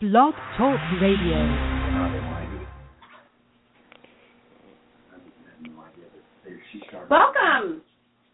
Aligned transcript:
Blog 0.00 0.32
Talk 0.56 0.78
Radio. 1.02 1.38
Welcome. 7.10 7.82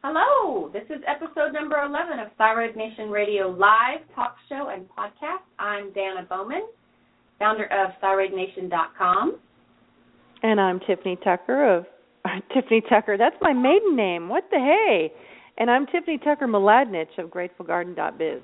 Hello. 0.03 0.69
This 0.75 0.83
is 0.91 1.03
episode 1.09 1.55
number 1.55 1.81
11 1.81 2.19
of 2.19 2.29
Thyroid 2.37 2.77
Nation 2.77 3.09
Radio 3.09 3.49
live 3.49 4.01
talk 4.15 4.37
show 4.51 4.69
and 4.75 4.85
podcast. 4.91 5.41
I'm 5.59 5.91
Danna 5.93 6.29
Bowman, 6.29 6.67
founder 7.39 7.65
of 7.65 7.93
thyroidnation.com. 8.03 9.39
And 10.43 10.61
I'm 10.61 10.81
Tiffany 10.81 11.17
Tucker 11.25 11.79
of 11.79 11.87
Tiffany 12.53 12.83
Tucker. 12.91 13.17
That's 13.17 13.37
my 13.41 13.55
maiden 13.55 13.97
name. 13.97 14.29
What 14.29 14.45
the 14.51 14.59
hey? 14.59 15.11
And 15.57 15.71
I'm 15.71 15.87
Tiffany 15.87 16.19
Tucker 16.19 16.47
Mladinich 16.47 17.17
of 17.17 17.31
GratefulGarden.biz. 17.31 18.43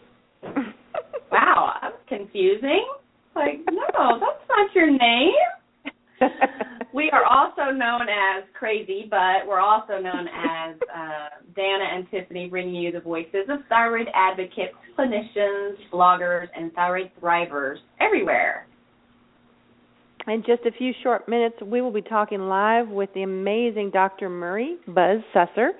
wow, 1.30 1.74
that's 1.82 1.96
confusing. 2.08 2.86
Like, 3.34 3.60
no, 3.70 4.18
that's 4.18 4.48
not 4.48 4.74
your 4.74 4.90
name. 4.90 5.32
we 6.94 7.10
are 7.12 7.24
also 7.24 7.72
known 7.72 8.02
as 8.02 8.44
Crazy, 8.58 9.06
but 9.08 9.46
we're 9.46 9.60
also 9.60 9.94
known 9.94 10.28
as 10.28 10.76
uh, 10.94 11.28
Danna 11.56 11.94
and 11.94 12.10
Tiffany, 12.10 12.48
bringing 12.48 12.74
you 12.74 12.92
the 12.92 13.00
voices 13.00 13.48
of 13.48 13.60
thyroid 13.68 14.08
advocates, 14.14 14.74
clinicians, 14.98 15.76
bloggers, 15.92 16.48
and 16.56 16.72
thyroid 16.74 17.10
thrivers 17.20 17.76
everywhere. 18.00 18.66
In 20.26 20.42
just 20.46 20.66
a 20.66 20.72
few 20.72 20.92
short 21.02 21.28
minutes, 21.28 21.56
we 21.64 21.80
will 21.80 21.92
be 21.92 22.02
talking 22.02 22.40
live 22.40 22.88
with 22.88 23.08
the 23.14 23.22
amazing 23.22 23.90
Dr. 23.90 24.28
Murray 24.28 24.76
Buz 24.86 25.22
Susser, 25.34 25.70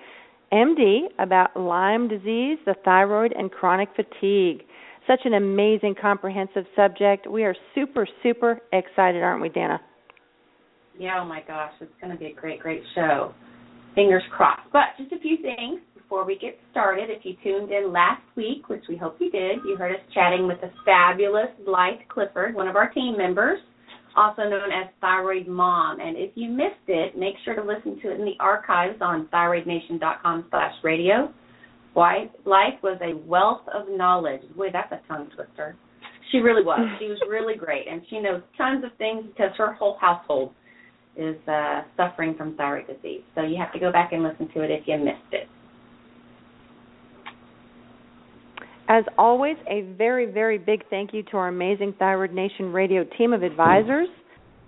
MD, 0.52 1.02
about 1.18 1.54
Lyme 1.56 2.08
disease, 2.08 2.58
the 2.64 2.74
thyroid, 2.84 3.32
and 3.36 3.52
chronic 3.52 3.90
fatigue. 3.94 4.62
Such 5.10 5.22
an 5.24 5.34
amazing, 5.34 5.96
comprehensive 6.00 6.66
subject. 6.76 7.28
We 7.28 7.42
are 7.42 7.56
super, 7.74 8.06
super 8.22 8.60
excited, 8.72 9.24
aren't 9.24 9.42
we, 9.42 9.48
Danna? 9.48 9.80
Yeah, 11.00 11.20
oh 11.20 11.24
my 11.24 11.42
gosh, 11.48 11.72
it's 11.80 11.90
going 12.00 12.12
to 12.12 12.18
be 12.18 12.26
a 12.26 12.32
great, 12.32 12.60
great 12.60 12.82
show. 12.94 13.34
Fingers 13.96 14.22
crossed. 14.30 14.70
But 14.72 14.82
just 14.98 15.10
a 15.10 15.18
few 15.18 15.38
things 15.38 15.80
before 15.96 16.24
we 16.24 16.38
get 16.38 16.56
started. 16.70 17.10
If 17.10 17.24
you 17.24 17.34
tuned 17.42 17.72
in 17.72 17.92
last 17.92 18.22
week, 18.36 18.68
which 18.68 18.84
we 18.88 18.96
hope 18.96 19.16
you 19.18 19.32
did, 19.32 19.58
you 19.66 19.74
heard 19.76 19.96
us 19.96 20.00
chatting 20.14 20.46
with 20.46 20.60
the 20.60 20.70
fabulous 20.84 21.48
Blythe 21.66 22.06
Clifford, 22.08 22.54
one 22.54 22.68
of 22.68 22.76
our 22.76 22.90
team 22.90 23.18
members, 23.18 23.58
also 24.16 24.42
known 24.42 24.70
as 24.70 24.90
Thyroid 25.00 25.48
Mom. 25.48 25.98
And 25.98 26.16
if 26.16 26.30
you 26.36 26.48
missed 26.50 26.86
it, 26.86 27.18
make 27.18 27.34
sure 27.44 27.56
to 27.56 27.64
listen 27.64 28.00
to 28.02 28.12
it 28.12 28.20
in 28.20 28.24
the 28.24 28.38
archives 28.38 28.98
on 29.00 29.26
thyroidnation.com 29.32 30.46
slash 30.50 30.74
radio. 30.84 31.34
Blythe 31.94 32.28
was 32.82 32.98
a 33.02 33.16
wealth 33.26 33.62
of 33.74 33.88
knowledge. 33.88 34.42
Boy, 34.56 34.68
that's 34.72 34.92
a 34.92 35.00
tongue 35.08 35.28
twister. 35.34 35.76
She 36.30 36.38
really 36.38 36.62
was. 36.62 36.80
She 36.98 37.06
was 37.06 37.18
really 37.28 37.56
great, 37.56 37.88
and 37.88 38.02
she 38.08 38.20
knows 38.20 38.42
tons 38.56 38.84
of 38.84 38.90
things 38.98 39.24
because 39.26 39.50
her 39.56 39.72
whole 39.74 39.96
household 40.00 40.52
is 41.16 41.36
uh, 41.48 41.82
suffering 41.96 42.34
from 42.36 42.56
thyroid 42.56 42.86
disease. 42.86 43.22
So 43.34 43.42
you 43.42 43.56
have 43.58 43.72
to 43.72 43.80
go 43.80 43.90
back 43.90 44.12
and 44.12 44.22
listen 44.22 44.48
to 44.54 44.62
it 44.62 44.70
if 44.70 44.84
you 44.86 44.96
missed 44.98 45.32
it. 45.32 45.48
As 48.88 49.04
always, 49.16 49.56
a 49.68 49.82
very, 49.96 50.26
very 50.26 50.58
big 50.58 50.82
thank 50.90 51.12
you 51.12 51.22
to 51.24 51.36
our 51.36 51.48
amazing 51.48 51.94
Thyroid 51.98 52.32
Nation 52.32 52.72
radio 52.72 53.04
team 53.16 53.32
of 53.32 53.44
advisors, 53.44 54.08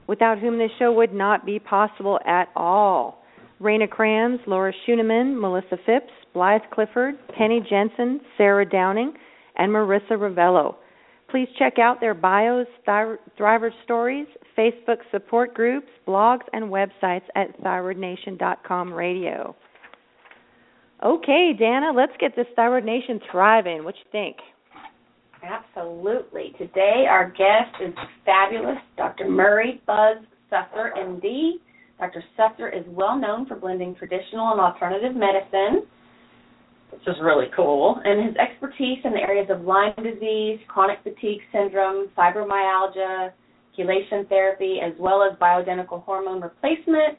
without 0.06 0.38
whom 0.38 0.58
this 0.58 0.70
show 0.78 0.92
would 0.92 1.12
not 1.12 1.44
be 1.44 1.58
possible 1.58 2.20
at 2.24 2.48
all. 2.54 3.21
Raina 3.62 3.88
Kranz, 3.88 4.40
Laura 4.46 4.72
Schuneman, 4.84 5.40
Melissa 5.40 5.78
Phipps, 5.86 6.12
Blythe 6.34 6.62
Clifford, 6.72 7.14
Penny 7.38 7.64
Jensen, 7.68 8.20
Sarah 8.36 8.68
Downing, 8.68 9.12
and 9.56 9.70
Marissa 9.70 10.12
Ravello. 10.12 10.74
Please 11.30 11.48
check 11.58 11.78
out 11.78 12.00
their 12.00 12.14
bios, 12.14 12.66
Thriver 12.86 13.70
Stories, 13.84 14.26
Facebook 14.58 14.98
support 15.10 15.54
groups, 15.54 15.88
blogs, 16.06 16.42
and 16.52 16.64
websites 16.64 17.22
at 17.36 17.58
thyroidnation.com 17.62 18.92
radio. 18.92 19.54
Okay, 21.02 21.52
Danna, 21.58 21.94
let's 21.96 22.12
get 22.20 22.36
this 22.36 22.46
Thyroid 22.54 22.84
Nation 22.84 23.18
thriving. 23.30 23.82
What 23.82 23.94
you 23.96 24.10
think? 24.12 24.36
Absolutely. 25.42 26.54
Today 26.58 27.06
our 27.08 27.30
guest 27.30 27.74
is 27.82 27.94
fabulous, 28.24 28.78
Dr. 28.96 29.28
Murray 29.28 29.80
Buz 29.86 30.18
Susser, 30.52 30.96
MD. 30.96 31.52
Dr. 32.02 32.24
Susser 32.36 32.68
is 32.68 32.84
well 32.88 33.16
known 33.16 33.46
for 33.46 33.54
blending 33.54 33.94
traditional 33.94 34.50
and 34.50 34.60
alternative 34.60 35.14
medicine 35.14 35.86
which 36.92 37.02
is 37.06 37.16
really 37.22 37.46
cool. 37.56 38.00
And 38.04 38.28
his 38.28 38.36
expertise 38.36 38.98
in 39.04 39.12
the 39.12 39.20
areas 39.20 39.48
of 39.50 39.62
Lyme 39.62 39.94
disease, 39.96 40.60
chronic 40.68 40.98
fatigue 41.02 41.40
syndrome, 41.50 42.08
fibromyalgia, 42.16 43.32
chelation 43.76 44.28
therapy, 44.28 44.78
as 44.84 44.92
well 44.98 45.22
as 45.22 45.38
bioidentical 45.38 46.04
hormone 46.04 46.42
replacement 46.42 47.18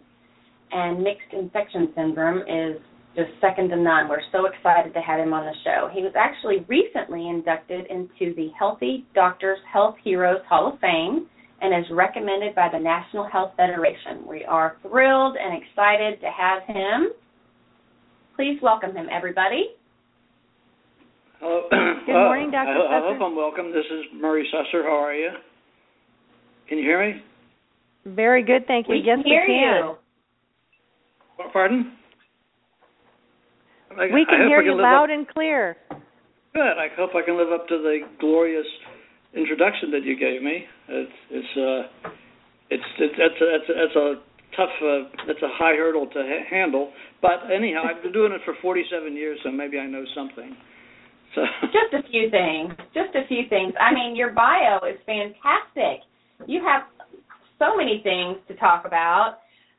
and 0.72 1.04
mixed 1.04 1.34
infection 1.34 1.92
syndrome 1.96 2.42
is 2.42 2.80
just 3.16 3.30
second 3.42 3.70
to 3.70 3.76
none. 3.76 4.10
We're 4.10 4.22
so 4.32 4.46
excited 4.46 4.94
to 4.94 5.02
have 5.02 5.20
him 5.20 5.34
on 5.34 5.46
the 5.46 5.54
show. 5.64 5.90
He 5.92 6.02
was 6.02 6.14
actually 6.16 6.66
recently 6.68 7.30
inducted 7.30 7.86
into 7.88 8.36
the 8.36 8.50
Healthy 8.58 9.06
Doctors 9.14 9.60
Health 9.72 9.96
Heroes 10.04 10.42
Hall 10.48 10.74
of 10.74 10.80
Fame 10.80 11.28
and 11.64 11.74
is 11.84 11.90
recommended 11.92 12.54
by 12.54 12.70
the 12.72 12.80
National 12.80 13.28
Health 13.28 13.54
Federation. 13.58 14.28
We 14.28 14.46
are 14.46 14.78
thrilled 14.84 15.38
and 15.40 15.64
excited 15.64 16.22
to 16.22 16.28
have 16.28 16.62
him 16.68 17.14
Please 18.36 18.58
welcome 18.64 18.96
him, 18.96 19.08
everybody. 19.12 19.76
Hello. 21.40 21.68
Good 21.70 22.14
morning, 22.14 22.50
Dr. 22.50 22.72
Uh, 22.72 22.90
I, 22.90 22.98
I 22.98 23.14
hope 23.14 23.22
I'm 23.22 23.36
welcome. 23.36 23.72
This 23.72 23.86
is 23.86 24.06
Murray 24.16 24.48
Susser. 24.52 24.84
How 24.84 25.04
are 25.04 25.14
you? 25.14 25.30
Can 26.68 26.80
you 26.80 26.84
hear 26.84 27.14
me? 27.14 27.22
Very 28.06 28.44
good, 28.44 28.66
thank 28.66 28.88
you. 28.88 28.96
We 28.96 29.04
yes, 29.06 29.18
can 29.18 29.26
hear 29.26 29.42
we 29.42 29.54
can. 29.54 29.96
you. 31.46 31.52
Pardon? 31.52 31.94
I, 33.92 34.06
we 34.06 34.26
can 34.26 34.42
I 34.42 34.48
hear 34.48 34.62
can 34.62 34.72
you 34.72 34.82
loud 34.82 35.06
up, 35.06 35.10
and 35.12 35.28
clear. 35.28 35.78
Good. 36.54 36.62
I 36.62 36.88
hope 36.98 37.12
I 37.16 37.22
can 37.24 37.38
live 37.38 37.52
up 37.52 37.68
to 37.68 37.78
the 37.78 38.00
glorious 38.20 38.66
introduction 39.36 39.92
that 39.92 40.04
you 40.04 40.18
gave 40.18 40.42
me. 40.42 40.66
It's 40.90 41.18
it's 41.32 41.54
uh 41.58 42.10
it's 42.70 42.84
it's 43.00 43.16
that's 43.18 43.42
a, 43.42 43.46
that's 43.46 43.70
a, 43.70 43.74
that's 43.74 43.96
a 43.96 44.08
tough 44.56 44.76
uh, 44.82 45.26
that's 45.28 45.42
a 45.42 45.50
high 45.50 45.76
hurdle 45.76 46.08
to 46.08 46.20
ha- 46.20 46.46
handle 46.50 46.92
but 47.24 47.50
anyhow, 47.50 47.84
I've 47.88 48.04
been 48.04 48.12
doing 48.12 48.34
it 48.34 48.42
for 48.44 48.54
47 48.62 49.16
years, 49.16 49.40
so 49.44 49.50
maybe 49.50 49.80
I 49.80 49.88
know 49.88 50.04
something. 50.14 50.54
So 51.34 51.42
just 51.72 51.96
a 51.96 52.04
few 52.12 52.30
things. 52.30 52.74
Just 52.94 53.16
a 53.16 53.26
few 53.30 53.48
things. 53.50 53.74
I 53.80 53.94
mean, 53.94 54.14
your 54.14 54.32
bio 54.32 54.80
is 54.86 55.00
fantastic. 55.06 56.04
You 56.46 56.62
have 56.68 56.84
so 57.58 57.78
many 57.78 58.02
things 58.04 58.38
to 58.50 58.56
talk 58.56 58.86
about. 58.86 59.38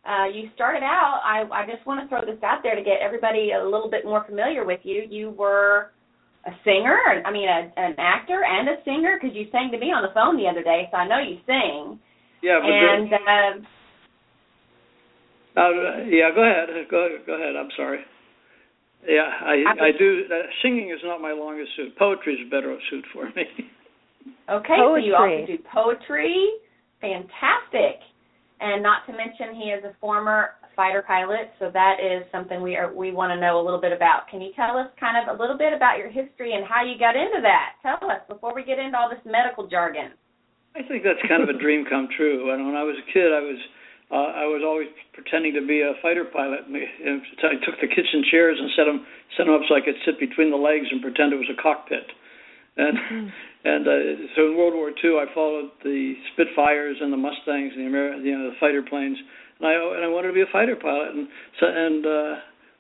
Uh, 0.09 0.25
you 0.25 0.49
started 0.55 0.83
out. 0.83 1.21
I, 1.23 1.45
I 1.53 1.67
just 1.67 1.87
want 1.87 2.01
to 2.01 2.09
throw 2.09 2.25
this 2.25 2.43
out 2.43 2.61
there 2.63 2.75
to 2.75 2.83
get 2.83 3.01
everybody 3.03 3.51
a 3.53 3.63
little 3.63 3.91
bit 3.91 4.07
more 4.07 4.25
familiar 4.25 4.65
with 4.65 4.81
you. 4.85 5.05
You 5.09 5.31
were 5.31 5.91
a 6.47 6.53
singer. 6.65 6.99
I 7.25 7.31
mean, 7.33 7.49
a, 7.49 7.73
an 7.77 7.95
actor 7.99 8.45
and 8.45 8.69
a 8.69 8.77
singer 8.85 9.19
because 9.21 9.35
you 9.37 9.47
sang 9.53 9.71
to 9.73 9.79
me 9.79 9.93
on 9.93 10.03
the 10.03 10.13
phone 10.13 10.37
the 10.37 10.49
other 10.49 10.63
day, 10.63 10.89
so 10.91 10.97
I 10.97 11.09
know 11.09 11.19
you 11.19 11.39
sing. 11.47 11.99
Yeah, 12.43 12.61
but 12.61 12.71
and. 12.71 13.11
The, 13.11 13.17
uh, 15.57 15.61
uh, 15.61 16.05
yeah, 16.11 16.31
go 16.35 16.43
ahead. 16.43 16.69
Go 16.91 17.09
go 17.27 17.35
ahead. 17.35 17.57
I'm 17.57 17.71
sorry. 17.77 18.01
Yeah, 19.07 19.29
I 19.29 19.65
I 19.81 19.91
do. 19.97 20.25
Uh, 20.31 20.49
singing 20.63 20.91
is 20.91 21.01
not 21.05 21.21
my 21.21 21.33
longest 21.33 21.71
suit. 21.77 21.97
Poetry 21.97 22.35
is 22.35 22.47
a 22.47 22.51
better 22.51 22.77
suit 22.91 23.05
for 23.13 23.27
me. 23.37 23.45
Okay, 24.51 24.77
poetry. 24.77 24.77
so 24.77 24.97
you 24.97 25.15
also 25.15 25.47
do 25.47 25.59
poetry. 25.73 26.37
Fantastic. 27.01 28.01
And 28.61 28.83
not 28.83 29.05
to 29.07 29.13
mention, 29.13 29.55
he 29.55 29.69
is 29.69 29.85
a 29.85 29.95
former 30.01 30.57
fighter 30.75 31.03
pilot, 31.03 31.51
so 31.59 31.71
that 31.73 31.97
is 32.03 32.27
something 32.31 32.63
we 32.63 32.77
are 32.77 32.93
we 32.93 33.11
want 33.11 33.31
to 33.33 33.39
know 33.39 33.61
a 33.61 33.65
little 33.65 33.81
bit 33.81 33.93
about. 33.93 34.29
Can 34.31 34.41
you 34.41 34.53
tell 34.55 34.77
us 34.77 34.89
kind 34.99 35.17
of 35.17 35.31
a 35.31 35.37
little 35.41 35.57
bit 35.57 35.73
about 35.73 35.99
your 35.99 36.11
history 36.11 36.55
and 36.55 36.67
how 36.67 36.85
you 36.85 36.99
got 36.99 37.17
into 37.17 37.41
that? 37.43 37.79
Tell 37.83 37.99
us 38.11 38.23
before 38.29 38.55
we 38.55 38.65
get 38.65 38.79
into 38.79 38.99
all 38.99 39.09
this 39.09 39.23
medical 39.25 39.67
jargon. 39.67 40.13
I 40.75 40.83
think 40.83 41.07
that's 41.07 41.23
kind 41.31 41.43
of 41.43 41.49
a 41.49 41.59
dream 41.59 41.87
come 41.87 42.09
true. 42.17 42.51
And 42.51 42.67
when 42.67 42.75
I 42.75 42.83
was 42.83 42.99
a 42.99 43.07
kid, 43.13 43.31
I 43.31 43.43
was 43.43 43.61
uh, 44.11 44.31
I 44.43 44.47
was 44.47 44.63
always 44.67 44.91
pretending 45.15 45.55
to 45.55 45.65
be 45.65 45.81
a 45.81 45.95
fighter 46.03 46.27
pilot. 46.27 46.67
And 46.67 47.23
I 47.47 47.57
took 47.65 47.81
the 47.81 47.89
kitchen 47.89 48.27
chairs 48.31 48.59
and 48.59 48.69
set 48.77 48.85
them 48.85 49.07
set 49.39 49.47
them 49.47 49.55
up 49.55 49.63
so 49.69 49.79
I 49.79 49.83
could 49.83 49.97
sit 50.05 50.19
between 50.19 50.51
the 50.51 50.61
legs 50.61 50.91
and 50.91 51.01
pretend 51.01 51.33
it 51.33 51.41
was 51.41 51.51
a 51.51 51.59
cockpit. 51.61 52.05
And 52.77 52.99
mm. 52.99 53.31
and 53.65 53.85
uh, 53.87 54.01
so 54.35 54.51
in 54.51 54.59
World 54.59 54.75
War 54.75 54.91
II, 54.91 55.23
I 55.23 55.27
followed 55.33 55.71
the 55.83 56.15
Spitfires 56.35 56.99
and 57.01 57.13
the 57.13 57.17
Mustangs 57.17 57.73
and 57.75 57.87
the 57.87 57.89
Amer- 57.89 58.19
you 58.19 58.35
know 58.37 58.51
the 58.51 58.59
fighter 58.59 58.83
planes, 58.83 59.17
and 59.65 59.67
I 59.67 59.75
and 59.97 60.05
I 60.05 60.09
wanted 60.13 60.29
to 60.29 60.37
be 60.37 60.45
a 60.45 60.53
fighter 60.53 60.77
pilot. 60.77 61.17
And 61.17 61.29
so 61.59 61.65
and 61.65 62.05
uh, 62.05 62.33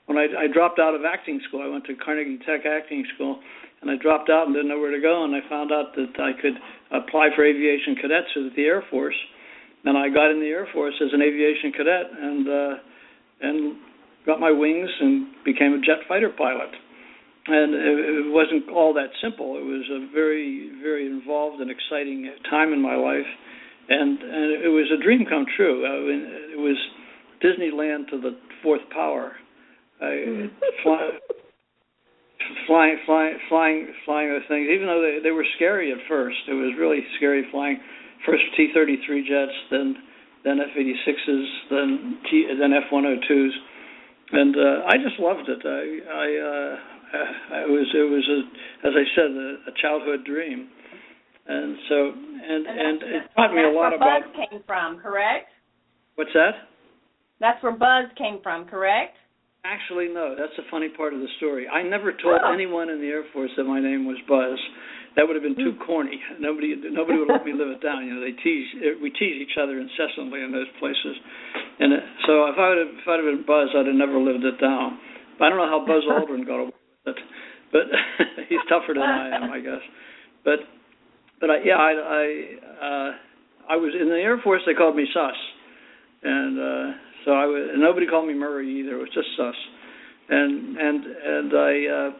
when 0.04 0.20
I, 0.20 0.44
I 0.44 0.46
dropped 0.52 0.78
out 0.78 0.92
of 0.92 1.08
acting 1.08 1.40
school, 1.48 1.64
I 1.64 1.68
went 1.72 1.88
to 1.88 1.96
Carnegie 1.96 2.38
Tech 2.44 2.68
acting 2.68 3.08
school, 3.16 3.40
and 3.80 3.90
I 3.90 3.96
dropped 3.96 4.28
out 4.28 4.44
and 4.46 4.54
didn't 4.54 4.68
know 4.68 4.78
where 4.78 4.92
to 4.92 5.00
go. 5.00 5.24
And 5.24 5.32
I 5.32 5.40
found 5.48 5.72
out 5.72 5.96
that 5.96 6.12
I 6.20 6.36
could 6.36 6.60
apply 6.92 7.32
for 7.32 7.44
aviation 7.44 7.96
cadets 7.96 8.28
at 8.36 8.52
the 8.54 8.68
Air 8.68 8.84
Force 8.92 9.16
and 9.84 9.98
I 9.98 10.08
got 10.08 10.30
in 10.30 10.40
the 10.40 10.48
Air 10.48 10.66
Force 10.72 10.94
as 11.00 11.12
an 11.12 11.20
aviation 11.20 11.72
cadet 11.72 12.06
and 12.18 12.48
uh, 12.48 12.74
and 13.42 13.76
got 14.26 14.40
my 14.40 14.50
wings 14.50 14.88
and 15.00 15.28
became 15.44 15.74
a 15.74 15.80
jet 15.80 16.00
fighter 16.08 16.30
pilot. 16.30 16.72
and 17.46 17.74
it, 17.74 18.24
it 18.24 18.32
wasn't 18.32 18.70
all 18.72 18.94
that 18.94 19.12
simple. 19.20 19.58
It 19.58 19.64
was 19.64 19.84
a 19.92 20.08
very, 20.14 20.72
very 20.80 21.06
involved 21.06 21.60
and 21.60 21.70
exciting 21.70 22.32
time 22.48 22.72
in 22.72 22.80
my 22.80 22.96
life, 22.96 23.28
and 23.88 24.18
and 24.22 24.64
it 24.64 24.72
was 24.72 24.90
a 24.92 25.02
dream 25.02 25.26
come 25.28 25.46
true. 25.56 25.84
I 25.86 26.00
mean, 26.00 26.22
it 26.52 26.60
was 26.60 26.76
Disneyland 27.42 28.08
to 28.10 28.20
the 28.20 28.36
fourth 28.62 28.82
power. 28.92 29.32
I 30.00 30.48
fly, 30.82 31.10
flying, 32.66 32.98
flying, 33.06 33.38
flying, 33.48 33.94
flying 34.04 34.28
those 34.30 34.48
things. 34.48 34.68
Even 34.72 34.86
though 34.86 35.02
they 35.02 35.22
they 35.22 35.30
were 35.30 35.46
scary 35.56 35.92
at 35.92 35.98
first, 36.08 36.38
it 36.48 36.54
was 36.54 36.74
really 36.78 37.00
scary 37.16 37.44
flying. 37.50 37.80
First 38.26 38.44
T-33 38.56 39.26
jets, 39.28 39.56
then 39.70 39.96
then 40.44 40.60
F-86s, 40.60 41.46
then 41.70 42.18
T, 42.30 42.46
then 42.58 42.72
F-102s, 42.72 43.50
and 44.32 44.56
uh, 44.56 44.84
I 44.88 44.96
just 44.96 45.18
loved 45.18 45.48
it. 45.48 45.60
I 45.64 45.84
I 46.08 46.26
uh, 46.40 46.76
uh, 47.14 47.66
it 47.66 47.70
was 47.70 47.88
it 47.94 48.08
was 48.08 48.24
a 48.28 48.88
as 48.88 48.94
I 48.96 49.04
said 49.14 49.30
a, 49.30 49.70
a 49.70 49.72
childhood 49.80 50.24
dream, 50.24 50.68
and 51.46 51.76
so 51.88 51.96
and 52.14 52.66
and, 52.66 53.02
it 53.02 53.22
taught 53.36 53.52
me 53.54 53.62
a 53.62 53.70
lot 53.70 53.94
about. 53.94 54.20
Where 54.20 54.20
Buz 54.22 54.48
came 54.50 54.60
from, 54.66 54.98
correct? 54.98 55.48
What's 56.16 56.32
that? 56.34 56.68
That's 57.40 57.62
where 57.62 57.72
Buz 57.72 58.10
came 58.16 58.40
from, 58.42 58.66
correct? 58.66 59.16
Actually, 59.64 60.08
no. 60.12 60.36
That's 60.38 60.52
the 60.56 60.68
funny 60.70 60.88
part 60.92 61.14
of 61.14 61.20
the 61.20 61.32
story. 61.38 61.66
I 61.68 61.82
never 61.82 62.12
told 62.12 62.40
oh. 62.44 62.52
anyone 62.52 62.90
in 62.90 63.00
the 63.00 63.08
Air 63.08 63.24
Force 63.32 63.50
that 63.56 63.64
my 63.64 63.80
name 63.80 64.04
was 64.04 64.20
Buz. 64.28 64.60
That 65.16 65.24
would 65.24 65.38
have 65.38 65.46
been 65.46 65.56
too 65.56 65.78
hmm. 65.78 65.84
corny. 65.86 66.18
Nobody, 66.40 66.74
nobody 66.74 67.18
would 67.22 67.30
let 67.30 67.46
me 67.46 67.54
live 67.54 67.70
it 67.70 67.80
down. 67.80 68.04
You 68.04 68.18
know, 68.18 68.20
they 68.20 68.34
tease, 68.42 68.66
we 69.00 69.10
tease 69.14 69.40
each 69.40 69.56
other 69.56 69.78
incessantly 69.78 70.42
in 70.42 70.50
those 70.50 70.68
places. 70.82 71.16
And 71.78 71.94
so 72.26 72.50
if 72.50 72.58
I 72.58 72.66
would 72.74 72.80
have, 72.82 72.92
if 72.92 73.06
I'd 73.06 73.22
have 73.22 73.30
been 73.30 73.46
Buz, 73.46 73.70
I'd 73.72 73.86
have 73.86 73.94
never 73.94 74.18
lived 74.18 74.44
it 74.44 74.58
down. 74.60 74.98
But 75.38 75.46
I 75.46 75.48
don't 75.48 75.58
know 75.58 75.70
how 75.70 75.86
Buzz 75.86 76.04
Aldrin 76.10 76.44
got 76.44 76.60
away 76.60 76.74
but 77.04 77.14
but 77.72 77.82
he's 78.48 78.62
tougher 78.68 78.94
than 78.94 79.02
I 79.02 79.36
am, 79.36 79.50
I 79.50 79.60
guess. 79.60 79.82
But 80.44 80.60
but 81.44 81.50
I, 81.50 81.58
yeah, 81.60 81.76
I 81.76 81.92
I 81.92 82.24
uh, 82.80 83.10
I 83.68 83.76
was 83.76 83.92
in 83.92 84.08
the 84.08 84.16
Air 84.16 84.40
Force. 84.42 84.62
They 84.64 84.72
called 84.72 84.96
me 84.96 85.04
Sus, 85.12 85.36
and 86.22 86.56
uh, 86.56 86.96
so 87.24 87.32
I 87.32 87.44
was. 87.44 87.68
Nobody 87.76 88.06
called 88.06 88.26
me 88.26 88.32
Murray 88.32 88.80
either. 88.80 88.96
It 88.96 89.04
was 89.04 89.12
just 89.12 89.28
Sus, 89.36 89.52
and 90.30 90.78
and 90.78 91.04
and 91.04 91.52
I 91.52 91.72
uh, 91.84 92.10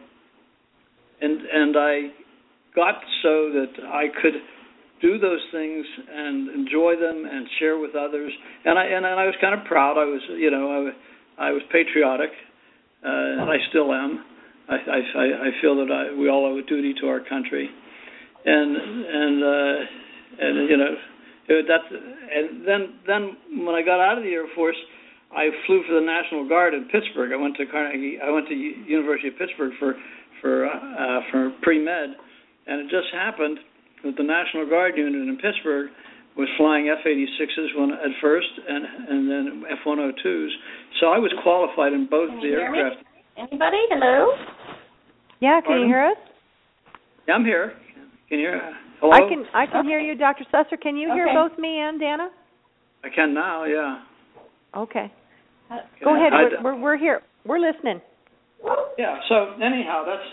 and 1.25 1.41
and 1.41 1.73
I 1.73 1.93
got 2.75 3.01
so 3.25 3.49
that 3.49 3.73
I 3.89 4.13
could 4.21 4.37
do 5.01 5.17
those 5.17 5.41
things 5.51 5.85
and 6.05 6.61
enjoy 6.61 6.93
them 6.93 7.25
and 7.25 7.47
share 7.57 7.79
with 7.79 7.95
others. 7.95 8.31
And 8.63 8.77
I 8.77 8.85
and, 8.93 9.09
and 9.09 9.19
I 9.19 9.25
was 9.25 9.33
kind 9.41 9.59
of 9.59 9.65
proud. 9.65 9.97
I 9.97 10.05
was 10.05 10.21
you 10.37 10.51
know 10.51 10.93
I 11.39 11.49
I 11.49 11.51
was 11.51 11.63
patriotic, 11.71 12.29
uh, 13.01 13.41
and 13.41 13.49
I 13.49 13.57
still 13.73 13.91
am. 13.91 14.23
I, 14.69 14.75
I, 14.75 15.25
I 15.45 15.49
feel 15.61 15.77
that 15.77 15.89
I, 15.89 16.13
we 16.13 16.29
all 16.29 16.45
owe 16.45 16.57
a 16.57 16.63
duty 16.63 16.93
to 17.01 17.07
our 17.07 17.21
country, 17.21 17.69
and 18.45 18.77
and 18.77 19.43
uh, 19.43 19.75
and 20.39 20.69
you 20.69 20.77
know 20.77 20.93
that 21.49 21.81
and 21.89 22.67
then 22.67 22.81
then 23.07 23.65
when 23.65 23.75
I 23.75 23.81
got 23.81 23.99
out 23.99 24.17
of 24.17 24.23
the 24.23 24.31
Air 24.31 24.45
Force, 24.55 24.77
I 25.35 25.49
flew 25.65 25.81
for 25.87 25.93
the 25.93 26.05
National 26.05 26.47
Guard 26.47 26.73
in 26.73 26.85
Pittsburgh. 26.85 27.31
I 27.33 27.37
went 27.37 27.57
to 27.57 27.65
Carnegie. 27.65 28.19
I 28.23 28.29
went 28.29 28.47
to 28.47 28.55
University 28.55 29.29
of 29.29 29.37
Pittsburgh 29.37 29.73
for 29.79 29.95
for 30.41 30.65
uh, 30.65 31.19
for 31.31 31.51
pre 31.61 31.83
med, 31.83 32.15
and 32.67 32.81
it 32.81 32.89
just 32.89 33.13
happened 33.13 33.59
that 34.03 34.15
the 34.17 34.23
National 34.23 34.69
Guard 34.69 34.93
unit 34.97 35.27
in 35.27 35.37
Pittsburgh 35.37 35.89
was 36.37 36.49
flying 36.57 36.89
F-86s 36.89 37.79
when, 37.79 37.91
at 37.91 38.11
first, 38.21 38.49
and 38.67 38.85
and 39.09 39.31
then 39.31 39.63
F-102s. 39.71 40.49
So 40.99 41.07
I 41.07 41.17
was 41.17 41.33
qualified 41.41 41.93
in 41.93 42.07
both 42.09 42.29
the 42.41 42.49
aircraft. 42.49 43.01
Me? 43.01 43.47
Anybody? 43.49 43.81
Hello? 43.89 44.31
Yeah, 45.39 45.59
can 45.61 45.67
Pardon? 45.67 45.81
you 45.81 45.87
hear 45.87 46.05
us? 46.05 46.17
Yeah, 47.27 47.33
I'm 47.35 47.45
here. 47.45 47.73
Can 48.29 48.39
you 48.39 48.45
hear? 48.45 48.73
Hello? 48.99 49.11
I 49.13 49.29
can 49.29 49.45
I 49.53 49.65
can 49.65 49.85
hear 49.85 49.99
you, 49.99 50.15
Dr. 50.15 50.45
Susser. 50.53 50.79
Can 50.81 50.97
you 50.97 51.09
okay. 51.09 51.15
hear 51.15 51.27
both 51.33 51.57
me 51.59 51.79
and 51.79 52.01
Danna? 52.01 52.29
I 53.03 53.09
can 53.13 53.33
now, 53.33 53.65
yeah. 53.65 54.01
Okay. 54.75 55.11
Uh, 55.69 55.77
Go 56.03 56.15
ahead. 56.15 56.33
We're, 56.33 56.63
we're, 56.63 56.81
we're 56.81 56.97
here. 56.97 57.21
We're 57.45 57.59
listening. 57.59 58.01
Yeah. 58.97 59.19
So 59.29 59.53
anyhow, 59.61 60.05
that's 60.05 60.27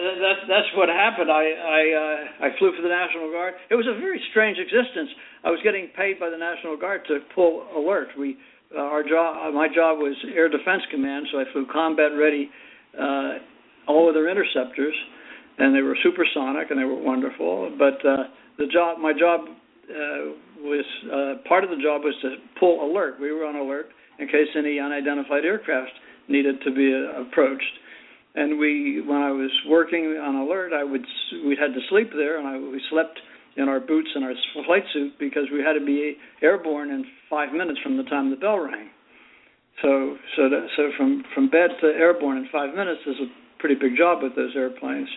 that's 0.00 0.42
that's 0.48 0.70
what 0.76 0.88
happened. 0.88 1.30
I 1.30 1.44
I 1.44 1.80
uh, 1.92 2.46
I 2.46 2.58
flew 2.58 2.72
for 2.74 2.82
the 2.82 2.88
National 2.88 3.30
Guard. 3.30 3.54
It 3.70 3.74
was 3.74 3.86
a 3.86 4.00
very 4.00 4.20
strange 4.30 4.58
existence. 4.58 5.10
I 5.44 5.50
was 5.50 5.60
getting 5.62 5.88
paid 5.96 6.18
by 6.18 6.30
the 6.30 6.38
National 6.38 6.76
Guard 6.76 7.02
to 7.08 7.20
pull 7.34 7.66
alert. 7.76 8.08
We 8.18 8.36
uh, 8.76 8.80
our 8.80 9.02
job, 9.02 9.36
uh, 9.36 9.50
my 9.50 9.66
job 9.66 9.98
was 9.98 10.16
Air 10.34 10.48
Defense 10.48 10.82
Command, 10.90 11.26
so 11.32 11.40
I 11.40 11.44
flew 11.52 11.66
combat 11.72 12.12
ready 12.16 12.48
uh, 12.94 13.42
all 13.88 14.08
of 14.08 14.14
their 14.14 14.28
interceptors, 14.28 14.94
and 15.58 15.74
they 15.74 15.82
were 15.82 15.96
supersonic 16.02 16.70
and 16.70 16.78
they 16.78 16.84
were 16.84 17.00
wonderful. 17.00 17.74
But 17.78 18.04
uh, 18.06 18.24
the 18.58 18.66
job, 18.66 18.98
my 18.98 19.12
job 19.12 19.40
uh, 19.90 20.36
was 20.60 20.84
uh, 21.10 21.48
part 21.48 21.64
of 21.64 21.70
the 21.70 21.82
job 21.82 22.02
was 22.02 22.14
to 22.22 22.36
pull 22.58 22.90
alert. 22.90 23.20
We 23.20 23.32
were 23.32 23.44
on 23.44 23.56
alert 23.56 23.88
in 24.18 24.26
case 24.26 24.48
any 24.56 24.78
unidentified 24.78 25.44
aircraft 25.44 25.92
needed 26.28 26.62
to 26.64 26.70
be 26.70 26.92
uh, 26.92 27.22
approached. 27.22 27.72
And 28.34 28.58
we, 28.58 29.02
when 29.02 29.18
I 29.18 29.32
was 29.32 29.50
working 29.68 30.16
on 30.22 30.36
alert, 30.36 30.72
I 30.72 30.84
would 30.84 31.04
we 31.44 31.56
had 31.56 31.74
to 31.74 31.80
sleep 31.88 32.10
there, 32.14 32.38
and 32.38 32.46
I 32.46 32.58
we 32.58 32.80
slept 32.88 33.18
in 33.56 33.68
our 33.68 33.80
boots 33.80 34.08
and 34.14 34.24
our 34.24 34.34
flight 34.66 34.84
suit 34.92 35.18
because 35.18 35.44
we 35.52 35.60
had 35.60 35.72
to 35.72 35.84
be 35.84 36.16
airborne 36.40 36.90
in 36.90 37.04
five 37.28 37.52
minutes 37.52 37.80
from 37.82 37.96
the 37.96 38.04
time 38.04 38.30
the 38.30 38.36
bell 38.36 38.60
rang. 38.60 38.90
So 39.82 40.16
so 40.36 40.48
that, 40.48 40.68
so 40.76 40.90
from 40.96 41.24
from 41.34 41.50
bed 41.50 41.70
to 41.80 41.86
airborne 41.88 42.38
in 42.38 42.48
five 42.52 42.74
minutes 42.74 43.00
is 43.06 43.16
a 43.18 43.58
pretty 43.58 43.74
big 43.74 43.96
job 43.96 44.22
with 44.22 44.36
those 44.36 44.54
airplanes. 44.54 45.08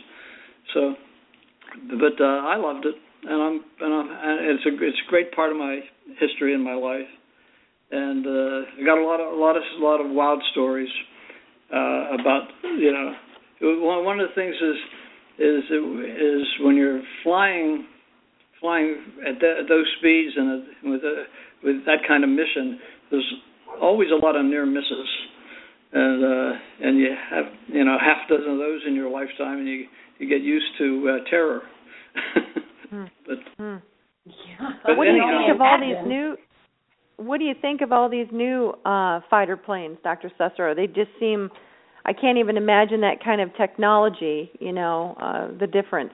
So, 0.74 0.96
but 2.00 2.20
uh, 2.20 2.42
I 2.48 2.58
loved 2.58 2.86
it, 2.86 2.96
and 3.24 3.42
I'm 3.42 3.64
and 3.82 3.94
I'm 3.94 4.10
and 4.10 4.58
it's 4.58 4.66
a 4.66 4.86
it's 4.86 5.02
a 5.06 5.10
great 5.10 5.32
part 5.34 5.52
of 5.52 5.58
my 5.58 5.80
history 6.20 6.54
in 6.54 6.64
my 6.64 6.76
life, 6.76 7.10
and 7.92 8.26
uh, 8.26 8.82
I 8.82 8.86
got 8.86 8.98
a 8.98 9.06
lot 9.06 9.20
of 9.20 9.34
a 9.34 9.40
lot 9.40 9.56
of 9.58 9.64
a 9.64 9.84
lot 9.84 10.02
of 10.02 10.12
wild 10.12 10.42
stories 10.52 10.90
uh, 11.74 12.16
about 12.20 12.44
you 12.64 12.92
know 12.92 13.14
one 13.62 14.20
of 14.20 14.28
the 14.30 14.36
things 14.36 14.56
is 14.56 14.78
is 15.40 15.64
is 15.72 16.48
when 16.62 16.76
you're 16.76 17.02
flying 17.24 17.86
flying 18.64 18.96
at, 19.28 19.40
the, 19.42 19.60
at 19.60 19.68
those 19.68 19.86
speeds 20.00 20.32
and 20.38 20.48
a, 20.50 20.90
with 20.90 21.04
a, 21.04 21.24
with 21.64 21.86
that 21.86 22.00
kind 22.08 22.24
of 22.24 22.30
mission, 22.30 22.80
there's 23.12 23.34
always 23.82 24.08
a 24.10 24.16
lot 24.16 24.38
of 24.38 24.46
near 24.46 24.66
misses, 24.66 25.10
and 25.94 26.24
uh, 26.24 26.58
and 26.82 26.98
you 26.98 27.10
have 27.30 27.46
you 27.68 27.84
know 27.84 27.98
half 28.00 28.18
a 28.26 28.38
dozen 28.38 28.52
of 28.54 28.58
those 28.58 28.82
in 28.88 28.96
your 28.96 29.10
lifetime, 29.10 29.60
and 29.60 29.68
you 29.68 29.86
you 30.20 30.28
get 30.28 30.42
used 30.42 30.66
to 30.80 31.18
uh, 31.20 31.30
terror. 31.30 31.62
Hmm. 32.90 33.04
But, 33.26 33.38
hmm. 33.58 33.76
yeah. 34.26 34.70
but 34.86 34.98
what 34.98 35.06
do 35.06 35.14
you 35.14 35.24
think 35.26 35.56
of 35.56 35.62
all 35.62 35.80
these 35.80 36.08
new? 36.08 36.38
What 37.18 37.40
do 37.40 37.46
you 37.46 37.56
think 37.60 37.82
of 37.82 37.92
all 37.92 38.08
these 38.08 38.28
new 38.32 38.74
uh, 38.86 39.22
fighter 39.32 39.58
planes, 39.58 39.98
Dr. 40.04 40.32
Susser? 40.40 40.76
They 40.76 40.86
just 40.86 41.10
seem. 41.20 41.50
I 42.06 42.14
can't 42.14 42.38
even 42.38 42.56
imagine 42.56 43.02
that 43.02 43.24
kind 43.24 43.42
of 43.42 43.50
technology. 43.58 44.52
You 44.60 44.74
know, 44.74 45.16
uh, 45.20 45.58
the 45.58 45.66
difference. 45.66 46.12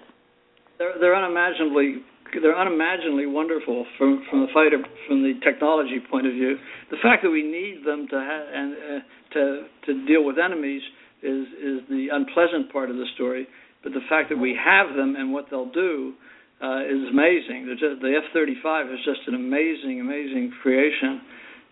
They're 0.77 0.94
they're 1.01 1.15
unimaginably 1.15 1.96
they're 2.34 2.58
unimaginably 2.58 3.26
wonderful 3.26 3.86
from 3.98 4.24
from 4.30 4.42
the 4.42 4.52
fighter 4.54 4.78
from 5.08 5.24
the 5.24 5.34
technology 5.44 6.00
point 6.10 6.28
of 6.28 6.34
view. 6.34 6.58
The 6.92 6.98
fact 7.02 7.24
that 7.24 7.30
we 7.30 7.44
need 7.44 7.86
them 7.86 8.08
to 8.10 8.18
ha- 8.18 8.48
and 8.54 8.70
uh, 8.74 9.00
to 9.34 9.42
to 9.86 10.06
deal 10.06 10.24
with 10.24 10.38
enemies 10.38 10.82
is 11.22 11.48
is 11.58 11.78
the 11.90 12.08
unpleasant 12.12 12.72
part 12.72 12.90
of 12.90 12.98
the 12.98 13.06
story. 13.16 13.48
But 13.84 13.94
the 13.94 14.04
fact 14.10 14.30
that 14.30 14.38
we 14.38 14.58
have 14.60 14.96
them 14.96 15.16
and 15.16 15.32
what 15.32 15.48
they'll 15.50 15.72
do 15.72 16.14
uh, 16.62 16.84
is 16.84 17.08
amazing. 17.10 17.72
Just, 17.80 18.02
the 18.02 18.20
F-35 18.28 18.94
is 18.94 19.00
just 19.06 19.22
an 19.28 19.36
amazing, 19.36 20.02
amazing 20.02 20.52
creation, 20.62 21.22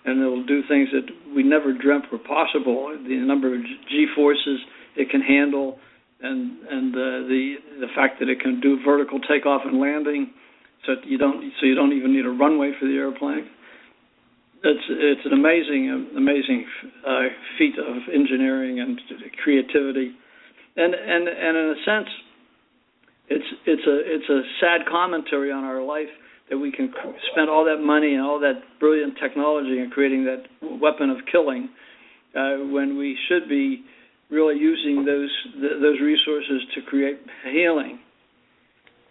and 0.06 0.22
it'll 0.22 0.46
do 0.46 0.62
things 0.70 0.88
that 0.96 1.04
we 1.36 1.44
never 1.44 1.74
dreamt 1.74 2.06
were 2.12 2.24
possible. 2.24 2.96
The 2.96 3.16
number 3.16 3.54
of 3.54 3.62
G 3.90 4.08
forces 4.16 4.60
it 4.96 5.10
can 5.10 5.22
handle, 5.22 5.80
and 6.22 6.64
and 6.72 6.96
uh, 6.96 7.28
the 7.28 7.56
the 7.82 7.92
fact 7.96 8.20
that 8.20 8.30
it 8.30 8.40
can 8.40 8.62
do 8.62 8.80
vertical 8.86 9.20
takeoff 9.20 9.62
and 9.66 9.80
landing 9.80 10.32
so 10.88 10.96
you 11.04 11.18
don't 11.18 11.44
so 11.60 11.66
you 11.68 11.76
don't 11.76 11.92
even 11.92 12.14
need 12.14 12.26
a 12.26 12.30
runway 12.32 12.72
for 12.80 12.88
the 12.88 12.96
airplane. 12.96 13.46
It's 14.64 14.88
it's 14.90 15.26
an 15.26 15.34
amazing 15.34 16.14
amazing 16.16 16.66
uh, 17.06 17.28
feat 17.60 17.76
of 17.78 17.98
engineering 18.12 18.80
and 18.80 19.00
creativity, 19.44 20.16
and 20.78 20.96
and 20.96 21.28
and 21.28 21.58
in 21.58 21.76
a 21.76 21.80
sense, 21.86 22.10
it's 23.28 23.46
it's 23.68 23.86
a 23.86 23.98
it's 24.04 24.30
a 24.30 24.42
sad 24.60 24.88
commentary 24.90 25.52
on 25.52 25.64
our 25.64 25.84
life 25.84 26.10
that 26.50 26.58
we 26.58 26.72
can 26.72 26.92
spend 27.32 27.50
all 27.50 27.66
that 27.66 27.84
money 27.84 28.14
and 28.14 28.24
all 28.24 28.40
that 28.40 28.64
brilliant 28.80 29.14
technology 29.22 29.80
in 29.80 29.92
creating 29.92 30.24
that 30.24 30.44
weapon 30.80 31.10
of 31.10 31.18
killing 31.30 31.70
uh, 32.34 32.56
when 32.72 32.98
we 32.98 33.18
should 33.28 33.50
be 33.50 33.84
really 34.32 34.58
using 34.58 35.04
those 35.06 35.30
th- 35.54 35.82
those 35.82 36.00
resources 36.02 36.62
to 36.74 36.82
create 36.82 37.20
healing 37.52 38.00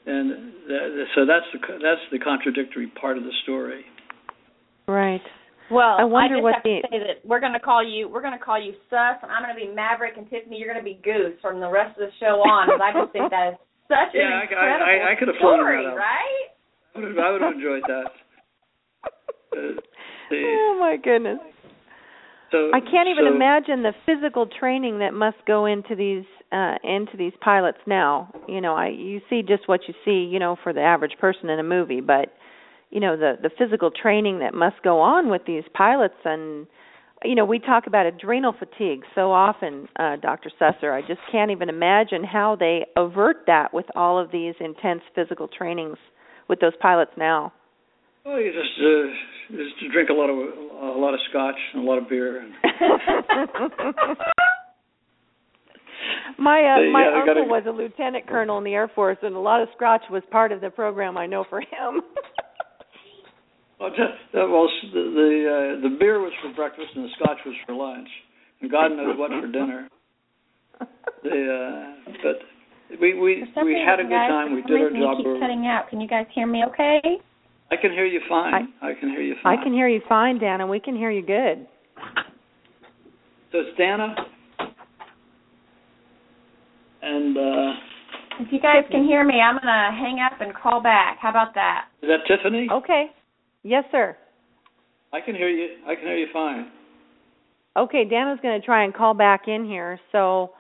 and 0.06 0.52
so 1.14 1.26
that's 1.26 1.46
the 1.52 1.58
that's 1.82 2.00
the 2.12 2.18
contradictory 2.18 2.86
part 3.00 3.18
of 3.18 3.24
the 3.24 3.32
story. 3.42 3.84
Right. 4.88 5.20
Well, 5.68 5.96
I 5.98 6.04
wonder 6.04 6.36
just 6.36 6.44
what 6.44 6.54
have 6.54 6.62
the 6.62 6.78
to 6.82 6.88
say 6.90 6.98
that 7.02 7.26
we're 7.26 7.40
going 7.40 7.52
to 7.54 7.58
call 7.58 7.82
you. 7.82 8.08
We're 8.08 8.22
going 8.22 8.38
to 8.38 8.44
call 8.44 8.54
you 8.54 8.70
Sus, 8.88 9.18
and 9.22 9.32
I'm 9.32 9.42
going 9.42 9.50
to 9.50 9.58
be 9.66 9.66
Maverick, 9.74 10.14
and 10.16 10.30
Tiffany, 10.30 10.58
you're 10.62 10.70
going 10.72 10.78
to 10.78 10.86
be 10.86 11.00
Goose 11.02 11.34
from 11.42 11.58
the 11.58 11.66
rest 11.68 11.98
of 11.98 12.06
the 12.06 12.14
show 12.22 12.38
on. 12.46 12.70
Because 12.70 12.82
I 12.86 12.92
just 12.94 13.10
think 13.12 13.30
that 13.34 13.48
is 13.50 13.58
such 13.90 14.14
Yeah, 14.14 14.30
an 14.30 14.32
I- 14.32 14.38
I- 14.38 14.42
incredible 14.46 14.86
I- 14.86 15.10
I 15.10 15.14
could 15.18 15.26
have 15.28 15.36
flown 15.42 15.58
story, 15.58 15.82
that 15.82 15.90
out. 15.90 15.98
right? 15.98 16.46
I 16.94 16.98
would 17.02 17.08
have, 17.10 17.18
I 17.18 17.30
would 17.34 17.42
have 17.42 17.54
enjoyed 17.58 17.82
that. 17.90 18.08
Uh, 19.56 19.78
the, 20.28 20.36
oh 20.36 20.76
my 20.78 20.96
goodness. 21.02 21.38
So, 22.56 22.70
I 22.72 22.80
can't 22.80 23.08
even 23.08 23.26
so, 23.28 23.34
imagine 23.34 23.82
the 23.82 23.92
physical 24.06 24.46
training 24.46 25.00
that 25.00 25.12
must 25.12 25.36
go 25.46 25.66
into 25.66 25.94
these 25.94 26.24
uh 26.52 26.76
into 26.82 27.16
these 27.16 27.32
pilots 27.40 27.78
now. 27.86 28.32
You 28.48 28.60
know, 28.60 28.74
I 28.74 28.88
you 28.88 29.20
see 29.28 29.42
just 29.42 29.68
what 29.68 29.80
you 29.88 29.94
see, 30.04 30.28
you 30.32 30.38
know, 30.38 30.56
for 30.62 30.72
the 30.72 30.80
average 30.80 31.16
person 31.20 31.50
in 31.50 31.58
a 31.58 31.62
movie, 31.64 32.00
but 32.00 32.32
you 32.90 33.00
know, 33.00 33.16
the 33.16 33.34
the 33.42 33.50
physical 33.58 33.90
training 33.90 34.38
that 34.40 34.54
must 34.54 34.76
go 34.82 35.00
on 35.00 35.28
with 35.28 35.42
these 35.46 35.64
pilots 35.74 36.14
and 36.24 36.66
you 37.24 37.34
know, 37.34 37.46
we 37.46 37.58
talk 37.58 37.86
about 37.86 38.06
adrenal 38.06 38.54
fatigue 38.58 39.02
so 39.14 39.32
often, 39.32 39.88
uh 39.98 40.16
Dr. 40.16 40.50
Susser. 40.60 40.92
I 40.92 41.00
just 41.06 41.20
can't 41.30 41.50
even 41.50 41.68
imagine 41.68 42.24
how 42.24 42.56
they 42.56 42.86
avert 42.96 43.44
that 43.46 43.74
with 43.74 43.86
all 43.94 44.18
of 44.18 44.30
these 44.30 44.54
intense 44.60 45.02
physical 45.14 45.48
trainings 45.48 45.98
with 46.48 46.60
those 46.60 46.74
pilots 46.80 47.12
now. 47.16 47.52
Well, 48.26 48.40
you 48.40 48.50
just 48.50 48.74
uh, 48.82 49.06
just 49.56 49.92
drink 49.92 50.10
a 50.10 50.12
lot 50.12 50.28
of 50.28 50.36
a 50.36 50.98
lot 50.98 51.14
of 51.14 51.20
scotch 51.30 51.54
and 51.74 51.84
a 51.84 51.86
lot 51.86 51.98
of 51.98 52.08
beer. 52.08 52.42
And, 52.42 52.52
My 56.38 56.60
uh, 56.60 56.80
They- 56.80 56.90
my 56.90 57.02
yeah, 57.08 57.20
uncle 57.20 57.34
gotta- 57.34 57.48
was 57.48 57.62
a 57.66 57.70
lieutenant 57.70 58.26
colonel 58.26 58.58
in 58.58 58.64
the 58.64 58.74
Air 58.74 58.88
Force, 58.94 59.16
and 59.22 59.34
a 59.34 59.38
lot 59.38 59.62
of 59.62 59.68
scotch 59.76 60.02
was 60.10 60.22
part 60.30 60.52
of 60.52 60.60
the 60.60 60.70
program. 60.70 61.16
I 61.16 61.26
know 61.26 61.44
for 61.48 61.60
him. 61.60 62.02
well, 63.80 63.90
just, 63.90 64.34
uh, 64.34 64.46
well, 64.50 64.68
the 64.92 65.02
the, 65.14 65.30
uh, 65.46 65.88
the 65.88 65.96
beer 65.98 66.20
was 66.20 66.32
for 66.42 66.52
breakfast 66.54 66.88
and 66.94 67.04
the 67.04 67.08
scotch 67.20 67.38
was 67.46 67.54
for 67.64 67.74
lunch, 67.74 68.08
and 68.60 68.70
God 68.70 68.88
knows 68.88 69.16
what 69.16 69.30
for 69.30 69.46
dinner. 69.50 69.88
The 71.22 71.30
uh, 71.30 72.12
but 72.22 72.36
we 73.00 73.14
we 73.18 73.42
we 73.64 73.82
had 73.84 73.98
a 73.98 74.02
good 74.02 74.10
guys, 74.10 74.28
time. 74.28 74.54
We 74.54 74.62
did 74.62 74.80
our 74.82 74.90
job. 74.90 75.16
Keep 75.16 75.40
cutting 75.40 75.66
out. 75.66 75.88
Can 75.88 76.00
you 76.00 76.06
guys 76.06 76.26
hear 76.34 76.46
me? 76.46 76.62
Okay. 76.68 77.00
I 77.70 77.76
can 77.76 77.90
hear 77.90 78.06
you 78.06 78.20
fine. 78.28 78.72
I, 78.80 78.92
can 78.98 79.10
hear 79.10 79.20
you 79.20 79.34
fine. 79.42 79.58
I 79.58 79.62
can 79.62 79.72
hear 79.72 79.88
you 79.88 80.00
fine, 80.08 80.38
Dan, 80.38 80.60
and 80.60 80.70
we 80.70 80.78
can 80.78 80.96
hear 80.96 81.10
you 81.10 81.22
good. 81.22 81.66
So 83.52 83.58
it's 83.58 83.78
Danna. 83.78 84.14
And 87.02 87.36
uh 87.36 87.72
If 88.40 88.52
you 88.52 88.60
guys 88.60 88.84
can 88.90 89.04
hear 89.04 89.24
me, 89.24 89.40
I'm 89.40 89.56
gonna 89.56 89.90
hang 89.92 90.18
up 90.20 90.40
and 90.40 90.54
call 90.54 90.82
back. 90.82 91.18
How 91.20 91.30
about 91.30 91.54
that? 91.54 91.86
is 92.02 92.08
that 92.08 92.26
Tiffany? 92.28 92.68
Okay. 92.70 93.06
Yes, 93.62 93.84
sir. 93.90 94.16
I 95.12 95.20
can 95.20 95.34
hear 95.34 95.48
you. 95.48 95.76
I 95.86 95.94
can 95.94 96.04
hear 96.04 96.16
you 96.16 96.26
fine. 96.32 96.70
Okay, 97.76 98.04
Danna's 98.04 98.38
going 98.42 98.58
to 98.58 98.64
try 98.64 98.84
and 98.84 98.94
call 98.94 99.12
back 99.12 99.48
in 99.48 99.64
here. 99.64 100.00
So, 100.10 100.52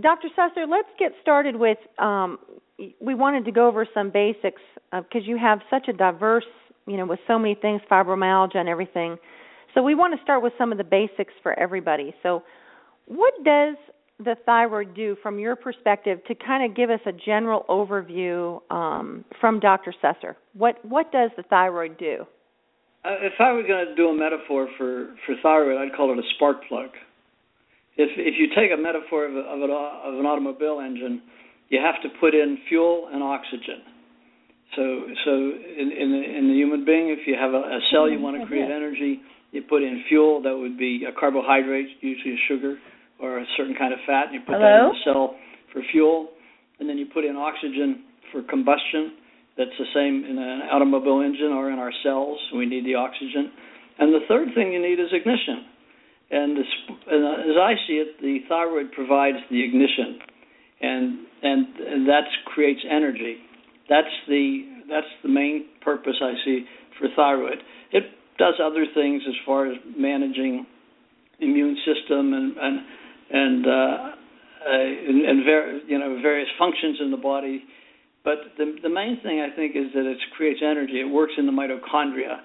Dr. 0.00 0.28
Susser, 0.38 0.68
let's 0.68 0.88
get 0.98 1.12
started 1.22 1.56
with. 1.56 1.78
Um, 1.98 2.38
we 3.00 3.14
wanted 3.14 3.44
to 3.46 3.52
go 3.52 3.66
over 3.66 3.86
some 3.94 4.10
basics 4.10 4.60
because 4.92 5.26
you 5.26 5.38
have 5.38 5.60
such 5.70 5.88
a 5.88 5.92
diverse, 5.92 6.44
you 6.86 6.96
know, 6.96 7.06
with 7.06 7.20
so 7.26 7.38
many 7.38 7.54
things, 7.54 7.80
fibromyalgia 7.90 8.56
and 8.56 8.68
everything. 8.68 9.16
So 9.74 9.82
we 9.82 9.94
want 9.94 10.16
to 10.16 10.22
start 10.22 10.42
with 10.42 10.52
some 10.58 10.72
of 10.72 10.78
the 10.78 10.84
basics 10.84 11.32
for 11.42 11.58
everybody. 11.58 12.14
So, 12.22 12.42
what 13.06 13.32
does 13.44 13.76
the 14.18 14.36
thyroid 14.46 14.94
do 14.94 15.16
from 15.22 15.38
your 15.38 15.54
perspective 15.54 16.18
to 16.26 16.34
kind 16.34 16.68
of 16.68 16.76
give 16.76 16.90
us 16.90 17.00
a 17.06 17.12
general 17.12 17.64
overview 17.68 18.60
um, 18.70 19.24
from 19.40 19.60
Dr. 19.60 19.94
Susser? 20.02 20.34
What 20.54 20.82
what 20.84 21.12
does 21.12 21.30
the 21.36 21.42
thyroid 21.44 21.98
do? 21.98 22.26
Uh, 23.04 23.10
if 23.20 23.34
I 23.38 23.52
were 23.52 23.62
going 23.62 23.86
to 23.86 23.94
do 23.94 24.08
a 24.08 24.14
metaphor 24.14 24.68
for 24.78 25.14
for 25.26 25.34
thyroid, 25.42 25.80
I'd 25.80 25.96
call 25.96 26.12
it 26.12 26.18
a 26.18 26.28
spark 26.34 26.66
plug. 26.68 26.90
If 27.96 28.10
if 28.16 28.34
you 28.38 28.48
take 28.56 28.72
a 28.72 28.80
metaphor 28.80 29.26
of, 29.26 29.36
of, 29.36 29.62
an, 29.62 29.70
of 29.70 30.18
an 30.18 30.26
automobile 30.26 30.80
engine, 30.80 31.22
you 31.68 31.80
have 31.80 32.00
to 32.02 32.08
put 32.20 32.34
in 32.34 32.58
fuel 32.68 33.08
and 33.12 33.22
oxygen. 33.22 33.82
So 34.74 34.82
so 35.24 35.32
in 35.32 35.92
in 35.92 36.08
the, 36.12 36.22
in 36.38 36.48
the 36.48 36.54
human 36.54 36.84
being, 36.84 37.08
if 37.10 37.26
you 37.26 37.34
have 37.38 37.52
a, 37.54 37.62
a 37.62 37.80
cell 37.92 38.08
you 38.08 38.20
want 38.20 38.36
to 38.36 38.40
mm-hmm. 38.40 38.48
create 38.48 38.70
energy, 38.70 39.20
you 39.52 39.62
put 39.62 39.82
in 39.82 40.04
fuel. 40.08 40.42
That 40.42 40.56
would 40.56 40.78
be 40.78 41.04
a 41.08 41.12
carbohydrate, 41.18 41.88
usually 42.00 42.34
a 42.34 42.42
sugar 42.48 42.76
or 43.18 43.38
a 43.38 43.44
certain 43.56 43.74
kind 43.74 43.92
of 43.92 44.00
fat. 44.06 44.26
And 44.26 44.34
you 44.34 44.40
put 44.40 44.58
that 44.58 44.84
in 44.84 44.92
the 44.92 45.00
cell 45.04 45.36
for 45.72 45.82
fuel, 45.92 46.28
and 46.78 46.88
then 46.88 46.98
you 46.98 47.06
put 47.12 47.24
in 47.24 47.36
oxygen 47.36 48.04
for 48.32 48.42
combustion. 48.42 49.16
That's 49.56 49.72
the 49.78 49.88
same 49.94 50.28
in 50.28 50.36
an 50.36 50.68
automobile 50.68 51.24
engine 51.24 51.52
or 51.56 51.70
in 51.70 51.78
our 51.78 51.92
cells. 52.04 52.38
We 52.54 52.66
need 52.66 52.84
the 52.84 52.94
oxygen. 52.96 53.50
And 53.98 54.12
the 54.12 54.20
third 54.28 54.48
thing 54.54 54.72
you 54.72 54.82
need 54.82 55.00
is 55.00 55.08
ignition. 55.12 55.64
And, 56.30 56.56
this, 56.58 56.66
and 57.08 57.24
as 57.48 57.56
I 57.56 57.72
see 57.86 57.94
it, 57.94 58.20
the 58.20 58.40
thyroid 58.48 58.92
provides 58.92 59.38
the 59.48 59.64
ignition, 59.64 60.18
and 60.80 61.18
and, 61.42 62.08
that 62.08 62.24
creates 62.46 62.80
energy. 62.88 63.36
That's 63.88 64.14
the 64.28 64.82
that's 64.88 65.06
the 65.22 65.28
main 65.28 65.66
purpose 65.82 66.16
I 66.22 66.34
see 66.44 66.64
for 66.98 67.08
thyroid. 67.14 67.58
It 67.92 68.04
does 68.38 68.54
other 68.62 68.84
things 68.94 69.22
as 69.26 69.34
far 69.44 69.70
as 69.70 69.76
managing 69.96 70.66
immune 71.40 71.76
system 71.84 72.32
and 72.32 72.56
and 72.56 72.80
and 73.30 73.66
uh, 73.66 74.10
and, 74.66 75.24
and 75.24 75.44
ver- 75.44 75.80
you 75.86 75.98
know 75.98 76.20
various 76.22 76.48
functions 76.58 76.98
in 77.00 77.10
the 77.10 77.16
body. 77.16 77.64
But 78.24 78.38
the 78.58 78.76
the 78.82 78.88
main 78.90 79.20
thing 79.22 79.40
I 79.40 79.54
think 79.54 79.76
is 79.76 79.92
that 79.94 80.06
it 80.06 80.18
creates 80.36 80.60
energy. 80.62 81.00
It 81.00 81.10
works 81.10 81.34
in 81.38 81.46
the 81.46 81.52
mitochondria. 81.52 82.40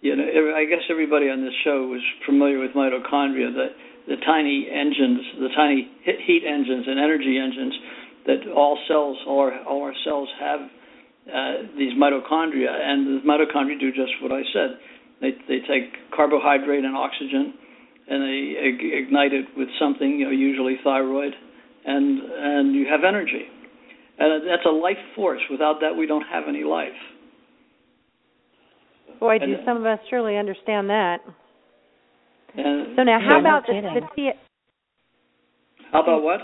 You 0.00 0.16
know, 0.16 0.24
I 0.56 0.64
guess 0.64 0.80
everybody 0.88 1.28
on 1.28 1.44
this 1.44 1.52
show 1.62 1.86
was 1.86 2.00
familiar 2.24 2.58
with 2.58 2.70
mitochondria, 2.72 3.52
the 3.52 3.68
the 4.08 4.16
tiny 4.26 4.68
engines, 4.70 5.20
the 5.38 5.48
tiny 5.56 5.90
heat 6.04 6.42
engines 6.46 6.86
and 6.86 6.98
energy 6.98 7.38
engines 7.38 7.74
that 8.26 8.52
all 8.54 8.78
cells, 8.88 9.16
all 9.26 9.40
our, 9.40 9.64
all 9.64 9.82
our 9.82 9.94
cells 10.04 10.28
have 10.40 10.60
uh, 10.60 11.52
these 11.76 11.92
mitochondria, 11.94 12.70
and 12.70 13.22
the 13.22 13.26
mitochondria 13.26 13.78
do 13.78 13.92
just 13.92 14.12
what 14.22 14.32
I 14.32 14.42
said. 14.52 14.78
They 15.20 15.30
they 15.48 15.60
take 15.68 16.10
carbohydrate 16.16 16.84
and 16.84 16.96
oxygen, 16.96 17.54
and 18.08 18.22
they 18.22 18.56
ig- 18.58 18.92
ignite 19.06 19.32
it 19.32 19.46
with 19.56 19.68
something, 19.78 20.18
you 20.18 20.24
know, 20.24 20.30
usually 20.30 20.76
thyroid, 20.82 21.32
and 21.84 22.20
and 22.20 22.74
you 22.74 22.86
have 22.90 23.04
energy, 23.06 23.44
and 24.18 24.48
that's 24.48 24.64
a 24.66 24.70
life 24.72 24.96
force. 25.14 25.40
Without 25.50 25.80
that, 25.82 25.94
we 25.94 26.06
don't 26.06 26.24
have 26.26 26.44
any 26.48 26.64
life. 26.64 26.88
Boy, 29.20 29.38
do 29.38 29.44
And- 29.44 29.64
some 29.66 29.76
of 29.76 29.84
us 29.86 29.98
surely 30.08 30.36
understand 30.38 30.88
that. 30.90 31.20
And 32.56 32.96
So 32.96 33.02
now, 33.02 33.18
Yeah, 33.18 33.26
how 33.28 33.34
no 33.34 33.40
about 33.40 33.66
the, 33.66 33.72
kidding. 33.74 33.94
the 33.94 34.00
T? 34.16 34.30
how 35.92 36.02
about 36.02 36.22
what? 36.22 36.40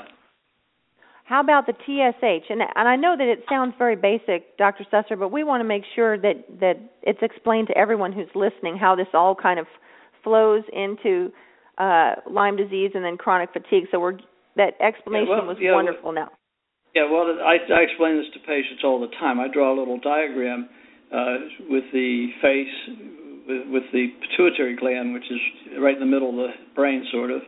How 1.24 1.40
about 1.40 1.66
the 1.66 1.72
TSH? 1.72 2.50
And 2.50 2.60
and 2.62 2.88
I 2.88 2.94
know 2.96 3.16
that 3.16 3.26
it 3.26 3.44
sounds 3.48 3.74
very 3.78 3.96
basic, 3.96 4.56
Dr. 4.58 4.84
Susser, 4.92 5.18
but 5.18 5.30
we 5.32 5.42
want 5.44 5.60
to 5.60 5.64
make 5.64 5.82
sure 5.94 6.16
that 6.18 6.44
that 6.60 6.76
it's 7.02 7.18
explained 7.22 7.68
to 7.68 7.76
everyone 7.76 8.12
who's 8.12 8.28
listening 8.34 8.76
how 8.76 8.94
this 8.94 9.08
all 9.12 9.34
kind 9.34 9.58
of 9.58 9.66
flows 10.22 10.62
into 10.72 11.32
uh, 11.78 12.14
Lyme 12.30 12.56
disease 12.56 12.92
and 12.94 13.04
then 13.04 13.16
chronic 13.16 13.52
fatigue. 13.52 13.84
So 13.90 13.98
we're 14.00 14.18
that 14.56 14.74
explanation 14.80 15.28
well, 15.28 15.46
was 15.46 15.56
yeah, 15.60 15.70
well- 15.74 15.84
wonderful. 15.84 16.12
now, 16.12 16.28
Yeah, 16.94 17.10
well, 17.10 17.26
I, 17.44 17.56
I 17.74 17.80
explain 17.82 18.16
this 18.16 18.26
to 18.34 18.38
patients 18.40 18.82
all 18.84 19.00
the 19.00 19.12
time. 19.18 19.38
I 19.40 19.48
draw 19.52 19.74
a 19.74 19.76
little 19.78 19.98
diagram 20.00 20.68
uh, 21.12 21.36
with 21.68 21.84
the 21.92 22.28
face, 22.40 22.96
with, 23.46 23.68
with 23.68 23.82
the 23.92 24.08
pituitary 24.20 24.76
gland, 24.76 25.14
which 25.14 25.30
is 25.30 25.40
right 25.78 25.94
in 25.94 26.00
the 26.00 26.06
middle 26.06 26.30
of 26.30 26.36
the 26.36 26.52
brain, 26.74 27.06
sort 27.12 27.30
of, 27.30 27.40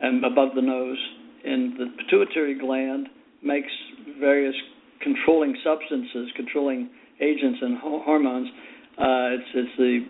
and 0.00 0.24
above 0.24 0.54
the 0.54 0.62
nose. 0.62 0.98
And 1.44 1.74
the 1.78 1.86
pituitary 2.02 2.58
gland 2.58 3.08
makes 3.42 3.70
various 4.18 4.54
controlling 5.02 5.56
substances, 5.62 6.32
controlling 6.36 6.88
agents 7.20 7.58
and 7.60 7.78
ho- 7.78 8.02
hormones. 8.04 8.48
Uh, 8.96 9.36
it's 9.36 9.50
it's 9.54 9.76
the 9.76 10.06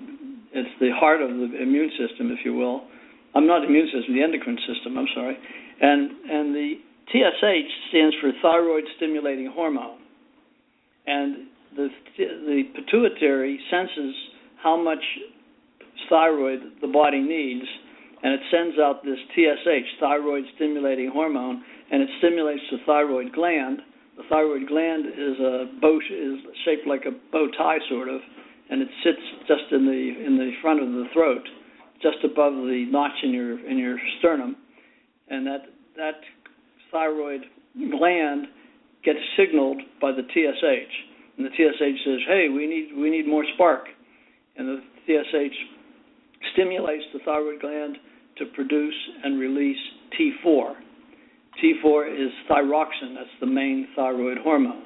it's 0.53 0.75
the 0.81 0.91
heart 0.95 1.21
of 1.21 1.31
the 1.31 1.51
immune 1.61 1.91
system, 1.99 2.31
if 2.31 2.45
you 2.45 2.55
will. 2.55 2.87
I'm 3.35 3.47
not 3.47 3.65
immune 3.65 3.91
system, 3.91 4.15
the 4.15 4.23
endocrine 4.23 4.59
system. 4.69 4.97
I'm 4.97 5.11
sorry, 5.15 5.37
and 5.81 6.11
and 6.31 6.55
the 6.55 6.75
TSH 7.11 7.71
stands 7.91 8.15
for 8.21 8.31
thyroid 8.41 8.85
stimulating 8.97 9.51
hormone, 9.53 9.99
and 11.07 11.49
the 11.77 11.89
the 12.17 12.63
pituitary 12.75 13.59
senses 13.71 14.15
how 14.65 14.83
much 14.83 15.05
thyroid 16.09 16.61
the 16.81 16.89
body 16.89 17.21
needs, 17.21 17.67
and 18.23 18.33
it 18.33 18.41
sends 18.51 18.79
out 18.79 19.05
this 19.05 19.19
TSH, 19.37 20.01
thyroid 20.01 20.45
stimulating 20.57 21.11
hormone, 21.13 21.63
and 21.93 22.03
it 22.03 22.09
stimulates 22.19 22.63
the 22.73 22.79
thyroid 22.87 23.33
gland. 23.35 23.81
The 24.17 24.25
thyroid 24.31 24.67
gland 24.67 25.05
is 25.07 25.39
a 25.39 25.67
bow 25.81 26.01
is 26.01 26.39
shaped 26.65 26.87
like 26.87 27.05
a 27.05 27.13
bow 27.31 27.49
tie 27.59 27.79
sort 27.91 28.09
of, 28.09 28.21
and 28.71 28.81
it 28.81 28.89
sits 29.05 29.21
just 29.47 29.71
in 29.71 29.85
the 29.85 30.25
in 30.27 30.39
the 30.39 30.51
front 30.63 30.81
of 30.81 30.89
the 30.89 31.05
throat, 31.13 31.45
just 32.01 32.25
above 32.25 32.55
the 32.55 32.87
notch 32.91 33.21
in 33.23 33.33
your 33.33 33.61
in 33.69 33.77
your 33.77 33.99
sternum, 34.19 34.57
and 35.29 35.47
that 35.47 35.67
that 35.97 36.21
thyroid 36.91 37.43
gland 37.99 38.47
gets 39.05 39.19
signaled 39.37 39.83
by 40.01 40.11
the 40.11 40.23
TSH, 40.23 40.95
and 41.37 41.45
the 41.45 41.51
TSH 41.51 42.05
says, 42.05 42.21
"Hey, 42.27 42.49
we 42.49 42.67
need 42.67 42.97
we 42.97 43.11
need 43.11 43.29
more 43.29 43.45
spark," 43.55 43.89
and 44.57 44.69
the 44.69 44.81
TSH 45.07 45.57
stimulates 46.53 47.05
the 47.13 47.21
thyroid 47.25 47.61
gland 47.61 47.97
to 48.39 48.47
produce 48.55 48.95
and 49.23 49.39
release 49.39 49.79
T4. 50.19 50.75
T4 51.63 52.27
is 52.27 52.33
thyroxine, 52.51 53.15
that's 53.15 53.31
the 53.41 53.47
main 53.47 53.89
thyroid 53.95 54.39
hormone. 54.39 54.83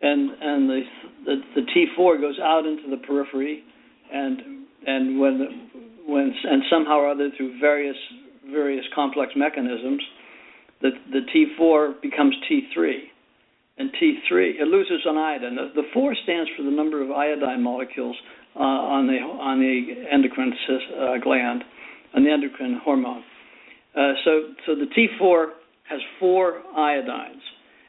And 0.00 0.30
and 0.40 0.68
the 0.68 0.80
the, 1.24 1.36
the 1.54 1.62
T4 1.62 2.20
goes 2.20 2.38
out 2.42 2.66
into 2.66 2.90
the 2.90 2.98
periphery 3.06 3.62
and 4.12 4.66
and 4.86 5.18
when 5.18 5.70
when 6.06 6.34
and 6.44 6.62
somehow 6.70 6.98
or 6.98 7.10
other 7.10 7.30
through 7.36 7.58
various 7.60 7.96
various 8.50 8.84
complex 8.94 9.32
mechanisms 9.36 10.02
the 10.82 10.90
the 11.12 11.20
T4 11.34 12.00
becomes 12.02 12.34
T3 12.50 12.92
and 13.78 13.90
T3 13.92 14.60
it 14.60 14.68
loses 14.68 15.00
an 15.06 15.16
iodine. 15.16 15.56
The, 15.56 15.82
the 15.82 15.88
4 15.94 16.14
stands 16.24 16.50
for 16.56 16.62
the 16.62 16.70
number 16.70 17.02
of 17.02 17.10
iodine 17.10 17.62
molecules 17.62 18.16
uh, 18.56 18.62
on 18.62 19.06
the 19.06 19.18
on 19.18 19.60
the 19.60 20.06
endocrine 20.10 20.52
uh, 20.52 21.18
gland, 21.22 21.62
on 22.14 22.24
the 22.24 22.30
endocrine 22.30 22.80
hormone. 22.82 23.22
Uh, 23.94 24.12
so 24.24 24.54
so 24.66 24.74
the 24.74 24.86
T4 24.96 25.48
has 25.88 26.00
four 26.18 26.62
iodines, 26.76 27.42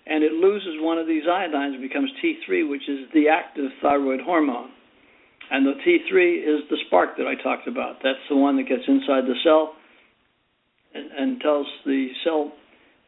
and 0.05 0.23
it 0.23 0.33
loses 0.33 0.75
one 0.79 0.97
of 0.97 1.07
these 1.07 1.23
iodines 1.23 1.81
becomes 1.81 2.11
T3, 2.23 2.69
which 2.69 2.87
is 2.87 3.07
the 3.13 3.29
active 3.29 3.71
thyroid 3.81 4.21
hormone. 4.21 4.69
And 5.49 5.65
the 5.65 5.79
T3 5.85 6.43
is 6.43 6.67
the 6.69 6.77
spark 6.87 7.15
that 7.17 7.25
I 7.25 7.41
talked 7.41 7.67
about. 7.67 7.97
That's 8.03 8.19
the 8.29 8.35
one 8.35 8.57
that 8.57 8.67
gets 8.67 8.83
inside 8.85 9.23
the 9.23 9.35
cell 9.45 9.75
and, 10.93 11.09
and 11.11 11.41
tells 11.41 11.67
the 11.85 12.09
cell 12.23 12.51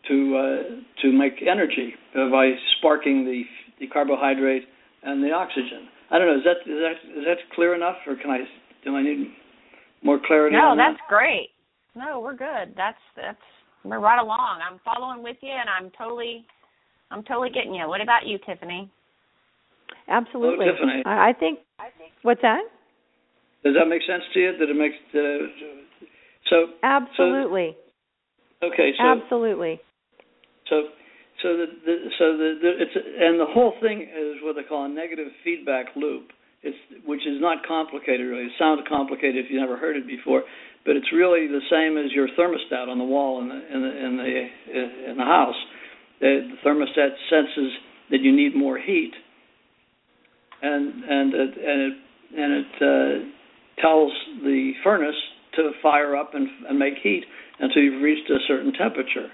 to 0.08 0.38
uh, 0.38 1.02
to 1.02 1.12
make 1.12 1.42
energy 1.42 1.94
by 2.14 2.52
sparking 2.78 3.26
the 3.26 3.44
the 3.80 3.88
carbohydrate 3.88 4.64
and 5.04 5.24
the 5.24 5.32
oxygen. 5.32 5.88
I 6.12 6.18
don't 6.18 6.28
know. 6.28 6.38
Is 6.38 6.46
that 6.46 6.60
is 6.70 6.80
that 6.80 7.20
is 7.20 7.26
that 7.26 7.38
clear 7.56 7.76
enough, 7.76 7.98
or 8.08 8.16
can 8.16 8.32
I 8.32 8.40
do 8.84 8.96
I 8.96 9.04
need 9.04 9.32
more 10.04 10.20
clarity? 10.26 10.56
No, 10.56 10.76
that's 10.76 10.98
that? 10.98 11.10
great. 11.10 11.50
No, 11.96 12.20
we're 12.20 12.36
good. 12.36 12.74
That's 12.76 12.98
that's 13.16 13.42
we're 13.84 14.00
right 14.00 14.20
along. 14.20 14.60
I'm 14.68 14.80
following 14.84 15.24
with 15.24 15.38
you, 15.42 15.52
and 15.52 15.70
I'm 15.70 15.92
totally 15.98 16.46
I'm 17.12 17.24
totally 17.24 17.50
getting 17.50 17.74
you. 17.74 17.88
What 17.88 18.02
about 18.02 18.26
you, 18.26 18.38
Tiffany? 18.46 18.90
Absolutely. 20.08 20.66
Oh, 20.68 20.74
Tiffany. 20.74 21.04
I, 21.06 21.30
I 21.30 21.34
think. 21.40 21.60
I 21.80 21.90
think. 21.98 22.12
What's 22.24 22.42
that? 22.42 22.62
Does 23.64 23.76
that 23.78 23.88
make 23.88 24.02
sense 24.08 24.24
to 24.34 24.40
you? 24.40 24.58
Did 24.58 24.70
it 24.70 24.76
make 24.76 24.94
uh, 25.14 26.08
so? 26.50 26.66
Absolutely. 26.84 27.76
So, 28.62 28.68
okay. 28.68 28.92
So. 28.98 29.04
Absolutely. 29.04 29.80
So 30.70 30.84
so 31.42 31.56
the, 31.56 31.68
the 31.86 31.96
so 32.18 32.26
the, 32.36 32.50
the 32.62 32.72
it's 32.84 32.96
and 32.96 33.40
the 33.40 33.48
whole 33.48 33.74
thing 33.82 34.02
is 34.02 34.44
what 34.44 34.56
they 34.56 34.64
call 34.64 34.86
a 34.86 34.90
negative 34.90 35.28
feedback 35.44 35.88
loop. 35.96 36.32
It's 36.64 36.78
which 37.06 37.22
is 37.22 37.40
not 37.40 37.66
complicated 37.68 38.28
really. 38.28 38.46
It 38.46 38.58
sounds 38.60 38.82
complicated 38.88 39.46
if 39.46 39.52
you've 39.52 39.62
never 39.62 39.78
heard 39.78 39.96
it 39.96 40.06
before, 40.06 40.44
but 40.86 40.96
it's 40.96 41.12
really 41.14 41.48
the 41.48 41.64
same 41.72 41.98
as 41.98 42.12
your 42.12 42.28
thermostat 42.36 42.90
on 42.90 42.98
the 42.98 43.08
wall 43.08 43.42
in 43.42 43.48
the 43.48 43.56
in 43.56 43.82
the 43.82 44.06
in 44.06 44.18
the 44.18 45.12
in 45.12 45.18
the 45.18 45.24
house. 45.24 45.56
The, 46.20 46.52
the 46.52 46.70
thermostat 46.70 47.16
senses 47.30 47.72
that 48.12 48.20
you 48.20 48.36
need 48.36 48.56
more 48.56 48.78
heat, 48.78 49.14
and 50.62 51.04
and 51.04 51.34
it, 51.34 51.52
and 51.56 51.80
it 51.88 51.94
and 52.36 52.54
it 52.54 52.74
uh, 52.84 53.82
tells 53.82 54.12
the 54.44 54.74
furnace 54.84 55.16
to 55.56 55.72
fire 55.82 56.16
up 56.16 56.34
and, 56.34 56.48
and 56.68 56.78
make 56.78 56.96
heat 57.02 57.24
until 57.60 57.82
you've 57.82 58.04
reached 58.04 58.30
a 58.30 58.38
certain 58.48 58.74
temperature. 58.74 59.28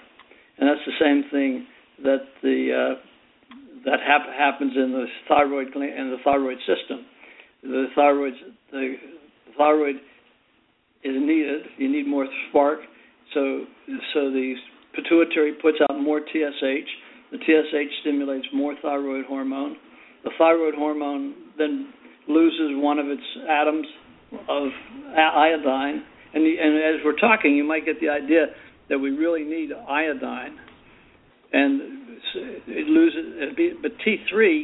And 0.58 0.70
that's 0.70 0.86
the 0.86 0.94
same 1.00 1.30
thing 1.32 1.68
that 2.04 2.26
the 2.42 2.96
uh, 2.96 2.96
that 3.86 4.00
hap- 4.06 4.34
happens 4.36 4.74
in 4.76 4.92
the 4.92 5.06
thyroid 5.28 5.68
in 5.76 6.12
the 6.12 6.18
thyroid 6.24 6.58
system. 6.60 7.06
The 7.64 7.86
thyroid 7.96 8.34
the 8.72 8.96
thyroid 9.58 9.96
is 11.04 11.16
needed. 11.16 11.64
You 11.78 11.92
need 11.92 12.08
more 12.08 12.28
spark, 12.50 12.80
so 13.34 13.66
so 14.14 14.32
the 14.32 14.56
pituitary 14.94 15.54
puts 15.62 15.78
out 15.90 16.00
more 16.00 16.20
TSH. 16.20 16.90
The 17.32 17.38
TSH 17.38 18.02
stimulates 18.02 18.48
more 18.54 18.76
thyroid 18.82 19.26
hormone. 19.26 19.78
The 20.24 20.32
thyroid 20.38 20.76
hormone 20.76 21.36
then 21.58 21.94
loses 22.28 22.82
one 22.82 22.98
of 22.98 23.08
its 23.08 23.22
atoms 23.50 23.86
of 24.50 24.70
iodine, 25.16 26.04
and, 26.34 26.44
the, 26.44 26.56
and 26.60 26.78
as 26.78 27.06
we're 27.06 27.16
talking, 27.16 27.56
you 27.56 27.64
might 27.64 27.86
get 27.86 28.00
the 28.02 28.10
idea 28.10 28.48
that 28.90 28.98
we 28.98 29.12
really 29.12 29.44
need 29.44 29.70
iodine 29.88 30.58
and 31.56 31.82
it 32.68 32.88
loses. 32.88 33.80
But 33.82 33.92
T3 34.06 34.64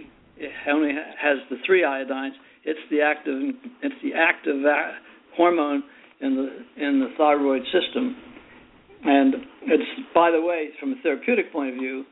only 0.70 0.92
has 0.94 1.38
the 1.50 1.56
three 1.66 1.84
iodines. 1.84 2.34
It's 2.66 2.80
the 2.92 3.02
active. 3.02 3.56
It's 3.82 3.96
the 4.04 4.14
active 4.14 4.62
hormone 5.36 5.84
in 6.20 6.36
the 6.36 6.84
in 6.84 7.00
the 7.00 7.14
thyroid 7.18 7.64
system, 7.72 8.16
and 9.06 9.36
it's 9.64 9.90
by 10.14 10.32
the 10.32 10.42
way, 10.42 10.70
from 10.80 10.92
a 10.92 10.96
therapeutic 11.02 11.52
point 11.52 11.70
of 11.70 11.76
view, 11.76 12.04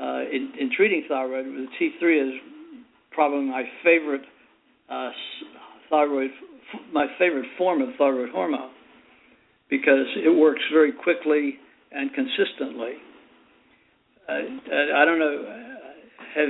uh, 0.00 0.20
in, 0.30 0.52
in 0.60 0.70
treating 0.76 1.04
thyroid, 1.08 1.46
the 1.46 1.66
T3 1.80 2.28
is 2.28 2.34
probably 3.10 3.46
my 3.46 3.64
favorite 3.82 4.22
uh, 4.90 5.10
thyroid, 5.88 6.30
my 6.92 7.06
favorite 7.18 7.46
form 7.56 7.80
of 7.80 7.88
thyroid 7.98 8.30
hormone, 8.30 8.70
because 9.70 10.06
it 10.16 10.38
works 10.38 10.62
very 10.72 10.92
quickly 10.92 11.54
and 11.90 12.10
consistently 12.14 12.92
I, 14.30 15.02
I 15.02 15.04
don't 15.04 15.18
know 15.18 15.60
have 16.34 16.48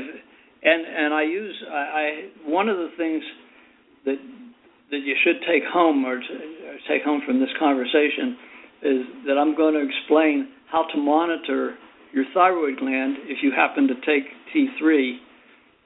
and 0.62 0.82
and 0.86 1.14
I 1.14 1.22
use 1.22 1.56
I, 1.70 1.74
I 1.74 2.28
one 2.44 2.68
of 2.68 2.76
the 2.76 2.90
things 2.96 3.22
that 4.04 4.16
that 4.90 4.98
you 4.98 5.14
should 5.24 5.36
take 5.46 5.62
home 5.72 6.04
or, 6.04 6.18
to, 6.18 6.34
or 6.66 6.76
take 6.88 7.04
home 7.04 7.22
from 7.24 7.38
this 7.40 7.50
conversation 7.58 8.36
is 8.82 9.00
that 9.26 9.38
I'm 9.38 9.56
going 9.56 9.74
to 9.74 9.86
explain 9.86 10.48
how 10.70 10.84
to 10.92 10.98
monitor 10.98 11.76
your 12.12 12.24
thyroid 12.34 12.78
gland 12.78 13.16
if 13.24 13.38
you 13.42 13.52
happen 13.54 13.86
to 13.86 13.94
take 13.94 14.24
T3 14.54 15.16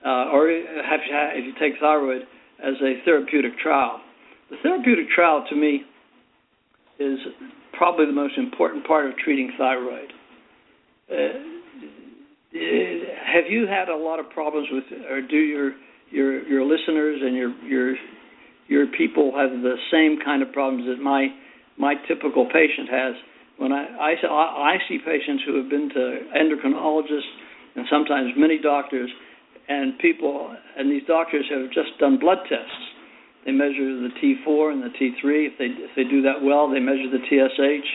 uh, 0.04 0.32
or 0.32 0.48
you, 0.48 0.64
if 0.66 1.44
you 1.44 1.52
take 1.60 1.78
thyroid 1.80 2.22
as 2.64 2.74
a 2.82 3.04
therapeutic 3.04 3.58
trial. 3.58 4.00
The 4.50 4.56
therapeutic 4.62 5.10
trial 5.14 5.44
to 5.50 5.56
me 5.56 5.82
is 6.98 7.18
probably 7.72 8.06
the 8.06 8.12
most 8.12 8.38
important 8.38 8.86
part 8.86 9.06
of 9.06 9.16
treating 9.18 9.52
thyroid. 9.58 10.12
Uh, 11.10 11.53
Uh, 12.54 12.58
have 13.26 13.50
you 13.50 13.66
had 13.66 13.88
a 13.88 13.96
lot 13.96 14.20
of 14.20 14.30
problems 14.30 14.68
with, 14.70 14.84
or 15.10 15.20
do 15.20 15.36
your 15.36 15.72
your 16.10 16.46
your 16.46 16.62
listeners 16.62 17.18
and 17.20 17.34
your 17.34 17.50
your 17.64 17.94
your 18.68 18.86
people 18.96 19.32
have 19.34 19.50
the 19.50 19.74
same 19.90 20.18
kind 20.24 20.40
of 20.42 20.52
problems 20.52 20.86
that 20.86 21.02
my 21.02 21.26
my 21.76 21.94
typical 22.06 22.46
patient 22.46 22.88
has? 22.88 23.14
When 23.58 23.72
I 23.72 24.14
I, 24.22 24.74
I 24.74 24.76
see 24.88 24.98
patients 24.98 25.42
who 25.44 25.56
have 25.58 25.68
been 25.68 25.90
to 25.90 26.04
endocrinologists 26.30 27.34
and 27.74 27.86
sometimes 27.90 28.30
many 28.36 28.58
doctors, 28.58 29.10
and 29.68 29.98
people 29.98 30.54
and 30.78 30.90
these 30.90 31.02
doctors 31.08 31.44
have 31.50 31.72
just 31.72 31.98
done 31.98 32.18
blood 32.20 32.38
tests. 32.48 32.86
They 33.44 33.50
measure 33.52 33.98
the 33.98 34.14
T4 34.22 34.72
and 34.72 34.82
the 34.82 34.94
T3. 34.94 35.50
If 35.50 35.58
they 35.58 35.74
if 35.74 35.90
they 35.96 36.04
do 36.04 36.22
that 36.22 36.38
well, 36.40 36.70
they 36.70 36.78
measure 36.78 37.10
the 37.10 37.18
TSH. 37.18 37.88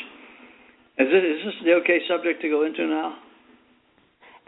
Is, 0.99 1.07
it, 1.07 1.23
is 1.23 1.45
this 1.45 1.55
the 1.63 1.73
okay 1.79 1.99
subject 2.09 2.41
to 2.41 2.49
go 2.49 2.65
into 2.65 2.85
now? 2.85 3.15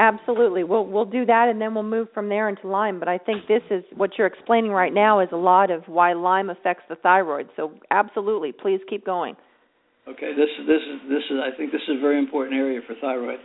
Absolutely. 0.02 0.64
We'll 0.64 0.88
we'll 0.88 1.06
do 1.06 1.28
that 1.28 1.48
and 1.50 1.62
then 1.62 1.76
we'll 1.76 1.84
move 1.84 2.08
from 2.12 2.28
there 2.28 2.50
into 2.50 2.68
Lyme. 2.68 2.98
But 2.98 3.08
I 3.08 3.20
think 3.20 3.48
this 3.48 3.62
is 3.70 3.84
what 3.96 4.18
you're 4.18 4.26
explaining 4.26 4.72
right 4.72 4.92
now 4.92 5.20
is 5.20 5.30
a 5.32 5.38
lot 5.38 5.70
of 5.70 5.84
why 5.86 6.14
Lyme 6.14 6.50
affects 6.50 6.82
the 6.90 6.96
thyroid. 6.96 7.50
So 7.56 7.74
absolutely, 7.92 8.52
please 8.52 8.80
keep 8.90 9.06
going. 9.06 9.36
Okay, 10.08 10.34
this 10.36 10.50
this 10.66 10.82
is 10.82 11.08
this 11.08 11.22
is 11.30 11.38
I 11.38 11.56
think 11.56 11.72
this 11.72 11.84
is 11.88 11.98
a 12.00 12.02
very 12.02 12.18
important 12.18 12.58
area 12.58 12.82
for 12.88 12.96
thyroid. 13.00 13.38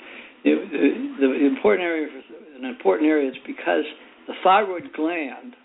The, 0.44 1.46
important 1.46 1.84
area 1.84 2.08
for, 2.08 2.56
an 2.56 2.64
important 2.64 3.10
area 3.10 3.28
is 3.28 3.36
because 3.46 3.84
the 4.26 4.32
thyroid 4.42 4.94
gland 4.96 5.56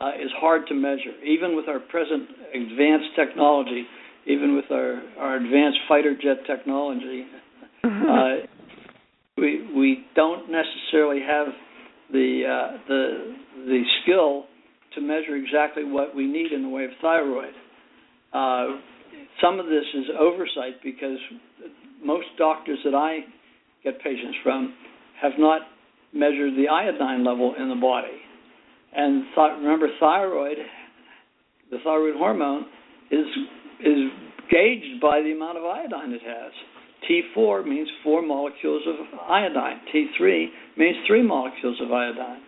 uh, 0.00 0.16
is 0.16 0.30
hard 0.40 0.62
to 0.68 0.74
measure, 0.74 1.12
even 1.22 1.54
with 1.54 1.68
our 1.68 1.80
present 1.80 2.24
advanced 2.54 3.12
technology, 3.14 3.84
even 4.26 4.56
with 4.56 4.70
our 4.70 5.02
our 5.18 5.36
advanced 5.36 5.80
fighter 5.86 6.14
jet 6.14 6.38
technology. 6.46 7.26
Uh, 7.86 8.46
we 9.36 9.68
we 9.74 10.04
don't 10.14 10.50
necessarily 10.50 11.20
have 11.20 11.46
the 12.12 12.42
uh, 12.48 12.78
the 12.88 13.36
the 13.66 13.82
skill 14.02 14.44
to 14.94 15.00
measure 15.00 15.36
exactly 15.36 15.84
what 15.84 16.14
we 16.14 16.26
need 16.26 16.52
in 16.52 16.62
the 16.62 16.68
way 16.68 16.84
of 16.84 16.90
thyroid. 17.02 17.52
Uh, 18.32 18.80
some 19.42 19.60
of 19.60 19.66
this 19.66 19.84
is 19.94 20.04
oversight 20.18 20.82
because 20.82 21.18
most 22.02 22.26
doctors 22.38 22.78
that 22.84 22.94
I 22.94 23.20
get 23.84 24.00
patients 24.02 24.36
from 24.42 24.74
have 25.20 25.32
not 25.38 25.62
measured 26.12 26.54
the 26.54 26.68
iodine 26.68 27.24
level 27.24 27.54
in 27.58 27.68
the 27.68 27.74
body. 27.74 28.18
And 28.94 29.24
th- 29.34 29.58
remember, 29.58 29.88
thyroid, 30.00 30.56
the 31.70 31.78
thyroid 31.84 32.16
hormone, 32.16 32.66
is 33.10 33.26
is 33.80 34.10
gauged 34.50 35.00
by 35.02 35.20
the 35.20 35.32
amount 35.32 35.58
of 35.58 35.64
iodine 35.64 36.12
it 36.12 36.22
has. 36.22 36.52
T4 37.08 37.66
means 37.66 37.88
four 38.02 38.22
molecules 38.22 38.82
of 38.86 39.18
iodine. 39.28 39.80
T3 39.94 40.46
means 40.76 40.96
three 41.06 41.22
molecules 41.22 41.80
of 41.80 41.92
iodine. 41.92 42.40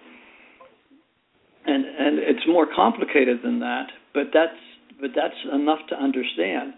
And 1.67 1.85
and 1.85 2.19
it's 2.19 2.47
more 2.49 2.67
complicated 2.75 3.39
than 3.45 3.61
that, 3.61 3.87
but 4.15 4.29
that's 4.33 4.57
but 5.01 5.11
that's 5.15 5.35
enough 5.53 5.81
to 5.91 5.97
understand 5.97 6.73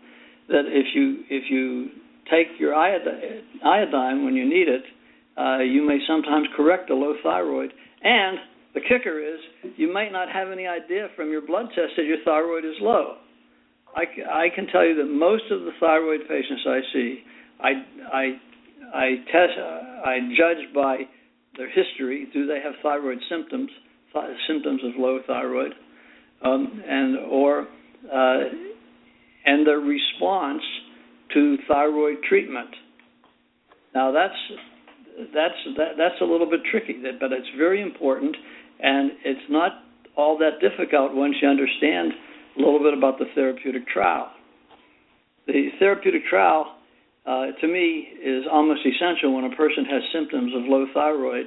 that 0.48 0.64
if 0.66 0.94
you 0.94 1.24
if 1.30 1.50
you 1.50 1.90
take 2.30 2.58
your 2.58 2.74
iodine, 2.74 3.42
iodine 3.64 4.24
when 4.24 4.34
you 4.34 4.48
need 4.48 4.68
it, 4.68 4.82
uh, 5.38 5.58
you 5.58 5.86
may 5.86 5.98
sometimes 6.06 6.46
correct 6.56 6.90
a 6.90 6.94
low 6.94 7.14
thyroid. 7.22 7.72
And 8.02 8.38
the 8.74 8.80
kicker 8.80 9.20
is 9.20 9.40
you 9.76 9.92
might 9.92 10.12
not 10.12 10.28
have 10.30 10.50
any 10.50 10.66
idea 10.66 11.08
from 11.16 11.30
your 11.30 11.40
blood 11.40 11.66
test 11.74 11.92
that 11.96 12.04
your 12.04 12.18
thyroid 12.24 12.64
is 12.64 12.76
low. 12.80 13.16
I, 13.94 14.04
I 14.30 14.48
can 14.54 14.66
tell 14.68 14.84
you 14.86 14.94
that 14.96 15.10
most 15.10 15.44
of 15.50 15.62
the 15.62 15.72
thyroid 15.80 16.20
patients 16.28 16.62
I 16.66 16.80
see, 16.92 17.18
I 17.62 17.70
I 18.12 18.24
I 18.94 19.06
test 19.30 19.52
I 20.04 20.18
judge 20.36 20.74
by 20.74 20.98
their 21.56 21.68
history. 21.68 22.28
Do 22.32 22.46
they 22.46 22.60
have 22.62 22.74
thyroid 22.82 23.18
symptoms? 23.28 23.70
Th- 24.12 24.24
symptoms 24.48 24.80
of 24.84 24.92
low 24.98 25.20
thyroid, 25.26 25.72
um, 26.44 26.82
and 26.86 27.18
or 27.30 27.68
uh, 28.12 28.38
and 29.46 29.66
their 29.66 29.78
response 29.78 30.62
to 31.34 31.56
thyroid 31.68 32.16
treatment. 32.28 32.70
Now 33.94 34.12
that's 34.12 34.34
that's 35.34 35.76
that, 35.76 35.92
that's 35.96 36.20
a 36.20 36.24
little 36.24 36.48
bit 36.48 36.60
tricky, 36.70 37.00
but 37.20 37.32
it's 37.32 37.48
very 37.56 37.82
important, 37.82 38.36
and 38.80 39.12
it's 39.24 39.46
not 39.48 39.72
all 40.16 40.38
that 40.38 40.60
difficult 40.60 41.14
once 41.14 41.36
you 41.40 41.48
understand 41.48 42.12
a 42.56 42.60
little 42.60 42.80
bit 42.80 42.96
about 42.96 43.18
the 43.18 43.26
therapeutic 43.34 43.86
trial. 43.86 44.30
The 45.46 45.68
therapeutic 45.78 46.22
trial, 46.28 46.76
uh, 47.26 47.52
to 47.60 47.68
me, 47.68 48.08
is 48.24 48.44
almost 48.50 48.80
essential 48.86 49.34
when 49.34 49.44
a 49.44 49.54
person 49.56 49.84
has 49.84 50.02
symptoms 50.12 50.52
of 50.54 50.62
low 50.64 50.86
thyroid, 50.94 51.46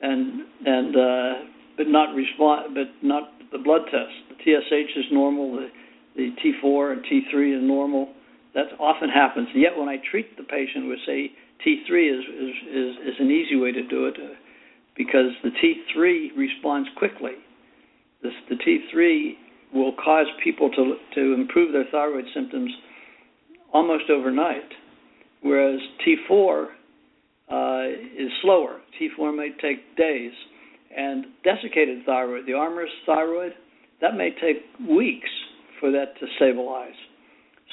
and 0.00 0.42
and 0.66 0.96
uh, 0.96 1.32
but 1.76 1.88
not 1.88 2.14
respond, 2.14 2.74
but 2.74 2.88
not 3.02 3.32
the 3.52 3.58
blood 3.58 3.82
test. 3.90 4.12
The 4.28 4.36
TSH 4.44 4.96
is 4.96 5.06
normal. 5.10 5.52
The 5.52 5.68
the 6.16 6.34
T4 6.44 6.92
and 6.92 7.04
T3 7.04 7.56
is 7.56 7.62
normal. 7.62 8.12
That 8.54 8.66
often 8.80 9.08
happens. 9.08 9.48
Yet 9.54 9.78
when 9.78 9.88
I 9.88 9.96
treat 10.10 10.36
the 10.36 10.42
patient 10.42 10.88
with 10.88 10.98
say 11.06 11.32
T3 11.64 12.18
is 12.18 12.24
is 12.24 12.54
is, 12.68 12.96
is 13.08 13.14
an 13.20 13.30
easy 13.30 13.56
way 13.56 13.72
to 13.72 13.86
do 13.86 14.06
it 14.06 14.16
uh, 14.18 14.34
because 14.96 15.32
the 15.42 15.50
T3 15.50 16.36
responds 16.36 16.88
quickly. 16.98 17.32
This, 18.22 18.32
the 18.50 18.56
T3 18.56 19.32
will 19.72 19.92
cause 19.92 20.26
people 20.42 20.70
to 20.70 20.96
to 21.14 21.34
improve 21.34 21.72
their 21.72 21.86
thyroid 21.90 22.24
symptoms 22.34 22.70
almost 23.72 24.10
overnight, 24.10 24.70
whereas 25.42 25.80
T4 26.06 26.66
uh, 27.50 27.88
is 28.16 28.30
slower. 28.42 28.80
T4 29.00 29.36
may 29.36 29.50
take 29.60 29.96
days, 29.96 30.32
and 30.96 31.26
desiccated 31.44 32.04
thyroid, 32.04 32.46
the 32.46 32.54
Armour's 32.54 32.90
thyroid, 33.06 33.52
that 34.00 34.14
may 34.16 34.30
take 34.30 34.64
weeks 34.88 35.28
for 35.80 35.90
that 35.90 36.18
to 36.20 36.26
stabilize. 36.36 36.96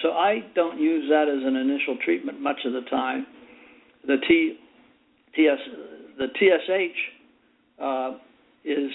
So 0.01 0.12
I 0.12 0.39
don't 0.54 0.80
use 0.80 1.10
that 1.10 1.28
as 1.30 1.43
an 1.45 1.56
initial 1.56 1.97
treatment 2.04 2.41
much 2.41 2.60
of 2.65 2.73
the 2.73 2.82
time. 2.89 3.25
The 4.06 4.17
T, 4.28 4.58
TS, 5.36 5.58
the 6.17 6.28
TSH 6.36 7.82
uh, 7.82 8.12
is 8.63 8.91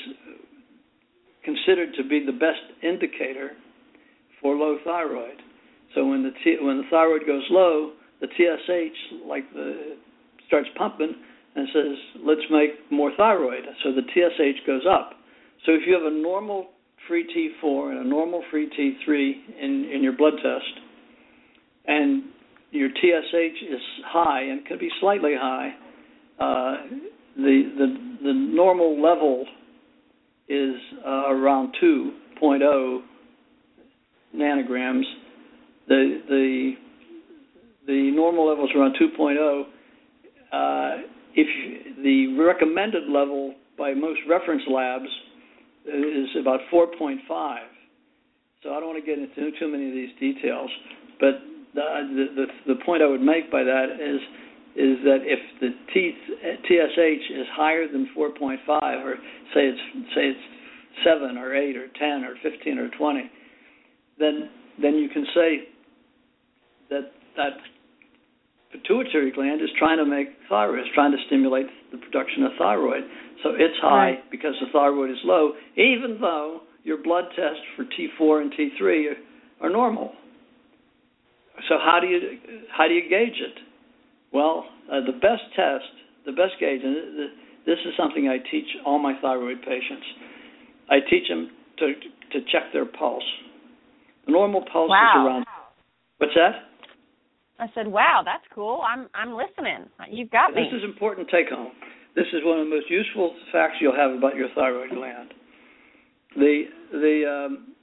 considered 1.44 1.94
to 1.96 2.04
be 2.04 2.24
the 2.24 2.32
best 2.32 2.60
indicator 2.82 3.52
for 4.40 4.54
low 4.54 4.78
thyroid. 4.84 5.40
So 5.94 6.06
when 6.06 6.22
the 6.22 6.30
T, 6.44 6.56
when 6.60 6.78
the 6.78 6.84
thyroid 6.90 7.22
goes 7.26 7.42
low, 7.50 7.92
the 8.20 8.26
TSH 8.26 9.26
like 9.26 9.50
the 9.52 9.96
starts 10.46 10.68
pumping 10.76 11.14
and 11.56 11.68
says, 11.72 11.96
"Let's 12.22 12.48
make 12.50 12.90
more 12.90 13.12
thyroid." 13.16 13.64
So 13.82 13.92
the 13.92 14.02
TSH 14.02 14.66
goes 14.66 14.86
up. 14.86 15.14
So 15.64 15.72
if 15.72 15.86
you 15.86 15.94
have 15.94 16.04
a 16.04 16.10
normal 16.16 16.70
free 17.08 17.24
T4 17.24 17.90
and 17.90 18.06
a 18.06 18.08
normal 18.08 18.42
free 18.50 18.68
T3 18.68 19.58
in 19.60 19.84
in 19.92 20.02
your 20.02 20.12
blood 20.12 20.34
test, 20.42 20.80
and 21.86 22.24
your 22.70 22.90
TSH 22.90 23.62
is 23.62 23.80
high 24.06 24.42
and 24.42 24.64
could 24.66 24.78
be 24.78 24.90
slightly 25.00 25.34
high, 25.34 25.74
uh, 26.38 26.76
the 27.36 27.62
the 27.78 28.18
the 28.22 28.32
normal 28.32 29.00
level 29.00 29.46
is 30.48 30.74
uh, 31.06 31.30
around 31.30 31.74
2.0 31.82 33.02
nanograms. 34.34 35.04
The 35.88 36.20
the 36.28 36.72
the 37.90 38.10
normal 38.14 38.48
level 38.48 38.64
is 38.64 38.70
around 38.76 38.94
2.0. 38.94 39.62
Uh, 40.52 41.02
if 41.34 41.48
the 42.02 42.36
recommended 42.38 43.08
level 43.08 43.54
by 43.76 43.94
most 43.94 44.20
reference 44.28 44.62
labs 44.70 45.10
is 45.86 46.28
about 46.40 46.60
4.5. 46.72 47.18
So 48.62 48.70
I 48.70 48.80
don't 48.80 48.88
want 48.94 49.02
to 49.02 49.06
get 49.06 49.18
into 49.18 49.58
too 49.58 49.68
many 49.68 49.88
of 49.88 49.94
these 49.94 50.14
details, 50.20 50.70
but 51.18 51.40
the 51.74 52.26
the, 52.36 52.74
the 52.74 52.84
point 52.84 53.02
I 53.02 53.06
would 53.06 53.22
make 53.22 53.50
by 53.50 53.62
that 53.64 53.96
is 53.98 54.20
is 54.76 54.98
that 55.02 55.24
if 55.24 55.40
the 55.60 55.70
T, 55.92 56.12
TSH 56.62 57.30
is 57.32 57.46
higher 57.56 57.88
than 57.90 58.08
4.5, 58.16 58.58
or 59.02 59.16
say 59.54 59.66
it's 59.66 59.80
say 60.14 60.28
it's 60.28 60.46
seven 61.04 61.38
or 61.38 61.56
eight 61.56 61.76
or 61.76 61.88
10 61.98 62.24
or 62.24 62.34
15 62.42 62.78
or 62.78 62.88
20, 62.90 63.30
then 64.18 64.50
then 64.80 64.94
you 64.96 65.08
can 65.08 65.24
say 65.34 65.68
that 66.90 67.12
that 67.36 67.52
pituitary 68.70 69.32
gland 69.32 69.60
is 69.60 69.70
trying 69.78 69.98
to 69.98 70.06
make 70.06 70.28
thyroid, 70.48 70.80
is 70.80 70.86
trying 70.94 71.12
to 71.12 71.18
stimulate 71.26 71.66
the 71.92 71.98
production 71.98 72.44
of 72.44 72.52
thyroid. 72.58 73.02
So 73.42 73.50
it's 73.50 73.74
high 73.80 74.20
right. 74.20 74.30
because 74.30 74.54
the 74.60 74.66
thyroid 74.72 75.10
is 75.10 75.18
low, 75.24 75.52
even 75.76 76.18
though 76.20 76.60
your 76.84 77.02
blood 77.02 77.24
tests 77.36 77.62
for 77.76 77.84
T4 77.84 78.42
and 78.42 78.52
T3 78.52 79.14
are, 79.60 79.66
are 79.66 79.70
normal. 79.70 80.12
So 81.68 81.76
how 81.78 81.98
do 82.00 82.06
you 82.06 82.38
how 82.72 82.88
do 82.88 82.94
you 82.94 83.02
gauge 83.02 83.40
it? 83.40 83.58
Well, 84.32 84.64
uh, 84.90 85.00
the 85.04 85.12
best 85.12 85.42
test, 85.54 85.90
the 86.24 86.32
best 86.32 86.54
gauge, 86.58 86.80
and 86.82 87.30
this 87.66 87.78
is 87.84 87.92
something 87.98 88.28
I 88.28 88.38
teach 88.50 88.66
all 88.86 88.98
my 88.98 89.14
thyroid 89.20 89.58
patients. 89.60 90.06
I 90.88 91.00
teach 91.10 91.28
them 91.28 91.50
to 91.78 91.92
to 92.32 92.40
check 92.50 92.72
their 92.72 92.86
pulse. 92.86 93.24
The 94.26 94.32
normal 94.32 94.62
pulse 94.72 94.90
wow. 94.90 95.12
is 95.12 95.26
around. 95.26 95.44
What's 96.18 96.34
that? 96.34 96.69
I 97.60 97.66
said, 97.74 97.86
"Wow, 97.86 98.22
that's 98.24 98.44
cool. 98.54 98.80
I'm 98.82 99.08
I'm 99.14 99.36
listening. 99.36 99.86
You've 100.10 100.30
got 100.30 100.54
me." 100.54 100.64
This 100.64 100.78
is 100.78 100.84
important 100.84 101.28
take 101.28 101.48
home. 101.48 101.72
This 102.16 102.26
is 102.32 102.40
one 102.42 102.58
of 102.58 102.66
the 102.66 102.70
most 102.70 102.90
useful 102.90 103.36
facts 103.52 103.76
you'll 103.80 103.94
have 103.94 104.10
about 104.10 104.34
your 104.34 104.48
thyroid 104.54 104.90
gland. 104.90 105.34
The 106.36 106.64
the 106.90 107.16
um, 107.28 107.74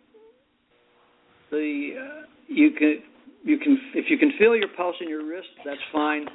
the 1.51 1.93
uh, 1.95 2.25
you 2.47 2.71
can 2.71 3.03
you 3.43 3.57
can 3.59 3.77
if 3.93 4.05
you 4.09 4.17
can 4.17 4.31
feel 4.39 4.55
your 4.55 4.69
pulse 4.75 4.95
in 4.99 5.07
your 5.07 5.25
wrist, 5.25 5.47
that's 5.63 5.79
fine. 5.93 6.25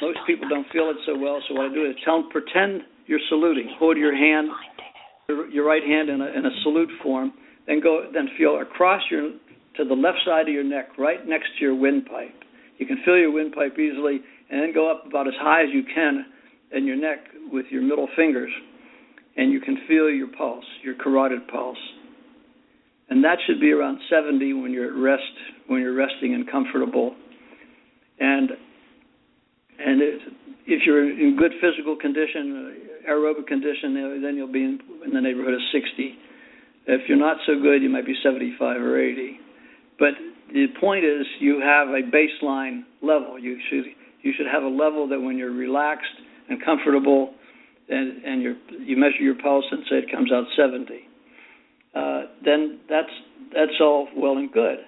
Most 0.00 0.18
people 0.26 0.48
don't 0.48 0.66
feel 0.72 0.88
it 0.90 0.96
so 1.04 1.18
well, 1.18 1.42
so 1.48 1.54
what 1.54 1.70
I 1.70 1.74
do 1.74 1.84
is 1.84 1.96
tell 2.04 2.22
them 2.22 2.30
pretend 2.30 2.82
you're 3.06 3.20
saluting. 3.28 3.68
Hold 3.78 3.98
your 3.98 4.16
hand, 4.16 4.48
your 5.52 5.66
right 5.66 5.82
hand 5.82 6.08
in 6.08 6.20
a 6.20 6.26
in 6.26 6.46
a 6.46 6.54
salute 6.62 6.90
form, 7.02 7.32
then 7.66 7.80
go 7.80 8.06
then 8.14 8.28
feel 8.38 8.60
across 8.60 9.02
your 9.10 9.32
to 9.76 9.84
the 9.84 9.94
left 9.94 10.18
side 10.24 10.48
of 10.48 10.54
your 10.54 10.64
neck, 10.64 10.98
right 10.98 11.26
next 11.26 11.48
to 11.58 11.64
your 11.64 11.74
windpipe. 11.74 12.34
You 12.78 12.86
can 12.86 12.98
feel 13.04 13.16
your 13.16 13.32
windpipe 13.32 13.78
easily, 13.78 14.20
and 14.50 14.62
then 14.62 14.72
go 14.74 14.90
up 14.90 15.06
about 15.06 15.28
as 15.28 15.34
high 15.40 15.62
as 15.62 15.68
you 15.72 15.82
can 15.94 16.26
in 16.72 16.86
your 16.86 16.96
neck 16.96 17.18
with 17.52 17.66
your 17.70 17.82
middle 17.82 18.08
fingers, 18.16 18.50
and 19.36 19.52
you 19.52 19.60
can 19.60 19.78
feel 19.88 20.10
your 20.10 20.28
pulse, 20.28 20.64
your 20.82 20.94
carotid 20.94 21.46
pulse. 21.48 21.78
And 23.08 23.22
that 23.24 23.38
should 23.46 23.60
be 23.60 23.72
around 23.72 23.98
70 24.08 24.54
when 24.54 24.72
you're 24.72 24.88
at 24.88 24.98
rest, 25.00 25.22
when 25.66 25.80
you're 25.80 25.94
resting 25.94 26.34
and 26.34 26.50
comfortable. 26.50 27.14
And 28.18 28.50
and 29.84 30.00
if 30.66 30.82
you're 30.86 31.10
in 31.10 31.36
good 31.36 31.52
physical 31.60 31.96
condition, 31.96 33.02
aerobic 33.08 33.46
condition, 33.46 34.20
then 34.22 34.36
you'll 34.36 34.52
be 34.52 34.62
in, 34.62 34.78
in 35.04 35.12
the 35.12 35.20
neighborhood 35.20 35.54
of 35.54 35.60
60. 35.72 36.14
If 36.86 37.08
you're 37.08 37.18
not 37.18 37.38
so 37.46 37.60
good, 37.60 37.82
you 37.82 37.88
might 37.88 38.06
be 38.06 38.14
75 38.22 38.80
or 38.80 39.00
80. 39.00 39.38
But 39.98 40.14
the 40.52 40.66
point 40.80 41.04
is 41.04 41.26
you 41.40 41.60
have 41.60 41.88
a 41.88 42.02
baseline 42.02 42.82
level. 43.02 43.38
You 43.38 43.58
should 43.70 43.84
you 44.22 44.32
should 44.36 44.46
have 44.46 44.62
a 44.62 44.68
level 44.68 45.08
that 45.08 45.20
when 45.20 45.36
you're 45.36 45.52
relaxed 45.52 46.14
and 46.48 46.62
comfortable, 46.64 47.34
and 47.88 48.24
and 48.24 48.42
you 48.42 48.56
you 48.78 48.96
measure 48.96 49.22
your 49.22 49.36
pulse 49.36 49.64
and 49.70 49.82
say 49.88 49.96
it 49.96 50.10
comes 50.10 50.30
out 50.32 50.44
70. 50.56 51.08
Uh, 51.94 52.22
then 52.44 52.80
that's 52.88 53.12
that's 53.54 53.80
all 53.80 54.08
well 54.16 54.36
and 54.36 54.52
good. 54.52 54.78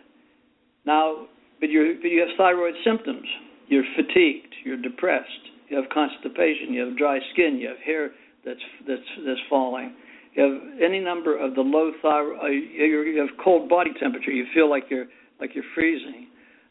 Now, 0.87 1.27
but 1.61 1.71
you 1.71 1.99
but 2.01 2.09
you 2.09 2.21
have 2.21 2.37
thyroid 2.37 2.75
symptoms. 2.85 3.27
You're 3.69 3.85
fatigued. 3.97 4.55
You're 4.65 4.81
depressed. 4.81 5.29
You 5.69 5.77
have 5.79 5.87
constipation. 5.91 6.73
You 6.73 6.87
have 6.87 6.99
dry 6.99 7.19
skin. 7.33 7.59
You 7.59 7.69
have 7.69 7.79
hair 7.79 8.11
that's 8.45 8.61
that's 8.87 9.09
that's 9.27 9.41
falling. 9.49 9.95
You 10.35 10.43
have 10.43 10.83
any 10.83 11.01
number 11.01 11.39
of 11.39 11.55
the 11.55 11.61
low 11.61 11.93
thyroid. 12.03 12.39
Uh, 12.43 12.47
you 12.49 13.19
have 13.21 13.37
cold 13.43 13.69
body 13.69 13.93
temperature. 14.01 14.31
You 14.31 14.47
feel 14.53 14.69
like 14.69 14.85
you're 14.91 15.07
like 15.41 15.51
you're 15.55 15.65
freezing. 15.75 16.29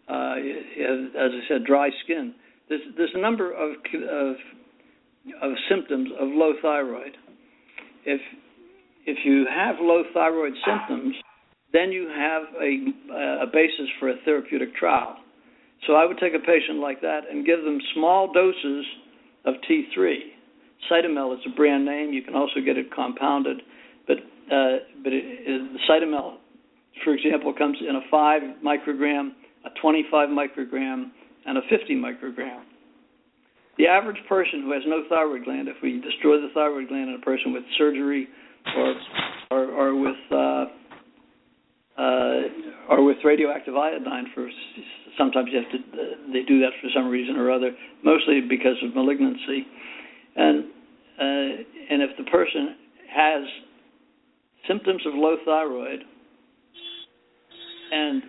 Uh, 0.08 0.36
as 0.36 1.32
I 1.32 1.48
said, 1.48 1.66
dry 1.66 1.90
skin. 2.04 2.34
There's 2.70 2.82
there's 2.98 3.14
a 3.16 3.22
number 3.22 3.52
of 3.52 3.72
of 3.72 4.36
of 5.42 5.52
symptoms 5.70 6.10
of 6.20 6.28
low 6.32 6.54
thyroid. 6.62 7.16
If 8.06 8.22
if 9.06 9.18
you 9.26 9.46
have 9.54 9.76
low 9.80 10.04
thyroid 10.14 10.54
symptoms, 10.66 11.16
then 11.74 11.92
you 11.92 12.08
have 12.08 12.44
a, 12.62 13.44
a 13.44 13.48
basis 13.52 13.88
for 14.00 14.10
a 14.10 14.16
therapeutic 14.24 14.76
trial. 14.76 15.18
So 15.88 15.94
I 15.94 16.06
would 16.06 16.18
take 16.18 16.34
a 16.34 16.40
patient 16.40 16.80
like 16.80 17.02
that 17.02 17.22
and 17.30 17.46
give 17.46 17.64
them 17.64 17.80
small 17.94 18.32
doses 18.32 18.86
of 19.46 19.56
T3. 19.70 20.16
Cytomel 20.90 21.34
is 21.34 21.40
a 21.52 21.56
brand 21.56 21.86
name. 21.86 22.14
You 22.14 22.22
can 22.22 22.36
also 22.36 22.62
get 22.64 22.78
it 22.78 22.94
compounded, 22.94 23.62
but 24.08 24.18
uh, 24.52 24.84
but 25.04 25.14
it, 25.14 25.24
it, 25.24 25.74
the 25.74 25.80
Cytomel, 25.90 26.36
for 27.04 27.14
example, 27.14 27.54
comes 27.54 27.78
in 27.88 27.96
a 27.96 28.02
five 28.10 28.42
microgram, 28.64 29.32
a 29.66 29.70
25 29.82 30.30
microgram, 30.30 31.12
and 31.46 31.58
a 31.58 31.62
50 31.70 31.96
microgram. 31.96 32.62
The 33.78 33.88
average 33.88 34.20
person 34.30 34.62
who 34.62 34.72
has 34.74 34.84
no 34.86 35.04
thyroid 35.10 35.46
gland, 35.46 35.68
if 35.68 35.78
we 35.82 36.00
destroy 36.00 36.40
the 36.40 36.50
thyroid 36.54 36.90
gland 36.90 37.10
in 37.10 37.16
a 37.16 37.26
person 37.26 37.54
with 37.54 37.64
surgery 37.78 38.28
or 38.76 38.96
or, 39.52 39.66
or 39.66 39.96
with 39.96 40.16
uh, 40.32 40.66
uh, 41.98 42.42
or 42.90 43.04
with 43.04 43.18
radioactive 43.24 43.76
iodine 43.76 44.28
for 44.34 44.48
sometimes 45.18 45.50
you 45.52 45.60
have 45.60 45.72
to 45.72 45.78
they 46.32 46.44
do 46.44 46.60
that 46.60 46.72
for 46.82 46.90
some 46.96 47.10
reason 47.10 47.36
or 47.36 47.52
other 47.52 47.72
mostly 48.04 48.42
because 48.42 48.78
of 48.84 48.96
malignancy 48.96 49.66
and 50.36 50.66
uh, 51.20 51.64
and 51.90 52.02
if 52.02 52.18
the 52.18 52.24
person 52.32 52.76
has 53.14 53.44
symptoms 54.68 55.02
of 55.06 55.14
low 55.14 55.36
thyroid 55.46 56.04
and 57.94 58.24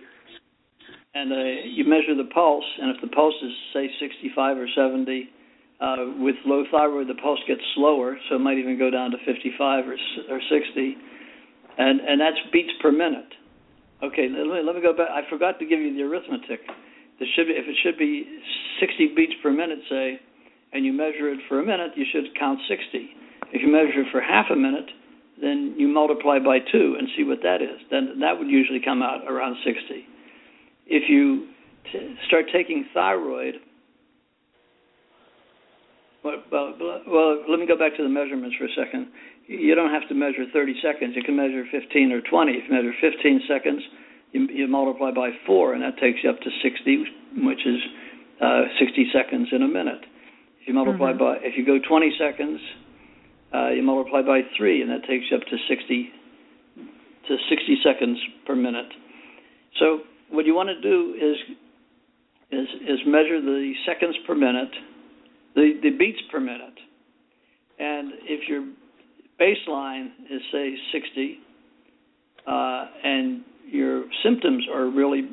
and 1.15 1.31
uh, 1.31 1.65
you 1.65 1.85
measure 1.85 2.13
the 2.15 2.29
pulse 2.33 2.65
and 2.79 2.95
if 2.95 3.01
the 3.01 3.07
pulse 3.07 3.35
is 3.41 3.51
say 3.73 3.89
65 3.99 4.57
or 4.57 4.67
70 4.69 5.29
uh, 5.81 5.95
with 6.19 6.35
low 6.45 6.63
thyroid 6.71 7.07
the 7.07 7.19
pulse 7.21 7.39
gets 7.47 7.61
slower 7.73 8.17
so 8.29 8.35
it 8.35 8.39
might 8.39 8.57
even 8.57 8.77
go 8.77 8.89
down 8.89 9.11
to 9.11 9.17
55 9.25 9.87
or 9.87 9.97
or 10.29 10.39
60 10.39 10.97
and 11.77 11.99
and 11.99 12.21
that's 12.21 12.37
beats 12.53 12.71
per 12.81 12.91
minute 12.91 13.33
Okay, 14.03 14.27
let 14.27 14.43
me, 14.43 14.59
let 14.59 14.75
me 14.75 14.81
go 14.81 14.91
back. 14.91 15.07
I 15.07 15.23
forgot 15.29 15.57
to 15.59 15.65
give 15.65 15.79
you 15.79 15.95
the 15.95 16.03
arithmetic. 16.03 16.59
There 17.17 17.27
should 17.35 17.47
be, 17.47 17.55
if 17.55 17.63
it 17.63 17.77
should 17.81 17.97
be 17.97 18.27
60 18.79 19.15
beats 19.15 19.33
per 19.41 19.51
minute, 19.51 19.79
say, 19.89 20.19
and 20.73 20.83
you 20.83 20.91
measure 20.91 21.31
it 21.31 21.39
for 21.47 21.59
a 21.59 21.65
minute, 21.65 21.91
you 21.95 22.03
should 22.11 22.27
count 22.37 22.59
60. 22.67 22.85
If 23.55 23.61
you 23.63 23.71
measure 23.71 24.03
it 24.03 24.11
for 24.11 24.19
half 24.19 24.47
a 24.51 24.55
minute, 24.55 24.89
then 25.41 25.75
you 25.77 25.87
multiply 25.87 26.39
by 26.39 26.59
two 26.59 26.95
and 26.97 27.07
see 27.17 27.23
what 27.23 27.39
that 27.43 27.61
is. 27.61 27.81
Then 27.91 28.19
that 28.21 28.37
would 28.37 28.47
usually 28.47 28.79
come 28.83 29.01
out 29.01 29.27
around 29.27 29.57
60. 29.63 29.79
If 30.87 31.09
you 31.09 31.47
t- 31.91 32.15
start 32.27 32.45
taking 32.53 32.85
thyroid, 32.93 33.55
well, 36.23 36.43
well, 36.51 36.73
well, 37.07 37.43
let 37.49 37.59
me 37.59 37.67
go 37.67 37.77
back 37.77 37.95
to 37.97 38.03
the 38.03 38.09
measurements 38.09 38.55
for 38.57 38.65
a 38.65 38.73
second 38.75 39.11
you 39.47 39.75
don't 39.75 39.91
have 39.91 40.07
to 40.09 40.15
measure 40.15 40.45
30 40.51 40.75
seconds. 40.81 41.13
You 41.15 41.23
can 41.23 41.35
measure 41.35 41.63
15 41.69 42.11
or 42.11 42.21
20. 42.21 42.51
If 42.51 42.63
you 42.69 42.73
measure 42.73 42.93
15 42.99 43.41
seconds, 43.47 43.81
you, 44.31 44.47
you 44.51 44.67
multiply 44.67 45.11
by 45.11 45.29
four, 45.45 45.73
and 45.73 45.83
that 45.83 45.97
takes 45.97 46.19
you 46.23 46.29
up 46.29 46.39
to 46.41 46.49
60, 46.63 47.45
which 47.45 47.61
is 47.65 47.79
uh, 48.41 48.63
60 48.79 49.07
seconds 49.13 49.49
in 49.51 49.61
a 49.61 49.67
minute. 49.67 50.01
If 50.61 50.67
you 50.67 50.73
multiply 50.73 51.11
mm-hmm. 51.11 51.19
by, 51.19 51.37
if 51.41 51.57
you 51.57 51.65
go 51.65 51.77
20 51.77 52.13
seconds, 52.17 52.59
uh, 53.55 53.69
you 53.69 53.83
multiply 53.83 54.21
by 54.21 54.41
three, 54.57 54.81
and 54.81 54.89
that 54.91 55.07
takes 55.07 55.25
you 55.31 55.37
up 55.37 55.43
to 55.43 55.57
60 55.69 56.09
to 57.27 57.37
60 57.49 57.77
seconds 57.83 58.19
per 58.45 58.55
minute. 58.55 58.91
So 59.79 59.99
what 60.29 60.45
you 60.45 60.53
want 60.53 60.69
to 60.69 60.81
do 60.81 61.15
is 61.15 61.37
is 62.51 62.67
is 62.81 62.99
measure 63.07 63.41
the 63.41 63.73
seconds 63.85 64.15
per 64.27 64.35
minute, 64.35 64.71
the 65.55 65.79
the 65.81 65.91
beats 65.91 66.19
per 66.31 66.39
minute, 66.39 66.77
and 67.79 68.13
if 68.23 68.47
you're 68.47 68.67
baseline 69.39 70.11
is 70.29 70.41
say 70.51 70.75
60, 70.93 71.39
uh, 72.47 72.85
and 73.03 73.41
your 73.69 74.05
symptoms 74.23 74.65
are 74.73 74.89
really 74.89 75.29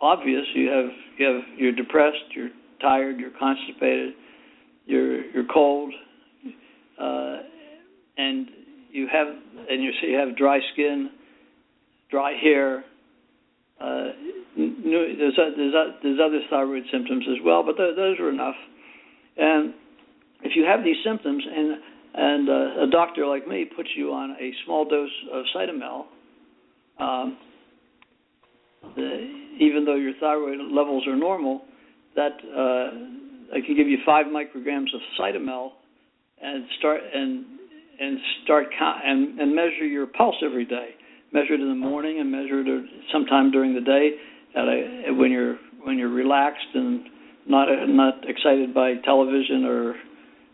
obvious. 0.00 0.44
You 0.54 0.68
have 0.68 0.90
you 1.18 1.26
have 1.26 1.42
you're 1.56 1.72
depressed, 1.72 2.34
you're 2.34 2.50
tired, 2.80 3.18
you're 3.18 3.36
constipated, 3.38 4.14
you're 4.84 5.24
you're 5.32 5.46
cold, 5.52 5.92
uh, 7.00 7.36
and 8.16 8.48
you 8.90 9.06
have 9.12 9.26
and 9.68 9.82
you 9.82 9.90
see 10.00 10.08
you 10.08 10.18
have 10.18 10.36
dry 10.36 10.58
skin, 10.72 11.10
dry 12.10 12.32
hair. 12.40 12.84
Uh, 13.80 14.08
there's 14.56 15.36
there's 15.36 15.74
there's 16.02 16.18
other 16.24 16.40
thyroid 16.50 16.84
symptoms 16.90 17.24
as 17.28 17.44
well, 17.44 17.62
but 17.62 17.76
those 17.76 18.18
are 18.18 18.30
enough. 18.30 18.54
And 19.36 19.74
if 20.42 20.52
you 20.56 20.64
have 20.64 20.82
these 20.82 20.96
symptoms, 21.04 21.44
and 21.46 21.76
and 22.14 22.48
uh, 22.48 22.84
a 22.84 22.90
doctor 22.90 23.26
like 23.26 23.46
me 23.46 23.66
puts 23.76 23.90
you 23.96 24.12
on 24.12 24.30
a 24.40 24.52
small 24.64 24.88
dose 24.88 25.10
of 25.32 25.44
cytomel, 25.54 26.06
um, 26.98 27.36
the, 28.94 29.28
even 29.60 29.84
though 29.84 29.96
your 29.96 30.12
thyroid 30.20 30.58
levels 30.72 31.06
are 31.06 31.16
normal, 31.16 31.62
that 32.14 32.32
uh, 32.56 33.54
I 33.54 33.60
can 33.64 33.76
give 33.76 33.88
you 33.88 33.98
five 34.06 34.26
micrograms 34.26 34.94
of 34.94 35.00
cytomel 35.20 35.72
and 36.42 36.64
start 36.78 37.00
and 37.14 37.44
and 37.98 38.18
start 38.44 38.66
and, 38.78 39.40
and 39.40 39.54
measure 39.54 39.86
your 39.86 40.06
pulse 40.06 40.36
every 40.44 40.64
day. 40.64 40.90
Measure 41.32 41.54
it 41.54 41.60
in 41.60 41.68
the 41.68 41.74
morning 41.74 42.20
and 42.20 42.30
measure 42.30 42.60
it 42.60 42.84
sometime 43.12 43.50
during 43.50 43.74
the 43.74 43.80
day 43.80 44.10
at 44.54 44.64
a, 44.64 45.12
when 45.12 45.30
you're 45.30 45.56
when 45.82 45.98
you're 45.98 46.10
relaxed 46.10 46.68
and 46.74 47.04
not 47.46 47.68
not 47.88 48.28
excited 48.28 48.74
by 48.74 48.94
television 49.04 49.64
or 49.64 49.94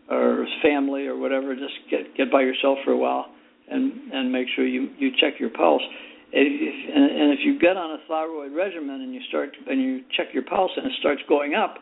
or 0.09 0.45
family 0.61 1.07
or 1.07 1.17
whatever, 1.17 1.55
just 1.55 1.73
get 1.89 2.15
get 2.15 2.31
by 2.31 2.41
yourself 2.41 2.77
for 2.83 2.91
a 2.91 2.97
while 2.97 3.27
and 3.69 4.11
and 4.11 4.31
make 4.31 4.47
sure 4.55 4.65
you 4.65 4.89
you 4.97 5.11
check 5.19 5.39
your 5.39 5.49
pulse. 5.49 5.81
If, 6.35 6.95
and, 6.95 7.05
and 7.21 7.31
if 7.31 7.45
you 7.45 7.59
get 7.59 7.77
on 7.77 7.91
a 7.91 7.97
thyroid 8.07 8.53
regimen 8.53 9.01
and 9.01 9.13
you 9.13 9.21
start 9.29 9.55
and 9.67 9.81
you 9.81 10.01
check 10.17 10.33
your 10.33 10.43
pulse 10.43 10.71
and 10.75 10.87
it 10.87 10.93
starts 10.99 11.21
going 11.29 11.53
up, 11.53 11.75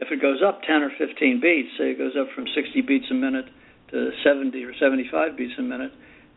if 0.00 0.08
it 0.10 0.22
goes 0.22 0.40
up 0.46 0.62
10 0.62 0.82
or 0.82 0.90
15 0.98 1.40
beats, 1.40 1.68
say 1.78 1.90
it 1.90 1.98
goes 1.98 2.14
up 2.18 2.28
from 2.34 2.46
60 2.54 2.80
beats 2.82 3.06
a 3.10 3.14
minute 3.14 3.46
to 3.90 4.10
70 4.22 4.62
or 4.64 4.72
75 4.78 5.36
beats 5.36 5.54
a 5.58 5.62
minute, 5.62 5.92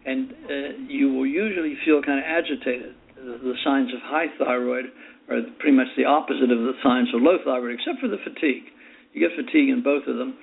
and 0.05 0.31
uh, 0.31 0.53
you 0.87 1.13
will 1.13 1.27
usually 1.27 1.75
feel 1.85 2.01
kind 2.01 2.19
of 2.19 2.25
agitated. 2.25 2.95
The, 3.15 3.53
signs 3.63 3.93
of 3.93 4.01
high 4.01 4.33
thyroid 4.39 4.85
are 5.29 5.41
pretty 5.59 5.77
much 5.77 5.93
the 5.95 6.05
opposite 6.05 6.49
of 6.49 6.57
the 6.57 6.73
signs 6.81 7.09
of 7.13 7.21
low 7.21 7.37
thyroid, 7.45 7.77
except 7.77 8.01
for 8.01 8.07
the 8.07 8.17
fatigue. 8.23 8.65
You 9.13 9.21
get 9.21 9.37
fatigue 9.37 9.69
in 9.69 9.83
both 9.83 10.07
of 10.07 10.17
them, 10.17 10.33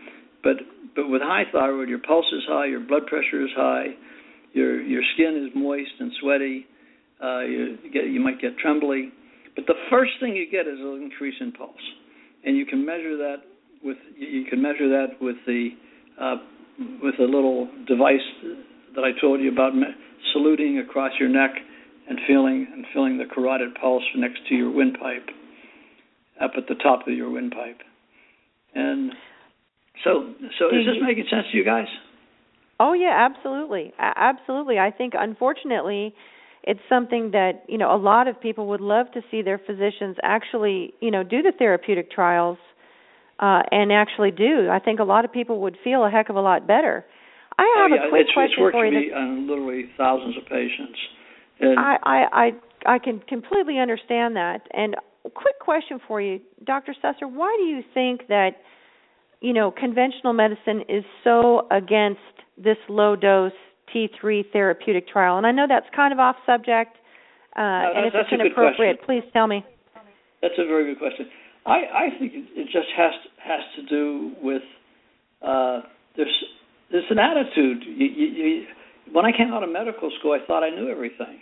but 0.45 0.63
but 0.95 1.09
with 1.09 1.23
high 1.23 1.45
thyroid, 1.51 1.89
your 1.89 1.99
pulse 1.99 2.27
is 2.33 2.43
high, 2.47 2.67
your 2.67 2.81
blood 2.81 3.07
pressure 3.07 3.43
is 3.43 3.51
high, 3.57 3.95
your 4.53 4.81
your 4.81 5.03
skin 5.15 5.43
is 5.43 5.51
moist 5.59 5.91
and 5.99 6.13
sweaty. 6.21 6.67
Uh, 7.23 7.41
you 7.41 7.79
get 7.93 8.07
you 8.07 8.21
might 8.21 8.41
get 8.41 8.59
trembly, 8.59 9.11
but 9.57 9.67
the 9.67 9.75
first 9.91 10.13
thing 10.21 10.37
you 10.37 10.47
get 10.51 10.69
is 10.69 10.79
an 10.79 11.03
increase 11.03 11.35
in 11.41 11.51
pulse, 11.51 11.75
and 12.49 12.57
you 12.57 12.65
can 12.65 12.85
measure 12.85 13.17
that 13.19 13.37
with 13.85 13.99
you 14.17 14.45
can 14.49 14.63
measure 14.63 14.89
that 14.89 15.21
with 15.21 15.37
the 15.47 15.69
uh, 16.19 16.37
with 17.03 17.15
a 17.21 17.25
little 17.25 17.69
device 17.87 18.25
that 18.97 19.05
I 19.05 19.13
told 19.21 19.41
you 19.41 19.53
about, 19.53 19.73
saluting 20.33 20.79
across 20.79 21.13
your 21.21 21.29
neck 21.29 21.51
and 22.09 22.19
feeling 22.27 22.67
and 22.73 22.87
feeling 22.95 23.19
the 23.19 23.27
carotid 23.27 23.75
pulse 23.79 24.03
next 24.17 24.41
to 24.49 24.55
your 24.55 24.71
windpipe, 24.71 25.29
up 26.41 26.53
at 26.57 26.67
the 26.69 26.75
top 26.77 27.07
of 27.07 27.13
your 27.13 27.31
windpipe, 27.31 27.81
and 28.75 29.13
so, 30.03 30.33
so 30.59 30.69
is 30.69 30.87
this 30.87 30.97
making 31.03 31.27
sense 31.31 31.45
to 31.53 31.59
you 31.59 31.65
guys? 31.65 31.87
Oh 32.81 32.95
yeah, 32.95 33.29
absolutely, 33.31 33.93
absolutely. 33.99 34.79
I 34.79 34.91
think 34.91 35.13
unfortunately, 35.19 36.15
it's 36.63 36.81
something 36.89 37.31
that 37.33 37.65
you 37.69 37.79
know 37.79 37.95
a 37.95 37.97
lot 37.97 38.29
of 38.29 38.41
people 38.41 38.69
would 38.69 38.81
love 38.81 39.11
to 39.13 39.23
see 39.31 39.43
their 39.43 39.59
physicians 39.59 40.17
actually 40.23 40.95
you 41.01 41.11
know 41.11 41.23
do 41.23 41.43
the 41.43 41.53
therapeutic 41.59 42.11
trials 42.11 42.59
uh, 43.41 43.63
and 43.71 43.93
actually 43.93 44.31
do. 44.31 44.69
I 44.71 44.79
think 44.79 45.01
a 45.01 45.05
lot 45.05 45.25
of 45.25 45.33
people 45.33 45.61
would 45.63 45.77
feel 45.83 46.05
a 46.05 46.11
heck 46.11 46.29
of 46.29 46.37
a 46.37 46.41
lot 46.41 46.67
better. 46.67 47.05
I 47.57 47.63
oh, 47.63 47.83
have 47.83 47.93
oh, 47.93 47.95
yeah. 47.95 48.07
a 48.07 48.11
quick 48.11 48.23
it's, 48.23 48.33
question 48.33 48.53
it's 48.53 48.61
worked 48.61 48.75
for 48.75 48.87
you. 48.87 49.09
Me 49.09 49.13
on 49.13 49.49
literally 49.49 49.85
thousands 49.97 50.37
of 50.37 50.45
patients. 50.45 50.99
And 51.61 51.79
I, 51.79 51.97
I 52.03 52.25
I 52.33 52.95
I 52.95 52.99
can 52.99 53.21
completely 53.21 53.79
understand 53.79 54.37
that. 54.37 54.69
And 54.73 54.97
quick 55.35 55.59
question 55.61 56.01
for 56.07 56.21
you, 56.21 56.41
Dr. 56.65 56.95
Susser, 57.03 57.31
why 57.31 57.55
do 57.59 57.65
you 57.65 57.83
think 57.95 58.29
that 58.29 58.53
you 59.41 59.53
know, 59.53 59.71
conventional 59.71 60.33
medicine 60.33 60.83
is 60.89 61.05
so 61.23 61.67
against 61.71 62.21
this 62.57 62.77
low 62.89 63.15
dose 63.15 63.53
T3 63.95 64.53
therapeutic 64.53 65.09
trial. 65.09 65.39
And 65.39 65.47
I 65.47 65.53
know 65.53 65.67
that's 65.69 65.87
kind 65.95 66.13
of 66.13 66.19
off 66.19 66.37
subject, 66.47 66.97
uh, 67.57 67.61
no, 67.61 67.93
and 67.97 68.07
if 68.07 68.15
it's 68.15 68.33
inappropriate, 68.33 69.03
please 69.05 69.23
tell 69.33 69.47
me. 69.47 69.65
That's 70.43 70.55
a 70.59 70.67
very 70.67 70.93
good 70.93 70.99
question. 70.99 71.27
I, 71.67 71.73
I 71.73 72.19
think 72.19 72.33
it 72.35 72.65
just 72.67 72.89
has 72.97 73.13
to, 73.13 73.29
has 73.43 73.61
to 73.77 73.83
do 73.87 74.33
with 74.41 74.63
uh, 75.43 75.81
there's 76.17 76.45
there's 76.91 77.11
an 77.11 77.19
attitude. 77.19 77.83
You, 77.85 78.07
you, 78.07 78.27
you, 78.27 78.67
when 79.13 79.27
I 79.27 79.33
came 79.37 79.53
out 79.53 79.63
of 79.63 79.71
medical 79.71 80.11
school, 80.19 80.33
I 80.33 80.47
thought 80.47 80.63
I 80.63 80.71
knew 80.71 80.89
everything, 80.89 81.41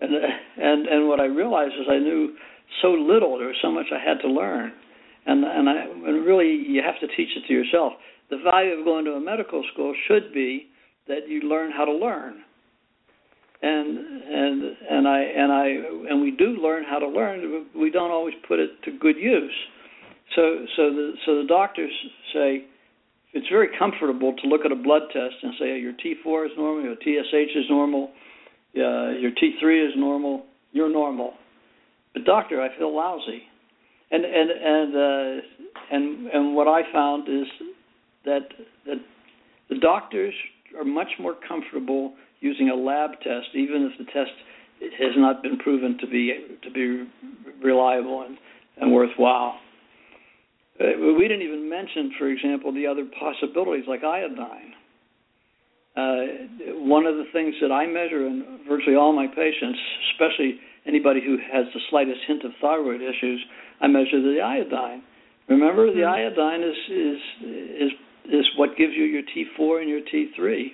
and 0.00 0.12
and 0.56 0.86
and 0.86 1.08
what 1.08 1.20
I 1.20 1.26
realized 1.26 1.74
is 1.74 1.86
I 1.90 1.98
knew 1.98 2.34
so 2.80 2.88
little. 2.88 3.38
There 3.38 3.48
was 3.48 3.56
so 3.60 3.70
much 3.70 3.86
I 3.92 4.02
had 4.02 4.20
to 4.22 4.28
learn 4.28 4.72
and 5.26 5.44
and 5.44 5.68
I 5.68 5.82
and 5.84 6.26
really 6.26 6.64
you 6.66 6.82
have 6.82 6.98
to 7.00 7.06
teach 7.16 7.30
it 7.36 7.46
to 7.46 7.52
yourself. 7.52 7.94
The 8.30 8.38
value 8.38 8.72
of 8.72 8.84
going 8.84 9.04
to 9.04 9.12
a 9.12 9.20
medical 9.20 9.62
school 9.72 9.94
should 10.08 10.32
be 10.32 10.68
that 11.08 11.28
you 11.28 11.42
learn 11.42 11.72
how 11.72 11.84
to 11.84 11.92
learn. 11.92 12.42
and 13.62 13.98
and 13.98 14.76
and 14.90 15.08
I 15.08 15.20
and 15.20 15.52
I 15.52 15.66
and 16.10 16.20
we 16.20 16.32
do 16.32 16.56
learn 16.60 16.84
how 16.84 16.98
to 16.98 17.08
learn. 17.08 17.66
We 17.76 17.90
don't 17.90 18.10
always 18.10 18.34
put 18.48 18.58
it 18.58 18.70
to 18.84 18.98
good 18.98 19.16
use. 19.16 19.54
So 20.34 20.66
so 20.76 20.90
the 20.90 21.12
so 21.24 21.36
the 21.42 21.46
doctors 21.48 21.92
say 22.32 22.64
it's 23.32 23.48
very 23.48 23.68
comfortable 23.78 24.34
to 24.42 24.48
look 24.48 24.64
at 24.64 24.72
a 24.72 24.76
blood 24.76 25.02
test 25.12 25.34
and 25.42 25.54
say 25.58 25.78
your 25.78 25.92
T4 25.92 26.46
is 26.46 26.52
normal, 26.56 26.84
your 26.84 26.96
TSH 26.96 27.56
is 27.56 27.64
normal, 27.70 28.10
uh, 28.76 29.10
your 29.18 29.30
T3 29.30 29.88
is 29.88 29.94
normal, 29.96 30.44
you're 30.72 30.92
normal. 30.92 31.34
But 32.12 32.24
doctor, 32.24 32.60
I 32.60 32.76
feel 32.76 32.94
lousy. 32.94 33.42
And 34.10 34.24
and 34.24 34.50
and 34.50 34.96
uh, 34.96 35.42
and 35.90 36.26
and 36.28 36.54
what 36.56 36.68
I 36.68 36.82
found 36.92 37.28
is 37.28 37.46
that 38.24 38.48
that 38.86 38.98
the 39.70 39.78
doctors 39.78 40.34
are 40.78 40.84
much 40.84 41.10
more 41.18 41.34
comfortable 41.46 42.14
using 42.40 42.70
a 42.70 42.74
lab 42.74 43.12
test, 43.22 43.54
even 43.54 43.90
if 43.90 43.98
the 43.98 44.04
test 44.12 44.32
has 44.98 45.12
not 45.16 45.42
been 45.42 45.58
proven 45.58 45.96
to 45.98 46.06
be 46.06 46.32
to 46.62 46.70
be 46.70 47.08
reliable 47.62 48.22
and, 48.22 48.36
and 48.78 48.92
worthwhile. 48.92 49.58
Uh, 50.80 50.84
we 51.16 51.28
didn't 51.28 51.42
even 51.42 51.68
mention, 51.68 52.12
for 52.18 52.28
example, 52.28 52.72
the 52.72 52.86
other 52.86 53.06
possibilities 53.18 53.84
like 53.86 54.02
iodine. 54.02 54.72
Uh, 55.94 56.80
one 56.80 57.04
of 57.04 57.16
the 57.16 57.26
things 57.32 57.54
that 57.60 57.70
I 57.70 57.86
measure 57.86 58.26
in 58.26 58.60
virtually 58.66 58.96
all 58.96 59.12
my 59.12 59.26
patients, 59.26 59.78
especially 60.12 60.56
anybody 60.86 61.20
who 61.20 61.36
has 61.52 61.66
the 61.74 61.80
slightest 61.90 62.20
hint 62.26 62.44
of 62.44 62.52
thyroid 62.60 63.02
issues, 63.02 63.44
I 63.80 63.88
measure 63.88 64.20
the 64.22 64.40
iodine. 64.40 65.02
Remember, 65.48 65.92
the 65.92 66.00
mm-hmm. 66.00 66.40
iodine 66.40 66.62
is 66.62 66.76
is 66.88 67.20
is 67.82 67.92
is 68.26 68.46
what 68.56 68.76
gives 68.76 68.92
you 68.94 69.04
your 69.04 69.22
T4 69.22 69.80
and 69.80 69.90
your 69.90 70.00
T3. 70.00 70.66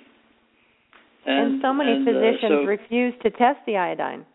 And, 1.25 1.53
and 1.53 1.61
so 1.61 1.73
many 1.73 1.91
and, 1.91 2.07
uh, 2.07 2.11
physicians 2.11 2.51
uh, 2.51 2.63
so, 2.63 2.65
refuse 2.65 3.13
to 3.23 3.29
test 3.31 3.59
the 3.65 3.77
iodine. 3.77 4.25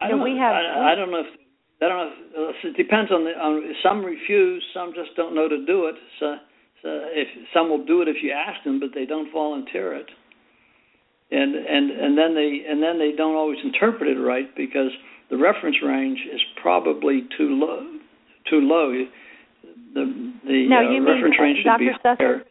I 0.00 0.08
don't, 0.08 0.22
we 0.22 0.36
have. 0.36 0.52
I, 0.52 0.92
I 0.92 0.94
don't 0.94 1.10
know 1.10 1.20
if 1.20 1.32
I 1.80 1.88
don't 1.88 1.98
know. 1.98 2.50
If, 2.50 2.56
uh, 2.64 2.68
it 2.68 2.76
depends 2.76 3.10
on 3.10 3.24
the. 3.24 3.30
On, 3.30 3.74
some 3.82 4.04
refuse. 4.04 4.62
Some 4.74 4.92
just 4.94 5.16
don't 5.16 5.34
know 5.34 5.48
to 5.48 5.64
do 5.64 5.86
it. 5.86 5.94
So, 6.20 6.36
so 6.82 6.88
if 7.12 7.28
some 7.54 7.70
will 7.70 7.84
do 7.84 8.02
it 8.02 8.08
if 8.08 8.16
you 8.22 8.32
ask 8.32 8.62
them, 8.64 8.80
but 8.80 8.90
they 8.94 9.06
don't 9.06 9.32
volunteer 9.32 9.94
it. 9.94 10.10
And 11.30 11.54
and 11.54 11.90
and 11.90 12.18
then 12.18 12.34
they 12.34 12.62
and 12.68 12.82
then 12.82 12.98
they 12.98 13.12
don't 13.16 13.34
always 13.34 13.58
interpret 13.64 14.08
it 14.08 14.20
right 14.20 14.54
because 14.56 14.90
the 15.30 15.36
reference 15.36 15.76
range 15.84 16.20
is 16.32 16.40
probably 16.62 17.22
too 17.36 17.50
low. 17.50 17.98
Too 18.48 18.60
low. 18.60 19.04
The 19.94 20.32
the 20.46 20.68
now, 20.68 20.86
uh, 20.86 20.90
you 20.90 21.04
reference 21.04 21.34
mean, 21.38 21.40
range 21.40 21.58
should 21.58 21.64
Dr. 21.64 21.78
be 21.78 21.90
higher. 22.04 22.42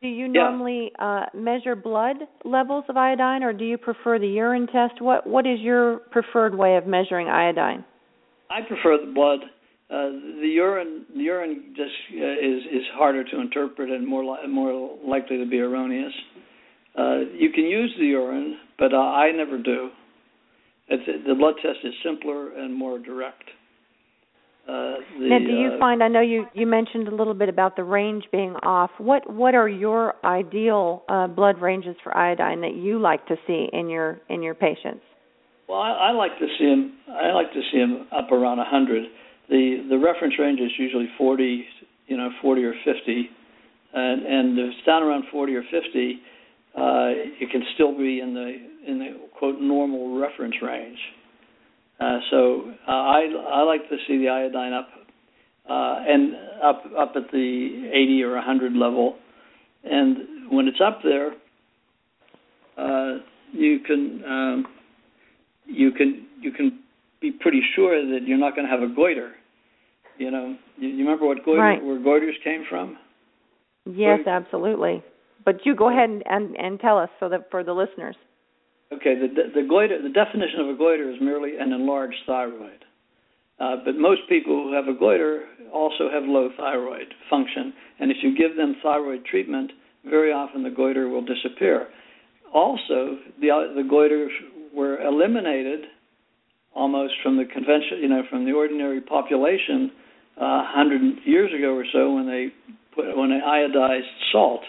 Do 0.00 0.06
you 0.06 0.28
normally 0.28 0.92
uh, 1.00 1.26
measure 1.34 1.74
blood 1.74 2.16
levels 2.44 2.84
of 2.88 2.96
iodine, 2.96 3.42
or 3.42 3.52
do 3.52 3.64
you 3.64 3.76
prefer 3.76 4.18
the 4.18 4.28
urine 4.28 4.68
test? 4.68 5.00
What 5.00 5.26
What 5.26 5.46
is 5.46 5.58
your 5.60 5.98
preferred 6.10 6.54
way 6.54 6.76
of 6.76 6.86
measuring 6.86 7.28
iodine? 7.28 7.84
I 8.50 8.60
prefer 8.62 8.98
the 9.04 9.12
blood. 9.12 9.40
Uh, 9.90 10.10
the 10.40 10.48
urine, 10.54 11.06
the 11.14 11.22
urine 11.22 11.74
just 11.74 11.90
uh, 12.12 12.24
is 12.24 12.62
is 12.70 12.86
harder 12.94 13.24
to 13.24 13.40
interpret 13.40 13.90
and 13.90 14.06
more 14.06 14.24
li- 14.24 14.46
more 14.48 14.96
likely 15.04 15.38
to 15.38 15.46
be 15.46 15.58
erroneous. 15.58 16.12
Uh, 16.96 17.18
you 17.34 17.50
can 17.50 17.64
use 17.64 17.92
the 17.98 18.06
urine, 18.06 18.58
but 18.78 18.92
uh, 18.92 18.98
I 18.98 19.32
never 19.32 19.58
do. 19.58 19.90
It's, 20.88 21.26
the 21.26 21.34
blood 21.34 21.54
test 21.62 21.78
is 21.84 21.92
simpler 22.04 22.52
and 22.56 22.74
more 22.74 22.98
direct. 22.98 23.44
Uh, 24.68 25.00
the, 25.18 25.28
now, 25.30 25.38
do 25.38 25.46
you 25.46 25.70
uh, 25.76 25.78
find? 25.78 26.02
I 26.02 26.08
know 26.08 26.20
you 26.20 26.44
you 26.52 26.66
mentioned 26.66 27.08
a 27.08 27.14
little 27.14 27.32
bit 27.32 27.48
about 27.48 27.74
the 27.74 27.84
range 27.84 28.24
being 28.30 28.54
off. 28.62 28.90
What 28.98 29.32
what 29.32 29.54
are 29.54 29.68
your 29.68 30.14
ideal 30.26 31.04
uh, 31.08 31.26
blood 31.26 31.58
ranges 31.58 31.96
for 32.04 32.14
iodine 32.14 32.60
that 32.60 32.74
you 32.74 32.98
like 32.98 33.26
to 33.28 33.36
see 33.46 33.68
in 33.72 33.88
your 33.88 34.20
in 34.28 34.42
your 34.42 34.54
patients? 34.54 35.00
Well, 35.68 35.80
I, 35.80 36.10
I 36.10 36.10
like 36.10 36.38
to 36.38 36.46
see 36.58 36.66
them. 36.66 36.98
I 37.08 37.32
like 37.32 37.50
to 37.54 37.60
see 37.72 37.78
them 37.78 38.08
up 38.12 38.30
around 38.30 38.58
100. 38.58 39.04
The 39.48 39.86
the 39.88 39.98
reference 39.98 40.34
range 40.38 40.60
is 40.60 40.72
usually 40.78 41.08
40, 41.16 41.64
you 42.08 42.16
know, 42.18 42.28
40 42.42 42.64
or 42.64 42.74
50, 42.84 43.30
and 43.94 44.26
and 44.26 44.58
if 44.58 44.66
it's 44.76 44.86
down 44.86 45.02
around 45.02 45.24
40 45.32 45.54
or 45.54 45.62
50, 45.62 45.72
uh, 45.72 45.80
it 47.40 47.50
can 47.50 47.62
still 47.74 47.96
be 47.96 48.20
in 48.20 48.34
the 48.34 48.52
in 48.86 48.98
the 48.98 49.28
quote 49.38 49.60
normal 49.62 50.20
reference 50.20 50.56
range. 50.60 50.98
Uh, 52.00 52.18
so 52.30 52.72
uh, 52.86 52.90
I 52.90 53.26
I 53.52 53.62
like 53.62 53.88
to 53.88 53.96
see 54.06 54.18
the 54.18 54.28
iodine 54.28 54.72
up 54.72 54.88
uh, 55.68 55.96
and 56.06 56.34
up 56.62 56.84
up 56.96 57.12
at 57.16 57.30
the 57.32 57.90
80 57.92 58.22
or 58.22 58.34
100 58.34 58.72
level, 58.74 59.16
and 59.84 60.50
when 60.50 60.68
it's 60.68 60.80
up 60.84 61.00
there, 61.02 61.32
uh, 62.76 63.18
you 63.52 63.80
can 63.80 64.22
um, 64.24 64.66
you 65.66 65.90
can 65.90 66.26
you 66.40 66.52
can 66.52 66.78
be 67.20 67.32
pretty 67.32 67.60
sure 67.74 68.00
that 68.00 68.26
you're 68.26 68.38
not 68.38 68.54
going 68.54 68.66
to 68.66 68.70
have 68.70 68.82
a 68.82 68.94
goiter. 68.94 69.32
You 70.18 70.30
know, 70.30 70.56
you, 70.76 70.88
you 70.88 71.04
remember 71.04 71.26
what 71.26 71.44
goiter 71.44 71.60
right. 71.60 71.84
where 71.84 71.98
goiters 71.98 72.42
came 72.44 72.64
from? 72.68 72.96
Yes, 73.86 74.20
absolutely. 74.26 75.02
But 75.44 75.64
you 75.64 75.74
go 75.74 75.88
ahead 75.90 76.10
and, 76.10 76.22
and, 76.26 76.56
and 76.56 76.80
tell 76.80 76.98
us 76.98 77.08
so 77.18 77.28
that 77.30 77.50
for 77.50 77.64
the 77.64 77.72
listeners. 77.72 78.16
Okay, 78.92 79.14
the 79.14 79.28
the 79.54 79.66
goiter 79.68 80.00
the 80.00 80.08
definition 80.08 80.60
of 80.60 80.68
a 80.68 80.78
goiter 80.78 81.10
is 81.10 81.16
merely 81.20 81.58
an 81.58 81.72
enlarged 81.72 82.16
thyroid. 82.26 82.84
Uh, 83.60 83.76
but 83.84 83.96
most 83.96 84.22
people 84.28 84.64
who 84.64 84.72
have 84.72 84.86
a 84.86 84.98
goiter 84.98 85.44
also 85.74 86.08
have 86.10 86.22
low 86.24 86.48
thyroid 86.56 87.12
function, 87.28 87.74
and 87.98 88.10
if 88.10 88.18
you 88.22 88.36
give 88.36 88.56
them 88.56 88.76
thyroid 88.82 89.24
treatment, 89.24 89.72
very 90.08 90.32
often 90.32 90.62
the 90.62 90.70
goiter 90.70 91.08
will 91.08 91.24
disappear. 91.24 91.88
Also, 92.54 93.18
the 93.40 93.72
the 93.74 93.82
goiters 93.82 94.30
were 94.72 95.02
eliminated 95.02 95.80
almost 96.74 97.14
from 97.22 97.36
the 97.36 97.44
convention, 97.44 97.98
you 98.00 98.08
know, 98.08 98.22
from 98.30 98.44
the 98.44 98.52
ordinary 98.52 99.00
population 99.00 99.90
uh, 100.36 100.62
100 100.72 101.26
years 101.26 101.50
ago 101.52 101.74
or 101.74 101.84
so 101.92 102.14
when 102.14 102.26
they 102.26 102.48
put 102.94 103.16
when 103.16 103.30
they 103.30 103.40
iodized 103.44 104.08
salt. 104.32 104.60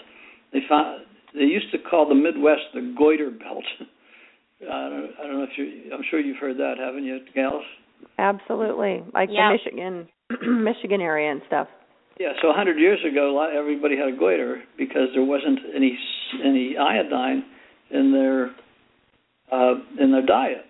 They 0.52 0.60
found 0.68 1.04
they 1.32 1.44
used 1.44 1.70
to 1.72 1.78
call 1.78 2.08
the 2.08 2.14
Midwest 2.14 2.74
the 2.74 2.94
goiter 2.98 3.30
belt. 3.30 3.64
I 4.62 4.88
don't, 4.88 5.10
I 5.18 5.26
don't 5.26 5.38
know 5.38 5.44
if 5.44 5.56
you. 5.56 5.92
I'm 5.92 6.02
sure 6.10 6.20
you've 6.20 6.38
heard 6.38 6.56
that, 6.58 6.74
haven't 6.78 7.04
you, 7.04 7.20
gals? 7.34 7.64
Absolutely, 8.18 9.02
like 9.14 9.30
yeah. 9.32 9.48
the 9.48 9.56
Michigan, 9.56 10.08
Michigan 10.64 11.00
area 11.00 11.30
and 11.30 11.40
stuff. 11.46 11.68
Yeah, 12.18 12.32
so 12.42 12.48
100 12.48 12.78
years 12.78 13.00
ago, 13.10 13.40
everybody 13.56 13.96
had 13.96 14.08
a 14.12 14.16
goiter 14.16 14.62
because 14.76 15.08
there 15.14 15.24
wasn't 15.24 15.58
any 15.74 15.98
any 16.44 16.76
iodine 16.76 17.44
in 17.90 18.12
their 18.12 18.50
uh, 19.50 19.74
in 19.98 20.12
their 20.12 20.26
diet. 20.26 20.66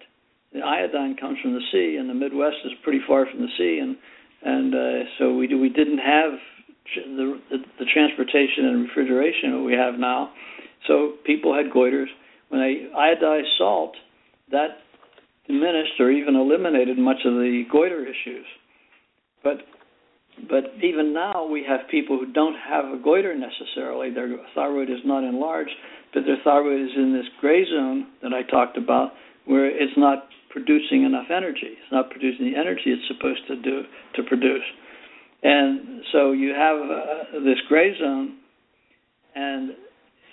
The 0.53 0.61
iodine 0.61 1.17
comes 1.17 1.39
from 1.43 1.55
the 1.55 1.63
sea, 1.73 1.97
and 1.99 2.09
the 2.09 2.15
Midwest 2.15 2.57
is 2.65 2.73
pretty 2.83 3.01
far 3.07 3.27
from 3.27 3.41
the 3.41 3.51
sea, 3.59 3.81
and 3.83 3.97
and 4.43 4.75
uh, 4.75 5.09
so 5.19 5.35
we 5.35 5.49
do, 5.49 5.59
we 5.61 5.69
didn't 5.69 5.99
have 5.99 6.33
the, 6.95 7.41
the 7.51 7.59
the 7.81 7.85
transportation 7.93 8.67
and 8.67 8.87
refrigeration 8.87 9.51
that 9.53 9.63
we 9.63 9.75
have 9.75 9.99
now. 9.99 10.31
So 10.87 11.15
people 11.27 11.55
had 11.55 11.73
goiters 11.73 12.07
when 12.51 12.61
they 12.61 12.97
iodized 12.97 13.57
salt, 13.59 13.95
that 14.51 14.79
diminished 15.47 15.99
or 15.99 16.11
even 16.11 16.37
eliminated 16.37 16.99
much 16.99 17.25
of 17.25 17.35
the 17.35 17.63
goiter 17.71 18.03
issues. 18.03 18.47
But 19.43 19.59
but 20.49 20.65
even 20.83 21.13
now 21.13 21.47
we 21.47 21.65
have 21.69 21.81
people 21.91 22.19
who 22.19 22.33
don't 22.33 22.57
have 22.57 22.85
a 22.87 23.03
goiter 23.03 23.35
necessarily. 23.35 24.13
Their 24.13 24.37
thyroid 24.55 24.89
is 24.89 25.05
not 25.05 25.25
enlarged, 25.25 25.73
but 26.15 26.23
their 26.25 26.39
thyroid 26.45 26.81
is 26.81 26.97
in 26.97 27.13
this 27.13 27.27
gray 27.41 27.65
zone 27.65 28.07
that 28.23 28.33
I 28.33 28.49
talked 28.51 28.79
about, 28.79 29.13
where 29.45 29.67
it's 29.67 29.97
not 29.97 30.29
producing 30.51 31.05
enough 31.05 31.27
energy. 31.31 31.77
It's 31.77 31.93
not 31.93 32.11
producing 32.11 32.53
the 32.53 32.59
energy 32.59 32.87
it's 32.87 33.07
supposed 33.09 33.47
to 33.49 33.57
do 33.57 33.83
to 34.17 34.23
produce. 34.23 34.65
And 35.43 36.03
so 36.13 36.33
you 36.33 36.53
have 36.55 36.79
uh, 36.79 37.41
this 37.45 37.59
gray 37.69 37.97
zone, 37.99 38.37
and 39.35 39.71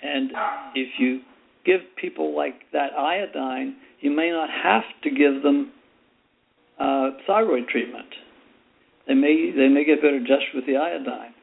and 0.02 0.30
if 0.74 0.88
you 0.98 1.20
give 1.68 1.80
people 2.00 2.34
like 2.34 2.54
that 2.72 2.92
iodine, 2.94 3.76
you 4.00 4.10
may 4.10 4.30
not 4.30 4.48
have 4.50 4.84
to 5.02 5.10
give 5.10 5.42
them 5.42 5.70
uh, 6.80 7.10
thyroid 7.26 7.68
treatment. 7.68 8.08
They 9.06 9.14
may 9.14 9.52
they 9.54 9.68
may 9.68 9.84
get 9.84 10.00
better 10.00 10.20
just 10.20 10.44
with 10.54 10.66
the 10.66 10.76
iodine, 10.76 11.34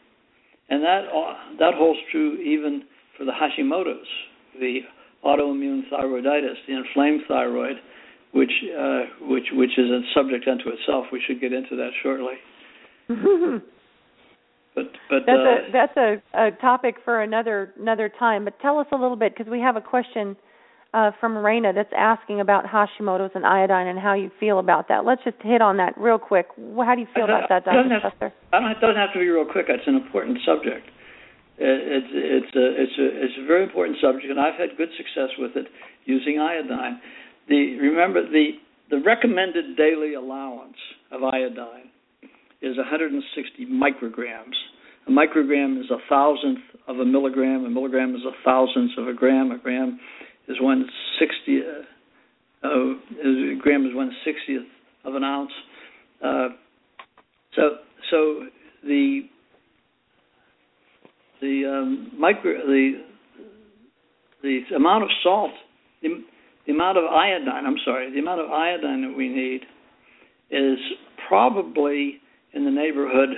and 0.69 0.83
that 0.83 1.05
uh, 1.13 1.35
that 1.59 1.73
holds 1.75 1.99
true 2.11 2.37
even 2.37 2.83
for 3.17 3.25
the 3.25 3.31
Hashimoto's, 3.31 4.07
the 4.59 4.79
autoimmune 5.23 5.81
thyroiditis, 5.91 6.55
the 6.67 6.77
inflamed 6.77 7.21
thyroid, 7.27 7.77
which 8.33 8.51
uh, 8.77 9.01
which 9.21 9.45
which 9.53 9.77
is 9.77 9.89
a 9.89 10.01
subject 10.13 10.47
unto 10.47 10.69
itself. 10.69 11.05
We 11.11 11.21
should 11.25 11.41
get 11.41 11.53
into 11.53 11.75
that 11.75 11.91
shortly. 12.01 12.35
But 14.75 14.91
but 15.09 15.23
that's 15.25 15.39
uh, 15.39 15.49
a 15.49 15.71
that's 15.71 15.97
a, 15.97 16.47
a 16.47 16.51
topic 16.59 16.95
for 17.03 17.21
another 17.21 17.73
another 17.79 18.11
time. 18.19 18.43
But 18.43 18.59
tell 18.59 18.77
us 18.77 18.87
a 18.91 18.95
little 18.95 19.15
bit 19.15 19.33
because 19.35 19.49
we 19.49 19.61
have 19.61 19.77
a 19.77 19.81
question 19.81 20.35
uh, 20.93 21.11
from 21.19 21.33
Raina 21.35 21.73
that's 21.73 21.91
asking 21.95 22.41
about 22.41 22.65
Hashimoto's 22.65 23.31
and 23.35 23.45
iodine 23.45 23.87
and 23.87 23.97
how 23.97 24.13
you 24.13 24.29
feel 24.39 24.59
about 24.59 24.89
that. 24.89 25.05
Let's 25.05 25.23
just 25.23 25.37
hit 25.41 25.61
on 25.61 25.77
that 25.77 25.97
real 25.97 26.19
quick. 26.19 26.47
How 26.55 26.95
do 26.95 27.01
you 27.01 27.07
feel 27.15 27.23
about 27.23 27.47
that, 27.49 27.63
Dr. 27.63 27.87
Have, 27.87 28.31
I 28.51 28.59
don't, 28.59 28.71
it 28.71 28.79
doesn't 28.81 28.95
have 28.95 29.13
to 29.13 29.19
be 29.19 29.27
real 29.27 29.45
quick. 29.45 29.67
It's 29.69 29.87
an 29.87 29.95
important 29.95 30.39
subject. 30.45 30.87
it's 31.57 32.11
it's 32.11 32.55
a 32.55 32.65
it's 32.75 32.97
a 32.99 33.07
it's 33.23 33.37
a 33.43 33.45
very 33.47 33.63
important 33.63 33.97
subject, 34.03 34.27
and 34.27 34.39
I've 34.39 34.59
had 34.59 34.75
good 34.77 34.89
success 34.97 35.31
with 35.39 35.55
it 35.55 35.67
using 36.03 36.39
iodine. 36.39 36.99
The 37.47 37.79
remember 37.79 38.27
the 38.27 38.59
the 38.89 38.99
recommended 38.99 39.77
daily 39.77 40.13
allowance 40.15 40.77
of 41.11 41.23
iodine 41.23 41.94
is 42.61 42.77
160 42.77 43.65
micrograms. 43.67 44.55
A 45.07 45.11
microgram 45.11 45.79
is 45.79 45.91
a 45.91 45.97
thousandth 46.09 46.61
of 46.87 46.99
a 46.99 47.05
milligram. 47.05 47.65
A 47.65 47.69
milligram 47.69 48.15
is 48.15 48.21
a 48.25 48.31
thousandth 48.43 48.97
of 48.97 49.07
a 49.07 49.13
gram. 49.13 49.51
A 49.51 49.57
gram 49.57 49.99
is 50.47 50.57
one 50.59 50.85
sixtieth. 51.19 51.65
Uh, 52.63 52.93
a 53.23 53.55
gram 53.61 53.85
is 53.85 53.93
one 53.93 54.11
sixtieth 54.25 54.65
of 55.03 55.13
an 55.13 55.23
ounce. 55.23 55.51
Uh, 56.23 56.47
so 57.55 57.61
so 58.09 58.45
the 58.83 59.21
the 61.41 61.65
um, 61.65 62.11
micro 62.17 62.65
the 62.65 63.03
the 64.41 64.61
amount 64.75 65.03
of 65.03 65.09
salt 65.21 65.51
the, 66.01 66.23
the 66.65 66.73
amount 66.73 66.97
of 66.97 67.03
iodine 67.05 67.65
I'm 67.65 67.77
sorry 67.85 68.11
the 68.11 68.19
amount 68.19 68.41
of 68.41 68.49
iodine 68.49 69.01
that 69.01 69.15
we 69.15 69.29
need 69.29 69.61
is 70.49 70.79
probably 71.27 72.21
in 72.55 72.65
the 72.65 72.71
neighborhood 72.71 73.29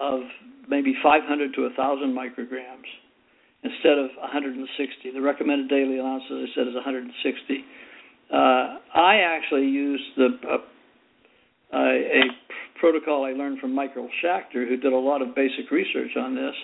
of 0.00 0.20
maybe 0.68 0.94
500 1.02 1.54
to 1.54 1.62
1,000 1.62 2.14
micrograms 2.14 2.88
instead 3.62 3.98
of 3.98 4.10
160. 4.20 5.10
The 5.10 5.20
recommended 5.20 5.68
daily 5.68 5.98
allowance, 5.98 6.24
as 6.30 6.36
I 6.36 6.54
said, 6.54 6.68
is 6.68 6.74
160. 6.74 7.64
Uh, 8.30 8.36
I 8.94 9.16
actually 9.24 9.66
use 9.66 10.00
the 10.16 10.28
uh, 10.52 11.76
a 11.76 12.22
protocol 12.78 13.24
I 13.24 13.32
learned 13.32 13.58
from 13.58 13.74
Michael 13.74 14.08
Schachter, 14.22 14.68
who 14.68 14.76
did 14.76 14.92
a 14.92 14.96
lot 14.96 15.22
of 15.22 15.34
basic 15.34 15.70
research 15.70 16.16
on 16.16 16.34
this, 16.34 16.54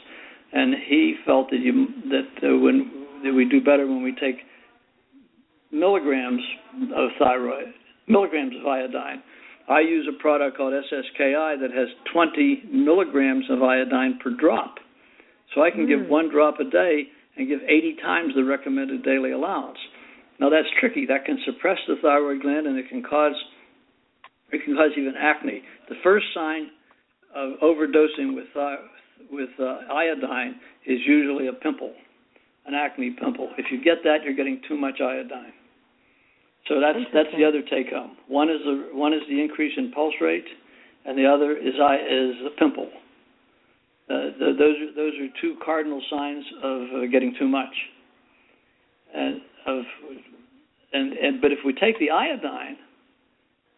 and 0.53 0.75
he 0.89 1.17
felt 1.27 1.51
that 1.51 1.61
you 1.61 1.87
that 2.11 2.49
uh, 2.49 2.59
when 2.59 2.91
that 3.25 3.33
we 3.33 3.45
do 3.45 3.61
better 3.61 3.87
when 3.87 4.03
we 4.03 4.13
take 4.13 4.37
milligrams 5.73 6.43
of 6.95 7.11
thyroid, 7.19 7.73
milligrams 8.09 8.55
of 8.59 8.67
iodine. 8.67 9.23
I 9.71 9.81
use 9.81 10.09
a 10.11 10.21
product 10.21 10.57
called 10.57 10.75
SSKI 10.75 11.61
that 11.61 11.71
has 11.71 11.89
20 12.13 12.65
milligrams 12.73 13.45
of 13.49 13.63
iodine 13.63 14.19
per 14.23 14.31
drop. 14.31 14.77
So 15.55 15.63
I 15.63 15.71
can 15.71 15.87
mm. 15.87 15.89
give 15.89 16.01
hmm. 16.01 16.11
one 16.11 16.31
drop 16.31 16.59
a 16.59 16.65
day 16.65 17.05
and 17.37 17.49
give 17.49 17.61
80 17.63 17.97
times 18.03 18.33
the 18.35 18.43
recommended 18.43 19.05
daily 19.05 19.31
allowance. 19.31 19.79
Now 20.41 20.51
that's 20.51 20.67
tricky. 20.81 21.07
That 21.07 21.25
can 21.25 21.39
suppress 21.47 21.79
the 21.87 21.95
thyroid 22.03 22.43
gland 22.43 22.67
and 22.67 22.77
it 22.79 22.89
can 22.89 23.03
cause 23.03 23.35
it 24.53 24.65
can 24.65 24.75
cause 24.75 24.91
even 24.99 25.15
acne. 25.17 25.63
The 25.89 25.95
first 26.03 26.27
sign 26.35 26.71
of 27.35 27.61
overdosing 27.63 28.35
with 28.35 28.49
with 29.31 29.51
uh, 29.61 29.93
iodine 29.93 30.57
is 30.87 30.99
usually 31.07 31.47
a 31.47 31.53
pimple, 31.53 31.93
an 32.67 32.75
acne 32.75 33.15
pimple. 33.21 33.51
If 33.59 33.67
you 33.71 33.79
get 33.85 34.03
that, 34.03 34.25
you're 34.25 34.35
getting 34.35 34.61
too 34.67 34.77
much 34.77 35.01
iodine. 35.01 35.53
So 36.71 36.79
that's 36.79 37.03
that's 37.13 37.35
the 37.37 37.45
other 37.45 37.63
take 37.67 37.91
home. 37.91 38.17
One 38.29 38.49
is 38.49 38.63
the 38.63 38.95
one 38.95 39.13
is 39.13 39.23
the 39.29 39.43
increase 39.43 39.73
in 39.77 39.91
pulse 39.91 40.15
rate, 40.21 40.47
and 41.05 41.19
the 41.19 41.27
other 41.27 41.57
is 41.59 41.75
I 41.83 41.97
is 41.97 42.39
the 42.47 42.55
pimple. 42.57 42.89
Uh, 44.09 44.31
the, 44.39 44.55
those 44.57 44.77
are 44.79 44.95
those 44.95 45.15
are 45.19 45.27
two 45.41 45.57
cardinal 45.65 46.01
signs 46.09 46.45
of 46.63 46.83
uh, 46.95 47.07
getting 47.11 47.35
too 47.41 47.49
much. 47.49 47.75
And 49.13 49.41
of 49.67 49.83
and 50.93 51.13
and 51.15 51.41
but 51.41 51.51
if 51.51 51.59
we 51.67 51.73
take 51.73 51.99
the 51.99 52.11
iodine, 52.11 52.77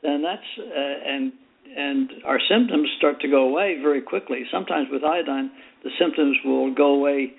then 0.03 0.21
that's 0.21 0.51
uh, 0.59 1.09
and 1.09 1.33
and 1.75 2.11
our 2.27 2.41
symptoms 2.47 2.91
start 2.99 3.21
to 3.21 3.29
go 3.29 3.49
away 3.49 3.79
very 3.81 4.03
quickly. 4.03 4.45
Sometimes 4.53 4.89
with 4.93 5.03
iodine, 5.03 5.51
the 5.83 5.91
symptoms 5.99 6.37
will 6.45 6.75
go 6.75 6.93
away 6.93 7.33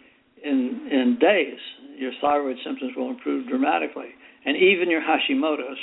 in 0.44 0.90
in 0.92 1.20
days. 1.22 1.60
Your 1.96 2.12
thyroid 2.20 2.58
symptoms 2.66 2.94
will 2.98 3.12
improve 3.12 3.48
dramatically, 3.48 4.16
and 4.46 4.58
even 4.58 4.90
your 4.90 5.02
Hashimoto's. 5.02 5.80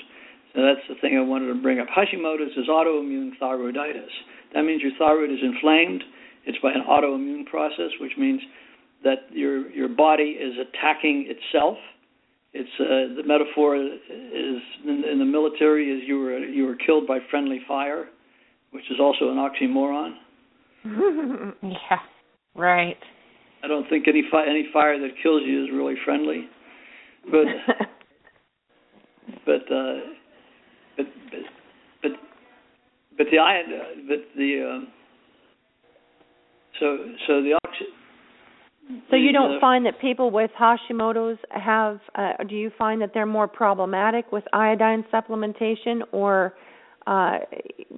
So 0.54 0.62
that's 0.62 0.82
the 0.88 0.96
thing 1.00 1.16
I 1.16 1.22
wanted 1.22 1.52
to 1.54 1.60
bring 1.60 1.78
up. 1.78 1.86
Hashimoto's 1.88 2.56
is 2.56 2.68
autoimmune 2.68 3.32
thyroiditis. 3.40 4.10
That 4.54 4.64
means 4.64 4.82
your 4.82 4.92
thyroid 4.98 5.30
is 5.30 5.38
inflamed. 5.42 6.02
It's 6.44 6.58
by 6.58 6.72
an 6.72 6.82
autoimmune 6.88 7.46
process, 7.46 7.90
which 8.00 8.12
means 8.18 8.40
that 9.04 9.30
your 9.30 9.70
your 9.70 9.88
body 9.88 10.36
is 10.40 10.54
attacking 10.58 11.28
itself 11.28 11.78
it's 12.52 12.70
uh, 12.80 13.14
the 13.14 13.22
metaphor 13.24 13.76
is 13.76 14.62
in, 14.84 15.04
in 15.10 15.18
the 15.18 15.24
military 15.24 15.90
is 15.90 16.02
you 16.06 16.18
were 16.18 16.38
you 16.38 16.66
were 16.66 16.74
killed 16.74 17.06
by 17.06 17.18
friendly 17.30 17.60
fire, 17.66 18.08
which 18.72 18.84
is 18.90 18.98
also 19.00 19.30
an 19.30 19.36
oxymoron. 19.36 20.14
yeah, 21.62 21.98
right. 22.56 22.96
I 23.62 23.68
don't 23.68 23.88
think 23.88 24.08
any 24.08 24.24
fi- 24.30 24.48
any 24.48 24.68
fire 24.72 24.98
that 24.98 25.10
kills 25.22 25.42
you 25.46 25.64
is 25.64 25.70
really 25.72 25.94
friendly, 26.04 26.48
but 27.30 27.46
but, 29.46 29.74
uh, 29.74 30.00
but 30.96 31.06
but 31.30 31.40
but 32.02 32.10
but 33.18 33.26
the 33.30 33.38
but 34.08 34.18
the 34.36 34.80
uh, 34.82 34.84
so 36.78 36.96
so 37.26 37.42
the 37.42 37.58
oxy 37.64 37.86
so 39.10 39.16
you 39.16 39.32
don't 39.32 39.60
find 39.60 39.86
that 39.86 40.00
people 40.00 40.30
with 40.30 40.50
Hashimoto's 40.58 41.38
have? 41.50 42.00
Uh, 42.14 42.32
do 42.48 42.56
you 42.56 42.70
find 42.78 43.00
that 43.02 43.10
they're 43.14 43.26
more 43.26 43.48
problematic 43.48 44.32
with 44.32 44.44
iodine 44.52 45.04
supplementation, 45.12 46.00
or 46.12 46.54
uh, 47.06 47.38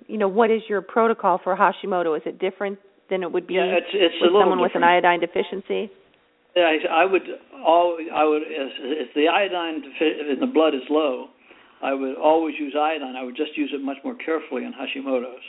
you 0.06 0.18
know, 0.18 0.28
what 0.28 0.50
is 0.50 0.62
your 0.68 0.82
protocol 0.82 1.40
for 1.42 1.56
Hashimoto? 1.56 2.16
Is 2.16 2.22
it 2.26 2.38
different 2.38 2.78
than 3.10 3.22
it 3.22 3.32
would 3.32 3.46
be 3.46 3.54
yeah, 3.54 3.78
it's, 3.78 3.86
it's 3.92 4.14
with 4.20 4.32
someone 4.32 4.58
different. 4.58 4.62
with 4.62 4.76
an 4.76 4.84
iodine 4.84 5.20
deficiency? 5.20 5.90
Yeah, 6.54 6.76
I 6.90 7.04
would 7.06 7.22
all 7.64 7.98
I 8.14 8.24
would 8.24 8.42
if 8.46 9.14
the 9.14 9.28
iodine 9.28 9.82
in 10.32 10.40
the 10.40 10.46
blood 10.46 10.74
is 10.74 10.82
low, 10.90 11.28
I 11.82 11.94
would 11.94 12.16
always 12.16 12.54
use 12.58 12.74
iodine. 12.78 13.16
I 13.16 13.22
would 13.22 13.36
just 13.36 13.56
use 13.56 13.70
it 13.72 13.82
much 13.82 13.96
more 14.04 14.14
carefully 14.14 14.64
in 14.64 14.72
Hashimoto's. 14.72 15.42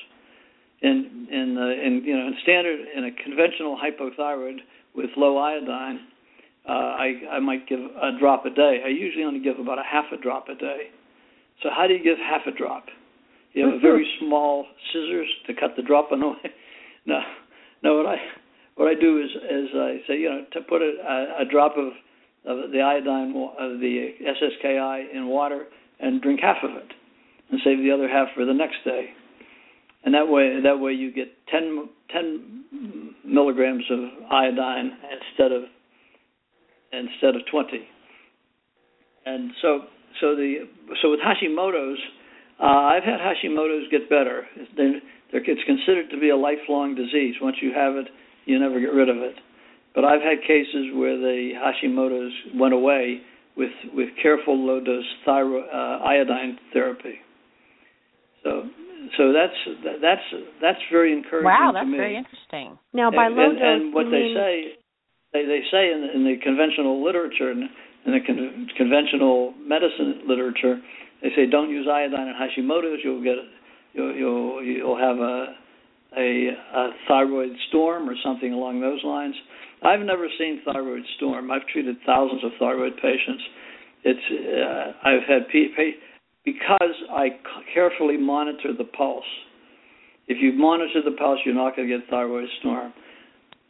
In 0.82 1.28
in 1.32 1.56
the 1.56 1.86
in 1.86 2.04
you 2.06 2.18
know 2.18 2.28
in 2.28 2.36
standard 2.44 2.80
in 2.96 3.04
a 3.06 3.12
conventional 3.24 3.78
hypothyroid 3.78 4.60
with 4.96 5.10
low 5.18 5.38
iodine, 5.38 6.00
uh, 6.68 6.72
I, 6.72 7.14
I 7.34 7.40
might 7.40 7.68
give 7.68 7.80
a 7.80 8.18
drop 8.20 8.46
a 8.46 8.50
day. 8.50 8.82
I 8.86 8.90
usually 8.90 9.26
only 9.26 9.42
give 9.42 9.60
about 9.60 9.80
a 9.80 9.84
half 9.84 10.06
a 10.14 10.22
drop 10.22 10.48
a 10.48 10.56
day. 10.56 10.88
So 11.62 11.70
how 11.76 11.88
do 11.88 11.94
you 11.94 12.04
give 12.04 12.18
half 12.18 12.42
a 12.48 12.58
drop? 12.58 12.86
You 13.54 13.66
have 13.66 13.76
a 13.76 13.80
very 13.80 14.08
small 14.20 14.66
scissors 14.92 15.28
to 15.48 15.54
cut 15.54 15.72
the 15.76 15.84
drop 15.84 16.10
in 16.12 16.22
away. 16.22 16.38
no, 17.06 17.20
no. 17.84 17.98
What 17.98 18.06
I 18.08 18.18
what 18.76 18.88
I 18.88 19.00
do 19.00 19.20
is 19.20 19.30
is 19.30 19.70
I 19.76 19.98
say 20.08 20.18
you 20.20 20.30
know 20.30 20.46
to 20.54 20.62
put 20.62 20.82
a, 20.82 21.42
a, 21.42 21.46
drop 21.50 21.74
of 21.78 21.94
of 22.46 22.72
the 22.72 22.82
iodine 22.82 23.30
of 23.60 23.80
the 23.80 24.10
SSKI 24.22 25.14
in 25.14 25.28
water 25.28 25.66
and 26.00 26.22
drink 26.22 26.40
half 26.42 26.58
of 26.64 26.72
it, 26.72 26.92
and 27.52 27.60
save 27.64 27.80
the 27.80 27.92
other 27.92 28.08
half 28.08 28.28
for 28.36 28.46
the 28.46 28.54
next 28.54 28.78
day. 28.84 29.10
And 30.06 30.14
that 30.14 30.28
way 30.28 30.60
that 30.62 30.80
way 30.80 30.92
you 30.92 31.14
get 31.14 31.28
10, 31.50 31.88
10 32.12 33.16
milligrams 33.26 33.84
of 33.90 34.00
iodine 34.32 34.92
instead 35.12 35.52
of 35.52 35.64
instead 36.92 37.36
of 37.36 37.42
20 37.50 37.88
and 39.26 39.52
so 39.62 39.82
so 40.22 40.36
the 40.36 40.68
so 41.02 41.12
with 41.12 41.20
Hashimoto's 41.20 42.00
uh, 42.60 42.66
I've 42.66 43.04
had 43.04 43.20
Hashimoto's 43.20 43.90
get 43.90 44.10
better. 44.10 44.46
They're, 44.78 45.02
they're, 45.32 45.42
it's 45.44 45.64
considered 45.66 46.10
to 46.12 46.20
be 46.20 46.30
a 46.30 46.38
lifelong 46.38 46.94
disease. 46.94 47.36
Once 47.42 47.58
you 47.62 47.74
have 47.74 47.96
it 47.96 48.08
you 48.46 48.60
never 48.60 48.80
get 48.80 48.94
rid 48.94 49.10
of 49.10 49.18
it 49.18 49.36
but 49.96 50.04
I've 50.04 50.22
had 50.22 50.42
cases 50.42 50.90
where 50.96 51.18
the 51.18 51.52
Hashimoto's 51.56 52.34
went 52.56 52.74
away 52.74 53.22
with 53.56 53.72
with 53.94 54.10
careful 54.22 54.58
low 54.58 54.80
dose 54.80 55.06
thyroid 55.26 55.66
uh, 55.74 56.04
iodine 56.04 56.58
therapy 56.74 57.20
so 58.44 58.70
so 59.18 59.34
that's 59.34 59.58
that's 60.02 60.28
that's 60.62 60.80
very 60.92 61.12
encouraging 61.14 61.46
wow, 61.46 61.72
that's 61.74 61.86
to 61.86 61.92
me. 61.92 61.98
very 61.98 62.16
interesting. 62.18 62.78
Now, 62.94 63.12
by 63.12 63.28
and, 63.28 63.36
low 63.36 63.50
and, 63.50 63.60
dose, 63.60 63.64
and 63.64 63.94
what 63.94 64.06
they 64.06 64.32
mean... 64.32 64.36
say, 64.36 64.54
they 65.34 65.44
they 65.46 65.62
say 65.72 65.92
in 65.92 66.02
the, 66.02 66.10
in 66.16 66.24
the 66.24 66.38
conventional 66.44 67.04
literature 67.04 67.52
and 67.52 67.70
in 68.06 68.12
the 68.12 68.24
con- 68.26 68.68
conventional 68.78 69.54
medicine 69.60 70.24
literature, 70.28 70.80
they 71.22 71.30
say 71.36 71.46
don't 71.50 71.70
use 71.70 71.88
iodine 71.88 72.28
in 72.28 72.36
Hashimoto's. 72.36 73.00
You'll 73.04 73.24
get 73.24 73.36
you'll 73.94 74.16
you'll 74.16 74.64
you'll 74.64 75.00
have 75.00 75.18
a 75.18 75.56
a, 76.18 76.50
a 76.76 76.90
thyroid 77.08 77.52
storm 77.70 78.10
or 78.10 78.16
something 78.24 78.54
along 78.54 78.82
those 78.82 79.04
lines. 79.04 79.36
I've 79.84 80.00
never 80.00 80.28
seen 80.40 80.62
thyroid 80.66 81.04
storm. 81.18 81.52
I've 81.52 81.68
treated 81.72 81.98
thousands 82.06 82.44
of 82.44 82.52
thyroid 82.60 82.94
patients. 82.96 83.44
It's 84.04 84.28
uh, 84.32 85.08
I've 85.08 85.24
had 85.28 85.48
p- 85.52 85.74
pa- 85.76 86.00
because 86.46 86.96
I 87.12 87.30
carefully 87.74 88.18
monitor 88.18 88.74
the 88.78 88.84
pulse. 88.84 89.24
If 90.28 90.38
you 90.42 90.54
monitor 90.54 91.02
the 91.04 91.16
pulse, 91.18 91.40
you're 91.46 91.56
not 91.56 91.76
going 91.76 91.88
to 91.90 91.98
get 91.98 92.10
thyroid 92.10 92.48
storm. 92.60 92.94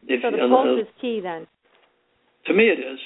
If, 0.07 0.21
so 0.21 0.31
the 0.31 0.37
pulse 0.37 0.67
uh, 0.77 0.81
is 0.81 0.87
key 1.01 1.19
then. 1.21 1.47
To 2.47 2.53
me, 2.53 2.65
it 2.65 2.79
is. 2.79 2.99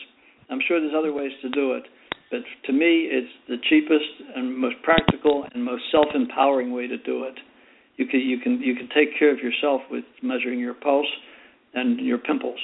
I'm 0.49 0.59
sure 0.67 0.79
there's 0.79 0.95
other 0.97 1.13
ways 1.13 1.31
to 1.41 1.49
do 1.49 1.73
it, 1.73 1.83
but 2.31 2.39
to 2.65 2.73
me, 2.73 3.07
it's 3.11 3.31
the 3.47 3.57
cheapest 3.69 4.35
and 4.35 4.57
most 4.57 4.75
practical 4.83 5.45
and 5.53 5.63
most 5.63 5.83
self-empowering 5.91 6.73
way 6.73 6.88
to 6.88 6.97
do 6.97 7.23
it. 7.25 7.35
You 7.97 8.05
can 8.05 8.19
you 8.19 8.39
can 8.39 8.61
you 8.61 8.75
can 8.75 8.87
take 8.93 9.17
care 9.17 9.31
of 9.31 9.39
yourself 9.39 9.81
with 9.89 10.05
measuring 10.21 10.59
your 10.59 10.75
pulse 10.75 11.07
and 11.73 11.99
your 11.99 12.19
pimples. 12.19 12.59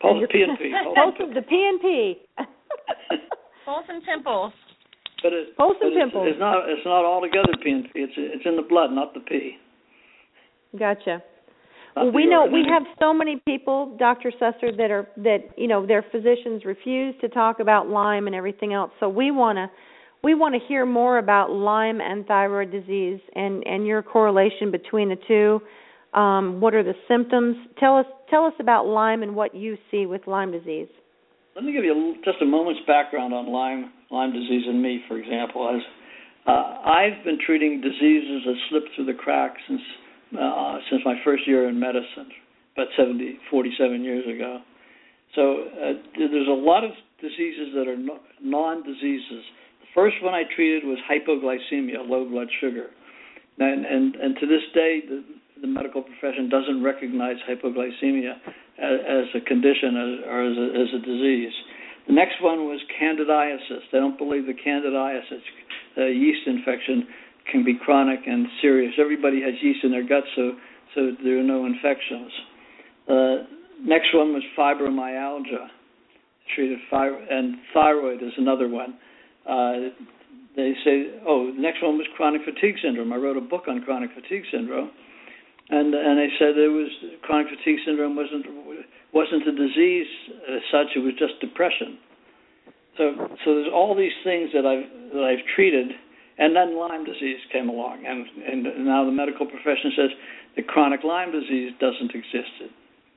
Pulse 0.00 0.24
P&P. 0.30 0.74
Pulse 0.94 1.14
of 1.20 1.34
the 1.34 1.42
P&P. 1.42 2.18
Pulse 3.64 3.84
and 3.88 4.02
pimples. 4.04 4.52
But 5.22 5.32
it, 5.32 5.56
Pulse 5.56 5.76
and 5.80 5.92
it's, 5.92 6.02
pimples. 6.02 6.26
it's 6.30 6.40
not 6.40 6.68
it's 6.68 6.84
not 6.84 7.04
altogether 7.04 7.54
P&P. 7.62 7.90
It's 7.94 8.12
it's 8.16 8.44
in 8.44 8.56
the 8.56 8.66
blood, 8.68 8.90
not 8.90 9.14
the 9.14 9.20
P. 9.20 9.56
Gotcha. 10.76 11.22
Not 11.94 12.06
Well, 12.06 12.12
we 12.12 12.26
know 12.26 12.46
we 12.46 12.64
have 12.68 12.82
so 12.98 13.14
many 13.14 13.40
people, 13.46 13.96
Dr. 13.98 14.32
Susser, 14.40 14.76
that 14.76 14.90
are 14.90 15.06
that 15.18 15.50
you 15.56 15.68
know 15.68 15.86
their 15.86 16.04
physicians 16.10 16.64
refuse 16.64 17.14
to 17.20 17.28
talk 17.28 17.60
about 17.60 17.88
Lyme 17.88 18.26
and 18.26 18.34
everything 18.34 18.72
else. 18.72 18.90
So 18.98 19.08
we 19.08 19.30
want 19.30 19.58
to 19.58 19.70
we 20.24 20.34
want 20.34 20.54
to 20.54 20.60
hear 20.68 20.86
more 20.86 21.18
about 21.18 21.50
Lyme 21.50 22.00
and 22.00 22.24
thyroid 22.26 22.70
disease 22.70 23.20
and 23.34 23.66
and 23.66 23.86
your 23.86 24.02
correlation 24.02 24.70
between 24.70 25.08
the 25.08 25.16
two. 25.26 25.60
Um, 26.18 26.60
what 26.60 26.74
are 26.74 26.84
the 26.84 26.94
symptoms? 27.08 27.56
Tell 27.78 27.96
us 27.96 28.06
tell 28.30 28.44
us 28.44 28.52
about 28.60 28.86
Lyme 28.86 29.22
and 29.22 29.34
what 29.34 29.54
you 29.54 29.76
see 29.90 30.06
with 30.06 30.26
Lyme 30.26 30.52
disease. 30.52 30.88
Let 31.56 31.64
me 31.64 31.72
give 31.72 31.84
you 31.84 32.14
just 32.24 32.40
a 32.40 32.46
moment's 32.46 32.80
background 32.86 33.34
on 33.34 33.50
Lyme 33.52 33.92
Lyme 34.10 34.32
disease 34.32 34.64
and 34.68 34.80
me, 34.80 35.00
for 35.08 35.18
example. 35.18 35.68
As 35.74 35.82
uh, 36.46 36.50
I've 36.50 37.24
been 37.24 37.38
treating 37.44 37.80
diseases 37.80 38.42
that 38.46 38.54
slip 38.70 38.84
through 38.94 39.06
the 39.06 39.14
cracks 39.14 39.60
since 39.66 39.80
uh, 40.38 40.78
since 40.88 41.02
my 41.04 41.14
first 41.24 41.48
year 41.48 41.68
in 41.68 41.80
medicine, 41.80 42.30
about 42.74 42.88
70, 42.96 43.38
47 43.50 44.02
years 44.02 44.24
ago. 44.24 44.60
So 45.34 45.64
uh, 45.76 45.92
there's 46.16 46.48
a 46.48 46.56
lot 46.56 46.84
of 46.84 46.90
diseases 47.20 47.74
that 47.74 47.88
are 47.88 47.96
non-diseases. 48.40 49.44
First 49.94 50.16
one 50.22 50.34
I 50.34 50.42
treated 50.56 50.84
was 50.84 50.98
hypoglycemia, 51.10 52.08
low 52.08 52.28
blood 52.28 52.48
sugar, 52.60 52.90
and 53.58 53.84
and, 53.84 54.14
and 54.16 54.36
to 54.40 54.46
this 54.46 54.62
day 54.74 55.00
the 55.08 55.24
the 55.60 55.68
medical 55.68 56.02
profession 56.02 56.48
doesn't 56.48 56.82
recognize 56.82 57.36
hypoglycemia 57.48 58.34
as, 58.82 58.98
as 59.06 59.24
a 59.36 59.40
condition 59.46 59.94
as, 59.94 60.26
or 60.26 60.42
as 60.42 60.56
a, 60.58 60.66
as 60.74 60.88
a 60.98 61.06
disease. 61.06 61.52
The 62.08 62.14
next 62.14 62.42
one 62.42 62.66
was 62.66 62.80
candidiasis. 63.00 63.86
They 63.92 63.98
don't 63.98 64.18
believe 64.18 64.46
the 64.46 64.54
candidiasis, 64.58 65.40
uh, 65.96 66.06
yeast 66.06 66.46
infection, 66.46 67.06
can 67.50 67.64
be 67.64 67.78
chronic 67.78 68.20
and 68.26 68.46
serious. 68.60 68.94
Everybody 68.98 69.40
has 69.42 69.54
yeast 69.62 69.84
in 69.84 69.92
their 69.92 70.06
guts, 70.06 70.26
so 70.34 70.52
so 70.94 71.12
there 71.24 71.38
are 71.38 71.42
no 71.42 71.64
infections. 71.64 72.32
Uh, 73.08 73.36
next 73.84 74.14
one 74.14 74.32
was 74.32 74.42
fibromyalgia, 74.58 75.68
treated 76.54 76.78
thy- 76.90 77.26
and 77.30 77.56
thyroid 77.72 78.22
is 78.22 78.32
another 78.36 78.68
one. 78.68 78.98
Uh, 79.48 79.90
they 80.56 80.74
say, 80.84 81.08
oh, 81.26 81.52
the 81.54 81.60
next 81.60 81.82
one 81.82 81.96
was 81.96 82.06
chronic 82.16 82.42
fatigue 82.44 82.76
syndrome. 82.82 83.12
I 83.12 83.16
wrote 83.16 83.36
a 83.36 83.44
book 83.44 83.64
on 83.68 83.80
chronic 83.82 84.10
fatigue 84.12 84.44
syndrome, 84.52 84.90
and 85.70 85.94
and 85.94 86.18
they 86.18 86.28
said 86.38 86.56
it 86.60 86.68
was 86.68 86.90
chronic 87.22 87.48
fatigue 87.48 87.80
syndrome 87.86 88.16
wasn't 88.16 88.44
wasn't 89.14 89.48
a 89.48 89.52
disease 89.52 90.06
as 90.48 90.60
such; 90.70 90.92
it 90.94 91.00
was 91.00 91.14
just 91.18 91.40
depression. 91.40 91.98
So 92.98 93.16
so 93.44 93.54
there's 93.56 93.72
all 93.72 93.96
these 93.96 94.12
things 94.24 94.50
that 94.52 94.66
I've 94.68 94.84
that 95.16 95.24
I've 95.24 95.44
treated, 95.56 95.88
and 96.36 96.54
then 96.54 96.76
Lyme 96.76 97.04
disease 97.04 97.40
came 97.50 97.70
along, 97.70 98.04
and 98.04 98.28
and 98.44 98.84
now 98.84 99.06
the 99.06 99.12
medical 99.12 99.46
profession 99.46 99.92
says 99.96 100.10
that 100.56 100.68
chronic 100.68 101.00
Lyme 101.02 101.32
disease 101.32 101.72
doesn't 101.80 102.12
exist. 102.12 102.52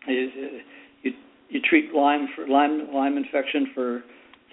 You 0.07 0.61
you, 1.03 1.11
you 1.49 1.59
treat 1.67 1.93
Lyme 1.93 2.30
for 2.34 2.47
Lyme 2.47 2.88
Lyme 2.93 3.17
infection 3.17 3.71
for 3.76 4.03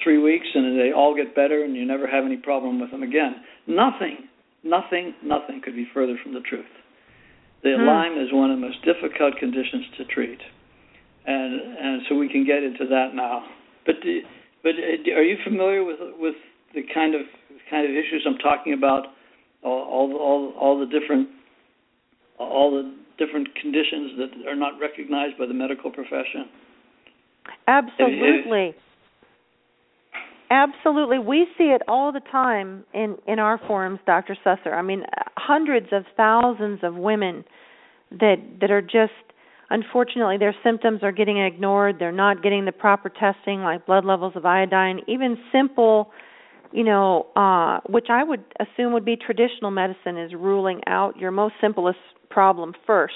three 0.02 0.18
weeks, 0.18 0.46
and 0.54 0.78
they 0.78 0.92
all 0.92 1.14
get 1.14 1.34
better, 1.34 1.64
and 1.64 1.76
you 1.76 1.84
never 1.84 2.06
have 2.06 2.24
any 2.24 2.36
problem 2.36 2.80
with 2.80 2.90
them 2.90 3.02
again. 3.02 3.36
Nothing, 3.66 4.28
nothing, 4.62 5.14
nothing 5.22 5.60
could 5.62 5.76
be 5.76 5.86
further 5.92 6.16
from 6.22 6.34
the 6.34 6.40
truth. 6.40 6.66
The 7.62 7.76
Hmm. 7.78 7.86
Lyme 7.86 8.18
is 8.18 8.32
one 8.32 8.50
of 8.50 8.58
the 8.58 8.66
most 8.66 8.82
difficult 8.82 9.36
conditions 9.36 9.86
to 9.96 10.04
treat, 10.06 10.40
and 11.26 11.60
and 11.78 12.02
so 12.08 12.16
we 12.16 12.28
can 12.28 12.44
get 12.44 12.62
into 12.62 12.86
that 12.86 13.14
now. 13.14 13.44
But 13.86 13.96
the, 14.02 14.22
but 14.62 14.74
uh, 14.74 15.12
are 15.14 15.22
you 15.22 15.36
familiar 15.44 15.84
with 15.84 16.00
with 16.18 16.34
the 16.74 16.82
kind 16.92 17.14
of 17.14 17.22
kind 17.70 17.84
of 17.88 17.92
issues 17.94 18.26
I'm 18.26 18.38
talking 18.38 18.72
about? 18.72 19.06
All 19.62 19.82
all 19.82 20.16
all, 20.16 20.54
all 20.58 20.80
the 20.80 20.86
different 20.86 21.28
all 22.38 22.72
the 22.72 22.92
different 23.24 23.54
conditions 23.54 24.18
that 24.18 24.48
are 24.48 24.56
not 24.56 24.80
recognized 24.80 25.38
by 25.38 25.46
the 25.46 25.54
medical 25.54 25.90
profession. 25.90 26.50
Absolutely. 27.68 28.74
Absolutely. 30.52 31.18
We 31.18 31.46
see 31.56 31.64
it 31.64 31.80
all 31.88 32.12
the 32.12 32.20
time 32.20 32.84
in 32.92 33.16
in 33.26 33.38
our 33.38 33.58
forums, 33.66 34.00
Dr. 34.04 34.36
Susser. 34.44 34.74
I 34.74 34.82
mean, 34.82 35.02
hundreds 35.38 35.86
of 35.92 36.04
thousands 36.14 36.80
of 36.82 36.94
women 36.94 37.42
that 38.10 38.36
that 38.60 38.70
are 38.70 38.82
just 38.82 39.12
unfortunately 39.70 40.36
their 40.36 40.54
symptoms 40.62 41.00
are 41.02 41.10
getting 41.10 41.38
ignored. 41.38 41.96
They're 41.98 42.12
not 42.12 42.42
getting 42.42 42.66
the 42.66 42.72
proper 42.72 43.08
testing 43.08 43.62
like 43.62 43.86
blood 43.86 44.04
levels 44.04 44.34
of 44.36 44.44
iodine, 44.44 45.00
even 45.08 45.38
simple 45.50 46.10
you 46.70 46.84
know, 46.84 47.26
uh 47.34 47.80
which 47.88 48.08
I 48.10 48.22
would 48.22 48.44
assume 48.60 48.92
would 48.92 49.06
be 49.06 49.16
traditional 49.16 49.70
medicine 49.70 50.18
is 50.18 50.34
ruling 50.34 50.82
out 50.86 51.16
your 51.16 51.30
most 51.30 51.54
simplest 51.62 51.98
problem 52.28 52.74
first 52.86 53.14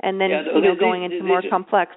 and 0.00 0.20
then 0.20 0.30
Yeah, 0.30 0.42
you 0.56 0.60
know 0.60 0.74
going 0.74 1.04
into 1.04 1.18
these- 1.18 1.24
more 1.24 1.42
complex. 1.48 1.92